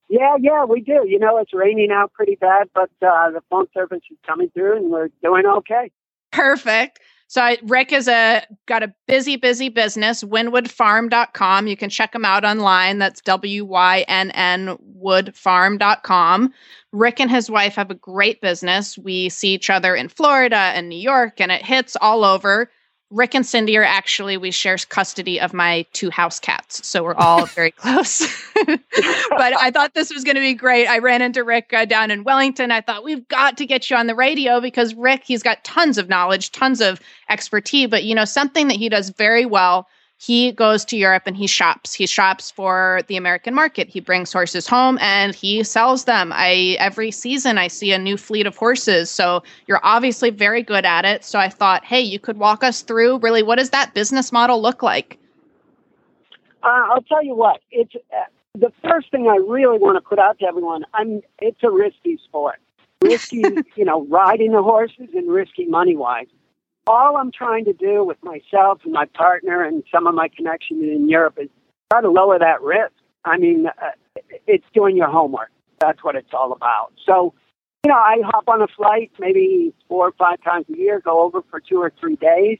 Yeah, 0.10 0.36
yeah, 0.40 0.64
we 0.64 0.82
do. 0.82 1.06
You 1.06 1.20
know, 1.20 1.38
it's 1.38 1.54
raining 1.54 1.92
out 1.92 2.14
pretty 2.14 2.36
bad, 2.36 2.70
but 2.74 2.90
uh, 3.02 3.32
the 3.32 3.42
phone 3.50 3.68
service 3.74 4.02
is 4.10 4.18
coming 4.26 4.50
through, 4.54 4.78
and 4.78 4.90
we're 4.90 5.10
doing 5.22 5.46
okay. 5.46 5.92
Perfect. 6.32 7.00
So 7.30 7.56
Rick 7.64 7.92
is 7.92 8.08
a 8.08 8.42
got 8.68 8.84
a 8.84 8.94
busy, 9.06 9.36
busy 9.36 9.68
business. 9.68 10.24
Wynnwoodfarm.com. 10.24 11.68
You 11.68 11.76
can 11.76 11.90
check 11.90 12.16
him 12.16 12.24
out 12.24 12.46
online. 12.46 13.00
That's 13.00 13.20
W 13.22 13.66
Y 13.66 14.06
N 14.08 14.32
N 14.32 14.78
woodfarm.com. 14.98 16.54
Rick 16.94 17.20
and 17.20 17.30
his 17.30 17.52
wife 17.52 17.76
have 17.76 17.92
a 17.92 17.96
great 17.96 18.40
business. 18.40 18.98
We 18.98 19.28
see 19.28 19.54
each 19.54 19.70
other 19.70 19.94
in 19.94 20.08
Florida 20.08 20.56
and 20.56 20.88
New 20.88 21.00
York, 21.00 21.42
and 21.42 21.52
it 21.52 21.64
HITS 21.64 21.98
all 22.00 22.24
over. 22.24 22.72
Rick 23.10 23.36
and 23.36 23.46
Cindy 23.46 23.78
are 23.78 23.84
actually 23.84 24.36
we 24.36 24.52
share 24.52 24.78
custody 24.90 25.40
of 25.40 25.54
my 25.54 25.86
two 25.94 26.10
house 26.10 26.40
cats, 26.40 26.86
so 26.86 27.04
we're 27.04 27.16
all 27.16 27.46
very 27.56 27.72
close. 27.72 28.20
but 28.66 28.82
I 29.58 29.72
thought 29.72 29.94
this 29.94 30.14
was 30.14 30.24
going 30.24 30.36
to 30.36 30.42
be 30.42 30.54
great. 30.54 30.88
I 30.88 31.00
ran 31.00 31.22
into 31.22 31.44
Rick 31.44 31.74
uh, 31.74 31.86
down 31.86 32.12
in 32.12 32.24
Wellington. 32.24 32.72
I 32.72 32.82
thought 32.82 33.04
we've 33.04 33.28
got 33.28 33.58
to 33.58 33.66
get 33.66 33.90
you 33.90 33.96
on 33.96 34.08
the 34.08 34.16
radio 34.16 34.60
because 34.60 34.94
Rick, 34.94 35.24
he's 35.24 35.44
got 35.44 35.64
tons 35.64 35.98
of 35.98 36.10
knowledge, 36.10 36.52
tons 36.52 36.82
of 36.82 37.00
expertise. 37.30 37.90
But 37.90 38.04
you 38.04 38.14
know 38.14 38.26
something 38.26 38.68
that 38.68 38.78
he 38.78 38.90
does 38.90 39.10
very 39.10 39.46
well. 39.46 39.88
He 40.20 40.52
goes 40.52 40.84
to 40.86 40.98
Europe 40.98 41.24
and 41.28 41.38
he 41.38 41.46
shops. 41.46 41.94
He 41.94 42.08
shops 42.08 42.50
for 42.50 43.02
the 43.08 43.18
American 43.18 43.54
market. 43.54 43.88
He 43.88 44.00
brings 44.00 44.34
horses 44.34 44.68
home 44.68 44.98
and 45.00 45.36
he 45.36 45.64
sells 45.64 46.06
them. 46.06 46.32
I 46.34 46.76
every 46.80 47.12
season 47.12 47.60
I 47.60 47.68
see 47.68 47.92
a 47.92 48.00
new 48.00 48.18
fleet 48.18 48.48
of 48.48 48.58
horses. 48.58 49.12
So 49.12 49.44
you're 49.68 49.80
obviously 49.84 50.32
very 50.32 50.64
good 50.64 50.86
at 50.86 51.06
it. 51.06 51.24
So 51.24 51.38
I 51.38 51.50
thought, 51.50 51.86
hey, 51.86 52.02
you 52.02 52.20
could 52.20 52.38
walk 52.38 52.64
us 52.64 52.82
through 52.82 53.20
really 53.20 53.44
what 53.44 53.60
does 53.60 53.70
that 53.70 53.94
business 53.94 54.32
model 54.32 54.60
look 54.60 54.82
like? 54.82 55.20
Uh, 56.64 56.88
I'll 56.90 57.04
tell 57.04 57.24
you 57.24 57.36
what. 57.36 57.62
It's 57.72 57.94
uh, 57.96 58.24
the 58.56 58.72
first 58.90 59.12
thing 59.12 59.28
I 59.28 59.36
really 59.36 59.78
want 59.78 59.98
to 59.98 60.02
put 60.02 60.18
out 60.18 60.40
to 60.40 60.46
everyone. 60.46 60.84
I'm. 60.94 61.22
It's 61.40 61.62
a 61.64 61.70
risky 61.70 62.20
sport. 62.26 62.60
Risky, 63.02 63.44
you 63.76 63.86
know, 63.86 64.06
riding 64.08 64.52
the 64.52 64.64
horses 64.64 65.10
and 65.14 65.32
risky 65.32 65.66
money 65.66 65.96
wise. 65.96 66.28
All 66.88 67.18
I'm 67.18 67.32
trying 67.32 67.66
to 67.66 67.74
do 67.74 68.04
with 68.06 68.18
myself 68.24 68.80
and 68.86 68.94
my 68.94 69.06
partner 69.06 69.62
and 69.62 69.84
some 69.94 70.08
of 70.08 70.16
my 70.16 70.30
connections 70.30 70.82
in 70.84 71.10
Europe 71.10 71.38
is 71.38 71.50
try 71.92 72.02
to 72.02 72.10
lower 72.10 72.40
that 72.40 72.62
risk. 72.62 72.94
I 73.26 73.38
mean, 73.38 73.68
uh, 73.68 73.92
it's 74.48 74.64
doing 74.74 74.96
your 74.96 75.10
homework. 75.10 75.52
That's 75.80 76.02
what 76.04 76.16
it's 76.16 76.34
all 76.34 76.54
about. 76.54 76.94
So, 77.06 77.34
you 77.84 77.90
know, 77.90 77.98
I 77.98 78.18
hop 78.24 78.48
on 78.48 78.62
a 78.62 78.68
flight 78.68 79.12
maybe 79.20 79.74
four 79.90 80.08
or 80.08 80.14
five 80.14 80.42
times 80.44 80.66
a 80.74 80.78
year, 80.78 81.02
go 81.04 81.22
over 81.22 81.42
for 81.50 81.60
two 81.60 81.82
or 81.82 81.92
three 82.00 82.16
days, 82.16 82.60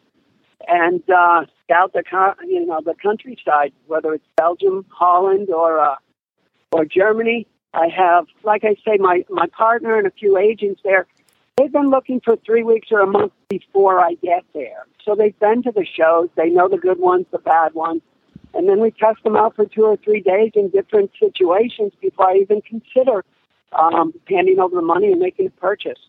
and 0.68 1.02
uh, 1.10 1.46
scout 1.64 1.94
the 1.94 2.04
co- 2.04 2.36
you 2.46 2.66
know 2.66 2.82
the 2.84 2.96
countryside, 3.02 3.72
whether 3.86 4.14
it's 4.14 4.26
Belgium, 4.36 4.86
Holland, 4.90 5.50
or 5.50 5.80
uh, 5.80 5.96
or 6.72 6.86
Germany. 6.86 7.48
I 7.74 7.88
have, 7.96 8.26
like 8.44 8.64
I 8.64 8.76
say, 8.86 8.98
my 9.00 9.24
my 9.30 9.48
partner 9.48 9.98
and 9.98 10.08
a 10.08 10.12
few 10.12 10.38
agents 10.38 10.82
there. 10.84 11.08
They've 11.58 11.72
been 11.72 11.90
looking 11.90 12.22
for 12.24 12.36
three 12.46 12.64
weeks 12.64 12.90
or 12.92 13.00
a 13.00 13.08
month 13.08 13.34
before 13.50 14.00
I 14.00 14.14
get 14.22 14.46
there. 14.54 14.86
So 15.04 15.16
they've 15.16 15.38
been 15.40 15.64
to 15.64 15.72
the 15.72 15.86
shows. 15.86 16.30
They 16.36 16.50
know 16.50 16.70
the 16.70 16.78
good 16.78 17.00
ones, 17.00 17.26
the 17.32 17.40
bad 17.40 17.74
ones. 17.74 18.02
And 18.54 18.70
then 18.70 18.80
we 18.80 18.92
test 18.92 19.24
them 19.24 19.36
out 19.36 19.56
for 19.56 19.66
two 19.66 19.84
or 19.84 19.98
three 19.98 20.22
days 20.22 20.52
in 20.56 20.70
different 20.70 21.12
situations 21.20 21.94
before 22.00 22.30
I 22.30 22.36
even 22.36 22.62
consider 22.62 23.26
um, 23.74 24.14
handing 24.30 24.60
over 24.60 24.76
the 24.76 24.82
money 24.82 25.12
and 25.12 25.20
making 25.20 25.48
a 25.48 25.50
purchase. 25.52 26.00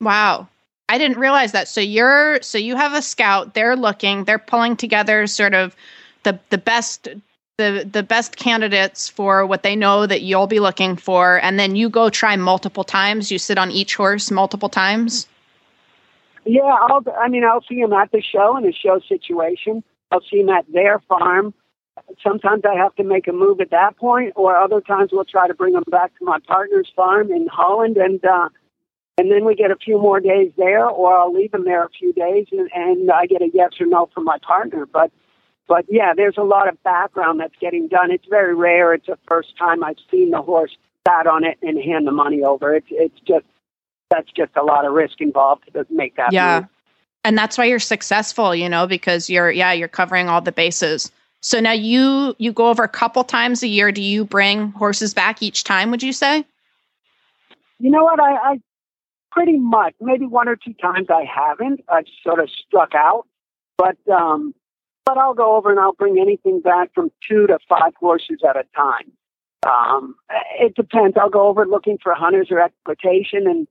Wow. 0.00 0.48
I 0.88 0.98
didn't 0.98 1.18
realize 1.18 1.52
that. 1.52 1.68
So 1.68 1.80
you're 1.80 2.40
so 2.42 2.58
you 2.58 2.76
have 2.76 2.94
a 2.94 3.02
scout, 3.02 3.54
they're 3.54 3.76
looking, 3.76 4.24
they're 4.24 4.38
pulling 4.38 4.76
together 4.76 5.26
sort 5.26 5.54
of 5.54 5.74
the 6.24 6.38
the 6.50 6.58
best 6.58 7.08
the 7.56 7.88
the 7.90 8.02
best 8.02 8.36
candidates 8.36 9.08
for 9.08 9.46
what 9.46 9.62
they 9.62 9.76
know 9.76 10.06
that 10.06 10.22
you'll 10.22 10.48
be 10.48 10.58
looking 10.58 10.96
for 10.96 11.40
and 11.40 11.58
then 11.58 11.76
you 11.76 11.88
go 11.88 12.10
try 12.10 12.34
multiple 12.34 12.82
times. 12.82 13.30
You 13.30 13.38
sit 13.38 13.58
on 13.58 13.70
each 13.70 13.94
horse 13.94 14.30
multiple 14.30 14.68
times. 14.68 15.28
Yeah, 16.44 16.62
I'll, 16.62 17.02
I 17.18 17.28
mean, 17.28 17.44
I'll 17.44 17.62
see 17.62 17.80
them 17.80 17.92
at 17.92 18.10
the 18.10 18.20
show 18.20 18.56
in 18.56 18.66
a 18.66 18.72
show 18.72 19.00
situation. 19.08 19.84
I'll 20.10 20.20
see 20.30 20.42
them 20.42 20.50
at 20.50 20.66
their 20.72 20.98
farm. 21.08 21.54
Sometimes 22.22 22.64
I 22.68 22.74
have 22.74 22.94
to 22.96 23.04
make 23.04 23.28
a 23.28 23.32
move 23.32 23.60
at 23.60 23.70
that 23.70 23.96
point, 23.96 24.32
or 24.34 24.56
other 24.56 24.80
times 24.80 25.10
we'll 25.12 25.24
try 25.24 25.46
to 25.46 25.54
bring 25.54 25.74
them 25.74 25.84
back 25.90 26.10
to 26.18 26.24
my 26.24 26.38
partner's 26.46 26.90
farm 26.94 27.30
in 27.30 27.46
Holland, 27.46 27.96
and 27.96 28.22
uh, 28.24 28.48
and 29.16 29.30
then 29.30 29.44
we 29.44 29.54
get 29.54 29.70
a 29.70 29.76
few 29.76 29.96
more 29.96 30.18
days 30.18 30.50
there, 30.56 30.84
or 30.86 31.16
I'll 31.16 31.32
leave 31.32 31.52
them 31.52 31.64
there 31.64 31.84
a 31.84 31.88
few 31.88 32.12
days, 32.12 32.48
and, 32.50 32.68
and 32.74 33.10
I 33.12 33.26
get 33.26 33.42
a 33.42 33.48
yes 33.54 33.70
or 33.80 33.86
no 33.86 34.10
from 34.12 34.24
my 34.24 34.38
partner. 34.38 34.86
But 34.86 35.12
but 35.66 35.86
yeah, 35.88 36.12
there's 36.14 36.36
a 36.36 36.42
lot 36.42 36.68
of 36.68 36.82
background 36.82 37.40
that's 37.40 37.54
getting 37.60 37.88
done. 37.88 38.10
It's 38.10 38.26
very 38.28 38.54
rare. 38.54 38.94
It's 38.94 39.06
the 39.06 39.18
first 39.26 39.56
time 39.58 39.82
I've 39.82 39.96
seen 40.10 40.30
the 40.30 40.42
horse 40.42 40.76
sat 41.06 41.26
on 41.26 41.44
it 41.44 41.58
and 41.62 41.82
hand 41.82 42.06
the 42.06 42.12
money 42.12 42.42
over. 42.42 42.74
It's 42.74 42.86
it's 42.90 43.18
just 43.26 43.46
that's 44.10 44.30
just 44.32 44.52
a 44.56 44.62
lot 44.62 44.84
of 44.84 44.92
risk 44.92 45.20
involved 45.20 45.64
to 45.72 45.86
make 45.90 46.16
that 46.16 46.32
yeah. 46.32 46.60
move. 46.60 46.68
And 47.24 47.38
that's 47.38 47.56
why 47.56 47.64
you're 47.64 47.78
successful, 47.78 48.54
you 48.54 48.68
know, 48.68 48.86
because 48.86 49.30
you're 49.30 49.50
yeah, 49.50 49.72
you're 49.72 49.88
covering 49.88 50.28
all 50.28 50.40
the 50.40 50.52
bases. 50.52 51.10
So 51.40 51.60
now 51.60 51.72
you 51.72 52.34
you 52.38 52.52
go 52.52 52.68
over 52.68 52.82
a 52.82 52.88
couple 52.88 53.24
times 53.24 53.62
a 53.62 53.68
year. 53.68 53.90
Do 53.92 54.02
you 54.02 54.24
bring 54.24 54.72
horses 54.72 55.14
back 55.14 55.42
each 55.42 55.64
time, 55.64 55.90
would 55.90 56.02
you 56.02 56.12
say? 56.12 56.44
You 57.78 57.90
know 57.90 58.04
what? 58.04 58.20
I, 58.20 58.34
I 58.34 58.60
pretty 59.32 59.58
much 59.58 59.94
maybe 60.00 60.26
one 60.26 60.48
or 60.48 60.56
two 60.56 60.74
times 60.74 61.08
I 61.10 61.24
haven't. 61.24 61.80
I've 61.88 62.06
sort 62.22 62.40
of 62.40 62.48
struck 62.66 62.94
out, 62.94 63.26
but 63.76 63.96
um, 64.10 64.54
but 65.04 65.18
I'll 65.18 65.34
go 65.34 65.56
over 65.56 65.70
and 65.70 65.78
I'll 65.78 65.92
bring 65.92 66.18
anything 66.18 66.60
back 66.60 66.92
from 66.94 67.10
two 67.26 67.46
to 67.46 67.58
five 67.68 67.94
horses 67.96 68.38
at 68.48 68.56
a 68.56 68.64
time. 68.74 69.12
Um, 69.66 70.14
it 70.58 70.74
depends. 70.74 71.16
I'll 71.16 71.30
go 71.30 71.46
over 71.48 71.66
looking 71.66 71.98
for 72.02 72.14
hunters 72.14 72.48
or 72.50 72.60
equitation, 72.60 73.46
and 73.46 73.66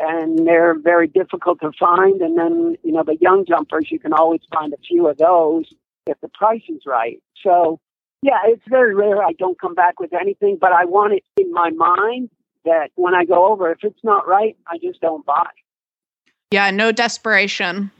and 0.00 0.46
they're 0.46 0.78
very 0.78 1.06
difficult 1.06 1.60
to 1.60 1.70
find. 1.78 2.20
And 2.22 2.38
then, 2.38 2.76
you 2.82 2.92
know, 2.92 3.02
the 3.02 3.16
young 3.20 3.44
jumpers, 3.44 3.90
you 3.90 3.98
can 3.98 4.12
always 4.12 4.40
find 4.52 4.72
a 4.72 4.78
few 4.78 5.08
of 5.08 5.18
those 5.18 5.66
if 6.06 6.18
the 6.20 6.28
price 6.28 6.62
is 6.68 6.82
right. 6.86 7.22
So, 7.42 7.78
yeah, 8.22 8.38
it's 8.44 8.62
very 8.68 8.94
rare 8.94 9.22
I 9.22 9.32
don't 9.32 9.60
come 9.60 9.74
back 9.74 10.00
with 10.00 10.12
anything, 10.14 10.56
but 10.60 10.72
I 10.72 10.86
want 10.86 11.14
it 11.14 11.24
in 11.36 11.52
my 11.52 11.70
mind 11.70 12.30
that 12.64 12.90
when 12.94 13.14
I 13.14 13.24
go 13.24 13.52
over, 13.52 13.70
if 13.70 13.78
it's 13.82 14.02
not 14.02 14.26
right, 14.26 14.56
I 14.66 14.78
just 14.78 15.00
don't 15.00 15.26
buy. 15.26 15.50
Yeah, 16.52 16.70
no 16.70 16.92
desperation. 16.92 17.90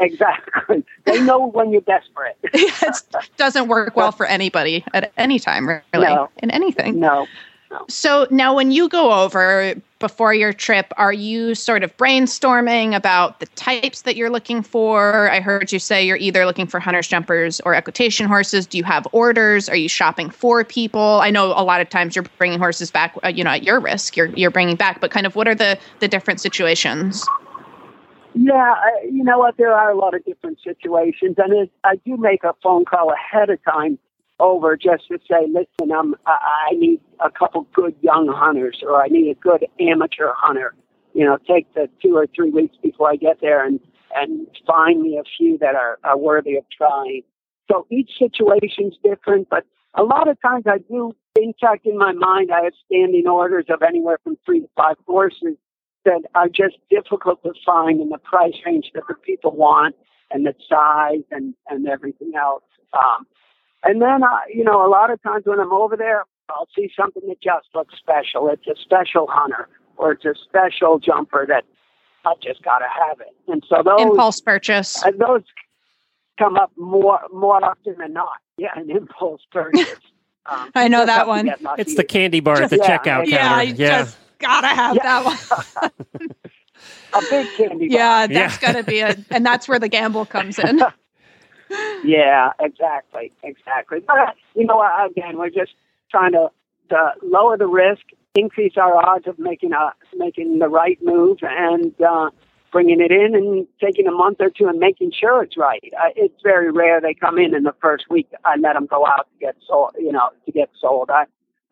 Exactly. 0.00 0.84
They 1.04 1.20
know 1.22 1.46
when 1.46 1.70
you're 1.70 1.80
desperate. 1.82 2.36
it 2.42 3.04
doesn't 3.36 3.68
work 3.68 3.96
well 3.96 4.12
for 4.12 4.26
anybody 4.26 4.84
at 4.92 5.12
any 5.16 5.38
time, 5.38 5.68
really, 5.68 5.80
No. 5.92 6.28
in 6.38 6.50
anything. 6.50 6.98
No. 6.98 7.26
So 7.88 8.26
now, 8.30 8.54
when 8.54 8.70
you 8.70 8.88
go 8.88 9.12
over 9.24 9.74
before 9.98 10.32
your 10.32 10.52
trip, 10.52 10.92
are 10.96 11.12
you 11.12 11.54
sort 11.56 11.82
of 11.82 11.96
brainstorming 11.96 12.94
about 12.94 13.40
the 13.40 13.46
types 13.46 14.02
that 14.02 14.14
you're 14.14 14.30
looking 14.30 14.62
for? 14.62 15.28
I 15.30 15.40
heard 15.40 15.72
you 15.72 15.80
say 15.80 16.04
you're 16.06 16.18
either 16.18 16.46
looking 16.46 16.66
for 16.68 16.78
hunters, 16.78 17.08
jumpers, 17.08 17.60
or 17.64 17.74
equitation 17.74 18.26
horses. 18.26 18.66
Do 18.66 18.78
you 18.78 18.84
have 18.84 19.08
orders? 19.10 19.68
Are 19.68 19.76
you 19.76 19.88
shopping 19.88 20.30
for 20.30 20.62
people? 20.64 21.18
I 21.20 21.30
know 21.30 21.46
a 21.46 21.64
lot 21.64 21.80
of 21.80 21.88
times 21.88 22.14
you're 22.14 22.26
bringing 22.38 22.58
horses 22.60 22.92
back, 22.92 23.16
uh, 23.24 23.28
you 23.28 23.42
know, 23.42 23.50
at 23.50 23.64
your 23.64 23.80
risk. 23.80 24.16
You're 24.16 24.26
you're 24.28 24.52
bringing 24.52 24.76
back, 24.76 25.00
but 25.00 25.10
kind 25.10 25.26
of 25.26 25.34
what 25.34 25.48
are 25.48 25.54
the 25.54 25.76
the 25.98 26.06
different 26.06 26.40
situations? 26.40 27.26
Yeah, 28.34 28.74
I- 28.76 29.02
you 29.10 29.22
know 29.22 29.38
what? 29.38 29.56
There 29.56 29.72
are 29.72 29.90
a 29.90 29.96
lot 29.96 30.14
of 30.14 30.24
different 30.24 30.58
situations, 30.60 31.36
and 31.38 31.52
it, 31.52 31.70
I 31.84 31.96
do 32.04 32.16
make 32.16 32.42
a 32.44 32.54
phone 32.62 32.84
call 32.84 33.12
ahead 33.12 33.48
of 33.50 33.62
time 33.64 33.98
over 34.40 34.76
just 34.76 35.06
to 35.08 35.18
say, 35.30 35.46
listen, 35.46 35.92
I'm, 35.92 36.16
I 36.26 36.66
I 36.70 36.74
need 36.74 37.00
a 37.20 37.30
couple 37.30 37.66
good 37.72 37.94
young 38.02 38.26
hunters, 38.28 38.82
or 38.82 39.00
I 39.02 39.06
need 39.06 39.30
a 39.30 39.34
good 39.34 39.64
amateur 39.78 40.32
hunter. 40.34 40.74
You 41.12 41.24
know, 41.24 41.38
take 41.46 41.72
the 41.74 41.88
two 42.02 42.16
or 42.16 42.26
three 42.34 42.50
weeks 42.50 42.76
before 42.82 43.10
I 43.10 43.16
get 43.16 43.40
there 43.40 43.64
and 43.64 43.78
and 44.16 44.46
find 44.66 45.00
me 45.02 45.16
a 45.18 45.22
few 45.36 45.58
that 45.58 45.74
are, 45.76 45.98
are 46.04 46.18
worthy 46.18 46.56
of 46.56 46.64
trying. 46.76 47.22
So 47.70 47.86
each 47.90 48.10
situation's 48.18 48.96
different, 49.02 49.48
but 49.48 49.64
a 49.94 50.02
lot 50.04 50.28
of 50.28 50.40
times 50.40 50.64
I 50.66 50.78
do, 50.78 51.12
in 51.36 51.52
fact, 51.60 51.86
in 51.86 51.98
my 51.98 52.12
mind, 52.12 52.50
I 52.52 52.62
have 52.62 52.74
standing 52.86 53.26
orders 53.26 53.66
of 53.68 53.82
anywhere 53.82 54.18
from 54.22 54.36
three 54.44 54.60
to 54.60 54.68
five 54.76 54.96
horses 55.06 55.56
that 56.04 56.22
are 56.34 56.48
just 56.48 56.76
difficult 56.90 57.42
to 57.42 57.52
find 57.64 58.00
in 58.00 58.08
the 58.10 58.18
price 58.18 58.54
range 58.64 58.90
that 58.94 59.04
the 59.08 59.14
people 59.14 59.52
want 59.52 59.94
and 60.30 60.46
the 60.46 60.54
size 60.68 61.22
and, 61.30 61.54
and 61.68 61.86
everything 61.88 62.32
else. 62.38 62.62
Um, 62.92 63.26
and 63.82 64.00
then, 64.00 64.22
uh, 64.22 64.28
you 64.52 64.64
know, 64.64 64.86
a 64.86 64.88
lot 64.88 65.10
of 65.10 65.22
times 65.22 65.44
when 65.46 65.60
I'm 65.60 65.72
over 65.72 65.96
there, 65.96 66.24
I'll 66.50 66.68
see 66.76 66.90
something 66.98 67.22
that 67.28 67.40
just 67.40 67.66
looks 67.74 67.94
special. 67.98 68.48
It's 68.48 68.66
a 68.66 68.74
special 68.82 69.26
hunter 69.30 69.68
or 69.96 70.12
it's 70.12 70.24
a 70.24 70.34
special 70.42 70.98
jumper 70.98 71.46
that 71.48 71.64
I 72.24 72.34
just 72.42 72.62
got 72.62 72.78
to 72.78 72.86
have 73.08 73.20
it. 73.20 73.34
And 73.48 73.62
so 73.68 73.82
those 73.84 74.00
Impulse 74.00 74.40
purchase. 74.40 75.02
uh, 75.04 75.10
those 75.18 75.42
come 76.38 76.56
up 76.56 76.72
more 76.76 77.20
more 77.32 77.64
often 77.64 77.94
than 77.98 78.12
not. 78.12 78.32
Yeah, 78.58 78.70
an 78.76 78.90
impulse 78.90 79.42
purchase. 79.50 79.88
Um, 80.46 80.70
I 80.74 80.88
know 80.88 81.06
that 81.06 81.26
one. 81.26 81.50
It's 81.78 81.94
the 81.94 82.04
candy 82.04 82.40
bar 82.40 82.60
at 82.60 82.68
the 82.68 82.76
Yeah, 82.76 82.98
checkout 82.98 83.26
yeah, 83.28 83.38
counter. 83.48 83.64
yeah. 83.64 84.02
just 84.02 84.18
gotta 84.38 84.68
have 84.68 84.96
that 84.96 85.24
one. 85.24 85.90
a 87.12 87.20
big 87.30 87.46
candy 87.56 87.88
bar. 87.88 87.98
Yeah, 87.98 88.26
that's 88.26 88.58
gotta 88.58 88.82
be 88.82 89.00
a, 89.00 89.16
and 89.30 89.44
that's 89.44 89.68
where 89.68 89.78
the 89.78 89.88
gamble 89.88 90.26
comes 90.26 90.58
in. 90.58 90.80
Yeah, 92.04 92.52
exactly, 92.60 93.32
exactly. 93.42 94.00
But 94.06 94.18
uh, 94.18 94.32
you 94.54 94.66
know, 94.66 94.84
again, 95.10 95.38
we're 95.38 95.48
just 95.48 95.72
trying 96.10 96.32
to, 96.32 96.50
to 96.90 97.12
lower 97.22 97.56
the 97.56 97.66
risk, 97.66 98.02
increase 98.34 98.74
our 98.76 98.94
odds 98.94 99.26
of 99.26 99.38
making 99.38 99.72
a 99.72 99.92
making 100.14 100.58
the 100.58 100.68
right 100.68 100.98
move, 101.02 101.38
and 101.42 101.94
uh, 102.02 102.30
bringing 102.70 103.00
it 103.00 103.10
in 103.10 103.34
and 103.34 103.66
taking 103.80 104.06
a 104.06 104.12
month 104.12 104.36
or 104.40 104.50
two 104.50 104.66
and 104.66 104.78
making 104.78 105.12
sure 105.18 105.42
it's 105.42 105.56
right. 105.56 105.92
Uh, 105.98 106.10
it's 106.16 106.40
very 106.42 106.70
rare 106.70 107.00
they 107.00 107.14
come 107.14 107.38
in 107.38 107.54
in 107.54 107.62
the 107.62 107.74
first 107.80 108.04
week. 108.10 108.28
I 108.44 108.56
let 108.56 108.74
them 108.74 108.86
go 108.86 109.06
out 109.06 109.28
to 109.32 109.38
get 109.40 109.56
sold. 109.66 109.92
You 109.98 110.12
know, 110.12 110.30
to 110.44 110.52
get 110.52 110.70
sold. 110.80 111.10
I 111.10 111.24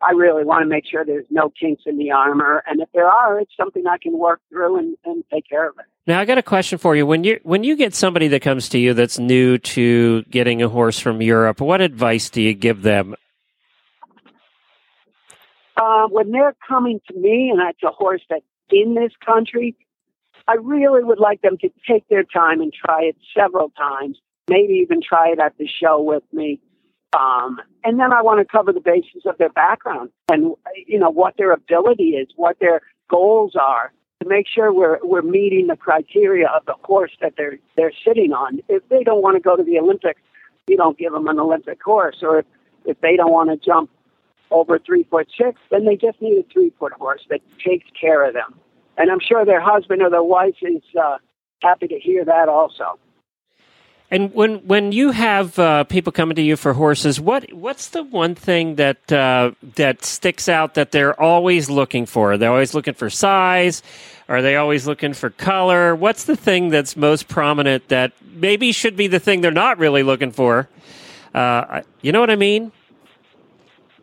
I 0.05 0.11
really 0.11 0.43
want 0.43 0.63
to 0.63 0.67
make 0.67 0.85
sure 0.89 1.05
there's 1.05 1.25
no 1.29 1.51
kinks 1.59 1.83
in 1.85 1.97
the 1.97 2.11
armor, 2.11 2.63
and 2.67 2.81
if 2.81 2.89
there 2.93 3.07
are, 3.07 3.39
it's 3.39 3.51
something 3.55 3.85
I 3.87 3.97
can 3.97 4.17
work 4.17 4.41
through 4.49 4.77
and, 4.77 4.97
and 5.05 5.23
take 5.31 5.47
care 5.49 5.69
of 5.69 5.75
it. 5.79 5.85
Now 6.05 6.19
I 6.19 6.25
got 6.25 6.37
a 6.37 6.43
question 6.43 6.77
for 6.77 6.95
you. 6.95 7.05
When 7.05 7.23
you 7.23 7.39
when 7.43 7.63
you 7.63 7.77
get 7.77 7.95
somebody 7.95 8.27
that 8.29 8.41
comes 8.41 8.67
to 8.69 8.77
you 8.77 8.93
that's 8.93 9.19
new 9.19 9.57
to 9.57 10.23
getting 10.23 10.61
a 10.61 10.67
horse 10.67 10.99
from 10.99 11.21
Europe, 11.21 11.61
what 11.61 11.79
advice 11.79 12.29
do 12.29 12.41
you 12.41 12.53
give 12.53 12.81
them? 12.81 13.15
uh, 15.77 16.07
when 16.07 16.31
they're 16.31 16.55
coming 16.67 16.99
to 17.09 17.17
me 17.17 17.49
and 17.49 17.61
it's 17.69 17.83
a 17.83 17.91
horse 17.91 18.21
that's 18.29 18.43
in 18.69 18.95
this 18.95 19.11
country, 19.25 19.75
I 20.47 20.55
really 20.55 21.03
would 21.03 21.19
like 21.19 21.41
them 21.41 21.57
to 21.59 21.69
take 21.87 22.07
their 22.09 22.23
time 22.23 22.61
and 22.61 22.73
try 22.73 23.03
it 23.03 23.15
several 23.37 23.69
times, 23.69 24.17
maybe 24.47 24.73
even 24.83 25.01
try 25.01 25.31
it 25.31 25.39
at 25.39 25.57
the 25.57 25.67
show 25.67 26.01
with 26.01 26.23
me. 26.31 26.59
Um, 27.13 27.59
and 27.83 27.99
then 27.99 28.11
I 28.11 28.21
want 28.21 28.39
to 28.39 28.45
cover 28.45 28.73
the 28.73 28.79
basis 28.79 29.25
of 29.25 29.37
their 29.37 29.49
background 29.49 30.09
and, 30.31 30.55
you 30.87 30.97
know, 30.97 31.09
what 31.09 31.37
their 31.37 31.51
ability 31.51 32.11
is, 32.11 32.27
what 32.35 32.57
their 32.59 32.81
goals 33.09 33.55
are 33.55 33.93
to 34.21 34.27
make 34.27 34.47
sure 34.47 34.73
we're, 34.73 34.97
we're 35.03 35.21
meeting 35.21 35.67
the 35.67 35.75
criteria 35.75 36.47
of 36.47 36.65
the 36.65 36.75
horse 36.83 37.11
that 37.21 37.33
they're, 37.37 37.59
they're 37.75 37.93
sitting 38.05 38.33
on. 38.33 38.59
If 38.67 38.87
they 38.89 39.03
don't 39.03 39.21
want 39.21 39.35
to 39.35 39.41
go 39.41 39.55
to 39.55 39.63
the 39.63 39.77
Olympics, 39.77 40.21
you 40.67 40.77
don't 40.77 40.97
give 40.97 41.11
them 41.11 41.27
an 41.27 41.39
Olympic 41.39 41.81
horse. 41.83 42.17
Or 42.21 42.39
if, 42.39 42.45
if 42.85 42.99
they 43.01 43.15
don't 43.15 43.31
want 43.31 43.49
to 43.49 43.57
jump 43.57 43.91
over 44.49 44.79
three 44.79 45.03
foot 45.03 45.27
six, 45.37 45.59
then 45.69 45.85
they 45.85 45.95
just 45.95 46.21
need 46.21 46.37
a 46.37 46.43
three 46.51 46.71
foot 46.79 46.93
horse 46.93 47.21
that 47.29 47.41
takes 47.63 47.85
care 47.99 48.25
of 48.25 48.33
them. 48.33 48.55
And 48.97 49.11
I'm 49.11 49.19
sure 49.19 49.45
their 49.45 49.61
husband 49.61 50.01
or 50.01 50.09
their 50.09 50.23
wife 50.23 50.55
is 50.61 50.83
uh, 50.99 51.17
happy 51.61 51.87
to 51.87 51.99
hear 51.99 52.23
that 52.25 52.49
also. 52.49 52.99
And 54.13 54.31
when 54.31 54.57
when 54.67 54.91
you 54.91 55.09
have 55.09 55.57
uh, 55.57 55.85
people 55.85 56.11
coming 56.11 56.35
to 56.35 56.41
you 56.43 56.55
for 56.55 56.73
horses, 56.73 57.19
what 57.19 57.51
what's 57.51 57.89
the 57.89 58.03
one 58.03 58.35
thing 58.35 58.75
that 58.75 59.11
uh, 59.11 59.53
that 59.73 60.05
sticks 60.05 60.47
out 60.47 60.75
that 60.75 60.91
they're 60.91 61.19
always 61.19 61.67
looking 61.67 62.05
for? 62.05 62.37
They're 62.37 62.51
always 62.51 62.75
looking 62.75 62.93
for 62.93 63.09
size. 63.09 63.81
Are 64.29 64.43
they 64.43 64.55
always 64.55 64.85
looking 64.85 65.13
for 65.13 65.31
color? 65.31 65.95
What's 65.95 66.25
the 66.25 66.35
thing 66.35 66.69
that's 66.69 66.95
most 66.95 67.27
prominent 67.27 67.87
that 67.87 68.11
maybe 68.35 68.71
should 68.71 68.95
be 68.95 69.07
the 69.07 69.19
thing 69.19 69.41
they're 69.41 69.49
not 69.49 69.79
really 69.79 70.03
looking 70.03 70.29
for? 70.29 70.69
Uh, 71.33 71.81
you 72.03 72.11
know 72.11 72.19
what 72.19 72.29
I 72.29 72.35
mean? 72.35 72.71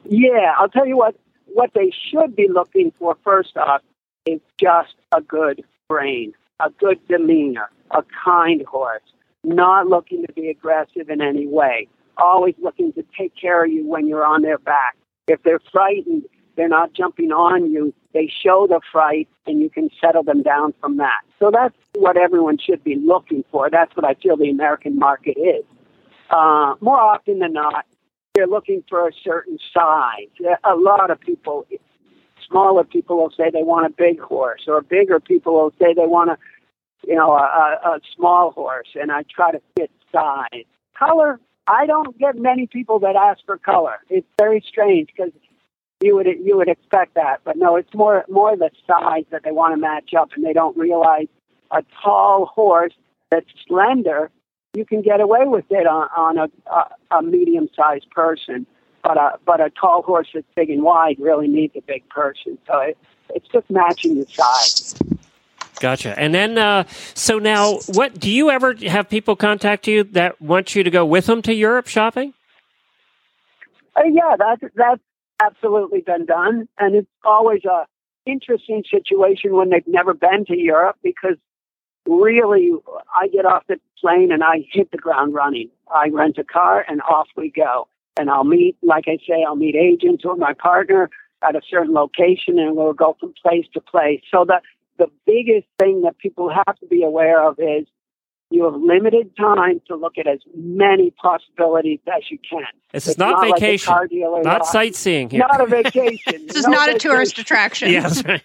Yeah, 0.06 0.54
I'll 0.58 0.68
tell 0.68 0.86
you 0.86 0.96
what. 0.96 1.14
What 1.54 1.70
they 1.72 1.92
should 2.10 2.34
be 2.34 2.48
looking 2.48 2.92
for 2.98 3.16
first 3.22 3.56
off 3.56 3.82
is 4.26 4.40
just 4.60 4.96
a 5.12 5.20
good 5.20 5.62
brain, 5.88 6.32
a 6.58 6.70
good 6.70 6.98
demeanor, 7.06 7.70
a 7.92 8.02
kind 8.24 8.66
horse, 8.66 9.02
not 9.44 9.86
looking 9.86 10.24
to 10.26 10.32
be 10.32 10.48
aggressive 10.48 11.08
in 11.08 11.20
any 11.20 11.46
way, 11.46 11.88
always 12.16 12.54
looking 12.60 12.92
to 12.94 13.04
take 13.16 13.34
care 13.34 13.64
of 13.64 13.70
you 13.70 13.86
when 13.86 14.06
you're 14.06 14.26
on 14.26 14.42
their 14.42 14.58
back. 14.58 14.96
If 15.26 15.42
they're 15.42 15.60
frightened, 15.72 16.24
they're 16.56 16.68
not 16.68 16.92
jumping 16.92 17.32
on 17.32 17.70
you. 17.70 17.94
They 18.12 18.30
show 18.42 18.66
the 18.66 18.80
fright, 18.92 19.28
and 19.46 19.60
you 19.60 19.70
can 19.70 19.88
settle 20.00 20.22
them 20.22 20.42
down 20.42 20.74
from 20.80 20.96
that. 20.98 21.20
So 21.38 21.50
that's 21.50 21.74
what 21.94 22.16
everyone 22.16 22.58
should 22.58 22.82
be 22.82 22.96
looking 22.96 23.44
for. 23.50 23.70
That's 23.70 23.94
what 23.96 24.04
I 24.04 24.14
feel 24.14 24.36
the 24.36 24.50
American 24.50 24.98
market 24.98 25.38
is. 25.38 25.64
Uh, 26.28 26.74
more 26.80 27.00
often 27.00 27.38
than 27.38 27.52
not, 27.52 27.86
they're 28.34 28.46
looking 28.46 28.84
for 28.88 29.08
a 29.08 29.12
certain 29.24 29.58
size. 29.72 30.28
A 30.64 30.74
lot 30.74 31.10
of 31.10 31.20
people, 31.20 31.66
smaller 32.46 32.84
people 32.84 33.16
will 33.16 33.30
say 33.30 33.50
they 33.50 33.62
want 33.62 33.86
a 33.86 33.90
big 33.90 34.20
horse, 34.20 34.62
or 34.68 34.82
bigger 34.82 35.20
people 35.20 35.54
will 35.54 35.72
say 35.78 35.94
they 35.94 36.06
want 36.06 36.30
a, 36.30 36.38
you 37.06 37.14
know, 37.14 37.32
a, 37.32 37.78
a, 37.84 38.00
small 38.14 38.52
horse, 38.52 38.88
and 38.94 39.10
I 39.10 39.22
try 39.22 39.52
to 39.52 39.60
fit 39.76 39.90
size. 40.12 40.64
Color, 40.98 41.40
I 41.66 41.86
don't 41.86 42.18
get 42.18 42.36
many 42.36 42.66
people 42.66 42.98
that 43.00 43.16
ask 43.16 43.44
for 43.46 43.56
color. 43.58 43.98
It's 44.08 44.26
very 44.38 44.62
strange 44.66 45.08
because 45.14 45.32
you 46.00 46.14
would 46.14 46.26
you 46.26 46.56
would 46.56 46.68
expect 46.68 47.14
that, 47.14 47.40
but 47.44 47.56
no, 47.56 47.76
it's 47.76 47.92
more 47.94 48.24
more 48.28 48.56
the 48.56 48.70
size 48.86 49.24
that 49.30 49.42
they 49.44 49.52
want 49.52 49.74
to 49.74 49.76
match 49.76 50.14
up, 50.18 50.30
and 50.34 50.44
they 50.44 50.52
don't 50.52 50.76
realize 50.76 51.28
a 51.70 51.82
tall 52.02 52.46
horse 52.46 52.94
that's 53.30 53.46
slender 53.66 54.30
you 54.74 54.84
can 54.84 55.02
get 55.02 55.20
away 55.20 55.46
with 55.46 55.64
it 55.70 55.86
on, 55.86 56.08
on 56.16 56.38
a, 56.38 56.48
a, 56.70 57.18
a 57.18 57.22
medium-sized 57.22 58.08
person, 58.10 58.66
but 59.02 59.16
a 59.16 59.32
but 59.44 59.60
a 59.60 59.70
tall 59.70 60.02
horse 60.02 60.28
that's 60.32 60.46
big 60.54 60.70
and 60.70 60.82
wide 60.82 61.16
really 61.18 61.48
needs 61.48 61.74
a 61.76 61.80
big 61.80 62.08
person. 62.08 62.58
So 62.66 62.78
it, 62.78 62.98
it's 63.34 63.48
just 63.48 63.68
matching 63.70 64.18
the 64.18 64.26
size. 64.26 64.94
Gotcha. 65.80 66.18
And 66.18 66.34
then, 66.34 66.58
uh, 66.58 66.84
so 67.14 67.38
now, 67.38 67.78
what 67.88 68.18
do 68.18 68.30
you 68.30 68.50
ever 68.50 68.74
have 68.86 69.08
people 69.08 69.34
contact 69.34 69.88
you 69.88 70.04
that 70.04 70.40
want 70.40 70.76
you 70.76 70.84
to 70.84 70.90
go 70.90 71.04
with 71.04 71.26
them 71.26 71.42
to 71.42 71.54
Europe 71.54 71.88
shopping? 71.88 72.34
Uh, 73.96 74.02
yeah, 74.04 74.36
that's 74.38 74.72
that's 74.76 75.02
absolutely 75.42 76.02
been 76.02 76.26
done, 76.26 76.68
and 76.78 76.94
it's 76.94 77.08
always 77.24 77.64
a 77.64 77.86
interesting 78.26 78.84
situation 78.90 79.56
when 79.56 79.70
they've 79.70 79.86
never 79.86 80.14
been 80.14 80.44
to 80.46 80.56
Europe 80.56 80.96
because 81.02 81.36
really, 82.06 82.72
I 83.14 83.28
get 83.28 83.44
off 83.44 83.64
the 83.68 83.80
plane 84.00 84.32
and 84.32 84.42
I 84.42 84.66
hit 84.70 84.90
the 84.90 84.98
ground 84.98 85.34
running. 85.34 85.70
I 85.94 86.08
rent 86.08 86.38
a 86.38 86.44
car 86.44 86.84
and 86.88 87.00
off 87.02 87.28
we 87.36 87.50
go. 87.50 87.88
And 88.18 88.30
I'll 88.30 88.44
meet, 88.44 88.76
like 88.82 89.04
I 89.06 89.18
say, 89.26 89.44
I'll 89.46 89.56
meet 89.56 89.76
agents 89.76 90.24
or 90.24 90.36
my 90.36 90.52
partner 90.52 91.10
at 91.42 91.56
a 91.56 91.60
certain 91.68 91.94
location 91.94 92.58
and 92.58 92.76
we'll 92.76 92.92
go 92.92 93.16
from 93.18 93.32
place 93.42 93.66
to 93.74 93.80
place. 93.80 94.20
So 94.30 94.44
the, 94.44 94.60
the 95.00 95.10
biggest 95.26 95.66
thing 95.78 96.02
that 96.02 96.18
people 96.18 96.50
have 96.50 96.78
to 96.78 96.86
be 96.86 97.02
aware 97.02 97.42
of 97.42 97.58
is 97.58 97.86
you 98.50 98.64
have 98.64 98.74
limited 98.74 99.34
time 99.36 99.80
to 99.88 99.96
look 99.96 100.18
at 100.18 100.26
as 100.26 100.40
many 100.54 101.10
possibilities 101.12 102.00
as 102.06 102.22
you 102.30 102.38
can. 102.38 102.62
This 102.92 103.04
is 103.04 103.10
It's 103.12 103.18
not, 103.18 103.38
like 103.38 103.52
a 103.52 103.54
vacation, 103.54 103.92
car 103.92 104.06
not 104.10 104.44
lot. 104.44 104.66
sightseeing 104.66 105.30
here. 105.30 105.40
Not 105.40 105.60
a 105.60 105.66
vacation. 105.82 106.46
This 106.46 106.56
is 106.56 106.66
No 106.66 106.72
not 106.72 106.90
a 106.90 106.98
tourist 106.98 107.38
attraction. 107.38 107.90
yes, 107.98 108.22
right. 108.24 108.42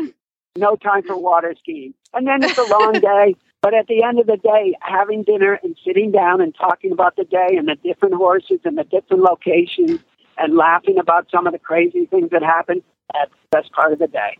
no 0.56 0.76
time 0.76 1.04
for 1.04 1.16
water 1.16 1.54
skiing. 1.58 1.94
And 2.12 2.26
then 2.26 2.42
it's 2.42 2.58
a 2.58 2.64
long 2.64 2.94
day. 2.94 3.36
But 3.60 3.74
at 3.74 3.86
the 3.86 4.02
end 4.02 4.18
of 4.18 4.26
the 4.26 4.38
day, 4.38 4.74
having 4.80 5.22
dinner 5.22 5.60
and 5.62 5.76
sitting 5.86 6.10
down 6.10 6.40
and 6.40 6.52
talking 6.52 6.90
about 6.90 7.14
the 7.14 7.22
day 7.24 7.50
and 7.56 7.68
the 7.68 7.76
different 7.84 8.14
horses 8.16 8.58
and 8.64 8.76
the 8.76 8.82
different 8.82 9.22
locations 9.22 10.00
and 10.36 10.56
laughing 10.56 10.98
about 10.98 11.28
some 11.30 11.46
of 11.46 11.52
the 11.52 11.60
crazy 11.60 12.06
things 12.06 12.30
that 12.30 12.42
happen, 12.42 12.82
that's 13.12 13.30
the 13.30 13.58
best 13.58 13.70
part 13.72 13.92
of 13.92 14.00
the 14.00 14.08
day. 14.08 14.36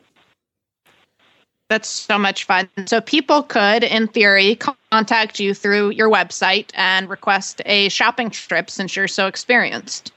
That's 1.72 1.88
so 1.88 2.18
much 2.18 2.44
fun. 2.44 2.68
So 2.84 3.00
people 3.00 3.42
could, 3.42 3.82
in 3.82 4.06
theory, 4.06 4.58
contact 4.90 5.40
you 5.40 5.54
through 5.54 5.92
your 5.92 6.10
website 6.10 6.70
and 6.74 7.08
request 7.08 7.62
a 7.64 7.88
shopping 7.88 8.28
trip 8.28 8.68
since 8.68 8.94
you're 8.94 9.08
so 9.08 9.26
experienced. 9.26 10.12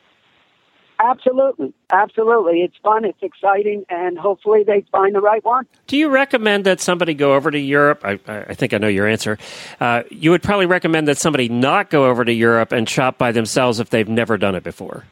Absolutely. 0.99 1.74
Absolutely. 1.91 2.64
It's 2.64 2.76
fun, 2.84 3.06
it's 3.06 3.24
exciting, 3.24 3.86
and 3.89 4.20
hopefully 4.20 4.66
they 4.68 4.84
find 4.91 5.16
the 5.16 5.22
right 5.22 5.45
one. 5.45 5.66
Do 5.88 5.95
you 5.95 6.10
recommend 6.10 6.66
that 6.66 6.82
somebody 6.82 7.14
go 7.14 7.36
over 7.36 7.49
to 7.49 7.60
Europe? 7.60 8.01
I, 8.03 8.20
I 8.28 8.53
think 8.53 8.74
I 8.74 8.78
know 8.78 8.89
your 8.89 9.08
answer. 9.08 9.38
Uh, 9.80 10.03
you 10.10 10.32
would 10.32 10.43
probably 10.43 10.66
recommend 10.66 11.08
that 11.08 11.18
somebody 11.18 11.47
not 11.47 11.89
go 11.89 12.08
over 12.08 12.26
to 12.26 12.34
Europe 12.34 12.74
and 12.74 12.89
shop 12.89 13.18
by 13.18 13.32
themselves 13.32 13.80
if 13.80 13.91
they've 13.91 14.10
never 14.10 14.38
done 14.38 14.56
it 14.56 14.64
before. 14.64 15.06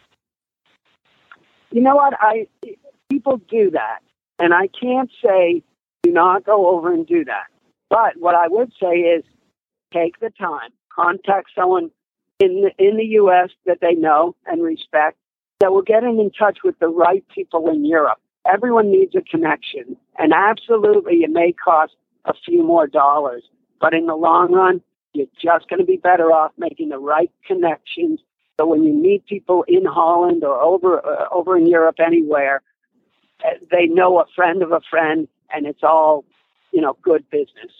You 1.71 1.79
know 1.79 1.95
what? 1.95 2.13
I 2.19 2.47
people 3.09 3.39
do 3.49 3.71
that, 3.71 3.99
and 4.39 4.53
I 4.53 4.67
can't 4.67 5.09
say 5.23 5.63
do 6.03 6.11
not 6.11 6.45
go 6.45 6.67
over 6.67 6.93
and 6.93 7.07
do 7.07 7.25
that. 7.25 7.47
But 7.89 8.17
what 8.17 8.35
I 8.35 8.47
would 8.47 8.71
say 8.81 8.97
is 8.97 9.23
take 9.93 10.19
the 10.19 10.29
time, 10.29 10.71
contact 10.93 11.49
someone 11.55 11.91
in 12.39 12.61
the, 12.61 12.71
in 12.77 12.97
the 12.97 13.05
U.S. 13.21 13.49
that 13.65 13.79
they 13.81 13.93
know 13.93 14.35
and 14.45 14.61
respect 14.61 15.17
that 15.59 15.71
will 15.71 15.81
get 15.81 16.01
them 16.01 16.19
in 16.19 16.31
touch 16.31 16.59
with 16.63 16.77
the 16.79 16.87
right 16.87 17.23
people 17.33 17.69
in 17.69 17.85
Europe. 17.85 18.19
Everyone 18.45 18.91
needs 18.91 19.15
a 19.15 19.21
connection, 19.21 19.95
and 20.17 20.33
absolutely, 20.33 21.23
it 21.23 21.29
may 21.29 21.53
cost 21.53 21.93
a 22.25 22.33
few 22.45 22.63
more 22.63 22.87
dollars, 22.87 23.43
but 23.79 23.93
in 23.93 24.05
the 24.05 24.15
long 24.15 24.51
run, 24.51 24.81
you're 25.13 25.27
just 25.41 25.69
going 25.69 25.79
to 25.79 25.85
be 25.85 25.95
better 25.95 26.31
off 26.31 26.51
making 26.57 26.89
the 26.89 26.97
right 26.97 27.31
connections. 27.47 28.19
So 28.59 28.65
when 28.67 28.83
you 28.83 28.93
meet 28.93 29.25
people 29.25 29.63
in 29.67 29.85
Holland 29.85 30.43
or 30.43 30.59
over 30.59 31.05
uh, 31.05 31.27
over 31.31 31.55
in 31.55 31.67
Europe 31.67 31.97
anywhere, 32.05 32.61
they 33.71 33.87
know 33.87 34.19
a 34.19 34.25
friend 34.35 34.61
of 34.61 34.71
a 34.71 34.81
friend, 34.81 35.27
and 35.53 35.65
it's 35.65 35.83
all 35.83 36.25
you 36.71 36.81
know 36.81 36.97
good 37.01 37.29
business. 37.29 37.71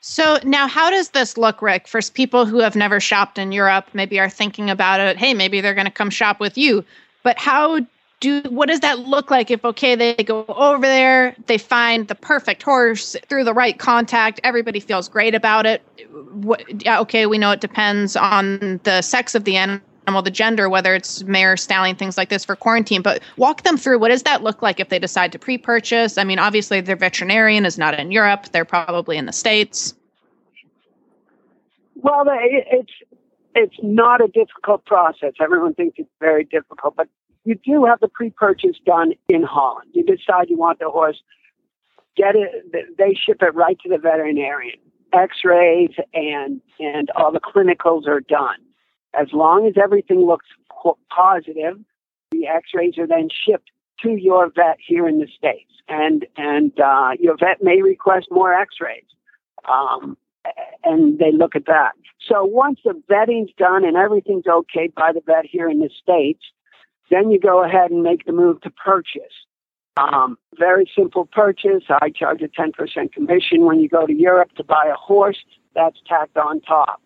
So 0.00 0.38
now, 0.44 0.66
how 0.66 0.90
does 0.90 1.10
this 1.10 1.36
look, 1.36 1.60
Rick, 1.60 1.86
for 1.86 2.00
people 2.14 2.46
who 2.46 2.58
have 2.60 2.74
never 2.74 3.00
shopped 3.00 3.38
in 3.38 3.52
Europe? 3.52 3.86
Maybe 3.92 4.18
are 4.18 4.30
thinking 4.30 4.70
about 4.70 5.00
it. 5.00 5.18
Hey, 5.18 5.34
maybe 5.34 5.60
they're 5.60 5.74
going 5.74 5.86
to 5.86 5.92
come 5.92 6.08
shop 6.08 6.40
with 6.40 6.56
you. 6.56 6.84
But 7.22 7.38
how 7.38 7.80
do? 8.20 8.40
What 8.48 8.68
does 8.68 8.80
that 8.80 9.00
look 9.00 9.30
like? 9.30 9.50
If 9.50 9.62
okay, 9.62 9.94
they 9.94 10.14
go 10.14 10.46
over 10.48 10.86
there, 10.86 11.36
they 11.46 11.58
find 11.58 12.08
the 12.08 12.14
perfect 12.14 12.62
horse 12.62 13.14
through 13.28 13.44
the 13.44 13.52
right 13.52 13.78
contact. 13.78 14.40
Everybody 14.42 14.80
feels 14.80 15.06
great 15.06 15.34
about 15.34 15.66
it. 15.66 15.82
What, 16.32 16.82
yeah, 16.82 16.98
okay, 17.00 17.26
we 17.26 17.36
know 17.36 17.50
it 17.50 17.60
depends 17.60 18.16
on 18.16 18.80
the 18.84 19.02
sex 19.02 19.34
of 19.34 19.44
the 19.44 19.58
animal, 19.58 19.82
the 20.22 20.30
gender, 20.30 20.68
whether 20.68 20.94
it's 20.94 21.22
mare, 21.24 21.56
stallion, 21.56 21.96
things 21.96 22.16
like 22.16 22.28
this 22.28 22.44
for 22.44 22.56
quarantine. 22.56 23.02
But 23.02 23.22
walk 23.36 23.62
them 23.62 23.76
through. 23.76 23.98
What 23.98 24.08
does 24.08 24.24
that 24.24 24.42
look 24.42 24.62
like 24.62 24.80
if 24.80 24.88
they 24.88 24.98
decide 24.98 25.32
to 25.32 25.38
pre-purchase? 25.38 26.18
I 26.18 26.24
mean, 26.24 26.38
obviously, 26.38 26.80
their 26.80 26.96
veterinarian 26.96 27.64
is 27.64 27.78
not 27.78 27.98
in 27.98 28.10
Europe; 28.10 28.46
they're 28.52 28.64
probably 28.64 29.16
in 29.16 29.26
the 29.26 29.32
states. 29.32 29.94
Well, 31.96 32.24
it's 32.28 32.92
it's 33.54 33.76
not 33.82 34.20
a 34.20 34.28
difficult 34.28 34.84
process. 34.84 35.32
Everyone 35.40 35.74
thinks 35.74 35.98
it's 35.98 36.08
very 36.20 36.44
difficult, 36.44 36.96
but 36.96 37.08
you 37.44 37.56
do 37.64 37.84
have 37.84 38.00
the 38.00 38.08
pre-purchase 38.08 38.76
done 38.84 39.12
in 39.28 39.42
Holland. 39.42 39.90
You 39.92 40.04
decide 40.04 40.48
you 40.48 40.56
want 40.56 40.78
the 40.78 40.90
horse, 40.90 41.20
get 42.16 42.34
it. 42.36 42.96
They 42.98 43.14
ship 43.14 43.38
it 43.42 43.54
right 43.54 43.78
to 43.80 43.88
the 43.88 43.98
veterinarian. 43.98 44.78
X-rays 45.12 45.90
and 46.14 46.60
and 46.78 47.10
all 47.16 47.32
the 47.32 47.40
clinicals 47.40 48.06
are 48.06 48.20
done. 48.20 48.58
As 49.18 49.28
long 49.32 49.66
as 49.66 49.74
everything 49.82 50.26
looks 50.26 50.46
positive, 51.10 51.78
the 52.30 52.46
X-rays 52.46 52.96
are 52.98 53.06
then 53.06 53.28
shipped 53.28 53.70
to 54.02 54.10
your 54.10 54.50
vet 54.50 54.78
here 54.84 55.06
in 55.08 55.18
the 55.18 55.26
states, 55.26 55.72
and 55.88 56.26
and 56.36 56.72
uh, 56.80 57.10
your 57.18 57.36
vet 57.36 57.62
may 57.62 57.82
request 57.82 58.28
more 58.30 58.54
X-rays. 58.54 59.04
Um, 59.68 60.16
and 60.84 61.18
they 61.18 61.32
look 61.32 61.54
at 61.54 61.66
that. 61.66 61.92
So 62.26 62.44
once 62.44 62.80
the 62.84 63.00
vetting's 63.10 63.52
done 63.56 63.84
and 63.84 63.96
everything's 63.96 64.46
okay 64.46 64.88
by 64.94 65.12
the 65.12 65.20
vet 65.24 65.44
here 65.44 65.68
in 65.68 65.80
the 65.80 65.90
States, 66.02 66.42
then 67.10 67.30
you 67.30 67.38
go 67.40 67.64
ahead 67.64 67.90
and 67.90 68.02
make 68.02 68.24
the 68.24 68.32
move 68.32 68.60
to 68.62 68.70
purchase. 68.70 69.34
Um, 69.96 70.38
very 70.58 70.90
simple 70.96 71.26
purchase. 71.26 71.84
I 71.88 72.10
charge 72.10 72.42
a 72.42 72.48
10% 72.48 73.12
commission 73.12 73.64
when 73.64 73.80
you 73.80 73.88
go 73.88 74.06
to 74.06 74.14
Europe 74.14 74.52
to 74.56 74.64
buy 74.64 74.86
a 74.90 74.96
horse. 74.96 75.38
That's 75.74 75.98
tacked 76.08 76.36
on 76.36 76.60
top. 76.60 77.02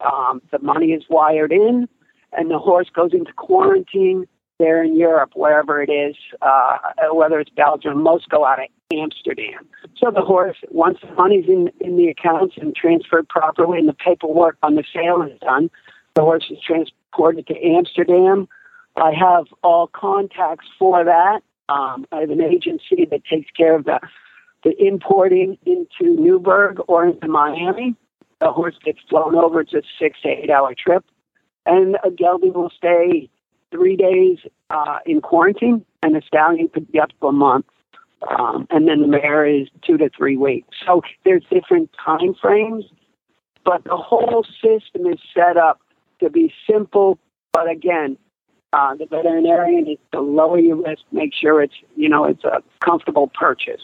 Um, 0.00 0.42
the 0.50 0.58
money 0.58 0.88
is 0.88 1.04
wired 1.08 1.52
in, 1.52 1.88
and 2.32 2.50
the 2.50 2.58
horse 2.58 2.88
goes 2.94 3.12
into 3.12 3.32
quarantine 3.32 4.26
there 4.58 4.82
in 4.82 4.96
Europe, 4.96 5.32
wherever 5.34 5.82
it 5.82 5.90
is, 5.90 6.16
uh, 6.42 6.78
whether 7.12 7.38
it's 7.40 7.50
Belgium, 7.50 8.02
most 8.02 8.28
go 8.28 8.44
out 8.44 8.58
of 8.58 8.66
Amsterdam. 8.92 9.66
So 9.96 10.10
the 10.10 10.22
horse, 10.22 10.56
once 10.70 10.98
the 11.02 11.12
money's 11.14 11.46
in, 11.46 11.70
in 11.80 11.96
the 11.96 12.08
accounts 12.08 12.56
and 12.56 12.74
transferred 12.74 13.28
properly 13.28 13.78
and 13.78 13.88
the 13.88 13.94
paperwork 13.94 14.56
on 14.62 14.74
the 14.74 14.84
sale 14.94 15.22
is 15.22 15.38
done, 15.40 15.70
the 16.14 16.22
horse 16.22 16.46
is 16.50 16.58
transported 16.64 17.46
to 17.48 17.54
Amsterdam. 17.62 18.48
I 18.96 19.12
have 19.12 19.46
all 19.62 19.88
contacts 19.88 20.66
for 20.78 21.04
that. 21.04 21.40
Um, 21.68 22.06
I 22.12 22.20
have 22.20 22.30
an 22.30 22.40
agency 22.40 23.06
that 23.10 23.24
takes 23.24 23.50
care 23.50 23.74
of 23.74 23.84
the, 23.84 24.00
the 24.64 24.72
importing 24.82 25.58
into 25.66 26.14
Newburgh 26.18 26.80
or 26.88 27.06
into 27.06 27.28
Miami. 27.28 27.94
The 28.40 28.52
horse 28.52 28.76
gets 28.84 28.98
flown 29.08 29.34
over. 29.34 29.60
It's 29.60 29.72
a 29.72 29.82
six 29.98 30.20
to 30.22 30.28
eight 30.28 30.50
hour 30.50 30.74
trip. 30.74 31.04
And 31.64 31.96
a 32.04 32.10
gelding 32.10 32.52
will 32.52 32.70
stay 32.70 33.28
three 33.70 33.96
days 33.96 34.38
uh, 34.70 34.98
in 35.04 35.20
quarantine, 35.20 35.84
and 36.02 36.16
a 36.16 36.22
stallion 36.22 36.68
could 36.68 36.90
be 36.90 37.00
up 37.00 37.10
to 37.20 37.26
a 37.26 37.32
month. 37.32 37.66
Um, 38.28 38.66
and 38.70 38.88
then 38.88 39.00
the 39.02 39.06
mare 39.06 39.46
is 39.46 39.68
two 39.86 39.98
to 39.98 40.08
three 40.16 40.36
weeks. 40.36 40.68
So 40.86 41.02
there's 41.24 41.44
different 41.50 41.90
time 42.02 42.34
frames, 42.40 42.84
but 43.64 43.84
the 43.84 43.96
whole 43.96 44.44
system 44.62 45.06
is 45.06 45.18
set 45.34 45.56
up 45.56 45.80
to 46.20 46.30
be 46.30 46.52
simple. 46.68 47.18
But 47.52 47.68
again, 47.68 48.16
uh, 48.72 48.94
the 48.94 49.06
veterinarian 49.06 49.88
is 49.88 49.98
to 50.12 50.20
lower 50.20 50.58
your 50.58 50.76
risk, 50.76 51.02
make 51.12 51.32
sure 51.34 51.62
it's 51.62 51.74
you 51.94 52.08
know 52.08 52.24
it's 52.24 52.44
a 52.44 52.62
comfortable 52.84 53.28
purchase. 53.28 53.82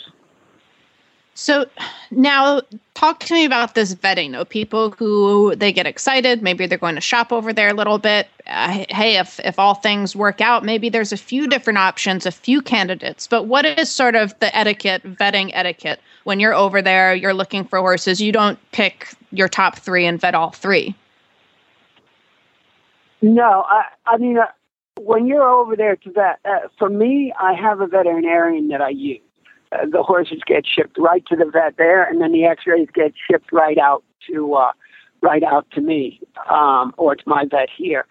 So 1.35 1.65
now 2.11 2.61
talk 2.95 3.21
to 3.21 3.35
me 3.35 3.45
about 3.45 3.75
this 3.75 3.95
vetting 3.95 4.33
though. 4.33 4.45
People 4.45 4.91
who 4.91 5.57
they 5.57 5.73
get 5.73 5.87
excited, 5.87 6.43
maybe 6.43 6.67
they're 6.67 6.77
going 6.77 6.95
to 6.95 7.01
shop 7.01 7.33
over 7.33 7.53
there 7.53 7.69
a 7.69 7.75
little 7.75 7.99
bit. 7.99 8.29
Uh, 8.47 8.85
hey, 8.91 9.17
if 9.17 9.41
if 9.41 9.59
all 9.59 9.75
things 9.75 10.15
work 10.15 10.41
out, 10.41 10.65
maybe 10.65 10.91
there's 10.91 11.13
a 11.13 11.17
few 11.17 11.49
different 11.49 11.79
options, 11.79 12.27
a 12.27 12.31
few 12.31 12.61
candidates. 12.61 13.27
But 13.27 13.45
what 13.45 13.65
is 13.65 13.89
sort 13.89 14.15
of 14.15 14.39
the 14.41 14.55
etiquette, 14.57 15.03
vetting 15.05 15.51
etiquette 15.55 16.01
when 16.25 16.39
you're 16.39 16.55
over 16.55 16.83
there, 16.83 17.15
you're 17.15 17.35
looking 17.35 17.65
for 17.65 17.79
horses, 17.79 18.21
you 18.21 18.31
don't 18.31 18.59
pick 18.73 19.09
your 19.31 19.49
top 19.49 19.79
3 19.79 20.07
and 20.07 20.21
vet 20.21 20.35
all 20.35 20.51
3. 20.51 20.95
No, 23.23 23.65
I 23.69 23.85
I 24.05 24.19
mean 24.19 24.37
uh, 24.37 24.47
when 25.01 25.27
you're 25.27 25.49
over 25.49 25.77
there 25.77 25.97
to 25.97 26.13
vet, 26.13 26.41
uh, 26.45 26.69
for 26.79 26.91
me, 26.91 27.33
I 27.41 27.55
have 27.55 27.81
a 27.81 27.87
veterinarian 27.87 28.69
that 28.69 28.83
I 28.83 28.91
use. 28.91 29.21
Uh, 29.73 29.87
the 29.91 30.03
horses 30.03 30.41
get 30.47 30.65
shipped 30.67 30.99
right 30.99 31.25
to 31.27 31.37
the 31.37 31.47
vet 31.47 31.77
there, 31.79 32.05
and 32.05 32.21
then 32.21 32.33
the 32.33 32.45
X-rays 32.45 32.89
get 32.95 33.13
shipped 33.31 33.53
right 33.53 33.79
out 33.79 34.05
to 34.29 34.55
uh, 34.55 34.73
right 35.23 35.43
out 35.43 35.67
to 35.73 35.81
me 35.81 36.21
um, 36.51 36.93
or 36.99 37.15
to 37.15 37.23
my 37.27 37.45
vet 37.49 37.69
here. 37.77 38.07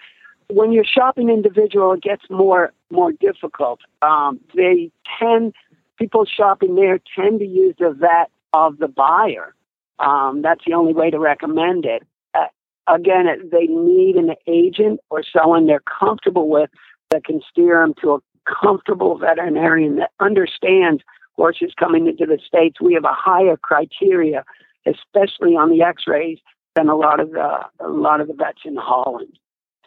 When 0.49 0.71
you're 0.71 0.85
shopping 0.85 1.29
individual, 1.29 1.93
it 1.93 2.01
gets 2.01 2.23
more 2.29 2.73
more 2.89 3.11
difficult. 3.11 3.79
Um, 4.01 4.39
they 4.55 4.91
tend 5.19 5.53
people 5.97 6.25
shopping 6.25 6.75
there 6.75 6.99
tend 7.15 7.39
to 7.39 7.45
use 7.45 7.75
the 7.77 7.91
vet 7.91 8.31
of 8.53 8.79
the 8.79 8.87
buyer. 8.87 9.53
Um, 9.99 10.41
that's 10.41 10.61
the 10.65 10.73
only 10.73 10.93
way 10.93 11.11
to 11.11 11.19
recommend 11.19 11.85
it. 11.85 12.03
Uh, 12.33 12.47
again, 12.87 13.27
they 13.51 13.67
need 13.67 14.15
an 14.15 14.33
agent 14.47 14.99
or 15.09 15.21
someone 15.23 15.67
they're 15.67 15.81
comfortable 15.81 16.49
with 16.49 16.69
that 17.11 17.23
can 17.23 17.41
steer 17.49 17.81
them 17.81 17.93
to 18.01 18.13
a 18.13 18.19
comfortable 18.45 19.17
veterinarian 19.17 19.97
that 19.97 20.11
understands 20.19 21.03
horses 21.35 21.73
coming 21.79 22.07
into 22.07 22.25
the 22.25 22.39
states. 22.45 22.79
We 22.81 22.93
have 22.93 23.05
a 23.05 23.13
higher 23.13 23.57
criteria, 23.57 24.43
especially 24.85 25.55
on 25.55 25.69
the 25.69 25.81
X-rays, 25.81 26.39
than 26.75 26.89
a 26.89 26.95
lot 26.95 27.19
of 27.19 27.31
the 27.31 27.59
a 27.79 27.87
lot 27.89 28.21
of 28.21 28.27
the 28.27 28.33
vets 28.33 28.61
in 28.65 28.75
Holland. 28.75 29.37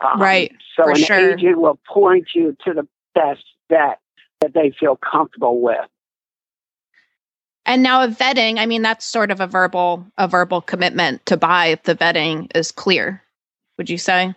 Um, 0.00 0.20
Right, 0.20 0.52
So 0.76 0.84
for 0.84 0.90
an 0.90 0.96
sure. 0.96 1.34
agent 1.34 1.58
will 1.60 1.78
point 1.86 2.28
you 2.34 2.56
to 2.64 2.74
the 2.74 2.86
best 3.14 3.44
vet 3.68 4.00
that 4.40 4.52
they 4.52 4.72
feel 4.78 4.96
comfortable 4.96 5.60
with. 5.60 5.86
And 7.66 7.82
now 7.82 8.02
a 8.02 8.08
vetting, 8.08 8.58
I 8.58 8.66
mean, 8.66 8.82
that's 8.82 9.04
sort 9.06 9.30
of 9.30 9.40
a 9.40 9.46
verbal 9.46 10.06
a 10.18 10.28
verbal 10.28 10.60
commitment 10.60 11.24
to 11.26 11.36
buy 11.36 11.66
if 11.66 11.84
the 11.84 11.94
vetting 11.94 12.54
is 12.54 12.70
clear. 12.70 13.22
Would 13.78 13.88
you 13.88 13.98
say? 13.98 14.34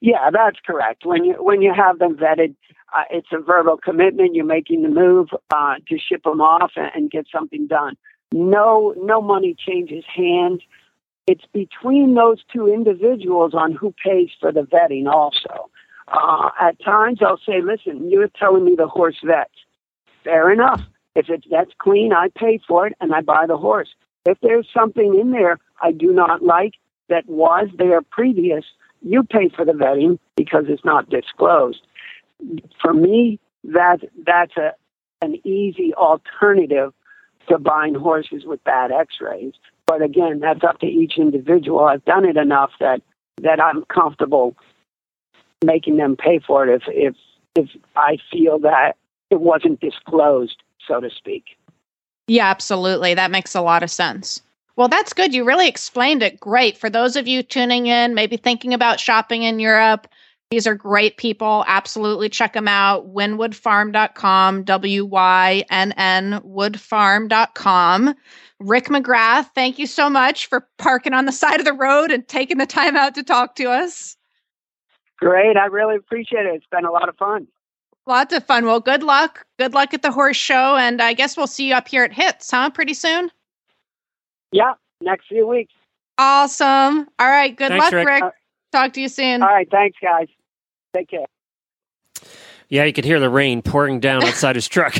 Yeah, 0.00 0.30
that's 0.30 0.58
correct. 0.64 1.04
When 1.04 1.24
you 1.24 1.34
when 1.42 1.62
you 1.62 1.72
have 1.74 1.98
them 1.98 2.16
vetted, 2.16 2.54
uh, 2.94 3.04
it's 3.10 3.28
a 3.32 3.38
verbal 3.38 3.76
commitment. 3.76 4.34
You're 4.34 4.44
making 4.44 4.82
the 4.82 4.88
move 4.88 5.28
uh, 5.52 5.74
to 5.88 5.98
ship 5.98 6.22
them 6.24 6.40
off 6.40 6.72
and, 6.76 6.90
and 6.94 7.10
get 7.10 7.26
something 7.32 7.66
done. 7.66 7.96
No, 8.32 8.94
no 8.96 9.20
money 9.20 9.54
changes 9.58 10.04
hands. 10.14 10.60
It's 11.26 11.44
between 11.52 12.14
those 12.14 12.38
two 12.52 12.68
individuals 12.68 13.54
on 13.54 13.72
who 13.72 13.94
pays 14.04 14.30
for 14.40 14.52
the 14.52 14.62
vetting. 14.62 15.06
Also, 15.06 15.70
uh, 16.08 16.50
at 16.60 16.82
times 16.82 17.20
I'll 17.22 17.40
say, 17.46 17.62
"Listen, 17.62 18.10
you're 18.10 18.28
telling 18.28 18.64
me 18.64 18.74
the 18.76 18.86
horse 18.86 19.18
vets. 19.24 19.54
Fair 20.22 20.50
enough. 20.50 20.82
If 21.14 21.28
it's 21.28 21.46
that's 21.50 21.70
clean, 21.78 22.12
I 22.12 22.28
pay 22.36 22.58
for 22.66 22.86
it 22.86 22.94
and 23.00 23.14
I 23.14 23.20
buy 23.20 23.46
the 23.46 23.56
horse. 23.56 23.88
If 24.26 24.38
there's 24.40 24.68
something 24.72 25.18
in 25.18 25.30
there 25.30 25.58
I 25.80 25.92
do 25.92 26.12
not 26.12 26.42
like 26.42 26.74
that 27.08 27.26
was 27.26 27.68
there 27.76 28.02
previous, 28.02 28.64
you 29.02 29.22
pay 29.22 29.48
for 29.48 29.64
the 29.64 29.72
vetting 29.72 30.18
because 30.36 30.64
it's 30.68 30.84
not 30.84 31.10
disclosed. 31.10 31.82
For 32.80 32.92
me, 32.92 33.40
that 33.64 34.00
that's 34.26 34.56
a 34.56 34.72
an 35.22 35.36
easy 35.46 35.94
alternative 35.94 36.92
to 37.48 37.58
buying 37.58 37.94
horses 37.94 38.44
with 38.44 38.62
bad 38.64 38.92
X-rays. 38.92 39.54
But 39.86 40.02
again, 40.02 40.40
that's 40.40 40.64
up 40.64 40.80
to 40.80 40.86
each 40.86 41.18
individual. 41.18 41.84
I've 41.84 42.04
done 42.04 42.24
it 42.24 42.36
enough 42.36 42.70
that 42.80 43.02
that 43.42 43.60
I'm 43.60 43.84
comfortable 43.86 44.56
making 45.64 45.96
them 45.96 46.16
pay 46.16 46.40
for 46.40 46.66
it 46.66 46.82
if 46.82 46.82
if 46.88 47.14
if 47.54 47.70
I 47.96 48.18
feel 48.30 48.58
that 48.60 48.96
it 49.30 49.40
wasn't 49.40 49.80
disclosed, 49.80 50.62
so 50.86 51.00
to 51.00 51.10
speak. 51.10 51.56
Yeah, 52.26 52.46
absolutely. 52.46 53.14
That 53.14 53.30
makes 53.30 53.54
a 53.54 53.60
lot 53.60 53.82
of 53.82 53.90
sense. 53.90 54.40
Well, 54.76 54.88
that's 54.88 55.12
good. 55.12 55.34
You 55.34 55.44
really 55.44 55.68
explained 55.68 56.22
it 56.22 56.40
great. 56.40 56.76
For 56.76 56.90
those 56.90 57.14
of 57.16 57.28
you 57.28 57.42
tuning 57.42 57.86
in, 57.86 58.14
maybe 58.14 58.36
thinking 58.36 58.74
about 58.74 58.98
shopping 58.98 59.42
in 59.44 59.60
Europe, 59.60 60.08
these 60.54 60.68
are 60.68 60.76
great 60.76 61.16
people. 61.16 61.64
Absolutely 61.66 62.28
check 62.28 62.52
them 62.52 62.68
out. 62.68 63.12
Wynnwoodfarm.com, 63.12 64.62
W 64.62 65.04
Y 65.04 65.64
N 65.68 65.90
N 65.96 66.40
woodfarm.com. 66.46 68.14
Rick 68.60 68.84
McGrath, 68.84 69.50
thank 69.52 69.80
you 69.80 69.88
so 69.88 70.08
much 70.08 70.46
for 70.46 70.68
parking 70.78 71.12
on 71.12 71.24
the 71.24 71.32
side 71.32 71.58
of 71.58 71.66
the 71.66 71.72
road 71.72 72.12
and 72.12 72.28
taking 72.28 72.58
the 72.58 72.66
time 72.66 72.96
out 72.96 73.16
to 73.16 73.24
talk 73.24 73.56
to 73.56 73.64
us. 73.64 74.16
Great. 75.18 75.56
I 75.56 75.66
really 75.66 75.96
appreciate 75.96 76.46
it. 76.46 76.54
It's 76.54 76.66
been 76.70 76.84
a 76.84 76.92
lot 76.92 77.08
of 77.08 77.16
fun. 77.16 77.48
Lots 78.06 78.32
of 78.32 78.46
fun. 78.46 78.64
Well, 78.64 78.78
good 78.78 79.02
luck. 79.02 79.44
Good 79.58 79.74
luck 79.74 79.92
at 79.92 80.02
the 80.02 80.12
horse 80.12 80.36
show. 80.36 80.76
And 80.76 81.02
I 81.02 81.14
guess 81.14 81.36
we'll 81.36 81.48
see 81.48 81.68
you 81.68 81.74
up 81.74 81.88
here 81.88 82.04
at 82.04 82.12
HITS, 82.12 82.48
huh? 82.52 82.70
Pretty 82.70 82.94
soon? 82.94 83.28
Yeah, 84.52 84.74
next 85.00 85.26
few 85.26 85.48
weeks. 85.48 85.72
Awesome. 86.16 87.08
All 87.18 87.28
right. 87.28 87.56
Good 87.56 87.70
Thanks, 87.70 87.86
luck, 87.86 87.92
Rick. 87.92 88.06
Rick. 88.06 88.22
Uh, 88.22 88.30
Talk 88.74 88.92
to 88.94 89.00
you 89.00 89.08
soon. 89.08 89.40
All 89.40 89.48
right. 89.48 89.70
Thanks, 89.70 89.96
guys. 90.02 90.26
Take 90.94 91.08
care. 91.08 91.26
Yeah, 92.68 92.84
you 92.84 92.92
could 92.92 93.04
hear 93.04 93.20
the 93.20 93.30
rain 93.30 93.62
pouring 93.62 94.00
down 94.00 94.24
outside 94.24 94.56
his 94.56 94.68
truck. 94.68 94.96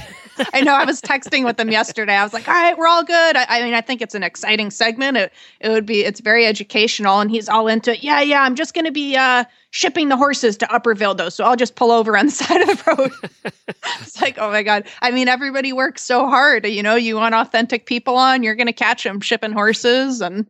I 0.53 0.63
know. 0.63 0.75
I 0.75 0.85
was 0.85 1.01
texting 1.01 1.45
with 1.45 1.57
them 1.57 1.71
yesterday. 1.71 2.15
I 2.15 2.25
was 2.25 2.33
like, 2.33 2.49
"All 2.49 2.55
right, 2.55 2.77
we're 2.77 2.89
all 2.89 3.05
good." 3.05 3.37
I, 3.37 3.47
I 3.49 3.63
mean, 3.63 3.73
I 3.73 3.81
think 3.81 4.03
it's 4.03 4.17
an 4.17 4.25
exciting 4.25 4.71
segment. 4.71 5.17
It 5.17 5.33
it 5.61 5.69
would 5.69 5.87
be. 5.87 6.05
It's 6.05 6.21
very 6.21 6.45
educational, 6.45 7.21
and 7.21 7.31
he's 7.31 7.49
all 7.49 7.69
into 7.69 7.93
it. 7.93 8.03
Yeah, 8.03 8.21
yeah. 8.21 8.43
I'm 8.43 8.57
just 8.57 8.75
going 8.75 8.85
to 8.85 8.93
be 8.93 9.17
uh, 9.17 9.45
shipping 9.71 10.09
the 10.09 10.17
horses 10.17 10.57
to 10.57 10.73
Upperville, 10.75 11.15
though, 11.15 11.29
so 11.29 11.45
I'll 11.45 11.57
just 11.57 11.77
pull 11.77 11.93
over 11.93 12.17
on 12.17 12.27
the 12.27 12.33
side 12.33 12.63
of 12.63 12.69
the 12.69 12.95
road. 12.97 13.55
it's 14.01 14.21
like, 14.21 14.37
oh 14.39 14.51
my 14.51 14.65
god. 14.65 14.85
I 15.03 15.13
mean, 15.13 15.29
everybody 15.29 15.73
works 15.73 16.03
so 16.03 16.27
hard. 16.27 16.67
You 16.67 16.83
know, 16.83 16.97
you 16.97 17.17
want 17.17 17.35
authentic 17.35 17.87
people 17.87 18.17
on, 18.17 18.43
you're 18.43 18.57
going 18.57 18.67
to 18.67 18.73
catch 18.73 19.05
them 19.05 19.21
shipping 19.21 19.53
horses 19.53 20.21
and 20.21 20.47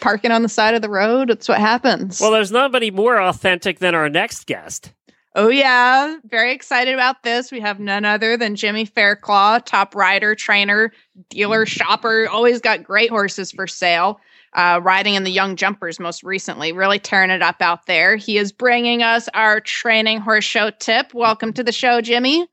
parking 0.00 0.30
on 0.30 0.42
the 0.42 0.48
side 0.48 0.74
of 0.74 0.82
the 0.82 0.90
road. 0.90 1.30
It's 1.30 1.48
what 1.48 1.58
happens. 1.58 2.20
well, 2.20 2.30
there's 2.30 2.52
nobody 2.52 2.90
more 2.90 3.20
authentic 3.20 3.78
than 3.78 3.94
our 3.94 4.08
next 4.08 4.46
guest. 4.46 4.92
Oh, 5.34 5.48
yeah. 5.48 6.16
Very 6.24 6.52
excited 6.52 6.94
about 6.94 7.22
this. 7.22 7.52
We 7.52 7.60
have 7.60 7.78
none 7.78 8.06
other 8.06 8.38
than 8.38 8.56
Jimmy 8.56 8.86
Fairclough, 8.86 9.58
top 9.66 9.94
rider, 9.94 10.34
trainer, 10.34 10.92
dealer, 11.28 11.66
shopper. 11.66 12.26
Always 12.28 12.60
got 12.62 12.82
great 12.82 13.10
horses 13.10 13.52
for 13.52 13.66
sale. 13.66 14.18
Uh, 14.54 14.80
riding 14.82 15.12
in 15.14 15.24
the 15.24 15.30
Young 15.30 15.54
Jumpers 15.56 16.00
most 16.00 16.22
recently, 16.22 16.72
really 16.72 16.98
tearing 16.98 17.28
it 17.28 17.42
up 17.42 17.56
out 17.60 17.84
there. 17.84 18.16
He 18.16 18.38
is 18.38 18.52
bringing 18.52 19.02
us 19.02 19.28
our 19.34 19.60
training 19.60 20.20
horse 20.20 20.44
show 20.46 20.70
tip. 20.70 21.12
Welcome 21.12 21.52
to 21.52 21.62
the 21.62 21.72
show, 21.72 22.00
Jimmy. 22.00 22.46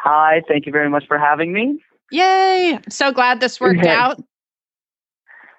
Hi, 0.00 0.42
thank 0.48 0.66
you 0.66 0.72
very 0.72 0.90
much 0.90 1.06
for 1.06 1.16
having 1.16 1.52
me. 1.52 1.78
Yay! 2.10 2.74
I'm 2.74 2.90
so 2.90 3.12
glad 3.12 3.38
this 3.38 3.60
worked 3.60 3.84
Yeah. 3.84 4.06
out. 4.06 4.22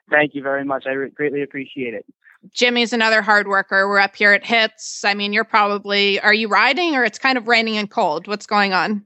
Thank 0.09 0.35
you 0.35 0.41
very 0.41 0.63
much. 0.63 0.85
I 0.87 0.91
re- 0.91 1.09
greatly 1.09 1.41
appreciate 1.41 1.93
it. 1.93 2.05
Jimmy's 2.53 2.93
another 2.93 3.21
hard 3.21 3.47
worker. 3.47 3.87
We're 3.87 3.99
up 3.99 4.15
here 4.15 4.31
at 4.31 4.45
Hits. 4.45 5.03
I 5.03 5.13
mean, 5.13 5.33
you're 5.33 5.43
probably, 5.43 6.19
are 6.21 6.33
you 6.33 6.47
riding 6.47 6.95
or 6.95 7.03
it's 7.03 7.19
kind 7.19 7.37
of 7.37 7.47
raining 7.47 7.77
and 7.77 7.89
cold? 7.89 8.27
What's 8.27 8.45
going 8.45 8.73
on? 8.73 9.03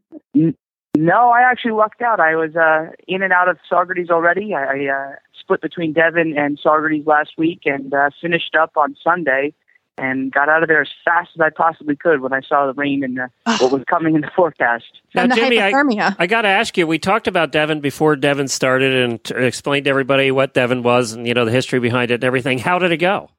No, 0.96 1.32
I 1.32 1.42
actually 1.42 1.72
lucked 1.72 2.04
out. 2.04 2.20
I 2.20 2.36
was 2.36 2.56
uh, 2.56 2.92
in 3.08 3.24
and 3.24 3.34
out 3.34 3.50
of 3.50 3.58
Saugerties 3.72 4.12
already. 4.12 4.54
I, 4.54 4.64
I 4.64 4.88
uh, 4.88 5.16
split 5.40 5.62
between 5.62 5.94
Devon 5.94 6.38
and 6.38 6.60
Saugerties 6.64 7.08
last 7.08 7.32
week 7.38 7.62
and 7.66 7.92
uh, 7.94 8.12
finished 8.22 8.56
up 8.56 8.74
on 8.78 8.96
Sunday 9.04 9.56
and 9.98 10.32
got 10.32 10.50
out 10.50 10.64
of 10.64 10.70
there 10.70 10.82
as 10.82 10.90
fast 11.06 11.32
as 11.36 11.42
I 11.42 11.50
possibly 11.50 11.96
could 11.96 12.22
when 12.22 12.34
I 12.34 12.42
saw 12.42 12.66
the 12.66 12.74
rain 12.74 13.04
and 13.04 13.20
uh, 13.20 13.28
what 13.60 13.72
was 13.72 13.84
coming 13.90 14.16
in 14.16 14.22
the 14.22 14.32
forecast. 14.36 14.86
Now, 15.14 15.28
Jimmy, 15.28 15.62
I, 15.62 15.72
I 16.18 16.28
got 16.28 16.42
to 16.42 16.48
ask 16.48 16.78
you. 16.78 16.88
We 16.88 17.00
talked 17.00 17.28
about 17.28 17.52
Devon 17.52 17.80
before 17.80 18.16
Devon 18.16 18.48
started 18.48 18.94
and 18.94 19.24
t- 19.24 19.36
explained 19.36 19.86
to 19.86 19.90
everybody 19.90 20.32
what 20.32 20.54
Devon 20.54 20.84
was 20.84 21.14
and 21.14 21.28
you 21.28 21.34
know 21.34 21.46
the 21.46 21.52
history 21.52 21.80
behind 21.80 22.12
it 22.12 22.16
and 22.16 22.24
everything. 22.24 22.58
How 22.58 22.80
did 22.80 22.92
it 22.92 22.98
go? 22.98 23.30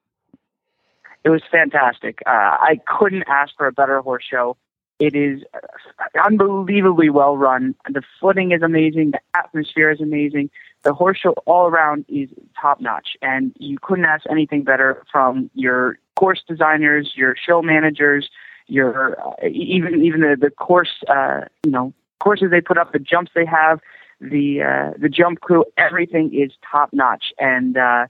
It 1.25 1.31
was 1.31 1.43
fantastic. 1.51 2.19
Uh, 2.27 2.31
I 2.31 2.81
couldn't 2.87 3.25
ask 3.27 3.57
for 3.57 3.67
a 3.67 3.73
better 3.73 4.01
horse 4.01 4.25
show. 4.31 4.57
It 5.01 5.17
is 5.17 5.43
uh, 5.53 6.21
unbelievably 6.25 7.11
well 7.11 7.37
run. 7.37 7.75
The 7.91 8.03
footing 8.21 8.53
is 8.53 8.63
amazing. 8.63 9.13
The 9.13 9.21
atmosphere 9.35 9.91
is 9.91 10.01
amazing. 10.01 10.51
The 10.83 10.95
horse 10.95 11.19
show 11.19 11.33
all 11.47 11.67
around 11.67 12.05
is 12.09 12.29
top 12.61 12.81
notch, 12.81 13.17
and 13.23 13.57
you 13.59 13.79
couldn't 13.81 14.05
ask 14.05 14.25
anything 14.31 14.63
better 14.63 15.03
from 15.11 15.51
your 15.55 15.99
course 16.15 16.43
designers, 16.47 17.13
your 17.15 17.35
show 17.37 17.63
managers, 17.63 18.29
your 18.67 19.21
uh, 19.21 19.49
even 19.49 20.05
even 20.05 20.21
the 20.21 20.37
the 20.41 20.51
course 20.51 21.03
uh, 21.09 21.43
you 21.65 21.71
know 21.71 21.93
courses 22.21 22.51
they 22.51 22.61
put 22.61 22.79
up, 22.79 22.93
the 22.93 22.99
jumps 22.99 23.33
they 23.35 23.47
have, 23.47 23.81
the 24.21 24.63
uh, 24.63 24.99
the 24.99 25.09
jump 25.09 25.41
crew. 25.41 25.65
Everything 25.77 26.33
is 26.35 26.53
top 26.71 26.91
notch, 26.93 27.27
and 27.39 27.77
uh, 27.77 28.07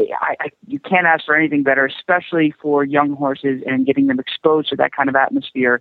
I, 0.00 0.36
I, 0.40 0.48
you 0.66 0.78
can't 0.78 1.06
ask 1.06 1.24
for 1.24 1.36
anything 1.36 1.62
better, 1.62 1.86
especially 1.86 2.54
for 2.60 2.84
young 2.84 3.14
horses 3.14 3.62
and 3.66 3.86
getting 3.86 4.06
them 4.06 4.18
exposed 4.18 4.68
to 4.70 4.76
that 4.76 4.92
kind 4.92 5.08
of 5.08 5.16
atmosphere. 5.16 5.80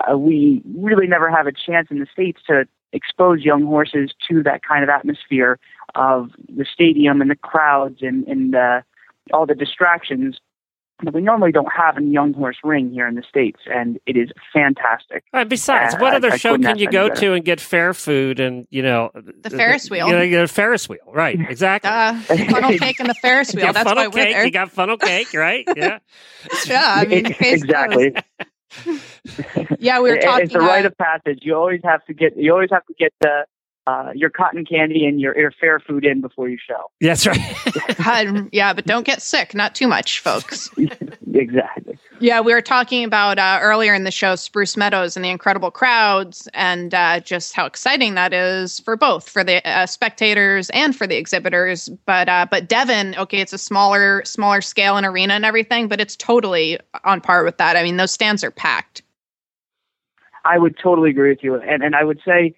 Uh, 0.00 0.16
we 0.16 0.62
really 0.76 1.06
never 1.06 1.30
have 1.30 1.46
a 1.46 1.52
chance 1.52 1.88
in 1.90 1.98
the 1.98 2.06
states 2.12 2.40
to 2.46 2.66
expose 2.92 3.42
young 3.42 3.64
horses 3.64 4.12
to 4.28 4.42
that 4.42 4.62
kind 4.62 4.82
of 4.82 4.90
atmosphere 4.90 5.58
of 5.94 6.30
the 6.54 6.64
stadium 6.64 7.20
and 7.20 7.30
the 7.30 7.36
crowds 7.36 7.98
and, 8.02 8.26
and 8.26 8.54
uh, 8.54 8.80
all 9.32 9.46
the 9.46 9.54
distractions 9.54 10.38
we 11.12 11.20
normally 11.20 11.52
don't 11.52 11.72
have 11.72 11.96
a 11.98 12.02
young 12.02 12.32
horse 12.34 12.56
ring 12.62 12.90
here 12.92 13.06
in 13.08 13.14
the 13.14 13.22
states, 13.28 13.60
and 13.66 13.98
it 14.06 14.16
is 14.16 14.30
fantastic. 14.52 15.24
And 15.32 15.48
besides, 15.48 15.94
Uh, 15.94 15.98
what 15.98 16.12
I- 16.12 16.16
other 16.16 16.32
I 16.32 16.36
show 16.36 16.50
couldn't 16.52 16.66
can 16.66 16.78
you 16.78 16.88
go 16.90 17.08
better. 17.08 17.20
to 17.22 17.32
and 17.34 17.44
get 17.44 17.60
fair 17.60 17.92
food 17.94 18.38
and 18.40 18.66
you 18.70 18.82
know 18.82 19.10
the, 19.14 19.50
Ferris 19.50 19.90
wheel. 19.90 20.06
You 20.08 20.12
know, 20.14 20.22
you 20.22 20.30
get 20.30 20.44
a 20.44 20.48
Ferris 20.48 20.88
wheel, 20.88 20.98
right? 21.12 21.38
Exactly. 21.50 21.90
Uh, 21.90 22.14
funnel 22.50 22.78
cake 22.78 23.00
and 23.00 23.08
the 23.08 23.14
Ferris 23.14 23.54
wheel. 23.54 23.72
That's 23.72 23.78
funnel 23.88 24.04
why 24.04 24.08
we're 24.08 24.24
there. 24.32 24.44
You 24.44 24.50
got 24.50 24.70
funnel 24.70 24.96
cake, 24.96 25.32
right? 25.34 25.64
Yeah. 25.76 25.98
yeah, 26.66 26.94
I 26.98 27.04
mean, 27.06 27.24
case 27.24 27.62
exactly. 27.62 28.14
Yeah, 29.78 30.00
we 30.00 30.10
were 30.10 30.16
It- 30.16 30.22
talking. 30.22 30.46
It's 30.46 30.54
a 30.54 30.58
rite 30.60 30.86
of 30.86 30.96
passage. 30.96 31.40
You 31.42 31.54
always 31.56 31.80
have 31.84 32.04
to 32.06 32.14
get. 32.14 32.36
You 32.36 32.52
always 32.52 32.70
have 32.72 32.84
to 32.86 32.94
get 32.98 33.12
the 33.20 33.44
uh, 33.86 34.12
your 34.14 34.30
cotton 34.30 34.64
candy 34.64 35.04
and 35.06 35.20
your, 35.20 35.36
your 35.36 35.50
fair 35.50 35.80
food 35.80 36.04
in 36.04 36.20
before 36.20 36.48
you 36.48 36.56
show. 36.56 36.90
That's 37.00 37.26
right. 37.26 37.56
God, 38.04 38.48
yeah, 38.52 38.72
but 38.72 38.86
don't 38.86 39.04
get 39.04 39.20
sick. 39.20 39.54
Not 39.54 39.74
too 39.74 39.88
much, 39.88 40.20
folks. 40.20 40.70
exactly. 41.34 41.98
Yeah, 42.20 42.40
we 42.40 42.52
were 42.52 42.62
talking 42.62 43.02
about 43.02 43.40
uh, 43.40 43.58
earlier 43.60 43.92
in 43.94 44.04
the 44.04 44.12
show 44.12 44.36
Spruce 44.36 44.76
Meadows 44.76 45.16
and 45.16 45.24
the 45.24 45.30
incredible 45.30 45.72
crowds, 45.72 46.48
and 46.54 46.94
uh, 46.94 47.18
just 47.20 47.54
how 47.54 47.66
exciting 47.66 48.14
that 48.14 48.32
is 48.32 48.78
for 48.80 48.96
both 48.96 49.28
for 49.28 49.42
the 49.42 49.66
uh, 49.68 49.86
spectators 49.86 50.70
and 50.70 50.94
for 50.94 51.08
the 51.08 51.16
exhibitors. 51.16 51.88
But 52.06 52.28
uh, 52.28 52.46
but 52.48 52.68
Devon, 52.68 53.16
okay, 53.16 53.40
it's 53.40 53.52
a 53.52 53.58
smaller 53.58 54.22
smaller 54.24 54.60
scale 54.60 54.96
and 54.96 55.04
arena 55.04 55.34
and 55.34 55.44
everything, 55.44 55.88
but 55.88 56.00
it's 56.00 56.14
totally 56.14 56.78
on 57.02 57.20
par 57.20 57.42
with 57.42 57.58
that. 57.58 57.76
I 57.76 57.82
mean, 57.82 57.96
those 57.96 58.12
stands 58.12 58.44
are 58.44 58.52
packed. 58.52 59.02
I 60.44 60.58
would 60.58 60.76
totally 60.78 61.10
agree 61.10 61.30
with 61.30 61.42
you, 61.42 61.56
and 61.56 61.82
and 61.82 61.96
I 61.96 62.04
would 62.04 62.20
say 62.24 62.54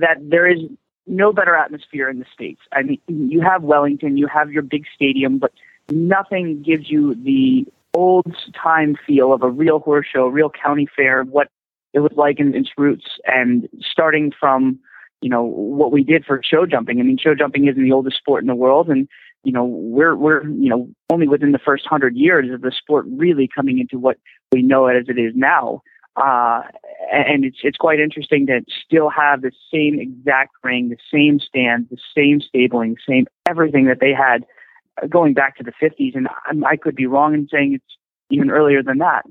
that 0.00 0.16
there 0.20 0.46
is 0.46 0.60
no 1.06 1.32
better 1.32 1.54
atmosphere 1.54 2.08
in 2.08 2.18
the 2.18 2.26
states. 2.32 2.60
I 2.72 2.82
mean, 2.82 2.98
you 3.08 3.40
have 3.40 3.62
Wellington, 3.62 4.16
you 4.16 4.26
have 4.28 4.50
your 4.52 4.62
big 4.62 4.84
stadium, 4.94 5.38
but 5.38 5.52
nothing 5.90 6.62
gives 6.62 6.88
you 6.90 7.14
the 7.14 7.66
old 7.94 8.34
time 8.60 8.96
feel 9.06 9.32
of 9.32 9.42
a 9.42 9.50
real 9.50 9.80
horse 9.80 10.06
show, 10.10 10.26
real 10.28 10.50
county 10.50 10.88
fair, 10.94 11.24
what 11.24 11.48
it 11.92 12.00
was 12.00 12.12
like 12.16 12.38
in 12.40 12.54
its 12.54 12.70
roots, 12.78 13.04
and 13.26 13.68
starting 13.82 14.32
from 14.38 14.78
you 15.22 15.30
know, 15.30 15.44
what 15.44 15.92
we 15.92 16.02
did 16.02 16.24
for 16.24 16.42
show 16.44 16.66
jumping. 16.66 17.00
I 17.00 17.04
mean, 17.04 17.16
show 17.16 17.34
jumping 17.34 17.68
isn't 17.68 17.82
the 17.82 17.92
oldest 17.92 18.18
sport 18.18 18.42
in 18.42 18.48
the 18.48 18.54
world, 18.54 18.88
and 18.88 19.08
you 19.44 19.52
know, 19.52 19.64
we're 19.64 20.16
we're 20.16 20.44
you 20.44 20.68
know 20.68 20.88
only 21.10 21.28
within 21.28 21.52
the 21.52 21.58
first 21.58 21.86
hundred 21.86 22.16
years 22.16 22.52
of 22.52 22.60
the 22.60 22.72
sport 22.72 23.06
really 23.08 23.48
coming 23.48 23.78
into 23.78 23.98
what 23.98 24.18
we 24.50 24.62
know 24.62 24.88
it 24.88 24.96
as 24.96 25.08
it 25.08 25.18
is 25.18 25.32
now. 25.34 25.82
Uh, 26.16 26.62
and 27.10 27.44
it's 27.44 27.58
it's 27.62 27.78
quite 27.78 27.98
interesting 27.98 28.46
to 28.46 28.60
still 28.84 29.08
have 29.08 29.40
the 29.40 29.52
same 29.72 29.98
exact 29.98 30.52
ring, 30.62 30.90
the 30.90 30.96
same 31.12 31.40
stand, 31.40 31.88
the 31.90 31.96
same 32.14 32.40
stabling, 32.40 32.96
same 33.08 33.26
everything 33.48 33.86
that 33.86 34.00
they 34.00 34.12
had 34.12 34.44
going 35.08 35.32
back 35.32 35.56
to 35.56 35.62
the 35.62 35.72
50s. 35.72 36.14
And 36.14 36.28
I, 36.28 36.72
I 36.72 36.76
could 36.76 36.94
be 36.94 37.06
wrong 37.06 37.34
in 37.34 37.48
saying 37.48 37.74
it's 37.74 37.96
even 38.30 38.50
earlier 38.50 38.82
than 38.82 38.98
that. 38.98 39.24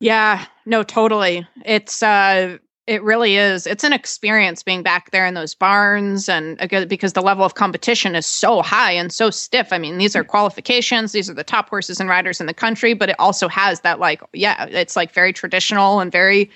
Yeah, 0.00 0.44
no, 0.66 0.82
totally. 0.82 1.46
It's 1.64 2.02
uh 2.02 2.58
it 2.88 3.02
really 3.02 3.36
is. 3.36 3.66
It's 3.66 3.84
an 3.84 3.92
experience 3.92 4.62
being 4.62 4.82
back 4.82 5.10
there 5.10 5.26
in 5.26 5.34
those 5.34 5.54
barns 5.54 6.26
and 6.26 6.56
because 6.88 7.12
the 7.12 7.20
level 7.20 7.44
of 7.44 7.54
competition 7.54 8.14
is 8.14 8.24
so 8.24 8.62
high 8.62 8.92
and 8.92 9.12
so 9.12 9.28
stiff. 9.28 9.74
I 9.74 9.78
mean, 9.78 9.98
these 9.98 10.16
are 10.16 10.24
qualifications, 10.24 11.12
these 11.12 11.28
are 11.28 11.34
the 11.34 11.44
top 11.44 11.68
horses 11.68 12.00
and 12.00 12.08
riders 12.08 12.40
in 12.40 12.46
the 12.46 12.54
country, 12.54 12.94
but 12.94 13.10
it 13.10 13.16
also 13.18 13.46
has 13.46 13.82
that 13.82 14.00
like 14.00 14.22
yeah, 14.32 14.64
it's 14.70 14.96
like 14.96 15.12
very 15.12 15.34
traditional 15.34 16.00
and 16.00 16.10
very 16.10 16.50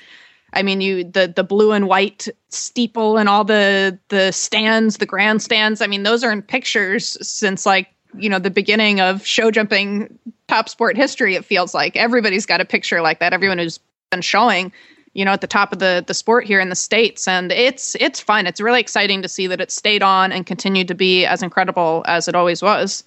I 0.54 0.62
mean, 0.62 0.80
you 0.80 1.04
the 1.04 1.30
the 1.34 1.44
blue 1.44 1.72
and 1.72 1.86
white 1.86 2.28
steeple 2.48 3.18
and 3.18 3.28
all 3.28 3.44
the 3.44 3.98
the 4.08 4.32
stands, 4.32 4.96
the 4.96 5.06
grandstands. 5.06 5.82
I 5.82 5.86
mean, 5.86 6.02
those 6.02 6.24
are 6.24 6.32
in 6.32 6.40
pictures 6.40 7.18
since 7.26 7.66
like 7.66 7.88
you 8.16 8.30
know 8.30 8.38
the 8.38 8.50
beginning 8.50 9.02
of 9.02 9.26
show 9.26 9.50
jumping 9.50 10.18
top 10.48 10.70
sport 10.70 10.96
history. 10.96 11.34
It 11.34 11.44
feels 11.44 11.74
like 11.74 11.94
everybody's 11.94 12.46
got 12.46 12.62
a 12.62 12.64
picture 12.64 13.02
like 13.02 13.18
that. 13.20 13.34
Everyone 13.34 13.58
who's 13.58 13.78
been 14.10 14.22
showing 14.22 14.72
you 15.14 15.24
know 15.24 15.32
at 15.32 15.40
the 15.40 15.46
top 15.46 15.72
of 15.72 15.78
the 15.78 16.04
the 16.06 16.14
sport 16.14 16.44
here 16.44 16.60
in 16.60 16.68
the 16.68 16.76
states. 16.76 17.28
And 17.28 17.52
it's 17.52 17.94
it's 17.96 18.20
fun. 18.20 18.46
It's 18.46 18.60
really 18.60 18.80
exciting 18.80 19.22
to 19.22 19.28
see 19.28 19.46
that 19.46 19.60
it 19.60 19.70
stayed 19.70 20.02
on 20.02 20.32
and 20.32 20.46
continued 20.46 20.88
to 20.88 20.94
be 20.94 21.24
as 21.24 21.42
incredible 21.42 22.04
as 22.06 22.28
it 22.28 22.34
always 22.34 22.62
was. 22.62 23.04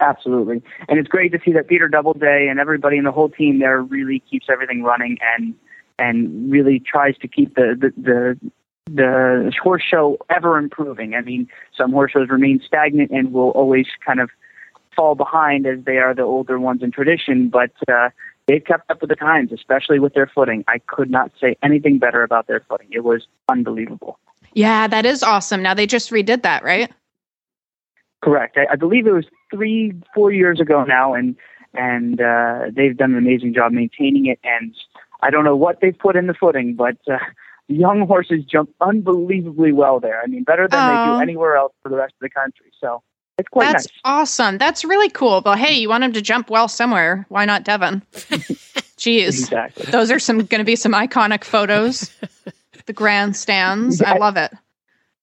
Absolutely. 0.00 0.62
And 0.88 0.98
it's 0.98 1.08
great 1.08 1.32
to 1.32 1.40
see 1.44 1.52
that 1.52 1.66
peter 1.68 1.88
doubleday 1.88 2.48
and 2.48 2.60
everybody 2.60 2.98
in 2.98 3.04
the 3.04 3.12
whole 3.12 3.30
team 3.30 3.58
there 3.58 3.80
really 3.80 4.20
keeps 4.30 4.46
everything 4.50 4.82
running 4.82 5.18
and 5.36 5.54
and 5.98 6.50
really 6.50 6.78
tries 6.78 7.16
to 7.18 7.28
keep 7.28 7.54
the 7.54 7.76
the, 7.78 7.92
the 8.00 8.50
the 8.90 9.52
horse 9.62 9.82
show 9.82 10.18
ever 10.30 10.58
improving. 10.58 11.14
I 11.14 11.20
mean, 11.20 11.48
some 11.76 11.92
horse 11.92 12.12
shows 12.12 12.28
remain 12.28 12.60
stagnant 12.64 13.10
and 13.10 13.32
will 13.32 13.50
always 13.50 13.86
kind 14.04 14.20
of 14.20 14.30
fall 14.96 15.14
behind 15.14 15.66
as 15.66 15.84
they 15.84 15.98
are 15.98 16.14
the 16.14 16.22
older 16.22 16.58
ones 16.58 16.82
in 16.82 16.90
tradition, 16.90 17.48
but 17.48 17.70
uh, 17.88 18.10
they've 18.48 18.64
kept 18.64 18.90
up 18.90 19.00
with 19.00 19.10
the 19.10 19.16
times, 19.16 19.52
especially 19.52 20.00
with 20.00 20.14
their 20.14 20.26
footing. 20.26 20.64
I 20.66 20.78
could 20.78 21.10
not 21.10 21.30
say 21.40 21.56
anything 21.62 21.98
better 21.98 22.24
about 22.24 22.48
their 22.48 22.64
footing. 22.68 22.88
It 22.90 23.04
was 23.04 23.28
unbelievable. 23.48 24.18
Yeah, 24.54 24.88
that 24.88 25.06
is 25.06 25.22
awesome. 25.22 25.62
Now 25.62 25.74
they 25.74 25.86
just 25.86 26.10
redid 26.10 26.42
that, 26.42 26.64
right? 26.64 26.90
Correct. 28.22 28.56
I, 28.56 28.72
I 28.72 28.76
believe 28.76 29.06
it 29.06 29.12
was 29.12 29.26
three, 29.52 29.92
four 30.14 30.32
years 30.32 30.58
ago 30.58 30.82
now, 30.82 31.14
and 31.14 31.36
and 31.74 32.20
uh, 32.20 32.70
they've 32.74 32.96
done 32.96 33.12
an 33.12 33.18
amazing 33.18 33.54
job 33.54 33.72
maintaining 33.72 34.26
it. 34.26 34.40
And 34.42 34.74
I 35.22 35.30
don't 35.30 35.44
know 35.44 35.54
what 35.54 35.80
they've 35.80 35.96
put 35.96 36.16
in 36.16 36.26
the 36.26 36.34
footing, 36.34 36.74
but 36.74 36.96
uh, 37.06 37.18
the 37.68 37.74
young 37.74 38.06
horses 38.06 38.44
jump 38.44 38.70
unbelievably 38.80 39.72
well 39.72 40.00
there. 40.00 40.20
I 40.20 40.26
mean, 40.26 40.42
better 40.42 40.66
than 40.66 40.80
oh. 40.80 40.88
they 40.88 41.18
do 41.18 41.22
anywhere 41.22 41.56
else 41.56 41.74
for 41.82 41.90
the 41.90 41.96
rest 41.96 42.14
of 42.14 42.20
the 42.22 42.30
country. 42.30 42.72
So 42.80 43.02
it's 43.38 43.48
quite 43.48 43.72
That's 43.72 43.86
nice. 43.86 44.00
awesome. 44.04 44.58
That's 44.58 44.84
really 44.84 45.08
cool. 45.10 45.40
But 45.40 45.58
hey, 45.58 45.74
you 45.78 45.88
want 45.88 46.04
him 46.04 46.12
to 46.12 46.22
jump 46.22 46.50
well 46.50 46.68
somewhere? 46.68 47.24
Why 47.28 47.44
not 47.44 47.64
Devon? 47.64 48.02
Jeez, 48.98 49.28
exactly. 49.28 49.86
Those 49.90 50.10
are 50.10 50.18
some 50.18 50.38
going 50.38 50.58
to 50.58 50.64
be 50.64 50.74
some 50.76 50.92
iconic 50.92 51.44
photos. 51.44 52.10
the 52.86 52.92
grandstands. 52.92 54.00
Yeah. 54.00 54.14
I 54.14 54.18
love 54.18 54.36
it. 54.36 54.52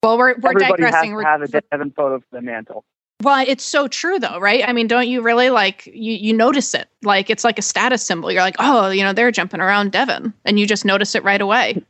Well, 0.01 0.17
we're 0.17 0.35
we're 0.35 0.51
Everybody 0.51 0.83
digressing. 0.83 1.11
Has 1.11 1.15
we're, 1.15 1.21
to 1.23 1.27
have 1.27 1.41
a 1.41 1.47
Devon 1.47 1.91
photo 1.91 2.19
for 2.19 2.25
the 2.31 2.41
mantle. 2.41 2.85
Well, 3.21 3.43
it's 3.47 3.63
so 3.63 3.87
true 3.87 4.19
though, 4.19 4.39
right? 4.39 4.63
I 4.67 4.71
mean, 4.71 4.87
don't 4.87 5.07
you 5.07 5.21
really 5.21 5.49
like 5.49 5.87
you 5.87 6.13
you 6.13 6.33
notice 6.33 6.73
it? 6.73 6.87
Like 7.01 7.29
it's 7.29 7.43
like 7.43 7.57
a 7.57 7.61
status 7.61 8.05
symbol. 8.05 8.31
You're 8.31 8.41
like, 8.41 8.57
"Oh, 8.59 8.89
you 8.89 9.03
know, 9.03 9.13
they're 9.13 9.31
jumping 9.31 9.61
around 9.61 9.91
Devon." 9.91 10.33
And 10.45 10.59
you 10.59 10.67
just 10.67 10.85
notice 10.85 11.15
it 11.15 11.23
right 11.23 11.41
away. 11.41 11.83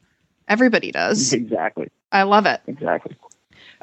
Everybody 0.48 0.92
does. 0.92 1.34
Exactly. 1.34 1.90
I 2.12 2.24
love 2.24 2.46
it. 2.46 2.62
Exactly. 2.68 3.18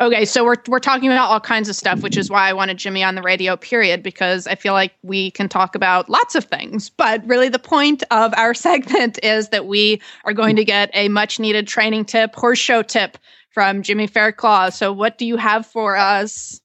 Okay, 0.02 0.24
so 0.24 0.44
we're 0.44 0.56
we're 0.66 0.80
talking 0.80 1.12
about 1.12 1.30
all 1.30 1.38
kinds 1.38 1.68
of 1.68 1.76
stuff, 1.76 2.02
which 2.02 2.16
is 2.16 2.28
why 2.28 2.48
I 2.48 2.52
wanted 2.52 2.76
Jimmy 2.76 3.04
on 3.04 3.14
the 3.14 3.22
radio. 3.22 3.56
Period, 3.56 4.02
because 4.02 4.48
I 4.48 4.56
feel 4.56 4.72
like 4.72 4.92
we 5.04 5.30
can 5.30 5.48
talk 5.48 5.76
about 5.76 6.10
lots 6.10 6.34
of 6.34 6.42
things, 6.42 6.90
but 6.90 7.24
really 7.24 7.48
the 7.48 7.60
point 7.60 8.02
of 8.10 8.34
our 8.36 8.52
segment 8.68 9.20
is 9.22 9.50
that 9.50 9.66
we 9.66 10.02
are 10.24 10.32
going 10.32 10.56
to 10.56 10.64
get 10.64 10.90
a 10.92 11.08
much 11.08 11.38
needed 11.38 11.68
training 11.68 12.04
tip, 12.04 12.34
horse 12.34 12.58
show 12.58 12.82
tip 12.82 13.16
from 13.50 13.84
Jimmy 13.84 14.08
Fairclough. 14.08 14.70
So, 14.70 14.92
what 14.92 15.18
do 15.18 15.24
you 15.24 15.36
have 15.36 15.64
for 15.64 15.96
us? 15.96 16.60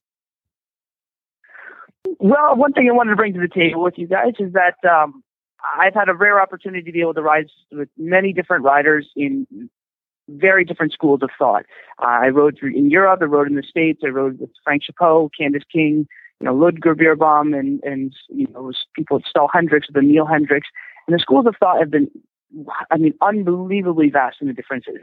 Well, 2.18 2.56
one 2.56 2.72
thing 2.72 2.88
I 2.88 2.92
wanted 2.92 3.10
to 3.10 3.16
bring 3.16 3.34
to 3.34 3.40
the 3.40 3.46
table 3.46 3.84
with 3.84 3.98
you 3.98 4.08
guys 4.08 4.32
is 4.40 4.52
that 4.54 4.84
um, 4.84 5.22
I've 5.78 5.94
had 5.94 6.08
a 6.08 6.14
rare 6.14 6.40
opportunity 6.42 6.82
to 6.82 6.90
be 6.90 7.02
able 7.02 7.14
to 7.14 7.22
ride 7.22 7.46
with 7.70 7.88
many 7.96 8.32
different 8.32 8.64
riders 8.64 9.08
in 9.14 9.46
very 10.28 10.64
different 10.64 10.92
schools 10.92 11.20
of 11.22 11.30
thought. 11.38 11.64
Uh, 12.00 12.06
I 12.06 12.28
rode 12.28 12.56
through 12.58 12.74
in 12.74 12.90
Europe, 12.90 13.20
I 13.22 13.24
rode 13.24 13.48
in 13.48 13.56
the 13.56 13.62
States, 13.62 14.00
I 14.04 14.08
rode 14.08 14.38
with 14.38 14.50
Frank 14.62 14.82
Chapot, 14.84 15.30
Candice 15.38 15.62
King, 15.72 16.06
you 16.40 16.44
know, 16.44 16.54
Ludger 16.54 16.94
Beerbaum, 16.94 17.58
and, 17.58 17.82
and, 17.82 18.14
you 18.28 18.46
know, 18.52 18.72
people 18.94 19.16
at 19.16 19.22
Stal 19.24 19.48
Hendrix, 19.52 19.88
the 19.92 20.02
Neil 20.02 20.26
Hendricks. 20.26 20.68
And 21.06 21.14
the 21.14 21.20
schools 21.20 21.46
of 21.46 21.56
thought 21.58 21.80
have 21.80 21.90
been, 21.90 22.10
I 22.90 22.96
mean, 22.96 23.14
unbelievably 23.20 24.10
vast 24.10 24.36
in 24.40 24.46
the 24.46 24.52
differences. 24.52 24.98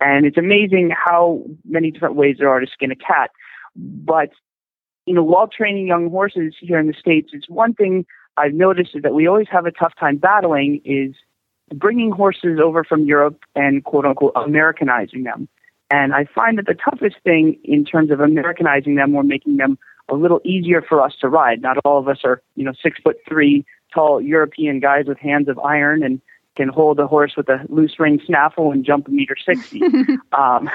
And 0.00 0.26
it's 0.26 0.38
amazing 0.38 0.90
how 0.92 1.44
many 1.64 1.90
different 1.90 2.16
ways 2.16 2.36
there 2.38 2.48
are 2.48 2.60
to 2.60 2.66
skin 2.66 2.90
a 2.90 2.96
cat. 2.96 3.30
But, 3.76 4.30
you 5.06 5.14
know, 5.14 5.22
while 5.22 5.46
training 5.46 5.86
young 5.86 6.10
horses 6.10 6.54
here 6.58 6.78
in 6.78 6.86
the 6.86 6.94
States, 6.94 7.30
it's 7.32 7.48
one 7.48 7.74
thing 7.74 8.04
I've 8.36 8.54
noticed 8.54 8.90
is 8.94 9.02
that 9.02 9.14
we 9.14 9.26
always 9.26 9.48
have 9.50 9.66
a 9.66 9.70
tough 9.70 9.92
time 9.98 10.16
battling 10.16 10.80
is 10.84 11.14
bringing 11.74 12.10
horses 12.10 12.58
over 12.62 12.84
from 12.84 13.04
Europe 13.04 13.40
and 13.54 13.84
quote 13.84 14.04
unquote 14.04 14.32
Americanizing 14.36 15.24
them. 15.24 15.48
And 15.90 16.14
I 16.14 16.24
find 16.24 16.56
that 16.58 16.66
the 16.66 16.74
toughest 16.74 17.16
thing 17.24 17.58
in 17.64 17.84
terms 17.84 18.10
of 18.10 18.20
Americanizing 18.20 18.94
them 18.94 19.14
or 19.14 19.24
making 19.24 19.56
them 19.56 19.78
a 20.08 20.14
little 20.14 20.40
easier 20.44 20.82
for 20.82 21.00
us 21.00 21.14
to 21.20 21.28
ride. 21.28 21.62
Not 21.62 21.78
all 21.84 21.98
of 21.98 22.08
us 22.08 22.18
are, 22.24 22.42
you 22.56 22.64
know, 22.64 22.72
six 22.82 22.98
foot 23.02 23.16
three 23.28 23.64
tall 23.92 24.20
European 24.20 24.80
guys 24.80 25.06
with 25.06 25.18
hands 25.18 25.48
of 25.48 25.58
iron 25.58 26.02
and 26.02 26.20
can 26.56 26.68
hold 26.68 26.98
a 26.98 27.06
horse 27.06 27.34
with 27.36 27.48
a 27.48 27.64
loose 27.68 27.98
ring 27.98 28.20
snaffle 28.24 28.70
and 28.70 28.84
jump 28.84 29.08
a 29.08 29.10
meter 29.10 29.36
sixty. 29.36 29.80
um, 30.32 30.70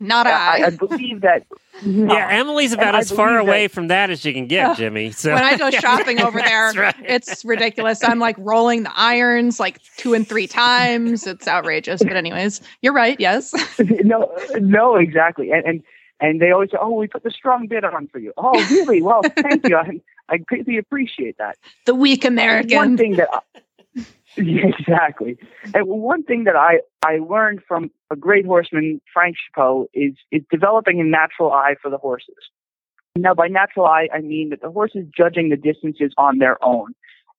not 0.00 0.26
I. 0.26 0.62
I, 0.62 0.66
I 0.66 0.70
believe 0.70 1.22
that. 1.22 1.46
Yeah, 1.80 2.26
Emily's 2.28 2.72
about 2.72 2.96
as 2.96 3.08
far 3.08 3.38
away 3.38 3.66
that, 3.68 3.72
from 3.72 3.86
that 3.86 4.10
as 4.10 4.24
you 4.24 4.32
can 4.32 4.48
get, 4.48 4.76
Jimmy. 4.76 5.12
So 5.12 5.32
when 5.32 5.44
I 5.44 5.56
go 5.56 5.70
shopping 5.80 6.20
over 6.20 6.40
there, 6.40 6.72
right. 6.72 6.94
it's 7.04 7.44
ridiculous. 7.44 8.02
I'm 8.02 8.18
like 8.18 8.34
rolling 8.36 8.82
the 8.82 8.90
irons 8.98 9.60
like 9.60 9.80
two 9.96 10.12
and 10.12 10.26
three 10.26 10.48
times. 10.48 11.24
It's 11.24 11.46
outrageous. 11.46 12.02
But 12.02 12.16
anyways, 12.16 12.62
you're 12.82 12.92
right. 12.92 13.18
Yes. 13.20 13.54
no, 13.78 14.28
no, 14.56 14.96
exactly. 14.96 15.52
And 15.52 15.64
and 15.64 15.82
and 16.18 16.40
they 16.40 16.50
always 16.50 16.72
say, 16.72 16.78
"Oh, 16.80 16.94
we 16.94 17.06
put 17.06 17.22
the 17.22 17.30
strong 17.30 17.68
bit 17.68 17.84
on 17.84 18.08
for 18.08 18.18
you." 18.18 18.32
Oh, 18.36 18.58
really? 18.70 19.00
Well, 19.00 19.22
thank 19.36 19.68
you. 19.68 19.76
I, 19.76 20.00
I 20.28 20.38
greatly 20.38 20.78
appreciate 20.78 21.38
that. 21.38 21.58
The 21.86 21.94
weak 21.94 22.24
American. 22.24 22.76
One 22.76 22.96
thing 22.96 23.16
that. 23.18 23.28
I, 23.32 23.60
yeah, 24.36 24.66
exactly. 24.78 25.38
And 25.74 25.86
one 25.86 26.22
thing 26.22 26.44
that 26.44 26.56
I, 26.56 26.80
I 27.04 27.18
learned 27.18 27.62
from 27.66 27.90
a 28.10 28.16
great 28.16 28.44
horseman, 28.44 29.00
Frank 29.12 29.36
Chapot, 29.36 29.86
is, 29.94 30.14
is 30.30 30.42
developing 30.50 31.00
a 31.00 31.04
natural 31.04 31.52
eye 31.52 31.76
for 31.80 31.90
the 31.90 31.98
horses. 31.98 32.36
Now, 33.16 33.34
by 33.34 33.48
natural 33.48 33.86
eye, 33.86 34.08
I 34.12 34.20
mean 34.20 34.50
that 34.50 34.60
the 34.60 34.70
horse 34.70 34.92
is 34.94 35.06
judging 35.16 35.48
the 35.48 35.56
distances 35.56 36.12
on 36.16 36.38
their 36.38 36.62
own. 36.62 36.94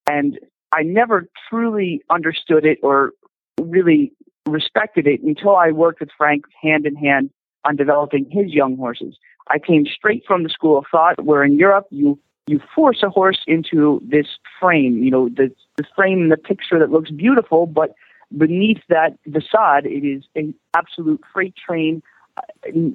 And 0.09 0.39
I 0.71 0.83
never 0.83 1.29
truly 1.49 2.01
understood 2.09 2.65
it 2.65 2.79
or 2.83 3.11
really 3.59 4.11
respected 4.45 5.07
it 5.07 5.21
until 5.21 5.55
I 5.55 5.71
worked 5.71 5.99
with 5.99 6.09
Frank 6.17 6.45
hand 6.61 6.85
in 6.85 6.95
hand 6.95 7.29
on 7.65 7.75
developing 7.75 8.29
his 8.29 8.51
young 8.51 8.77
horses. 8.77 9.17
I 9.49 9.59
came 9.59 9.85
straight 9.85 10.23
from 10.27 10.43
the 10.43 10.49
school 10.49 10.77
of 10.77 10.85
thought 10.91 11.23
where 11.23 11.43
in 11.43 11.57
Europe 11.57 11.87
you 11.91 12.19
you 12.47 12.59
force 12.75 13.03
a 13.03 13.09
horse 13.09 13.41
into 13.47 14.01
this 14.03 14.27
frame, 14.59 15.03
you 15.03 15.11
know, 15.11 15.29
the, 15.29 15.51
the 15.77 15.83
frame 15.95 16.23
in 16.23 16.29
the 16.29 16.37
picture 16.37 16.79
that 16.79 16.89
looks 16.89 17.11
beautiful, 17.11 17.67
but 17.67 17.93
beneath 18.37 18.81
that 18.89 19.17
facade, 19.31 19.85
it 19.85 20.05
is 20.05 20.23
an 20.35 20.53
absolute 20.75 21.21
freight 21.33 21.55
train, 21.55 22.01
uh, 22.37 22.41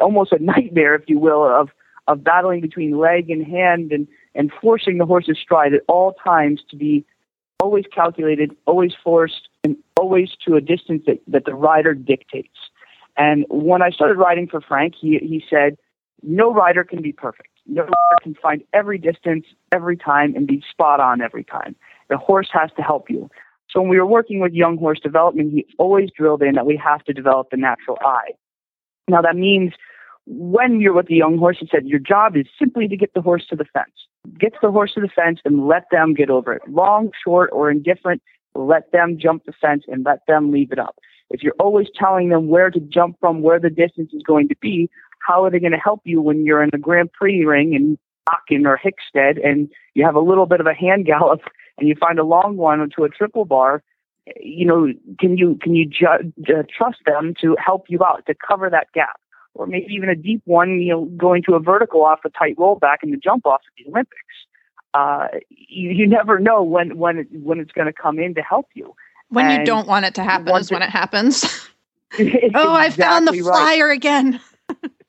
almost 0.00 0.32
a 0.32 0.38
nightmare, 0.42 0.94
if 0.94 1.08
you 1.08 1.18
will, 1.18 1.44
of 1.44 1.70
of 2.06 2.22
battling 2.22 2.60
between 2.60 2.98
leg 2.98 3.30
and 3.30 3.46
hand 3.46 3.90
and 3.90 4.06
and 4.34 4.52
forcing 4.60 4.98
the 4.98 5.06
horse's 5.06 5.38
stride 5.38 5.72
at 5.72 5.80
all 5.88 6.12
times 6.12 6.60
to 6.70 6.76
be 6.76 7.04
always 7.60 7.84
calculated, 7.94 8.54
always 8.66 8.92
forced, 9.02 9.48
and 9.62 9.76
always 9.98 10.32
to 10.44 10.54
a 10.56 10.60
distance 10.60 11.02
that, 11.06 11.20
that 11.26 11.46
the 11.46 11.54
rider 11.54 11.94
dictates. 11.94 12.58
And 13.16 13.46
when 13.48 13.80
I 13.80 13.90
started 13.90 14.18
riding 14.18 14.48
for 14.48 14.60
Frank, 14.60 14.94
he 15.00 15.18
he 15.18 15.42
said, 15.48 15.78
no 16.22 16.52
rider 16.52 16.84
can 16.84 17.00
be 17.00 17.12
perfect. 17.12 17.53
No 17.66 17.86
can 18.24 18.34
find 18.34 18.62
every 18.72 18.98
distance 18.98 19.44
every 19.72 19.96
time 19.96 20.34
and 20.34 20.46
be 20.46 20.64
spot 20.68 20.98
on 20.98 21.20
every 21.20 21.44
time. 21.44 21.76
The 22.08 22.16
horse 22.16 22.48
has 22.52 22.70
to 22.76 22.82
help 22.82 23.08
you. 23.08 23.30
So 23.70 23.80
when 23.80 23.90
we 23.90 23.98
were 23.98 24.06
working 24.06 24.40
with 24.40 24.52
young 24.52 24.78
horse 24.78 24.98
development, 25.00 25.52
he 25.52 25.66
always 25.78 26.10
drilled 26.16 26.42
in 26.42 26.54
that 26.54 26.66
we 26.66 26.80
have 26.82 27.04
to 27.04 27.12
develop 27.12 27.50
the 27.50 27.56
natural 27.56 27.98
eye. 28.00 28.30
Now 29.08 29.20
that 29.22 29.36
means 29.36 29.72
when 30.26 30.80
you're 30.80 30.94
with 30.94 31.06
the 31.06 31.16
young 31.16 31.38
horse, 31.38 31.58
he 31.60 31.68
said 31.70 31.86
your 31.86 31.98
job 31.98 32.36
is 32.36 32.46
simply 32.58 32.88
to 32.88 32.96
get 32.96 33.12
the 33.14 33.20
horse 33.20 33.46
to 33.50 33.56
the 33.56 33.66
fence. 33.72 33.92
Get 34.38 34.54
the 34.62 34.70
horse 34.70 34.94
to 34.94 35.00
the 35.00 35.08
fence 35.08 35.40
and 35.44 35.66
let 35.66 35.84
them 35.90 36.14
get 36.14 36.30
over 36.30 36.54
it. 36.54 36.62
Long, 36.68 37.10
short, 37.22 37.50
or 37.52 37.70
indifferent, 37.70 38.22
let 38.54 38.90
them 38.92 39.18
jump 39.18 39.44
the 39.44 39.52
fence 39.52 39.84
and 39.88 40.04
let 40.04 40.20
them 40.26 40.50
leave 40.50 40.72
it 40.72 40.78
up. 40.78 40.96
If 41.30 41.42
you're 41.42 41.54
always 41.58 41.88
telling 41.94 42.28
them 42.28 42.48
where 42.48 42.70
to 42.70 42.80
jump 42.80 43.16
from, 43.20 43.42
where 43.42 43.60
the 43.60 43.70
distance 43.70 44.12
is 44.14 44.22
going 44.22 44.48
to 44.48 44.56
be, 44.60 44.88
how 45.26 45.44
are 45.44 45.51
they 45.51 45.60
going 45.60 45.72
to 45.72 45.78
help 45.78 46.01
you 46.05 46.20
when 46.20 46.44
you're 46.44 46.62
in 46.62 46.70
a 46.72 46.78
Grand 46.78 47.12
Prix 47.12 47.44
ring 47.44 47.74
in 47.74 47.98
Aachen 48.28 48.66
or 48.66 48.78
Hickstead 48.78 49.44
and 49.44 49.70
you 49.94 50.05
have 50.05 50.14
a 50.14 50.20
little 50.20 50.46
bit 50.46 50.60
of 50.60 50.66
a 50.66 50.74
hand 50.74 51.06
gallop 51.06 51.40
and 51.78 51.88
you 51.88 51.94
find 51.98 52.18
a 52.18 52.24
long 52.24 52.56
one 52.56 52.88
to 52.96 53.05
a 53.05 53.09
triple 53.09 53.44
bar? 53.44 53.82
You 54.40 54.66
know, 54.66 54.88
can 55.20 55.36
you 55.36 55.59
can 55.60 55.74
you 55.74 55.86
ju- 55.86 56.32
uh, 56.48 56.62
trust 56.76 56.98
them 57.05 57.34
to 57.42 57.56
help 57.64 57.84
you 57.88 58.02
out 58.02 58.24
to 58.26 58.34
cover 58.34 58.70
that 58.70 58.88
gap? 58.92 59.20
or 59.55 59.66
maybe 59.66 59.86
even 59.92 60.09
a 60.09 60.16
deep 60.16 60.42
one, 60.44 60.80
you 60.80 60.92
know, 60.92 61.05
going 61.16 61.42
to 61.44 61.55
a 61.55 61.60
vertical 61.60 62.05
off 62.05 62.20
a 62.24 62.30
tight 62.30 62.56
rollback 62.56 62.98
in 63.02 63.10
the 63.10 63.16
jump 63.16 63.46
off 63.46 63.60
at 63.66 63.84
the 63.84 63.90
Olympics. 63.90 64.18
Uh, 64.92 65.28
you, 65.48 65.90
you 65.90 66.06
never 66.06 66.38
know 66.38 66.62
when 66.62 66.98
when 66.98 67.18
it, 67.18 67.26
when 67.32 67.59
it's 67.60 67.72
going 67.72 67.86
to 67.86 67.92
come 67.92 68.18
in 68.18 68.34
to 68.34 68.42
help 68.42 68.66
you. 68.74 68.94
When 69.28 69.46
And 69.46 69.60
you 69.60 69.64
don't 69.64 69.88
want 69.88 70.05
it 70.05 70.14
to 70.16 70.22
happen 70.22 70.55
is 70.56 70.70
when 70.70 70.82
it 70.82 70.90
happens. 70.90 71.44
Oh, 72.16 72.72
I 72.72 72.90
found 72.90 73.26
the 73.26 73.32
exactly 73.32 73.42
right. 73.42 73.59
flyer 73.59 73.90
again. 73.90 74.40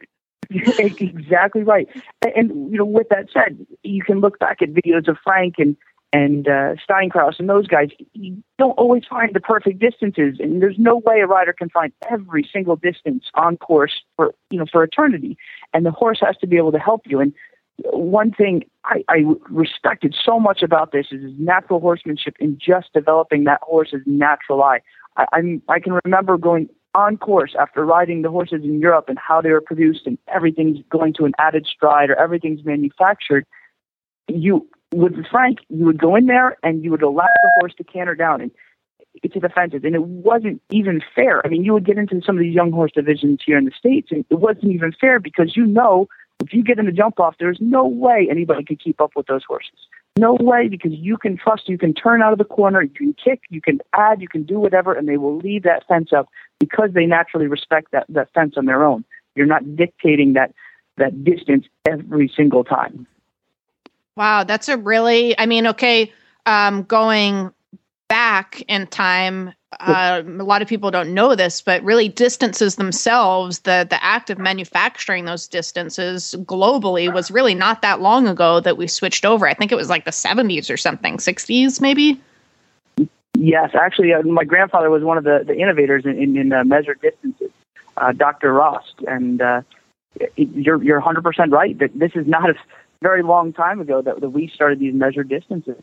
exactly 0.80 1.64
right. 1.64 1.88
And, 2.22 2.34
and 2.34 2.72
you 2.72 2.78
know, 2.78 2.86
with 2.86 3.10
that 3.10 3.28
said, 3.34 3.66
you 3.84 4.04
can 4.04 4.20
look 4.20 4.40
back 4.40 4.62
at 4.62 4.70
videos 4.70 5.08
of 5.08 5.18
Frank 5.24 5.56
and 5.58 5.76
and 6.14 6.48
uh, 6.48 6.76
Steinkraus 6.88 7.40
and 7.40 7.50
those 7.50 7.68
guys. 7.68 7.90
You 8.14 8.42
don't 8.58 8.72
always 8.72 9.04
find 9.10 9.34
the 9.34 9.42
perfect 9.42 9.80
distances, 9.80 10.38
and 10.40 10.62
there's 10.62 10.78
no 10.80 10.98
way 10.98 11.20
a 11.20 11.28
rider 11.28 11.52
can 11.52 11.70
find 11.70 11.92
every 12.10 12.48
single 12.52 12.78
distance 12.78 13.26
on 13.34 13.58
course 13.58 14.04
for 14.16 14.34
you 14.50 14.58
know 14.60 14.66
for 14.72 14.84
eternity. 14.84 15.38
And 15.74 15.86
the 15.86 15.92
horse 15.92 16.20
has 16.22 16.38
to 16.38 16.48
be 16.48 16.58
able 16.58 16.72
to 16.72 16.80
help 16.80 17.02
you. 17.06 17.20
And 17.20 17.34
one 17.84 18.32
thing 18.32 18.64
I, 18.86 19.04
I 19.10 19.26
respected 19.50 20.16
so 20.24 20.40
much 20.40 20.62
about 20.62 20.92
this 20.92 21.08
is 21.12 21.22
his 21.22 21.34
natural 21.38 21.80
horsemanship 21.80 22.36
in 22.40 22.58
just 22.58 22.94
developing 22.94 23.44
that 23.46 23.60
horse's 23.62 24.02
natural 24.06 24.64
eye. 24.64 24.80
I, 25.18 25.26
I'm 25.34 25.62
I 25.68 25.80
can 25.80 26.00
remember 26.06 26.38
going 26.38 26.70
on 26.96 27.18
course 27.18 27.56
after 27.60 27.86
riding 27.86 28.22
the 28.22 28.32
horses 28.32 28.64
in 28.64 28.80
Europe 28.80 29.06
and 29.10 29.20
how 29.20 29.42
they 29.42 29.52
were 29.52 29.62
produced 29.62 30.08
and 30.08 30.18
everything's 30.34 30.80
going 30.90 31.14
to 31.14 31.26
an 31.26 31.34
added 31.38 31.68
stride 31.68 32.10
or 32.10 32.16
everything's 32.16 32.64
manufactured. 32.66 33.46
You 34.28 34.68
with 34.94 35.14
Frank, 35.30 35.60
you 35.70 35.86
would 35.86 36.00
go 36.00 36.16
in 36.16 36.28
there 36.28 36.58
and 36.64 36.84
you 36.84 36.92
would 36.92 37.02
allow 37.02 37.26
the 37.26 37.52
horse 37.60 37.74
to 37.78 37.84
canter 37.84 38.16
down 38.16 38.42
and 38.42 38.52
to 39.32 39.40
the 39.40 39.50
fences, 39.50 39.82
and 39.84 39.96
it 39.96 40.04
wasn't 40.04 40.62
even 40.70 41.02
fair. 41.16 41.46
I 41.46 41.50
mean, 41.50 41.64
you 41.64 41.74
would 41.74 41.86
get 41.86 41.98
into 41.98 42.22
some 42.26 42.38
of 42.38 42.42
these 42.42 42.54
young 42.54 42.72
horse 42.72 42.92
divisions 42.94 43.40
here 43.46 43.58
in 43.58 43.66
the 43.66 43.72
states, 43.72 44.10
and 44.12 44.26
it 44.30 44.40
wasn't 44.40 44.72
even 44.72 44.92
fair 44.92 45.20
because 45.20 45.56
you 45.56 45.66
know 45.66 46.08
if 46.44 46.54
you 46.54 46.64
get 46.64 46.80
in 46.80 46.86
the 46.86 46.92
jump 46.92 47.20
off, 47.20 47.36
there's 47.40 47.58
no 47.62 47.86
way 47.86 48.28
anybody 48.30 48.64
could 48.64 48.80
keep 48.80 49.00
up 49.00 49.12
with 49.16 49.28
those 49.28 49.44
horses. 49.48 49.88
No 50.18 50.38
way, 50.40 50.70
because 50.70 50.94
you 50.94 51.18
can 51.18 51.38
trust, 51.38 51.68
you 51.68 51.78
can 51.78 51.94
turn 51.94 52.22
out 52.22 52.32
of 52.32 52.38
the 52.38 52.46
corner, 52.46 52.82
you 52.82 52.90
can 52.90 53.14
kick, 53.14 53.42
you 53.50 53.62
can 53.62 53.82
add, 53.94 54.22
you 54.22 54.30
can 54.30 54.44
do 54.44 54.60
whatever, 54.60 54.94
and 54.94 55.10
they 55.10 55.18
will 55.18 55.38
leave 55.38 55.64
that 55.64 55.86
fence 55.88 56.14
up 56.14 56.30
because 56.60 56.92
they 56.94 57.06
naturally 57.06 57.48
respect 57.48 57.92
that, 57.92 58.06
that 58.08 58.32
fence 58.34 58.54
on 58.56 58.66
their 58.66 58.86
own. 58.86 59.04
You're 59.36 59.46
not 59.46 59.76
dictating 59.76 60.34
that 60.34 60.54
that 60.98 61.26
distance 61.26 61.66
every 61.86 62.32
single 62.34 62.64
time. 62.64 63.06
Wow, 64.16 64.46
that's 64.46 64.70
a 64.70 64.78
really, 64.78 65.38
I 65.38 65.46
mean, 65.46 65.68
okay, 65.68 66.14
um, 66.46 66.84
going 66.84 67.52
back 68.36 68.62
in 68.68 68.86
time, 68.88 69.54
uh, 69.80 70.22
a 70.26 70.44
lot 70.44 70.62
of 70.62 70.68
people 70.68 70.92
don't 70.92 71.14
know 71.14 71.36
this, 71.36 71.62
but 71.62 71.82
really 71.84 72.10
distances 72.10 72.76
themselves, 72.76 73.60
the, 73.60 73.88
the 73.90 74.04
act 74.04 74.30
of 74.30 74.38
manufacturing 74.38 75.24
those 75.24 75.48
distances 75.48 76.36
globally 76.40 77.14
was 77.14 77.32
really 77.32 77.56
not 77.56 77.82
that 77.82 78.02
long 78.02 78.28
ago 78.28 78.60
that 78.60 78.76
we 78.76 78.88
switched 78.88 79.24
over. 79.24 79.48
I 79.48 79.54
think 79.54 79.72
it 79.72 79.76
was 79.76 79.88
like 79.88 80.04
the 80.04 80.12
70s 80.12 80.70
or 80.70 80.76
something, 80.76 81.16
60s 81.16 81.80
maybe? 81.80 82.20
Yes, 83.38 83.70
actually, 83.74 84.12
uh, 84.12 84.22
my 84.24 84.44
grandfather 84.44 84.90
was 84.90 85.02
one 85.02 85.18
of 85.18 85.24
the, 85.24 85.46
the 85.48 85.56
innovators 85.56 86.04
in, 86.04 86.22
in, 86.22 86.36
in 86.36 86.52
uh, 86.52 86.66
measured 86.66 87.00
distances, 87.00 87.52
uh, 87.96 88.12
Dr. 88.12 88.52
Rost. 88.52 88.96
And 89.08 89.42
uh, 89.42 89.62
you're, 90.36 90.84
you're 90.84 91.02
100% 91.02 91.52
right 91.54 91.80
that 91.80 91.98
this 91.98 92.12
is 92.16 92.28
not 92.28 92.50
a 92.50 92.56
very 93.02 93.24
long 93.24 93.54
time 93.54 93.80
ago 93.80 94.02
that, 94.02 94.20
that 94.20 94.32
we 94.32 94.50
started 94.50 94.80
these 94.80 94.94
measured 94.94 95.30
distances. 95.30 95.82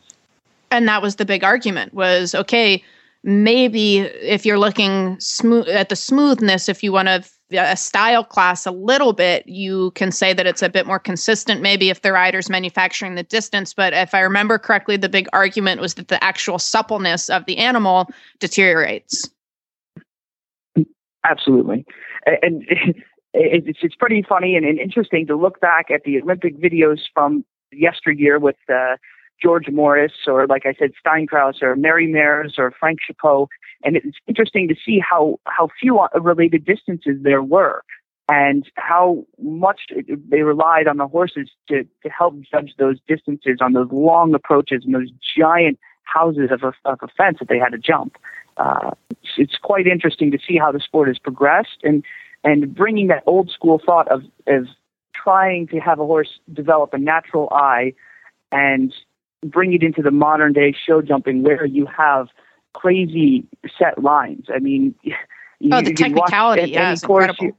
And 0.73 0.87
that 0.87 1.01
was 1.01 1.15
the 1.15 1.25
big 1.25 1.43
argument 1.43 1.93
was 1.93 2.35
okay 2.35 2.83
maybe 3.23 3.99
if 3.99 4.45
you're 4.45 4.59
looking 4.59 5.17
smooth 5.19 5.67
at 5.69 5.89
the 5.89 5.95
smoothness 5.95 6.67
if 6.67 6.83
you 6.83 6.91
want 6.91 7.07
to 7.07 7.23
a 7.55 7.77
style 7.77 8.23
class 8.23 8.65
a 8.65 8.71
little 8.71 9.13
bit 9.13 9.47
you 9.47 9.91
can 9.91 10.11
say 10.11 10.33
that 10.33 10.47
it's 10.47 10.63
a 10.63 10.69
bit 10.69 10.87
more 10.87 10.97
consistent 10.97 11.61
maybe 11.61 11.89
if 11.89 12.01
the 12.01 12.11
rider's 12.11 12.49
manufacturing 12.49 13.15
the 13.15 13.23
distance 13.23 13.73
but 13.73 13.93
if 13.93 14.13
i 14.15 14.19
remember 14.19 14.57
correctly 14.57 14.97
the 14.97 15.07
big 15.07 15.27
argument 15.33 15.79
was 15.79 15.93
that 15.93 16.07
the 16.07 16.21
actual 16.23 16.57
suppleness 16.57 17.29
of 17.29 17.45
the 17.45 17.57
animal 17.57 18.09
deteriorates 18.39 19.29
Absolutely. 21.23 21.85
And 22.41 22.65
it's, 23.33 23.79
it's 23.81 23.95
pretty 23.95 24.23
funny 24.23 24.55
and, 24.55 24.65
interesting 24.65 25.27
to 25.27 25.35
look 25.35 25.59
back 25.59 25.89
at 25.91 26.03
the 26.03 26.21
Olympic 26.21 26.57
videos 26.57 26.99
from 27.13 27.45
yesteryear 27.71 28.39
with 28.39 28.57
uh, 28.69 28.97
George 29.43 29.69
Morris 29.69 30.13
or, 30.25 30.47
like 30.47 30.65
I 30.65 30.73
said, 30.73 30.93
Steinkraus 31.05 31.61
or 31.61 31.75
Mary 31.75 32.07
Mairs 32.07 32.55
or 32.57 32.71
Frank 32.71 32.99
Chapot. 33.07 33.47
And 33.83 33.97
it's 33.97 34.17
interesting 34.27 34.69
to 34.69 34.75
see 34.85 34.99
how, 34.99 35.39
how 35.45 35.67
few 35.79 35.99
related 36.15 36.63
distances 36.63 37.17
there 37.21 37.43
were 37.43 37.83
and 38.29 38.65
how 38.75 39.25
much 39.41 39.81
they 40.29 40.41
relied 40.41 40.87
on 40.87 40.95
the 40.97 41.07
horses 41.07 41.49
to, 41.67 41.83
to 42.03 42.09
help 42.09 42.35
judge 42.49 42.73
those 42.77 42.97
distances 43.07 43.57
on 43.59 43.73
those 43.73 43.91
long 43.91 44.33
approaches 44.33 44.83
and 44.85 44.95
those 44.95 45.11
giant 45.37 45.77
houses 46.03 46.49
of 46.49 46.63
a, 46.63 46.73
of 46.89 46.99
a 47.01 47.07
fence 47.17 47.39
that 47.39 47.49
they 47.49 47.59
had 47.59 47.73
to 47.73 47.77
jump. 47.77 48.17
Uh, 48.55 48.91
it's, 49.37 49.57
quite 49.61 49.87
interesting 49.87 50.31
to 50.31 50.37
see 50.47 50.57
how 50.57 50.71
the 50.71 50.79
sport 50.79 51.07
has 51.07 51.17
progressed 51.17 51.79
and, 51.83 52.05
and 52.43 52.73
bringing 52.73 53.07
that 53.07 53.23
old 53.25 53.49
school 53.49 53.81
thought 53.83 54.07
of, 54.09 54.23
of 54.47 54.67
trying 55.13 55.67
to 55.67 55.79
have 55.79 55.99
a 55.99 56.05
horse 56.05 56.39
develop 56.51 56.93
a 56.93 56.97
natural 56.97 57.49
eye 57.51 57.93
and 58.51 58.93
bring 59.43 59.73
it 59.73 59.83
into 59.83 60.01
the 60.01 60.11
modern 60.11 60.53
day 60.53 60.73
show 60.73 61.01
jumping 61.01 61.43
where 61.43 61.65
you 61.65 61.85
have 61.85 62.27
crazy 62.73 63.45
set 63.77 64.01
lines. 64.01 64.47
I 64.53 64.59
mean, 64.59 64.95
you, 65.03 65.15
oh 65.71 65.81
the 65.81 65.89
you 65.89 65.95
watch 66.13 66.31
technicality 66.31 66.71
yeah 66.71 66.91
it's 66.91 67.01
course, 67.01 67.23
incredible 67.25 67.45
you- 67.45 67.55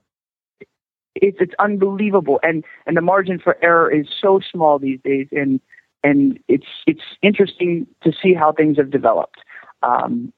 it's 1.14 1.36
it's 1.40 1.54
unbelievable, 1.58 2.40
and 2.42 2.64
and 2.86 2.96
the 2.96 3.00
margin 3.00 3.38
for 3.38 3.56
error 3.62 3.90
is 3.90 4.08
so 4.20 4.40
small 4.40 4.78
these 4.78 5.00
days, 5.04 5.28
and 5.32 5.60
and 6.02 6.38
it's 6.48 6.66
it's 6.86 7.02
interesting 7.22 7.86
to 8.02 8.12
see 8.12 8.34
how 8.34 8.52
things 8.52 8.76
have 8.76 8.90
developed. 8.90 9.38
Um, 9.82 10.32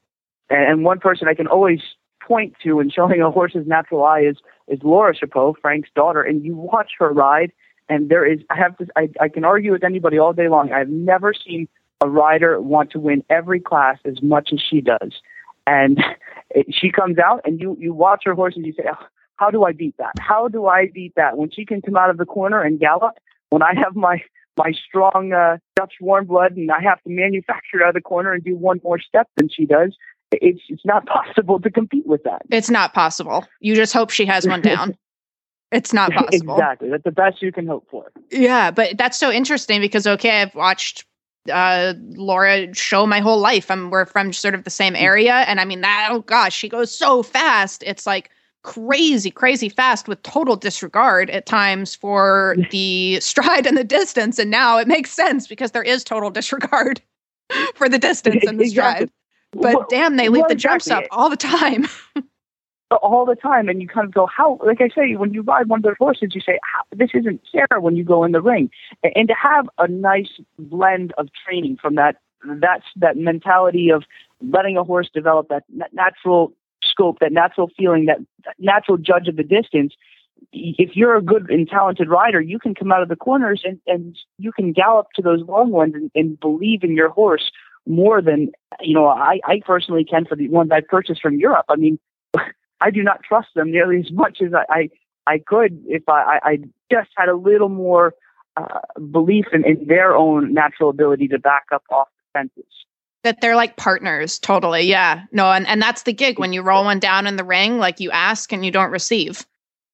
and, 0.49 0.71
and 0.71 0.83
one 0.83 0.99
person 0.99 1.27
I 1.27 1.33
can 1.33 1.47
always 1.47 1.81
point 2.21 2.55
to 2.63 2.79
in 2.79 2.89
showing 2.89 3.21
a 3.21 3.31
horse's 3.31 3.65
natural 3.65 4.03
eye 4.03 4.21
is 4.21 4.37
is 4.67 4.79
Laura 4.83 5.15
Chapot, 5.15 5.55
Frank's 5.61 5.89
daughter, 5.95 6.21
and 6.21 6.43
you 6.43 6.55
watch 6.55 6.91
her 6.99 7.11
ride, 7.11 7.51
and 7.89 8.09
there 8.09 8.25
is 8.25 8.39
I 8.49 8.57
have 8.57 8.77
to 8.77 8.87
I, 8.95 9.09
I 9.19 9.29
can 9.29 9.43
argue 9.43 9.71
with 9.71 9.83
anybody 9.83 10.17
all 10.17 10.33
day 10.33 10.49
long. 10.49 10.71
I've 10.71 10.89
never 10.89 11.33
seen 11.33 11.67
a 12.01 12.09
rider 12.09 12.59
want 12.61 12.91
to 12.91 12.99
win 12.99 13.23
every 13.29 13.59
class 13.59 13.97
as 14.05 14.21
much 14.21 14.49
as 14.53 14.59
she 14.61 14.81
does, 14.81 15.13
and 15.65 16.03
it, 16.49 16.67
she 16.69 16.91
comes 16.91 17.17
out 17.17 17.41
and 17.45 17.59
you 17.59 17.77
you 17.79 17.93
watch 17.93 18.23
her 18.25 18.33
horse 18.33 18.55
and 18.55 18.65
you 18.65 18.73
say, 18.73 18.83
oh, 18.91 19.05
how 19.37 19.49
do 19.49 19.63
I 19.63 19.71
beat 19.71 19.95
that? 19.97 20.13
How 20.19 20.47
do 20.47 20.67
I 20.67 20.87
beat 20.93 21.13
that? 21.15 21.37
When 21.37 21.49
she 21.51 21.65
can 21.65 21.81
come 21.81 21.95
out 21.95 22.09
of 22.09 22.17
the 22.17 22.25
corner 22.25 22.61
and 22.61 22.79
gallop, 22.79 23.15
when 23.49 23.61
I 23.61 23.73
have 23.75 23.95
my 23.95 24.21
my 24.57 24.73
strong 24.87 25.33
uh, 25.33 25.57
Dutch 25.75 25.93
warm 26.01 26.25
blood 26.25 26.57
and 26.57 26.71
I 26.71 26.81
have 26.81 27.01
to 27.03 27.09
manufacture 27.09 27.83
out 27.83 27.89
of 27.89 27.93
the 27.95 28.01
corner 28.01 28.33
and 28.33 28.43
do 28.43 28.55
one 28.55 28.81
more 28.83 28.99
step 28.99 29.29
than 29.35 29.49
she 29.49 29.65
does, 29.65 29.95
it's 30.31 30.61
it's 30.69 30.85
not 30.85 31.05
possible 31.07 31.59
to 31.59 31.69
compete 31.69 32.05
with 32.05 32.23
that. 32.23 32.41
it's 32.51 32.69
not 32.69 32.93
possible 32.93 33.45
you 33.59 33.75
just 33.75 33.93
hope 33.93 34.09
she 34.09 34.25
has 34.25 34.47
one 34.47 34.61
down 34.61 34.97
it's 35.71 35.93
not 35.93 36.11
possible 36.13 36.55
exactly. 36.55 36.89
That's 36.89 37.03
the 37.03 37.11
best 37.11 37.41
you 37.41 37.51
can 37.51 37.67
hope 37.67 37.87
for. 37.89 38.11
Yeah, 38.31 38.71
but 38.71 38.97
that's 38.97 39.17
so 39.17 39.31
interesting 39.31 39.81
because 39.81 40.07
okay, 40.07 40.41
I've 40.41 40.55
watched 40.55 41.05
uh 41.51 41.93
Laura 42.15 42.73
show 42.75 43.05
my 43.05 43.19
whole 43.19 43.39
life. 43.39 43.71
I'm 43.71 43.89
we're 43.89 44.05
from 44.05 44.33
sort 44.33 44.53
of 44.55 44.63
the 44.65 44.69
same 44.69 44.95
area 44.95 45.33
and 45.33 45.59
I 45.59 45.65
mean 45.65 45.81
that 45.81 46.09
oh 46.11 46.21
gosh, 46.21 46.55
she 46.55 46.69
goes 46.69 46.91
so 46.93 47.23
fast. 47.23 47.83
It's 47.85 48.05
like 48.05 48.29
crazy 48.63 49.31
crazy 49.31 49.69
fast 49.69 50.09
with 50.09 50.21
total 50.23 50.57
disregard 50.57 51.29
at 51.29 51.45
times 51.45 51.95
for 51.95 52.57
the 52.71 53.17
stride 53.21 53.65
and 53.65 53.77
the 53.77 53.83
distance 53.83 54.37
and 54.39 54.51
now 54.51 54.77
it 54.77 54.89
makes 54.89 55.11
sense 55.11 55.47
because 55.47 55.71
there 55.71 55.83
is 55.83 56.03
total 56.03 56.29
disregard 56.29 57.01
for 57.75 57.87
the 57.87 57.97
distance 57.99 58.43
and 58.47 58.59
the 58.59 58.63
Exactly. 58.65 59.05
stride. 59.07 59.11
But 59.53 59.75
Well- 59.75 59.87
damn, 59.89 60.17
they 60.17 60.27
leave 60.27 60.41
well, 60.41 60.49
the 60.49 60.55
jumps 60.55 60.89
up 60.89 61.03
exactly. 61.03 61.17
all 61.17 61.29
the 61.29 61.37
time. 61.37 61.87
All 62.95 63.25
the 63.25 63.35
time 63.35 63.67
and 63.67 63.81
you 63.81 63.87
kind 63.87 64.07
of 64.07 64.13
go 64.13 64.25
how 64.25 64.57
like 64.65 64.79
i 64.79 64.87
say 64.87 65.15
when 65.15 65.33
you 65.33 65.41
ride 65.41 65.67
one 65.67 65.79
of 65.79 65.83
those 65.83 65.97
horses 65.99 66.33
you 66.33 66.41
say 66.41 66.57
this 66.95 67.09
isn't 67.13 67.41
fair 67.51 67.81
when 67.81 67.97
you 67.97 68.03
go 68.03 68.23
in 68.23 68.31
the 68.31 68.41
ring 68.41 68.69
and, 69.03 69.13
and 69.15 69.27
to 69.27 69.33
have 69.33 69.69
a 69.77 69.87
nice 69.87 70.39
blend 70.57 71.13
of 71.17 71.27
training 71.45 71.77
from 71.81 71.95
that 71.95 72.15
that's 72.61 72.85
that 72.95 73.17
mentality 73.17 73.89
of 73.89 74.03
letting 74.41 74.77
a 74.77 74.83
horse 74.83 75.09
develop 75.13 75.49
that 75.49 75.63
natural 75.91 76.53
scope, 76.83 77.19
that 77.19 77.31
natural 77.31 77.69
feeling, 77.77 78.05
that 78.05 78.19
natural 78.59 78.97
judge 78.97 79.27
of 79.27 79.35
the 79.35 79.43
distance, 79.43 79.93
if 80.51 80.95
you're 80.95 81.15
a 81.15 81.21
good 81.21 81.49
and 81.49 81.67
talented 81.67 82.09
rider, 82.09 82.39
you 82.39 82.59
can 82.59 82.75
come 82.75 82.91
out 82.91 83.01
of 83.01 83.09
the 83.09 83.15
corners 83.15 83.63
and, 83.65 83.79
and 83.87 84.17
you 84.37 84.51
can 84.51 84.71
gallop 84.71 85.07
to 85.15 85.21
those 85.21 85.41
long 85.41 85.71
ones 85.71 85.95
and, 85.95 86.11
and 86.15 86.39
believe 86.39 86.83
in 86.83 86.95
your 86.95 87.09
horse 87.09 87.51
more 87.85 88.21
than 88.21 88.51
you 88.81 88.93
know 88.93 89.07
I, 89.07 89.39
I 89.45 89.61
personally 89.65 90.03
can 90.03 90.25
for 90.25 90.35
the 90.35 90.49
ones 90.49 90.71
I 90.71 90.81
purchased 90.81 91.21
from 91.21 91.39
Europe. 91.39 91.65
I 91.69 91.75
mean, 91.75 91.97
I 92.81 92.91
do 92.91 93.03
not 93.03 93.23
trust 93.23 93.49
them 93.55 93.71
nearly 93.71 93.99
as 93.99 94.11
much 94.11 94.41
as 94.41 94.53
I 94.53 94.65
I, 94.69 94.89
I 95.25 95.39
could 95.39 95.83
if 95.87 96.03
I, 96.07 96.39
I 96.43 96.59
just 96.91 97.09
had 97.15 97.29
a 97.29 97.35
little 97.35 97.69
more 97.69 98.13
uh, 98.55 98.79
belief 99.11 99.45
in, 99.53 99.65
in 99.65 99.87
their 99.87 100.15
own 100.15 100.53
natural 100.53 100.89
ability 100.89 101.27
to 101.29 101.39
back 101.39 101.65
up 101.73 101.83
off 101.91 102.07
the 102.17 102.39
fences. 102.39 102.71
That 103.23 103.41
they're 103.41 103.55
like 103.55 103.75
partners 103.75 104.39
totally 104.39 104.81
yeah. 104.83 105.23
No 105.31 105.51
and, 105.51 105.67
and 105.67 105.81
that's 105.81 106.03
the 106.03 106.13
gig. 106.13 106.39
When 106.39 106.53
you 106.53 106.61
roll 106.61 106.85
one 106.85 106.99
down 106.99 107.27
in 107.27 107.35
the 107.35 107.43
ring 107.43 107.77
like 107.77 107.99
you 107.99 108.11
ask 108.11 108.51
and 108.53 108.65
you 108.65 108.71
don't 108.71 108.91
receive. 108.91 109.45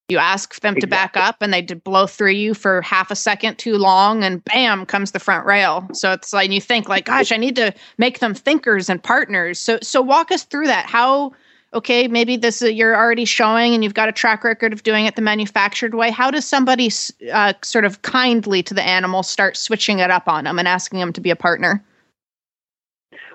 You 0.09 0.17
ask 0.17 0.59
them 0.59 0.75
to 0.75 0.85
back 0.85 1.15
up 1.15 1.41
and 1.41 1.53
they 1.53 1.61
blow 1.61 2.05
through 2.05 2.31
you 2.31 2.53
for 2.53 2.81
half 2.81 3.09
a 3.09 3.15
second 3.15 3.57
too 3.57 3.77
long 3.77 4.21
and 4.21 4.43
bam 4.43 4.85
comes 4.85 5.11
the 5.11 5.19
front 5.19 5.45
rail. 5.45 5.87
So 5.93 6.11
it's 6.11 6.33
like 6.33 6.51
you 6.51 6.59
think 6.59 6.89
like 6.89 7.05
gosh 7.05 7.31
i 7.31 7.37
need 7.37 7.55
to 7.55 7.73
make 7.97 8.19
them 8.19 8.33
thinkers 8.33 8.89
and 8.89 9.01
partners. 9.01 9.57
So 9.59 9.79
so 9.81 10.01
walk 10.01 10.31
us 10.31 10.43
through 10.43 10.67
that. 10.67 10.85
How 10.85 11.31
okay 11.73 12.07
maybe 12.07 12.37
this 12.37 12.61
is, 12.61 12.71
you're 12.71 12.95
already 12.95 13.25
showing 13.25 13.73
and 13.73 13.83
you've 13.83 13.93
got 13.93 14.09
a 14.09 14.11
track 14.11 14.43
record 14.43 14.73
of 14.73 14.83
doing 14.83 15.05
it 15.05 15.15
the 15.15 15.21
manufactured 15.21 15.95
way 15.95 16.11
how 16.11 16.29
does 16.31 16.45
somebody 16.45 16.89
uh, 17.31 17.53
sort 17.61 17.85
of 17.85 18.01
kindly 18.01 18.61
to 18.63 18.73
the 18.73 18.83
animal 18.83 19.23
start 19.23 19.57
switching 19.57 19.99
it 19.99 20.11
up 20.11 20.27
on 20.27 20.43
them 20.43 20.59
and 20.59 20.67
asking 20.67 20.99
them 20.99 21.13
to 21.13 21.21
be 21.21 21.29
a 21.29 21.35
partner 21.35 21.83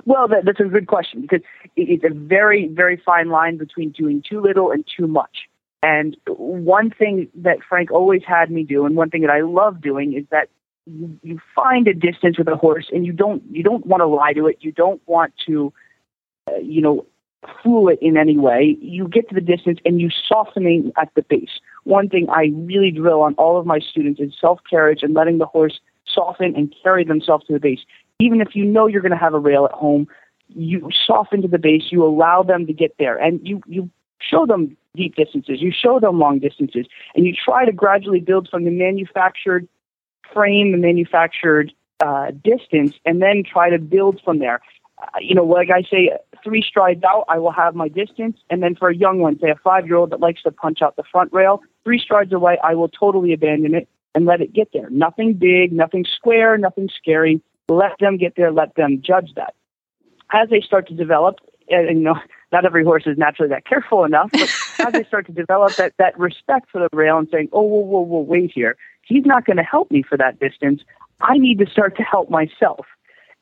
well, 0.08 0.26
that, 0.28 0.46
that's 0.46 0.60
a 0.60 0.64
good 0.64 0.86
question 0.86 1.20
because 1.20 1.42
it's 1.76 2.02
a 2.02 2.14
very, 2.14 2.66
very 2.68 2.96
fine 2.96 3.28
line 3.28 3.58
between 3.58 3.90
doing 3.90 4.22
too 4.26 4.40
little 4.40 4.70
and 4.70 4.82
too 4.96 5.06
much. 5.06 5.48
And 5.82 6.16
one 6.26 6.90
thing 6.90 7.28
that 7.34 7.58
Frank 7.68 7.90
always 7.90 8.22
had 8.26 8.50
me 8.50 8.64
do, 8.64 8.86
and 8.86 8.96
one 8.96 9.10
thing 9.10 9.20
that 9.20 9.30
I 9.30 9.42
love 9.42 9.82
doing, 9.82 10.14
is 10.14 10.24
that 10.30 10.48
you, 10.86 11.38
find 11.54 11.86
a 11.86 11.92
distance 11.92 12.38
with 12.38 12.48
a 12.48 12.56
horse, 12.56 12.88
and 12.90 13.04
you 13.04 13.12
don't 13.12 13.42
you 13.50 13.62
don't 13.62 13.84
want 13.86 14.00
to 14.00 14.06
lie 14.06 14.32
to 14.32 14.46
it. 14.46 14.56
You 14.60 14.72
don't 14.72 15.00
want 15.06 15.34
to, 15.46 15.72
uh, 16.50 16.56
you 16.56 16.80
know, 16.80 17.06
fool 17.62 17.88
it 17.88 17.98
in 18.02 18.16
any 18.16 18.36
way. 18.36 18.76
You 18.80 19.08
get 19.08 19.28
to 19.28 19.34
the 19.34 19.40
distance 19.40 19.78
and 19.84 20.00
you 20.00 20.10
softening 20.26 20.92
at 20.96 21.10
the 21.14 21.22
base. 21.22 21.60
One 21.84 22.08
thing 22.08 22.26
I 22.30 22.52
really 22.54 22.90
drill 22.90 23.22
on 23.22 23.34
all 23.34 23.58
of 23.58 23.66
my 23.66 23.78
students 23.78 24.20
is 24.20 24.32
self 24.40 24.60
carriage 24.68 25.02
and 25.02 25.14
letting 25.14 25.38
the 25.38 25.46
horse 25.46 25.80
soften 26.06 26.56
and 26.56 26.74
carry 26.82 27.04
themselves 27.04 27.46
to 27.46 27.52
the 27.52 27.60
base 27.60 27.80
even 28.18 28.40
if 28.40 28.54
you 28.54 28.64
know 28.64 28.86
you're 28.86 29.02
going 29.02 29.12
to 29.12 29.18
have 29.18 29.34
a 29.34 29.38
rail 29.38 29.64
at 29.64 29.72
home, 29.72 30.08
you 30.48 30.88
soften 31.06 31.42
to 31.42 31.48
the 31.48 31.58
base, 31.58 31.84
you 31.90 32.04
allow 32.04 32.42
them 32.42 32.66
to 32.66 32.72
get 32.72 32.96
there, 32.98 33.16
and 33.16 33.46
you, 33.46 33.60
you 33.66 33.90
show 34.20 34.46
them 34.46 34.76
deep 34.96 35.14
distances, 35.14 35.60
you 35.60 35.70
show 35.70 36.00
them 36.00 36.18
long 36.18 36.38
distances, 36.38 36.86
and 37.14 37.26
you 37.26 37.32
try 37.32 37.64
to 37.64 37.72
gradually 37.72 38.20
build 38.20 38.48
from 38.48 38.64
the 38.64 38.70
manufactured 38.70 39.68
frame, 40.32 40.72
the 40.72 40.78
manufactured 40.78 41.72
uh, 42.00 42.30
distance, 42.42 42.94
and 43.04 43.22
then 43.22 43.42
try 43.44 43.70
to 43.70 43.78
build 43.78 44.20
from 44.24 44.38
there. 44.38 44.60
Uh, 45.00 45.18
you 45.20 45.34
know, 45.34 45.44
like 45.44 45.70
I 45.70 45.82
say, 45.82 46.10
three 46.42 46.62
strides 46.62 47.02
out, 47.04 47.24
I 47.28 47.38
will 47.38 47.52
have 47.52 47.74
my 47.74 47.88
distance, 47.88 48.36
and 48.50 48.62
then 48.62 48.74
for 48.74 48.88
a 48.88 48.96
young 48.96 49.20
one, 49.20 49.38
say 49.38 49.50
a 49.50 49.56
five-year-old 49.56 50.10
that 50.10 50.20
likes 50.20 50.42
to 50.42 50.50
punch 50.50 50.82
out 50.82 50.96
the 50.96 51.04
front 51.10 51.32
rail, 51.32 51.62
three 51.84 51.98
strides 51.98 52.32
away, 52.32 52.58
I 52.62 52.74
will 52.74 52.88
totally 52.88 53.32
abandon 53.32 53.74
it 53.74 53.88
and 54.14 54.26
let 54.26 54.40
it 54.40 54.52
get 54.52 54.70
there. 54.72 54.90
Nothing 54.90 55.34
big, 55.34 55.72
nothing 55.72 56.04
square, 56.04 56.58
nothing 56.58 56.88
scary. 56.96 57.40
Let 57.68 57.92
them 58.00 58.16
get 58.16 58.34
there. 58.36 58.50
Let 58.50 58.74
them 58.74 59.02
judge 59.02 59.32
that. 59.36 59.54
As 60.32 60.48
they 60.48 60.60
start 60.60 60.88
to 60.88 60.94
develop, 60.94 61.36
and, 61.68 61.98
you 61.98 62.04
know, 62.04 62.18
not 62.52 62.64
every 62.64 62.84
horse 62.84 63.04
is 63.06 63.18
naturally 63.18 63.50
that 63.50 63.66
careful 63.66 64.04
enough, 64.04 64.30
but 64.32 64.50
as 64.86 64.92
they 64.92 65.04
start 65.04 65.26
to 65.26 65.32
develop 65.32 65.76
that, 65.76 65.92
that 65.98 66.18
respect 66.18 66.70
for 66.70 66.80
the 66.80 66.88
rail 66.96 67.18
and 67.18 67.28
saying, 67.30 67.48
oh, 67.52 67.62
whoa, 67.62 67.80
whoa, 67.80 68.00
whoa, 68.00 68.20
wait 68.20 68.50
here. 68.52 68.76
He's 69.02 69.24
not 69.24 69.44
going 69.44 69.58
to 69.58 69.62
help 69.62 69.90
me 69.90 70.02
for 70.02 70.16
that 70.18 70.38
distance. 70.40 70.82
I 71.20 71.36
need 71.38 71.58
to 71.58 71.66
start 71.66 71.96
to 71.96 72.02
help 72.02 72.30
myself. 72.30 72.86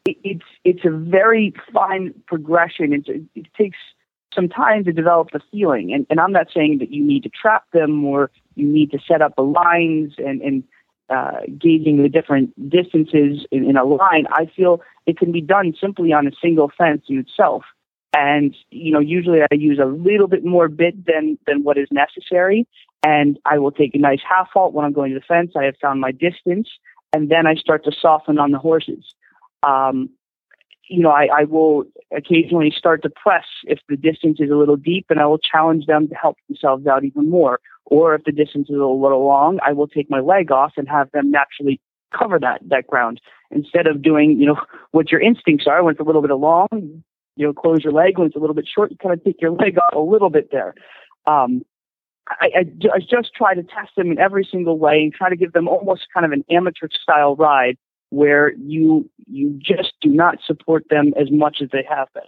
It, 0.07 0.17
it's, 0.25 0.45
it's 0.65 0.85
a 0.85 0.91
very 0.91 1.55
fine 1.73 2.15
progression. 2.27 2.93
It's, 2.93 3.09
it 3.35 3.47
takes 3.57 3.79
some 4.35 4.49
time 4.49 4.85
to 4.85 4.93
develop 4.93 5.31
the 5.33 5.41
feeling. 5.51 5.93
And, 5.93 6.07
and 6.11 6.21
I'm 6.21 6.33
not 6.33 6.49
saying 6.55 6.79
that 6.79 6.93
you 6.93 7.05
need 7.05 7.23
to 7.25 7.31
trap 7.31 7.65
them 7.73 8.05
or 8.05 8.31
you 8.55 8.67
need 8.67 8.91
to 8.93 8.99
set 9.07 9.23
up 9.23 9.35
the 9.37 9.43
lines 9.43 10.15
and, 10.19 10.41
and 10.43 10.65
uh, 11.09 11.41
gauging 11.59 12.03
the 12.03 12.09
different 12.09 12.51
distances 12.69 13.47
in, 13.51 13.65
in, 13.65 13.77
a 13.77 13.85
line, 13.85 14.27
I 14.33 14.47
feel 14.57 14.83
it 15.07 15.17
can 15.17 15.31
be 15.31 15.41
done 15.41 15.73
simply 15.81 16.13
on 16.13 16.27
a 16.27 16.33
single 16.43 16.71
fence 16.77 17.05
in 17.09 17.19
itself. 17.19 17.63
And 18.13 18.57
you 18.71 18.93
know, 18.93 18.99
usually 18.99 19.41
I 19.43 19.55
use 19.55 19.79
a 19.79 19.85
little 19.85 20.27
bit 20.27 20.45
more 20.45 20.69
bit 20.69 21.07
than 21.07 21.39
than 21.47 21.63
what 21.63 21.77
is 21.77 21.89
necessary, 21.91 22.67
and 23.05 23.39
I 23.45 23.59
will 23.59 23.71
take 23.71 23.95
a 23.95 23.99
nice 23.99 24.23
half 24.29 24.49
halt 24.53 24.73
when 24.73 24.85
I'm 24.85 24.93
going 24.93 25.13
to 25.13 25.19
the 25.19 25.25
fence. 25.25 25.53
I 25.55 25.65
have 25.65 25.77
found 25.81 26.01
my 26.01 26.13
distance, 26.13 26.69
and 27.13 27.29
then 27.29 27.47
I 27.47 27.55
start 27.55 27.85
to 27.85 27.93
soften 27.93 28.39
on 28.39 28.53
the 28.53 28.59
horses. 28.59 29.15
Um, 29.67 30.11
you 30.89 31.03
know, 31.03 31.11
I, 31.11 31.29
I 31.41 31.45
will 31.45 31.85
occasionally 32.17 32.73
start 32.77 33.03
to 33.03 33.11
press 33.11 33.45
if 33.65 33.81
the 33.89 33.97
distance 33.97 34.39
is 34.41 34.51
a 34.51 34.55
little 34.55 34.77
deep, 34.77 35.07
and 35.11 35.21
I 35.21 35.27
will 35.27 35.39
challenge 35.39 35.87
them 35.87 36.09
to 36.09 36.15
help 36.15 36.37
themselves 36.49 36.87
out 36.87 37.05
even 37.05 37.29
more. 37.29 37.61
Or 37.87 38.15
if 38.15 38.25
the 38.25 38.33
distance 38.33 38.69
is 38.69 38.77
a 38.77 38.85
little 38.85 39.27
long, 39.27 39.59
I 39.65 39.73
will 39.73 39.89
take 39.89 40.11
my 40.11 40.21
leg 40.21 40.51
off 40.51 40.73
and 40.77 40.89
have 40.89 41.11
them 41.13 41.31
naturally 41.31 41.81
cover 42.17 42.39
that 42.39 42.61
that 42.69 42.87
ground 42.87 43.21
instead 43.51 43.87
of 43.87 44.03
doing, 44.03 44.41
you 44.41 44.47
know, 44.47 44.61
what 44.93 45.11
your 45.11 45.21
instincts 45.21 45.67
are 45.67 45.83
when 45.83 45.93
it's 45.93 46.01
a 46.01 46.05
little 46.05 46.23
bit 46.23 46.31
long. 46.33 47.03
You 47.39 47.47
know, 47.47 47.53
close 47.53 47.85
your 47.85 47.93
leg 47.93 48.19
when 48.19 48.29
it's 48.29 48.37
a 48.37 48.39
little 48.39 48.55
bit 48.55 48.69
short. 48.73 48.91
You 48.91 48.97
kind 48.97 49.13
of 49.13 49.23
take 49.23 49.43
your 49.43 49.51
leg 49.51 49.79
off 49.79 49.95
a 49.95 50.01
little 50.01 50.31
bit 50.31 50.51
there. 50.51 50.75
Um, 51.27 51.63
I, 52.29 52.51
I, 52.57 52.89
I 52.95 52.99
just 52.99 53.35
try 53.35 53.55
to 53.55 53.63
test 53.63 53.91
them 53.97 54.11
in 54.11 54.19
every 54.19 54.49
single 54.51 54.79
way 54.79 55.03
and 55.03 55.13
try 55.13 55.29
to 55.29 55.37
give 55.37 55.53
them 55.53 55.69
almost 55.69 56.07
kind 56.13 56.25
of 56.25 56.33
an 56.33 56.45
amateur 56.51 56.89
style 56.91 57.37
ride 57.37 57.77
where 58.11 58.53
you 58.55 59.09
you 59.27 59.59
just 59.61 59.95
do 60.01 60.09
not 60.09 60.39
support 60.47 60.85
them 60.91 61.13
as 61.21 61.31
much 61.31 61.59
as 61.63 61.69
they 61.73 61.85
have 61.89 62.09
been. 62.15 62.23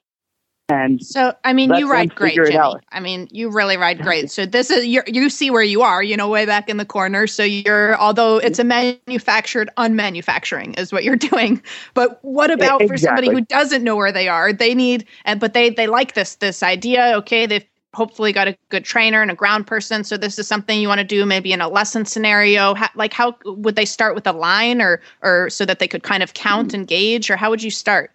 And 0.70 1.02
so, 1.02 1.32
I 1.44 1.54
mean, 1.54 1.72
you 1.74 1.90
ride 1.90 2.14
great, 2.14 2.34
Jimmy. 2.34 2.58
I 2.92 3.00
mean, 3.00 3.26
you 3.30 3.48
really 3.48 3.78
ride 3.78 4.02
great. 4.02 4.30
So 4.30 4.44
this 4.44 4.70
is 4.70 4.86
you 4.86 5.02
you 5.06 5.30
see 5.30 5.50
where 5.50 5.62
you 5.62 5.80
are, 5.80 6.02
you 6.02 6.14
know, 6.14 6.28
way 6.28 6.44
back 6.44 6.68
in 6.68 6.76
the 6.76 6.84
corner. 6.84 7.26
So 7.26 7.42
you're, 7.42 7.96
although 7.96 8.36
it's 8.36 8.58
a 8.58 8.64
manufactured 8.64 9.70
unmanufacturing 9.78 10.78
is 10.78 10.92
what 10.92 11.04
you're 11.04 11.16
doing. 11.30 11.62
But 11.94 12.18
what 12.22 12.50
about 12.50 12.82
exactly. 12.82 12.88
for 12.88 12.98
somebody 12.98 13.30
who 13.30 13.40
doesn't 13.40 13.82
know 13.82 13.96
where 13.96 14.12
they 14.12 14.28
are? 14.28 14.52
They 14.52 14.74
need, 14.74 15.06
and 15.24 15.40
but 15.40 15.54
they 15.54 15.70
they 15.70 15.86
like 15.86 16.12
this 16.12 16.34
this 16.34 16.62
idea. 16.62 17.14
Okay, 17.16 17.46
they've 17.46 17.64
hopefully 17.98 18.32
got 18.32 18.48
a 18.48 18.56
good 18.70 18.84
trainer 18.84 19.20
and 19.20 19.30
a 19.30 19.34
ground 19.34 19.66
person. 19.66 20.04
So 20.04 20.16
this 20.16 20.38
is 20.38 20.46
something 20.46 20.80
you 20.80 20.88
want 20.88 21.00
to 21.00 21.04
do 21.04 21.26
maybe 21.26 21.52
in 21.52 21.60
a 21.60 21.68
lesson 21.68 22.06
scenario. 22.06 22.74
How, 22.74 22.88
like 22.94 23.12
how 23.12 23.36
would 23.44 23.74
they 23.74 23.84
start 23.84 24.14
with 24.14 24.26
a 24.26 24.32
line 24.32 24.80
or 24.80 25.02
or 25.22 25.50
so 25.50 25.66
that 25.66 25.80
they 25.80 25.88
could 25.88 26.04
kind 26.04 26.22
of 26.22 26.32
count 26.32 26.72
and 26.72 26.86
gauge, 26.86 27.28
or 27.28 27.36
how 27.36 27.50
would 27.50 27.62
you 27.62 27.70
start? 27.70 28.10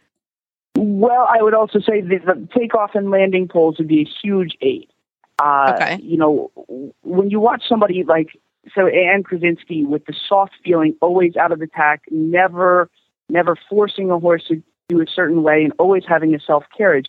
Well, 0.76 1.28
I 1.30 1.44
would 1.44 1.54
also 1.54 1.80
say 1.80 2.02
that 2.02 2.26
the 2.26 2.48
takeoff 2.58 2.96
and 2.96 3.12
landing 3.12 3.48
poles 3.48 3.78
would 3.78 3.88
be 3.88 4.02
a 4.02 4.10
huge 4.24 4.58
aid. 4.62 4.88
Uh, 5.38 5.74
okay. 5.76 6.02
You 6.02 6.18
know, 6.18 6.52
when 7.04 7.30
you 7.30 7.40
watch 7.40 7.64
somebody 7.68 8.04
like 8.04 8.30
so 8.74 8.88
Anne 8.88 9.24
Kursinski 9.24 9.86
with 9.86 10.06
the 10.06 10.16
soft 10.28 10.54
feeling, 10.64 10.96
always 11.02 11.36
out 11.36 11.52
of 11.52 11.60
the 11.60 11.68
tack, 11.68 12.04
never, 12.10 12.90
never 13.30 13.58
forcing 13.70 14.10
a 14.10 14.18
horse 14.18 14.46
to 14.48 14.64
do 14.88 15.02
a 15.02 15.06
certain 15.08 15.44
way, 15.44 15.64
and 15.64 15.74
always 15.78 16.04
having 16.08 16.34
a 16.34 16.40
self 16.40 16.64
carriage. 16.76 17.08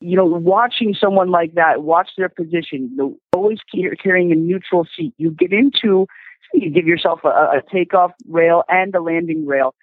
You 0.00 0.16
know, 0.16 0.24
watching 0.24 0.94
someone 0.98 1.30
like 1.30 1.54
that, 1.54 1.82
watch 1.82 2.10
their 2.16 2.28
position, 2.28 2.90
you 2.90 2.96
know, 2.96 3.16
always 3.32 3.58
carrying 4.02 4.32
a 4.32 4.34
neutral 4.34 4.86
seat. 4.96 5.14
You 5.16 5.30
get 5.30 5.52
into, 5.52 6.06
you 6.52 6.70
give 6.70 6.86
yourself 6.86 7.20
a, 7.24 7.28
a 7.28 7.62
takeoff 7.72 8.12
rail 8.28 8.64
and 8.68 8.94
a 8.94 9.00
landing 9.00 9.46
rail 9.46 9.74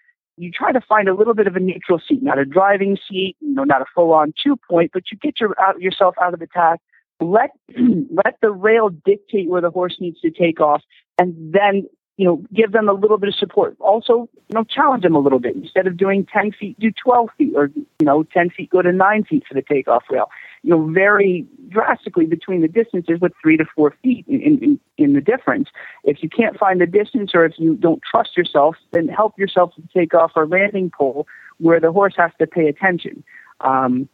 you 0.42 0.52
try 0.52 0.72
to 0.72 0.82
find 0.82 1.08
a 1.08 1.14
little 1.14 1.36
bit 1.36 1.46
of 1.46 1.56
a 1.56 1.60
neutral 1.60 2.00
seat, 2.00 2.24
not 2.24 2.40
a 2.40 2.46
driving 2.46 2.98
seat, 3.08 3.36
you 3.42 3.54
know, 3.54 3.64
not 3.64 3.82
a 3.82 3.86
full-on 3.94 4.34
two-point, 4.42 4.92
but 4.92 5.04
you 5.12 5.18
get 5.22 5.40
your 5.40 5.54
out, 5.62 5.80
yourself 5.80 6.16
out 6.20 6.34
of 6.34 6.40
the 6.40 6.48
tack. 6.48 6.80
Let 7.20 7.52
let 7.78 8.38
the 8.42 8.52
rail 8.52 8.90
dictate 8.90 9.50
where 9.50 9.62
the 9.62 9.70
horse 9.70 9.98
needs 10.00 10.20
to 10.22 10.32
take 10.32 10.60
off, 10.60 10.82
and 11.20 11.36
then 11.54 11.88
you 12.22 12.27
know 12.27 12.43
give 12.53 12.72
them 12.72 12.88
a 12.88 12.93
little 12.93 13.18
bit 13.18 13.30
of 13.30 13.35
support. 13.35 13.76
Also, 13.80 14.30
you 14.48 14.53
know, 14.56 14.64
challenge 14.64 15.03
them 15.03 15.15
a 15.15 15.19
little 15.19 15.39
bit. 15.39 15.56
Instead 15.56 15.88
of 15.88 15.98
doing 15.98 16.26
ten 16.31 16.52
feet, 16.52 16.80
do 16.80 16.91
twelve 16.91 17.30
feet, 17.38 17.53
or 17.56 17.72
you 17.76 18.06
know, 18.06 18.23
ten 18.23 18.49
feet 18.49 18.69
go 18.69 18.81
to 18.81 18.91
nine 18.91 19.23
feet 19.23 19.43
for 19.48 19.56
the 19.56 19.64
takeoff 19.64 20.03
rail 20.10 20.30
you 20.64 20.69
know, 20.69 20.88
vary 20.91 21.45
drastically 21.69 22.26
between 22.26 22.61
the 22.61 22.68
distances 22.68 23.19
with 23.19 23.34
three 23.41 23.57
to 23.57 23.65
four 23.76 23.95
feet 24.03 24.26
in, 24.27 24.41
in, 24.41 24.80
in 24.98 25.14
the 25.14 25.22
difference. 25.22 25.69
If 26.03 26.22
you 26.22 26.30
can't 26.30 26.57
find 26.57 26.80
the 26.80 26.85
distance 26.85 27.31
or 27.34 27.45
if 27.45 27.53
you 27.57 27.76
don't 27.76 28.02
trust 28.10 28.38
yourself, 28.38 28.76
then 28.91 29.07
help 29.07 29.38
yourself 29.39 29.73
to 29.76 29.81
take 29.95 30.14
off 30.14 30.31
a 30.35 30.41
landing 30.41 30.91
pole 30.91 31.27
where 31.57 31.80
the 31.80 31.91
horse 31.91 32.14
has 32.18 32.31
to 32.39 32.45
pay 32.45 32.68
attention. 32.68 33.23
Um, 33.61 34.07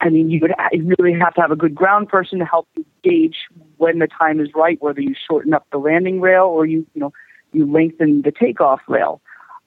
I 0.00 0.08
mean, 0.08 0.30
you 0.30 0.40
would 0.40 0.54
really 0.98 1.18
have 1.18 1.34
to 1.34 1.40
have 1.42 1.52
a 1.52 1.56
good 1.56 1.74
ground 1.74 2.08
person 2.08 2.38
to 2.38 2.44
help 2.44 2.68
you 2.74 2.84
gauge 3.04 3.36
when 3.76 3.98
the 3.98 4.08
time 4.08 4.40
is 4.40 4.48
right, 4.54 4.80
whether 4.80 5.00
you 5.00 5.14
shorten 5.28 5.54
up 5.54 5.66
the 5.70 5.78
landing 5.78 6.20
rail 6.20 6.44
or 6.44 6.66
you, 6.66 6.86
you 6.94 7.00
know, 7.00 7.12
you 7.52 7.70
lengthen 7.70 8.22
the 8.22 8.32
takeoff 8.32 8.80
rail. 8.88 9.20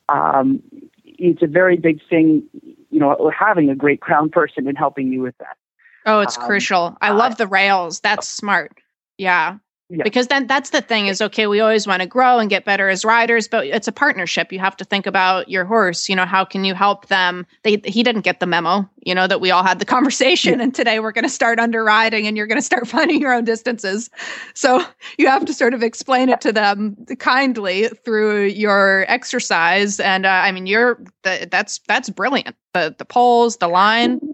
Um, 0.09 0.61
it's 1.03 1.41
a 1.41 1.47
very 1.47 1.77
big 1.77 1.99
thing, 2.09 2.43
you 2.91 2.99
know, 2.99 3.31
having 3.37 3.69
a 3.69 3.75
great 3.75 3.99
ground 3.99 4.31
person 4.31 4.67
and 4.67 4.77
helping 4.77 5.11
you 5.11 5.21
with 5.21 5.37
that. 5.39 5.57
Oh, 6.05 6.19
it's 6.21 6.37
Um, 6.37 6.43
crucial. 6.43 6.97
I 7.01 7.11
love 7.11 7.37
the 7.37 7.47
rails. 7.47 7.99
That's 8.01 8.27
smart. 8.27 8.73
Yeah. 9.17 9.57
Yeah. 9.89 10.03
Because 10.03 10.27
then 10.27 10.47
that's 10.47 10.71
the 10.71 10.81
thing 10.81 11.05
is 11.05 11.21
okay, 11.21 11.45
we 11.45 11.59
always 11.59 11.85
want 11.85 12.01
to 12.01 12.07
grow 12.07 12.39
and 12.39 12.49
get 12.49 12.65
better 12.65 12.89
as 12.89 13.05
riders, 13.05 13.47
but 13.47 13.67
it's 13.67 13.87
a 13.87 13.91
partnership. 13.91 14.51
You 14.51 14.57
have 14.57 14.75
to 14.77 14.83
think 14.83 15.05
about 15.05 15.47
your 15.47 15.63
horse. 15.63 16.09
You 16.09 16.15
know, 16.15 16.25
how 16.25 16.43
can 16.43 16.65
you 16.65 16.73
help 16.73 17.05
them? 17.07 17.45
They 17.61 17.79
he 17.85 18.01
didn't 18.01 18.21
get 18.21 18.39
the 18.39 18.47
memo, 18.47 18.89
you 19.05 19.13
know, 19.13 19.27
that 19.27 19.41
we 19.41 19.51
all 19.51 19.61
had 19.61 19.77
the 19.77 19.85
conversation 19.95 20.59
and 20.59 20.73
today 20.73 20.99
we're 20.99 21.11
gonna 21.11 21.29
start 21.29 21.59
under 21.59 21.83
riding 21.83 22.25
and 22.25 22.35
you're 22.35 22.47
gonna 22.47 22.63
start 22.63 22.87
finding 22.87 23.21
your 23.21 23.31
own 23.31 23.43
distances. 23.43 24.09
So 24.55 24.83
you 25.19 25.27
have 25.27 25.45
to 25.45 25.53
sort 25.53 25.75
of 25.75 25.83
explain 25.83 26.29
it 26.29 26.41
to 26.41 26.51
them 26.51 26.97
kindly 27.19 27.87
through 28.03 28.45
your 28.45 29.05
exercise. 29.07 29.99
And 29.99 30.25
uh, 30.25 30.29
I 30.29 30.51
mean 30.51 30.65
you're 30.65 30.99
the, 31.21 31.47
that's 31.51 31.79
that's 31.87 32.09
brilliant. 32.09 32.55
The 32.73 32.95
the 32.97 33.05
poles, 33.05 33.57
the 33.57 33.67
line. 33.67 34.24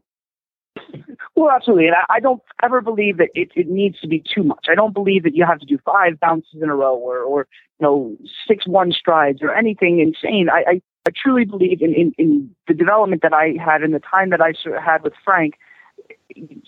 Well, 1.41 1.49
absolutely. 1.49 1.87
And 1.87 1.95
I, 1.95 2.17
I 2.17 2.19
don't 2.19 2.39
ever 2.61 2.81
believe 2.81 3.17
that 3.17 3.29
it, 3.33 3.49
it 3.55 3.67
needs 3.67 3.99
to 4.01 4.07
be 4.07 4.19
too 4.19 4.43
much. 4.43 4.67
I 4.69 4.75
don't 4.75 4.93
believe 4.93 5.23
that 5.23 5.35
you 5.35 5.43
have 5.43 5.59
to 5.59 5.65
do 5.65 5.79
five 5.83 6.19
bounces 6.19 6.61
in 6.61 6.69
a 6.69 6.75
row 6.75 6.95
or, 6.95 7.17
or 7.17 7.47
you 7.79 7.83
know, 7.83 8.15
six 8.47 8.67
one 8.67 8.91
strides 8.91 9.39
or 9.41 9.51
anything 9.51 9.99
insane. 9.99 10.49
I, 10.51 10.63
I, 10.67 10.81
I 11.07 11.11
truly 11.15 11.45
believe 11.45 11.81
in, 11.81 11.95
in, 11.95 12.13
in 12.19 12.55
the 12.67 12.75
development 12.75 13.23
that 13.23 13.33
I 13.33 13.55
had 13.59 13.81
and 13.81 13.91
the 13.91 13.99
time 13.99 14.29
that 14.29 14.39
I 14.39 14.53
had 14.79 15.01
with 15.01 15.13
Frank. 15.25 15.55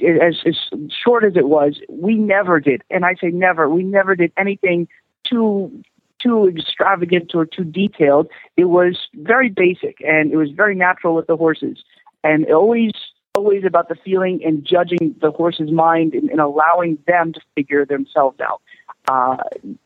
As, 0.03 0.41
as 0.45 0.57
short 0.89 1.23
as 1.23 1.35
it 1.35 1.47
was, 1.47 1.79
we 1.87 2.15
never 2.15 2.59
did, 2.59 2.83
and 2.89 3.05
I 3.05 3.13
say 3.15 3.29
never, 3.29 3.69
we 3.69 3.83
never 3.83 4.15
did 4.15 4.31
anything 4.37 4.87
too 5.23 5.83
too 6.19 6.47
extravagant 6.47 7.35
or 7.35 7.45
too 7.45 7.63
detailed. 7.63 8.27
It 8.57 8.65
was 8.65 9.07
very 9.15 9.49
basic 9.49 9.97
and 10.01 10.31
it 10.31 10.37
was 10.37 10.51
very 10.51 10.75
natural 10.75 11.15
with 11.15 11.27
the 11.27 11.37
horses, 11.37 11.83
and 12.23 12.45
always 12.51 12.91
always 13.35 13.63
about 13.65 13.89
the 13.89 13.95
feeling 13.95 14.41
and 14.45 14.63
judging 14.63 15.15
the 15.19 15.31
horse's 15.31 15.71
mind 15.71 16.13
and, 16.13 16.29
and 16.29 16.39
allowing 16.39 16.99
them 17.07 17.33
to 17.33 17.41
figure 17.55 17.85
themselves 17.85 18.39
out. 18.39 18.61
Uh, 19.07 19.37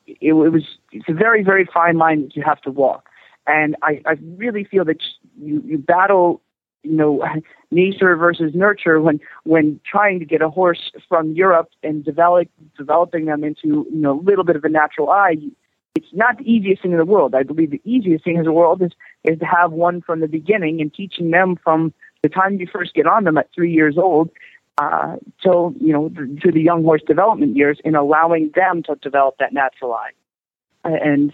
it, 0.06 0.34
it 0.34 0.34
was 0.34 0.64
it's 0.92 1.08
a 1.08 1.14
very 1.14 1.44
very 1.44 1.66
fine 1.74 1.98
line 1.98 2.24
that 2.24 2.36
you 2.36 2.44
have 2.44 2.62
to 2.62 2.72
walk, 2.72 3.10
and 3.48 3.76
I, 3.82 4.02
I 4.06 4.18
really 4.36 4.66
feel 4.66 4.86
that 4.86 5.02
you 5.42 5.64
you 5.66 5.78
battle 5.78 6.42
you 6.84 6.96
know 6.96 7.24
nature 7.72 8.16
versus 8.18 8.52
nurture 8.54 9.00
when 9.00 9.20
when 9.44 9.80
trying 9.90 10.20
to 10.20 10.26
get 10.26 10.42
a 10.42 10.50
horse 10.50 10.92
from 11.08 11.32
Europe 11.32 11.70
and 11.84 12.04
develop 12.04 12.50
developing 12.78 13.26
them 13.26 13.44
into 13.44 13.88
you 13.90 14.02
know 14.02 14.20
a 14.20 14.22
little 14.22 14.44
bit 14.44 14.56
of 14.58 14.66
a 14.66 14.70
natural 14.70 15.10
eye. 15.10 15.38
It's 15.96 16.14
not 16.14 16.38
the 16.38 16.44
easiest 16.44 16.84
thing 16.84 16.92
in 16.92 17.00
the 17.00 17.06
world. 17.06 17.34
I 17.34 17.42
believe 17.42 17.72
the 17.72 17.82
easiest 17.84 18.24
thing 18.24 18.36
in 18.36 18.44
the 18.44 18.52
world 18.52 18.82
is 18.84 18.92
is 19.24 19.40
to 19.40 19.46
have 19.46 19.72
one 19.72 20.02
from 20.02 20.20
the 20.20 20.28
beginning 20.28 20.80
and 20.82 20.94
teaching 20.94 21.32
them 21.32 21.56
from 21.56 21.94
the 22.24 22.30
time 22.30 22.60
you 22.60 22.68
first 22.72 22.94
get 22.94 23.08
on 23.08 23.24
them 23.24 23.38
at 23.38 23.50
three 23.54 23.72
years 23.72 23.98
old 23.98 24.30
uh, 24.78 25.16
till 25.42 25.74
you 25.80 25.94
know 25.94 26.10
to 26.42 26.52
the 26.52 26.62
young 26.62 26.84
horse 26.84 27.02
development 27.08 27.56
years 27.56 27.80
in 27.84 27.96
allowing 27.96 28.52
them 28.56 28.84
to 28.84 28.96
develop 28.96 29.36
that 29.40 29.54
natural 29.54 29.94
eye. 29.94 30.12
And 30.84 31.34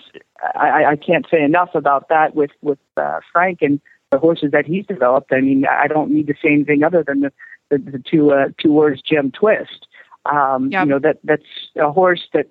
I, 0.55 0.85
I 0.85 0.95
can't 0.95 1.27
say 1.29 1.43
enough 1.43 1.75
about 1.75 2.09
that 2.09 2.35
with 2.35 2.51
with 2.61 2.79
uh, 2.97 3.19
Frank 3.31 3.61
and 3.61 3.79
the 4.11 4.17
horses 4.17 4.51
that 4.51 4.65
he's 4.65 4.85
developed. 4.85 5.31
I 5.33 5.41
mean, 5.41 5.65
I 5.65 5.87
don't 5.87 6.11
need 6.11 6.27
to 6.27 6.33
say 6.41 6.53
anything 6.53 6.83
other 6.83 7.03
than 7.03 7.21
the 7.21 7.31
the, 7.69 7.77
the 7.77 7.99
two 7.99 8.31
uh, 8.31 8.49
two 8.61 8.71
words 8.71 9.01
gem 9.01 9.31
twist. 9.31 9.87
Um, 10.25 10.71
You 10.83 10.89
know 10.91 10.99
that 10.99 11.19
that's 11.23 11.43
a 11.75 11.91
horse 11.91 12.27
that 12.33 12.47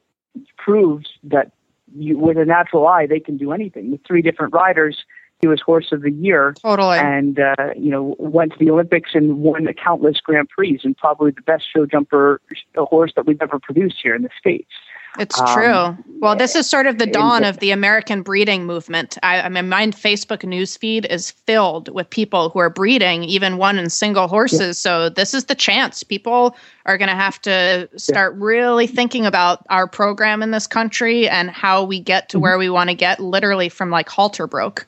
proves 0.59 1.09
that 1.24 1.52
you, 1.94 2.18
with 2.18 2.36
a 2.36 2.44
natural 2.44 2.86
eye 2.86 3.06
they 3.06 3.20
can 3.20 3.36
do 3.36 3.52
anything. 3.52 3.90
With 3.90 4.04
three 4.06 4.22
different 4.22 4.52
riders, 4.54 5.04
he 5.43 5.48
was 5.48 5.60
horse 5.60 5.90
of 5.93 6.02
the 6.02 6.10
year. 6.10 6.55
Totally. 6.62 6.98
And 6.98 7.39
uh, 7.40 7.55
you 7.77 7.90
know 7.90 8.16
went 8.19 8.52
to 8.52 8.59
the 8.59 8.70
Olympics 8.70 9.10
and 9.14 9.39
won 9.43 9.66
countless 9.74 10.20
Grand 10.20 10.48
Prix 10.48 10.81
and 10.85 10.97
probably 10.97 11.32
the 11.32 11.43
best 11.43 11.64
show 11.70 11.85
jumper 11.85 12.40
horse 12.77 13.12
that 13.16 13.27
we've 13.27 13.43
ever 13.43 13.59
produced 13.59 13.97
here 14.02 14.14
in 14.14 14.23
the 14.23 14.31
states. 14.39 14.70
It's 15.19 15.39
Um, 15.39 15.47
true. 15.52 16.05
Well, 16.20 16.36
this 16.36 16.55
is 16.55 16.66
sort 16.70 16.86
of 16.86 16.97
the 16.97 17.05
dawn 17.06 17.44
of 17.44 17.59
the 17.59 17.70
American 17.70 18.23
breeding 18.23 18.64
movement. 18.64 19.19
I, 19.23 19.43
I 19.43 19.48
mean, 19.51 19.69
my 19.69 19.89
Facebook 19.89 20.39
newsfeed 20.39 21.05
is 21.10 21.32
filled 21.32 21.90
with 21.90 22.09
people 22.09 22.48
who 22.48 22.60
are 22.60 22.70
breeding, 22.70 23.23
even 23.24 23.59
one 23.59 23.78
and 23.78 23.93
single 23.93 24.27
horses. 24.27 24.78
So 24.78 25.10
this 25.10 25.35
is 25.35 25.44
the 25.47 25.55
chance. 25.55 26.02
People 26.02 26.56
are 26.86 26.97
going 26.97 27.10
to 27.10 27.14
have 27.14 27.39
to 27.43 27.90
start 27.98 28.35
really 28.36 28.86
thinking 28.86 29.27
about 29.27 29.66
our 29.69 29.86
program 29.86 30.43
in 30.43 30.51
this 30.51 30.66
country 30.66 31.28
and 31.28 31.51
how 31.51 31.85
we 31.85 32.01
get 32.01 32.12
Mm-hmm. 32.28 32.39
to 32.39 32.39
where 32.39 32.56
we 32.56 32.70
want 32.70 32.89
to 32.89 32.94
get, 32.94 33.20
literally 33.20 33.69
from 33.69 33.90
like 33.90 34.09
halter 34.09 34.47
broke. 34.47 34.86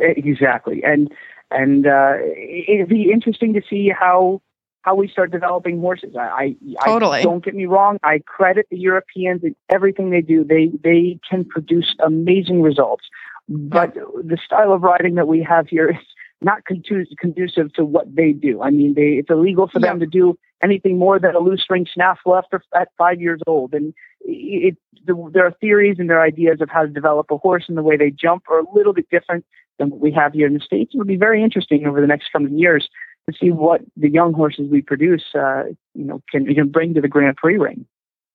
Exactly, 0.00 0.82
and 0.84 1.12
and 1.50 1.86
uh, 1.86 2.14
it'd 2.68 2.88
be 2.88 3.10
interesting 3.10 3.54
to 3.54 3.62
see 3.68 3.88
how 3.88 4.40
how 4.82 4.94
we 4.94 5.08
start 5.08 5.30
developing 5.30 5.80
horses. 5.80 6.14
I, 6.16 6.56
I, 6.80 6.86
Totally. 6.86 7.18
I 7.18 7.22
don't 7.22 7.44
get 7.44 7.54
me 7.54 7.66
wrong. 7.66 7.98
I 8.02 8.20
credit 8.20 8.66
the 8.70 8.78
Europeans 8.78 9.42
in 9.42 9.54
everything 9.68 10.10
they 10.10 10.22
do. 10.22 10.44
They 10.44 10.70
they 10.82 11.18
can 11.28 11.44
produce 11.44 11.94
amazing 12.04 12.62
results, 12.62 13.04
but 13.48 13.94
the 13.94 14.38
style 14.44 14.72
of 14.72 14.82
riding 14.82 15.16
that 15.16 15.28
we 15.28 15.42
have 15.42 15.68
here 15.68 15.90
is 15.90 15.96
not 16.40 16.64
conducive 16.64 17.72
to 17.74 17.84
what 17.84 18.14
they 18.14 18.32
do. 18.32 18.62
I 18.62 18.70
mean, 18.70 18.94
they 18.94 19.18
it's 19.18 19.30
illegal 19.30 19.68
for 19.68 19.80
them 19.80 19.98
to 20.00 20.06
do 20.06 20.38
anything 20.62 20.98
more 20.98 21.18
than 21.18 21.34
a 21.34 21.40
loose 21.40 21.62
string 21.62 21.86
snaffle 21.92 22.36
after 22.36 22.62
at 22.74 22.88
five 22.96 23.20
years 23.20 23.40
old, 23.46 23.74
and 23.74 23.92
it, 24.20 24.76
the, 25.06 25.30
there 25.32 25.46
are 25.46 25.52
theories 25.60 25.96
and 25.98 26.08
there 26.08 26.18
are 26.18 26.26
ideas 26.26 26.60
of 26.60 26.68
how 26.68 26.82
to 26.82 26.88
develop 26.88 27.30
a 27.30 27.36
horse 27.36 27.64
and 27.68 27.76
the 27.76 27.82
way 27.82 27.96
they 27.96 28.10
jump 28.10 28.44
are 28.48 28.60
a 28.60 28.74
little 28.74 28.92
bit 28.92 29.08
different 29.10 29.44
than 29.78 29.90
what 29.90 30.00
we 30.00 30.12
have 30.12 30.32
here 30.32 30.46
in 30.46 30.54
the 30.54 30.60
states. 30.60 30.92
It 30.94 30.98
would 30.98 31.06
be 31.06 31.16
very 31.16 31.42
interesting 31.42 31.86
over 31.86 32.00
the 32.00 32.06
next 32.06 32.30
coming 32.32 32.58
years 32.58 32.88
to 33.28 33.36
see 33.38 33.50
what 33.50 33.82
the 33.96 34.10
young 34.10 34.32
horses 34.32 34.68
we 34.70 34.82
produce, 34.82 35.24
uh, 35.34 35.64
you 35.94 36.04
know, 36.04 36.22
can 36.30 36.46
can 36.54 36.68
bring 36.68 36.94
to 36.94 37.00
the 37.00 37.08
Grand 37.08 37.36
Prix 37.36 37.58
ring. 37.58 37.86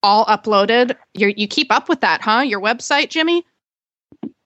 All 0.02 0.24
uploaded. 0.24 0.96
you 1.12 1.34
you 1.36 1.46
keep 1.46 1.70
up 1.70 1.90
with 1.90 2.00
that, 2.00 2.22
huh? 2.22 2.40
Your 2.40 2.58
website, 2.58 3.10
Jimmy? 3.10 3.44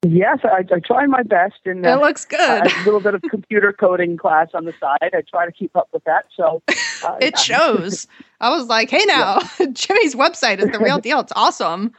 Yes, 0.06 0.40
I, 0.44 0.64
I 0.70 0.80
try 0.80 1.06
my 1.06 1.22
best, 1.22 1.60
and 1.64 1.84
It 1.86 1.96
looks 1.96 2.26
good. 2.26 2.40
I 2.40 2.68
have 2.68 2.82
a 2.82 2.84
little 2.84 3.00
bit 3.00 3.14
of 3.14 3.22
computer 3.30 3.72
coding 3.72 4.18
class 4.18 4.48
on 4.52 4.66
the 4.66 4.74
side. 4.78 4.98
I 5.02 5.22
try 5.22 5.46
to 5.46 5.52
keep 5.52 5.74
up 5.76 5.88
with 5.92 6.04
that. 6.04 6.26
So 6.36 6.62
uh, 7.04 7.16
it 7.20 7.38
shows. 7.38 8.06
I 8.40 8.50
was 8.50 8.66
like, 8.66 8.90
hey, 8.90 9.04
now, 9.06 9.40
Jimmy's 9.72 10.14
website 10.14 10.58
is 10.58 10.70
the 10.70 10.78
real 10.78 10.98
deal. 11.00 11.20
It's 11.20 11.32
awesome. 11.34 11.92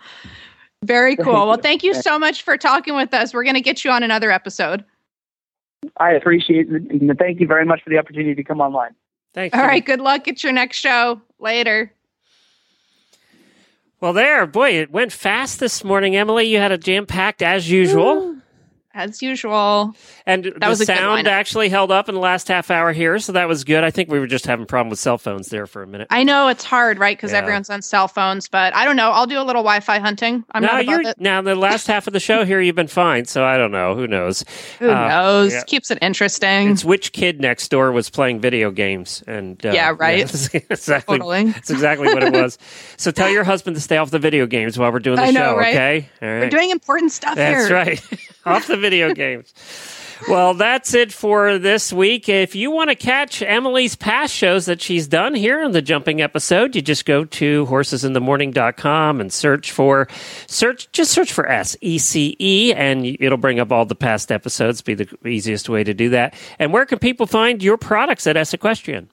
Very 0.83 1.15
Thank 1.15 1.25
cool. 1.25 1.47
Well, 1.47 1.57
thank 1.57 1.83
you 1.83 1.95
so 1.95 2.19
much 2.19 2.43
for 2.43 2.57
talking 2.57 2.95
with 2.95 3.11
us. 3.13 3.33
We're 3.33 3.43
going 3.43 3.55
to 3.55 3.61
get 3.61 3.83
you 3.83 3.89
on 3.89 4.03
another 4.03 4.31
episode. 4.31 4.85
I 5.97 6.11
appreciate 6.11 6.69
it, 6.69 6.91
and 6.91 7.17
thank 7.17 7.39
you 7.39 7.47
very 7.47 7.65
much 7.65 7.81
for 7.83 7.89
the 7.89 7.97
opportunity 7.97 8.35
to 8.35 8.43
come 8.43 8.61
online. 8.61 8.93
Thanks. 9.33 9.57
All 9.57 9.65
right. 9.65 9.85
Good 9.85 9.99
luck 9.99 10.27
at 10.27 10.43
your 10.43 10.53
next 10.53 10.77
show. 10.77 11.21
Later. 11.39 11.91
Well, 14.01 14.13
there, 14.13 14.45
boy, 14.45 14.71
it 14.71 14.91
went 14.91 15.11
fast 15.11 15.59
this 15.59 15.83
morning, 15.83 16.15
Emily. 16.15 16.45
You 16.45 16.57
had 16.57 16.71
a 16.71 16.77
jam 16.77 17.05
packed 17.05 17.41
as 17.41 17.69
usual. 17.69 18.34
As 18.95 19.21
usual. 19.21 19.93
And 20.25 20.45
That 20.45 20.77
the 20.77 20.85
sound 20.85 21.27
actually 21.27 21.67
held 21.67 21.91
up 21.91 22.07
in 22.07 22.15
the 22.15 22.21
last 22.21 22.47
half 22.47 22.71
hour 22.71 22.93
here, 22.93 23.19
so 23.19 23.33
that 23.33 23.45
was 23.49 23.65
good. 23.65 23.83
I 23.83 23.91
think 23.91 24.09
we 24.09 24.19
were 24.19 24.25
just 24.27 24.45
having 24.45 24.63
a 24.63 24.65
problem 24.65 24.89
with 24.89 24.99
cell 24.99 25.17
phones 25.17 25.49
there 25.49 25.67
for 25.67 25.83
a 25.83 25.87
minute. 25.87 26.07
I 26.09 26.23
know 26.23 26.47
it's 26.47 26.63
hard, 26.63 26.97
right? 26.97 27.17
Because 27.17 27.33
Yeah. 27.33 27.39
everyone's 27.39 27.69
on 27.69 27.81
cell 27.81 28.07
phones, 28.07 28.47
but 28.47 28.73
I 28.73 28.85
don't 28.85 28.95
know. 28.95 29.11
I'll 29.11 29.27
do 29.27 29.37
a 29.37 29.43
little 29.43 29.63
Wi 29.63 29.81
Fi 29.81 29.99
hunting. 29.99 30.45
I'm 30.53 30.61
now 30.63 30.71
not 30.71 30.85
you're 30.85 31.01
it. 31.01 31.19
now 31.19 31.41
the 31.41 31.55
last 31.55 31.87
half 31.87 32.07
of 32.07 32.13
the 32.13 32.21
show 32.21 32.45
here, 32.45 32.61
you've 32.61 32.75
been 32.77 32.87
fine. 32.87 33.25
So 33.25 33.43
I 33.43 33.57
don't 33.57 33.71
know. 33.71 33.95
Who 33.95 34.07
knows? 34.07 34.45
Who 34.79 34.89
Uh, 34.89 35.07
knows? 35.09 35.51
yeah. 35.51 35.63
Keeps 35.67 35.91
it 35.91 35.97
interesting. 36.01 36.71
It's 36.71 36.85
which 36.85 37.11
kid 37.11 37.41
next 37.41 37.67
door 37.69 37.91
was 37.91 38.09
playing 38.09 38.39
video 38.39 38.71
games, 38.71 39.23
and 39.27 39.63
uh, 39.65 39.71
Yeah, 39.71 39.93
right. 39.99 40.25
that's 40.31 40.53
exactly. 40.55 41.17
Totally. 41.17 41.43
That's 41.51 41.69
exactly 41.69 42.07
what 42.13 42.23
it 42.23 42.31
was. 42.33 42.57
So 42.95 43.11
tell 43.11 43.29
your 43.29 43.43
husband 43.43 43.75
to 43.75 43.81
stay 43.81 43.97
off 43.97 44.09
the 44.11 44.19
video 44.19 44.45
games 44.45 44.79
while 44.79 44.91
we're 44.93 44.99
doing 44.99 45.17
the 45.17 45.31
know, 45.33 45.51
show. 45.51 45.57
right? 45.57 45.73
Okay, 45.75 46.09
all 46.21 46.27
right. 46.29 46.39
We're 46.43 46.49
doing 46.49 46.69
important 46.71 47.11
stuff 47.11 47.35
here. 47.37 47.51
That's 47.51 47.67
here. 47.67 47.75
right. 47.75 48.01
Off 48.45 48.67
the 48.67 48.77
video 48.85 49.13
games. 49.13 49.53
Well, 50.29 50.53
that's 50.53 50.93
it 50.93 51.11
for 51.11 51.57
this 51.57 51.91
week. 51.91 52.29
If 52.29 52.55
you 52.55 52.71
want 52.71 52.89
to 52.89 52.95
catch 52.95 53.41
Emily's 53.41 53.95
past 53.95 54.33
shows 54.33 54.65
that 54.65 54.81
she's 54.81 55.07
done 55.07 55.35
here 55.35 55.61
on 55.61 55.71
the 55.71 55.81
jumping 55.81 56.21
episode, 56.21 56.75
you 56.75 56.81
just 56.81 57.05
go 57.05 57.25
to 57.25 57.65
horsesinthemorning.com 57.65 59.21
and 59.21 59.33
search 59.33 59.71
for 59.71 60.07
search 60.47 60.91
just 60.91 61.11
search 61.11 61.33
for 61.33 61.47
S 61.47 61.75
E 61.81 61.97
C 61.97 62.35
E 62.39 62.73
and 62.73 63.05
it'll 63.05 63.37
bring 63.37 63.59
up 63.59 63.71
all 63.71 63.85
the 63.85 63.95
past 63.95 64.31
episodes. 64.31 64.81
Be 64.81 64.93
the 64.93 65.07
easiest 65.27 65.67
way 65.67 65.83
to 65.83 65.93
do 65.93 66.09
that. 66.09 66.33
And 66.59 66.71
where 66.71 66.85
can 66.85 66.99
people 66.99 67.25
find 67.25 67.61
your 67.61 67.77
products 67.77 68.25
at 68.25 68.37
Ece 68.37 68.53
Equestrian? 68.53 69.09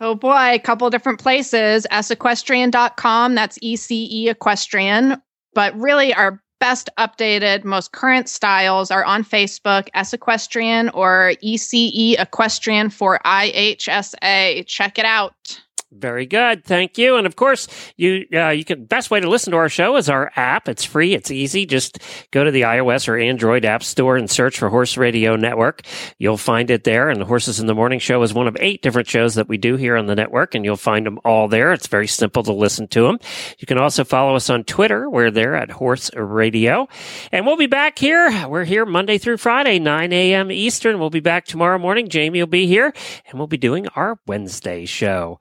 Oh 0.00 0.14
boy, 0.14 0.54
a 0.54 0.58
couple 0.58 0.90
different 0.90 1.20
places. 1.20 1.86
S 1.90 2.10
equestrian.com, 2.10 3.34
that's 3.34 3.58
E 3.62 3.76
C 3.76 4.08
E 4.10 4.28
Equestrian. 4.28 5.22
But 5.54 5.76
really, 5.78 6.12
our 6.14 6.42
best 6.62 6.88
updated, 6.96 7.64
most 7.64 7.90
current 7.90 8.28
styles 8.28 8.92
are 8.92 9.04
on 9.04 9.24
Facebook, 9.24 9.88
Ece 9.96 10.14
Equestrian 10.14 10.90
or 10.90 11.32
ECE 11.42 12.14
Equestrian 12.20 12.88
for 12.88 13.18
IHSA. 13.24 14.64
Check 14.68 14.96
it 14.96 15.04
out. 15.04 15.60
Very 15.94 16.24
good. 16.24 16.64
Thank 16.64 16.96
you. 16.96 17.16
And 17.16 17.26
of 17.26 17.36
course, 17.36 17.68
you 17.98 18.26
uh, 18.32 18.48
you 18.48 18.64
can 18.64 18.86
best 18.86 19.10
way 19.10 19.20
to 19.20 19.28
listen 19.28 19.50
to 19.50 19.58
our 19.58 19.68
show 19.68 19.96
is 19.96 20.08
our 20.08 20.32
app. 20.36 20.66
It's 20.66 20.84
free. 20.84 21.12
It's 21.12 21.30
easy. 21.30 21.66
Just 21.66 21.98
go 22.30 22.42
to 22.42 22.50
the 22.50 22.62
iOS 22.62 23.08
or 23.08 23.18
Android 23.18 23.66
app 23.66 23.82
store 23.82 24.16
and 24.16 24.30
search 24.30 24.58
for 24.58 24.70
Horse 24.70 24.96
Radio 24.96 25.36
Network. 25.36 25.82
You'll 26.18 26.38
find 26.38 26.70
it 26.70 26.84
there. 26.84 27.10
And 27.10 27.20
the 27.20 27.26
Horses 27.26 27.60
in 27.60 27.66
the 27.66 27.74
Morning 27.74 27.98
show 27.98 28.22
is 28.22 28.32
one 28.32 28.48
of 28.48 28.56
eight 28.58 28.80
different 28.80 29.06
shows 29.06 29.34
that 29.34 29.48
we 29.48 29.58
do 29.58 29.76
here 29.76 29.96
on 29.96 30.06
the 30.06 30.14
network, 30.14 30.54
and 30.54 30.64
you'll 30.64 30.76
find 30.76 31.04
them 31.04 31.18
all 31.26 31.46
there. 31.46 31.74
It's 31.74 31.88
very 31.88 32.06
simple 32.08 32.42
to 32.44 32.52
listen 32.54 32.88
to 32.88 33.02
them. 33.02 33.18
You 33.58 33.66
can 33.66 33.76
also 33.76 34.02
follow 34.02 34.34
us 34.34 34.48
on 34.48 34.64
Twitter. 34.64 35.10
We're 35.10 35.30
there 35.30 35.54
at 35.54 35.70
Horse 35.70 36.10
Radio. 36.14 36.88
And 37.30 37.44
we'll 37.44 37.58
be 37.58 37.66
back 37.66 37.98
here. 37.98 38.48
We're 38.48 38.64
here 38.64 38.86
Monday 38.86 39.18
through 39.18 39.36
Friday, 39.36 39.78
9 39.78 40.10
a.m. 40.12 40.50
Eastern. 40.50 40.98
We'll 40.98 41.10
be 41.10 41.20
back 41.20 41.44
tomorrow 41.44 41.78
morning. 41.78 42.08
Jamie 42.08 42.40
will 42.40 42.46
be 42.46 42.66
here, 42.66 42.94
and 43.26 43.38
we'll 43.38 43.46
be 43.46 43.58
doing 43.58 43.88
our 43.88 44.18
Wednesday 44.26 44.86
show. 44.86 45.38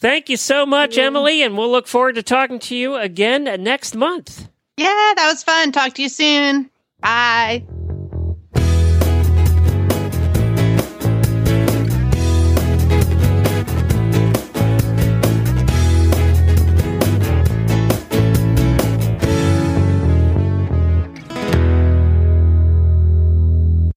Thank 0.00 0.28
you 0.28 0.36
so 0.36 0.64
much, 0.64 0.96
Emily, 0.96 1.42
and 1.42 1.58
we'll 1.58 1.70
look 1.70 1.88
forward 1.88 2.14
to 2.14 2.22
talking 2.22 2.60
to 2.60 2.76
you 2.76 2.94
again 2.94 3.44
next 3.62 3.96
month. 3.96 4.48
Yeah, 4.76 4.86
that 5.16 5.28
was 5.28 5.42
fun. 5.42 5.72
Talk 5.72 5.94
to 5.94 6.02
you 6.02 6.08
soon. 6.08 6.70
Bye. 7.00 7.64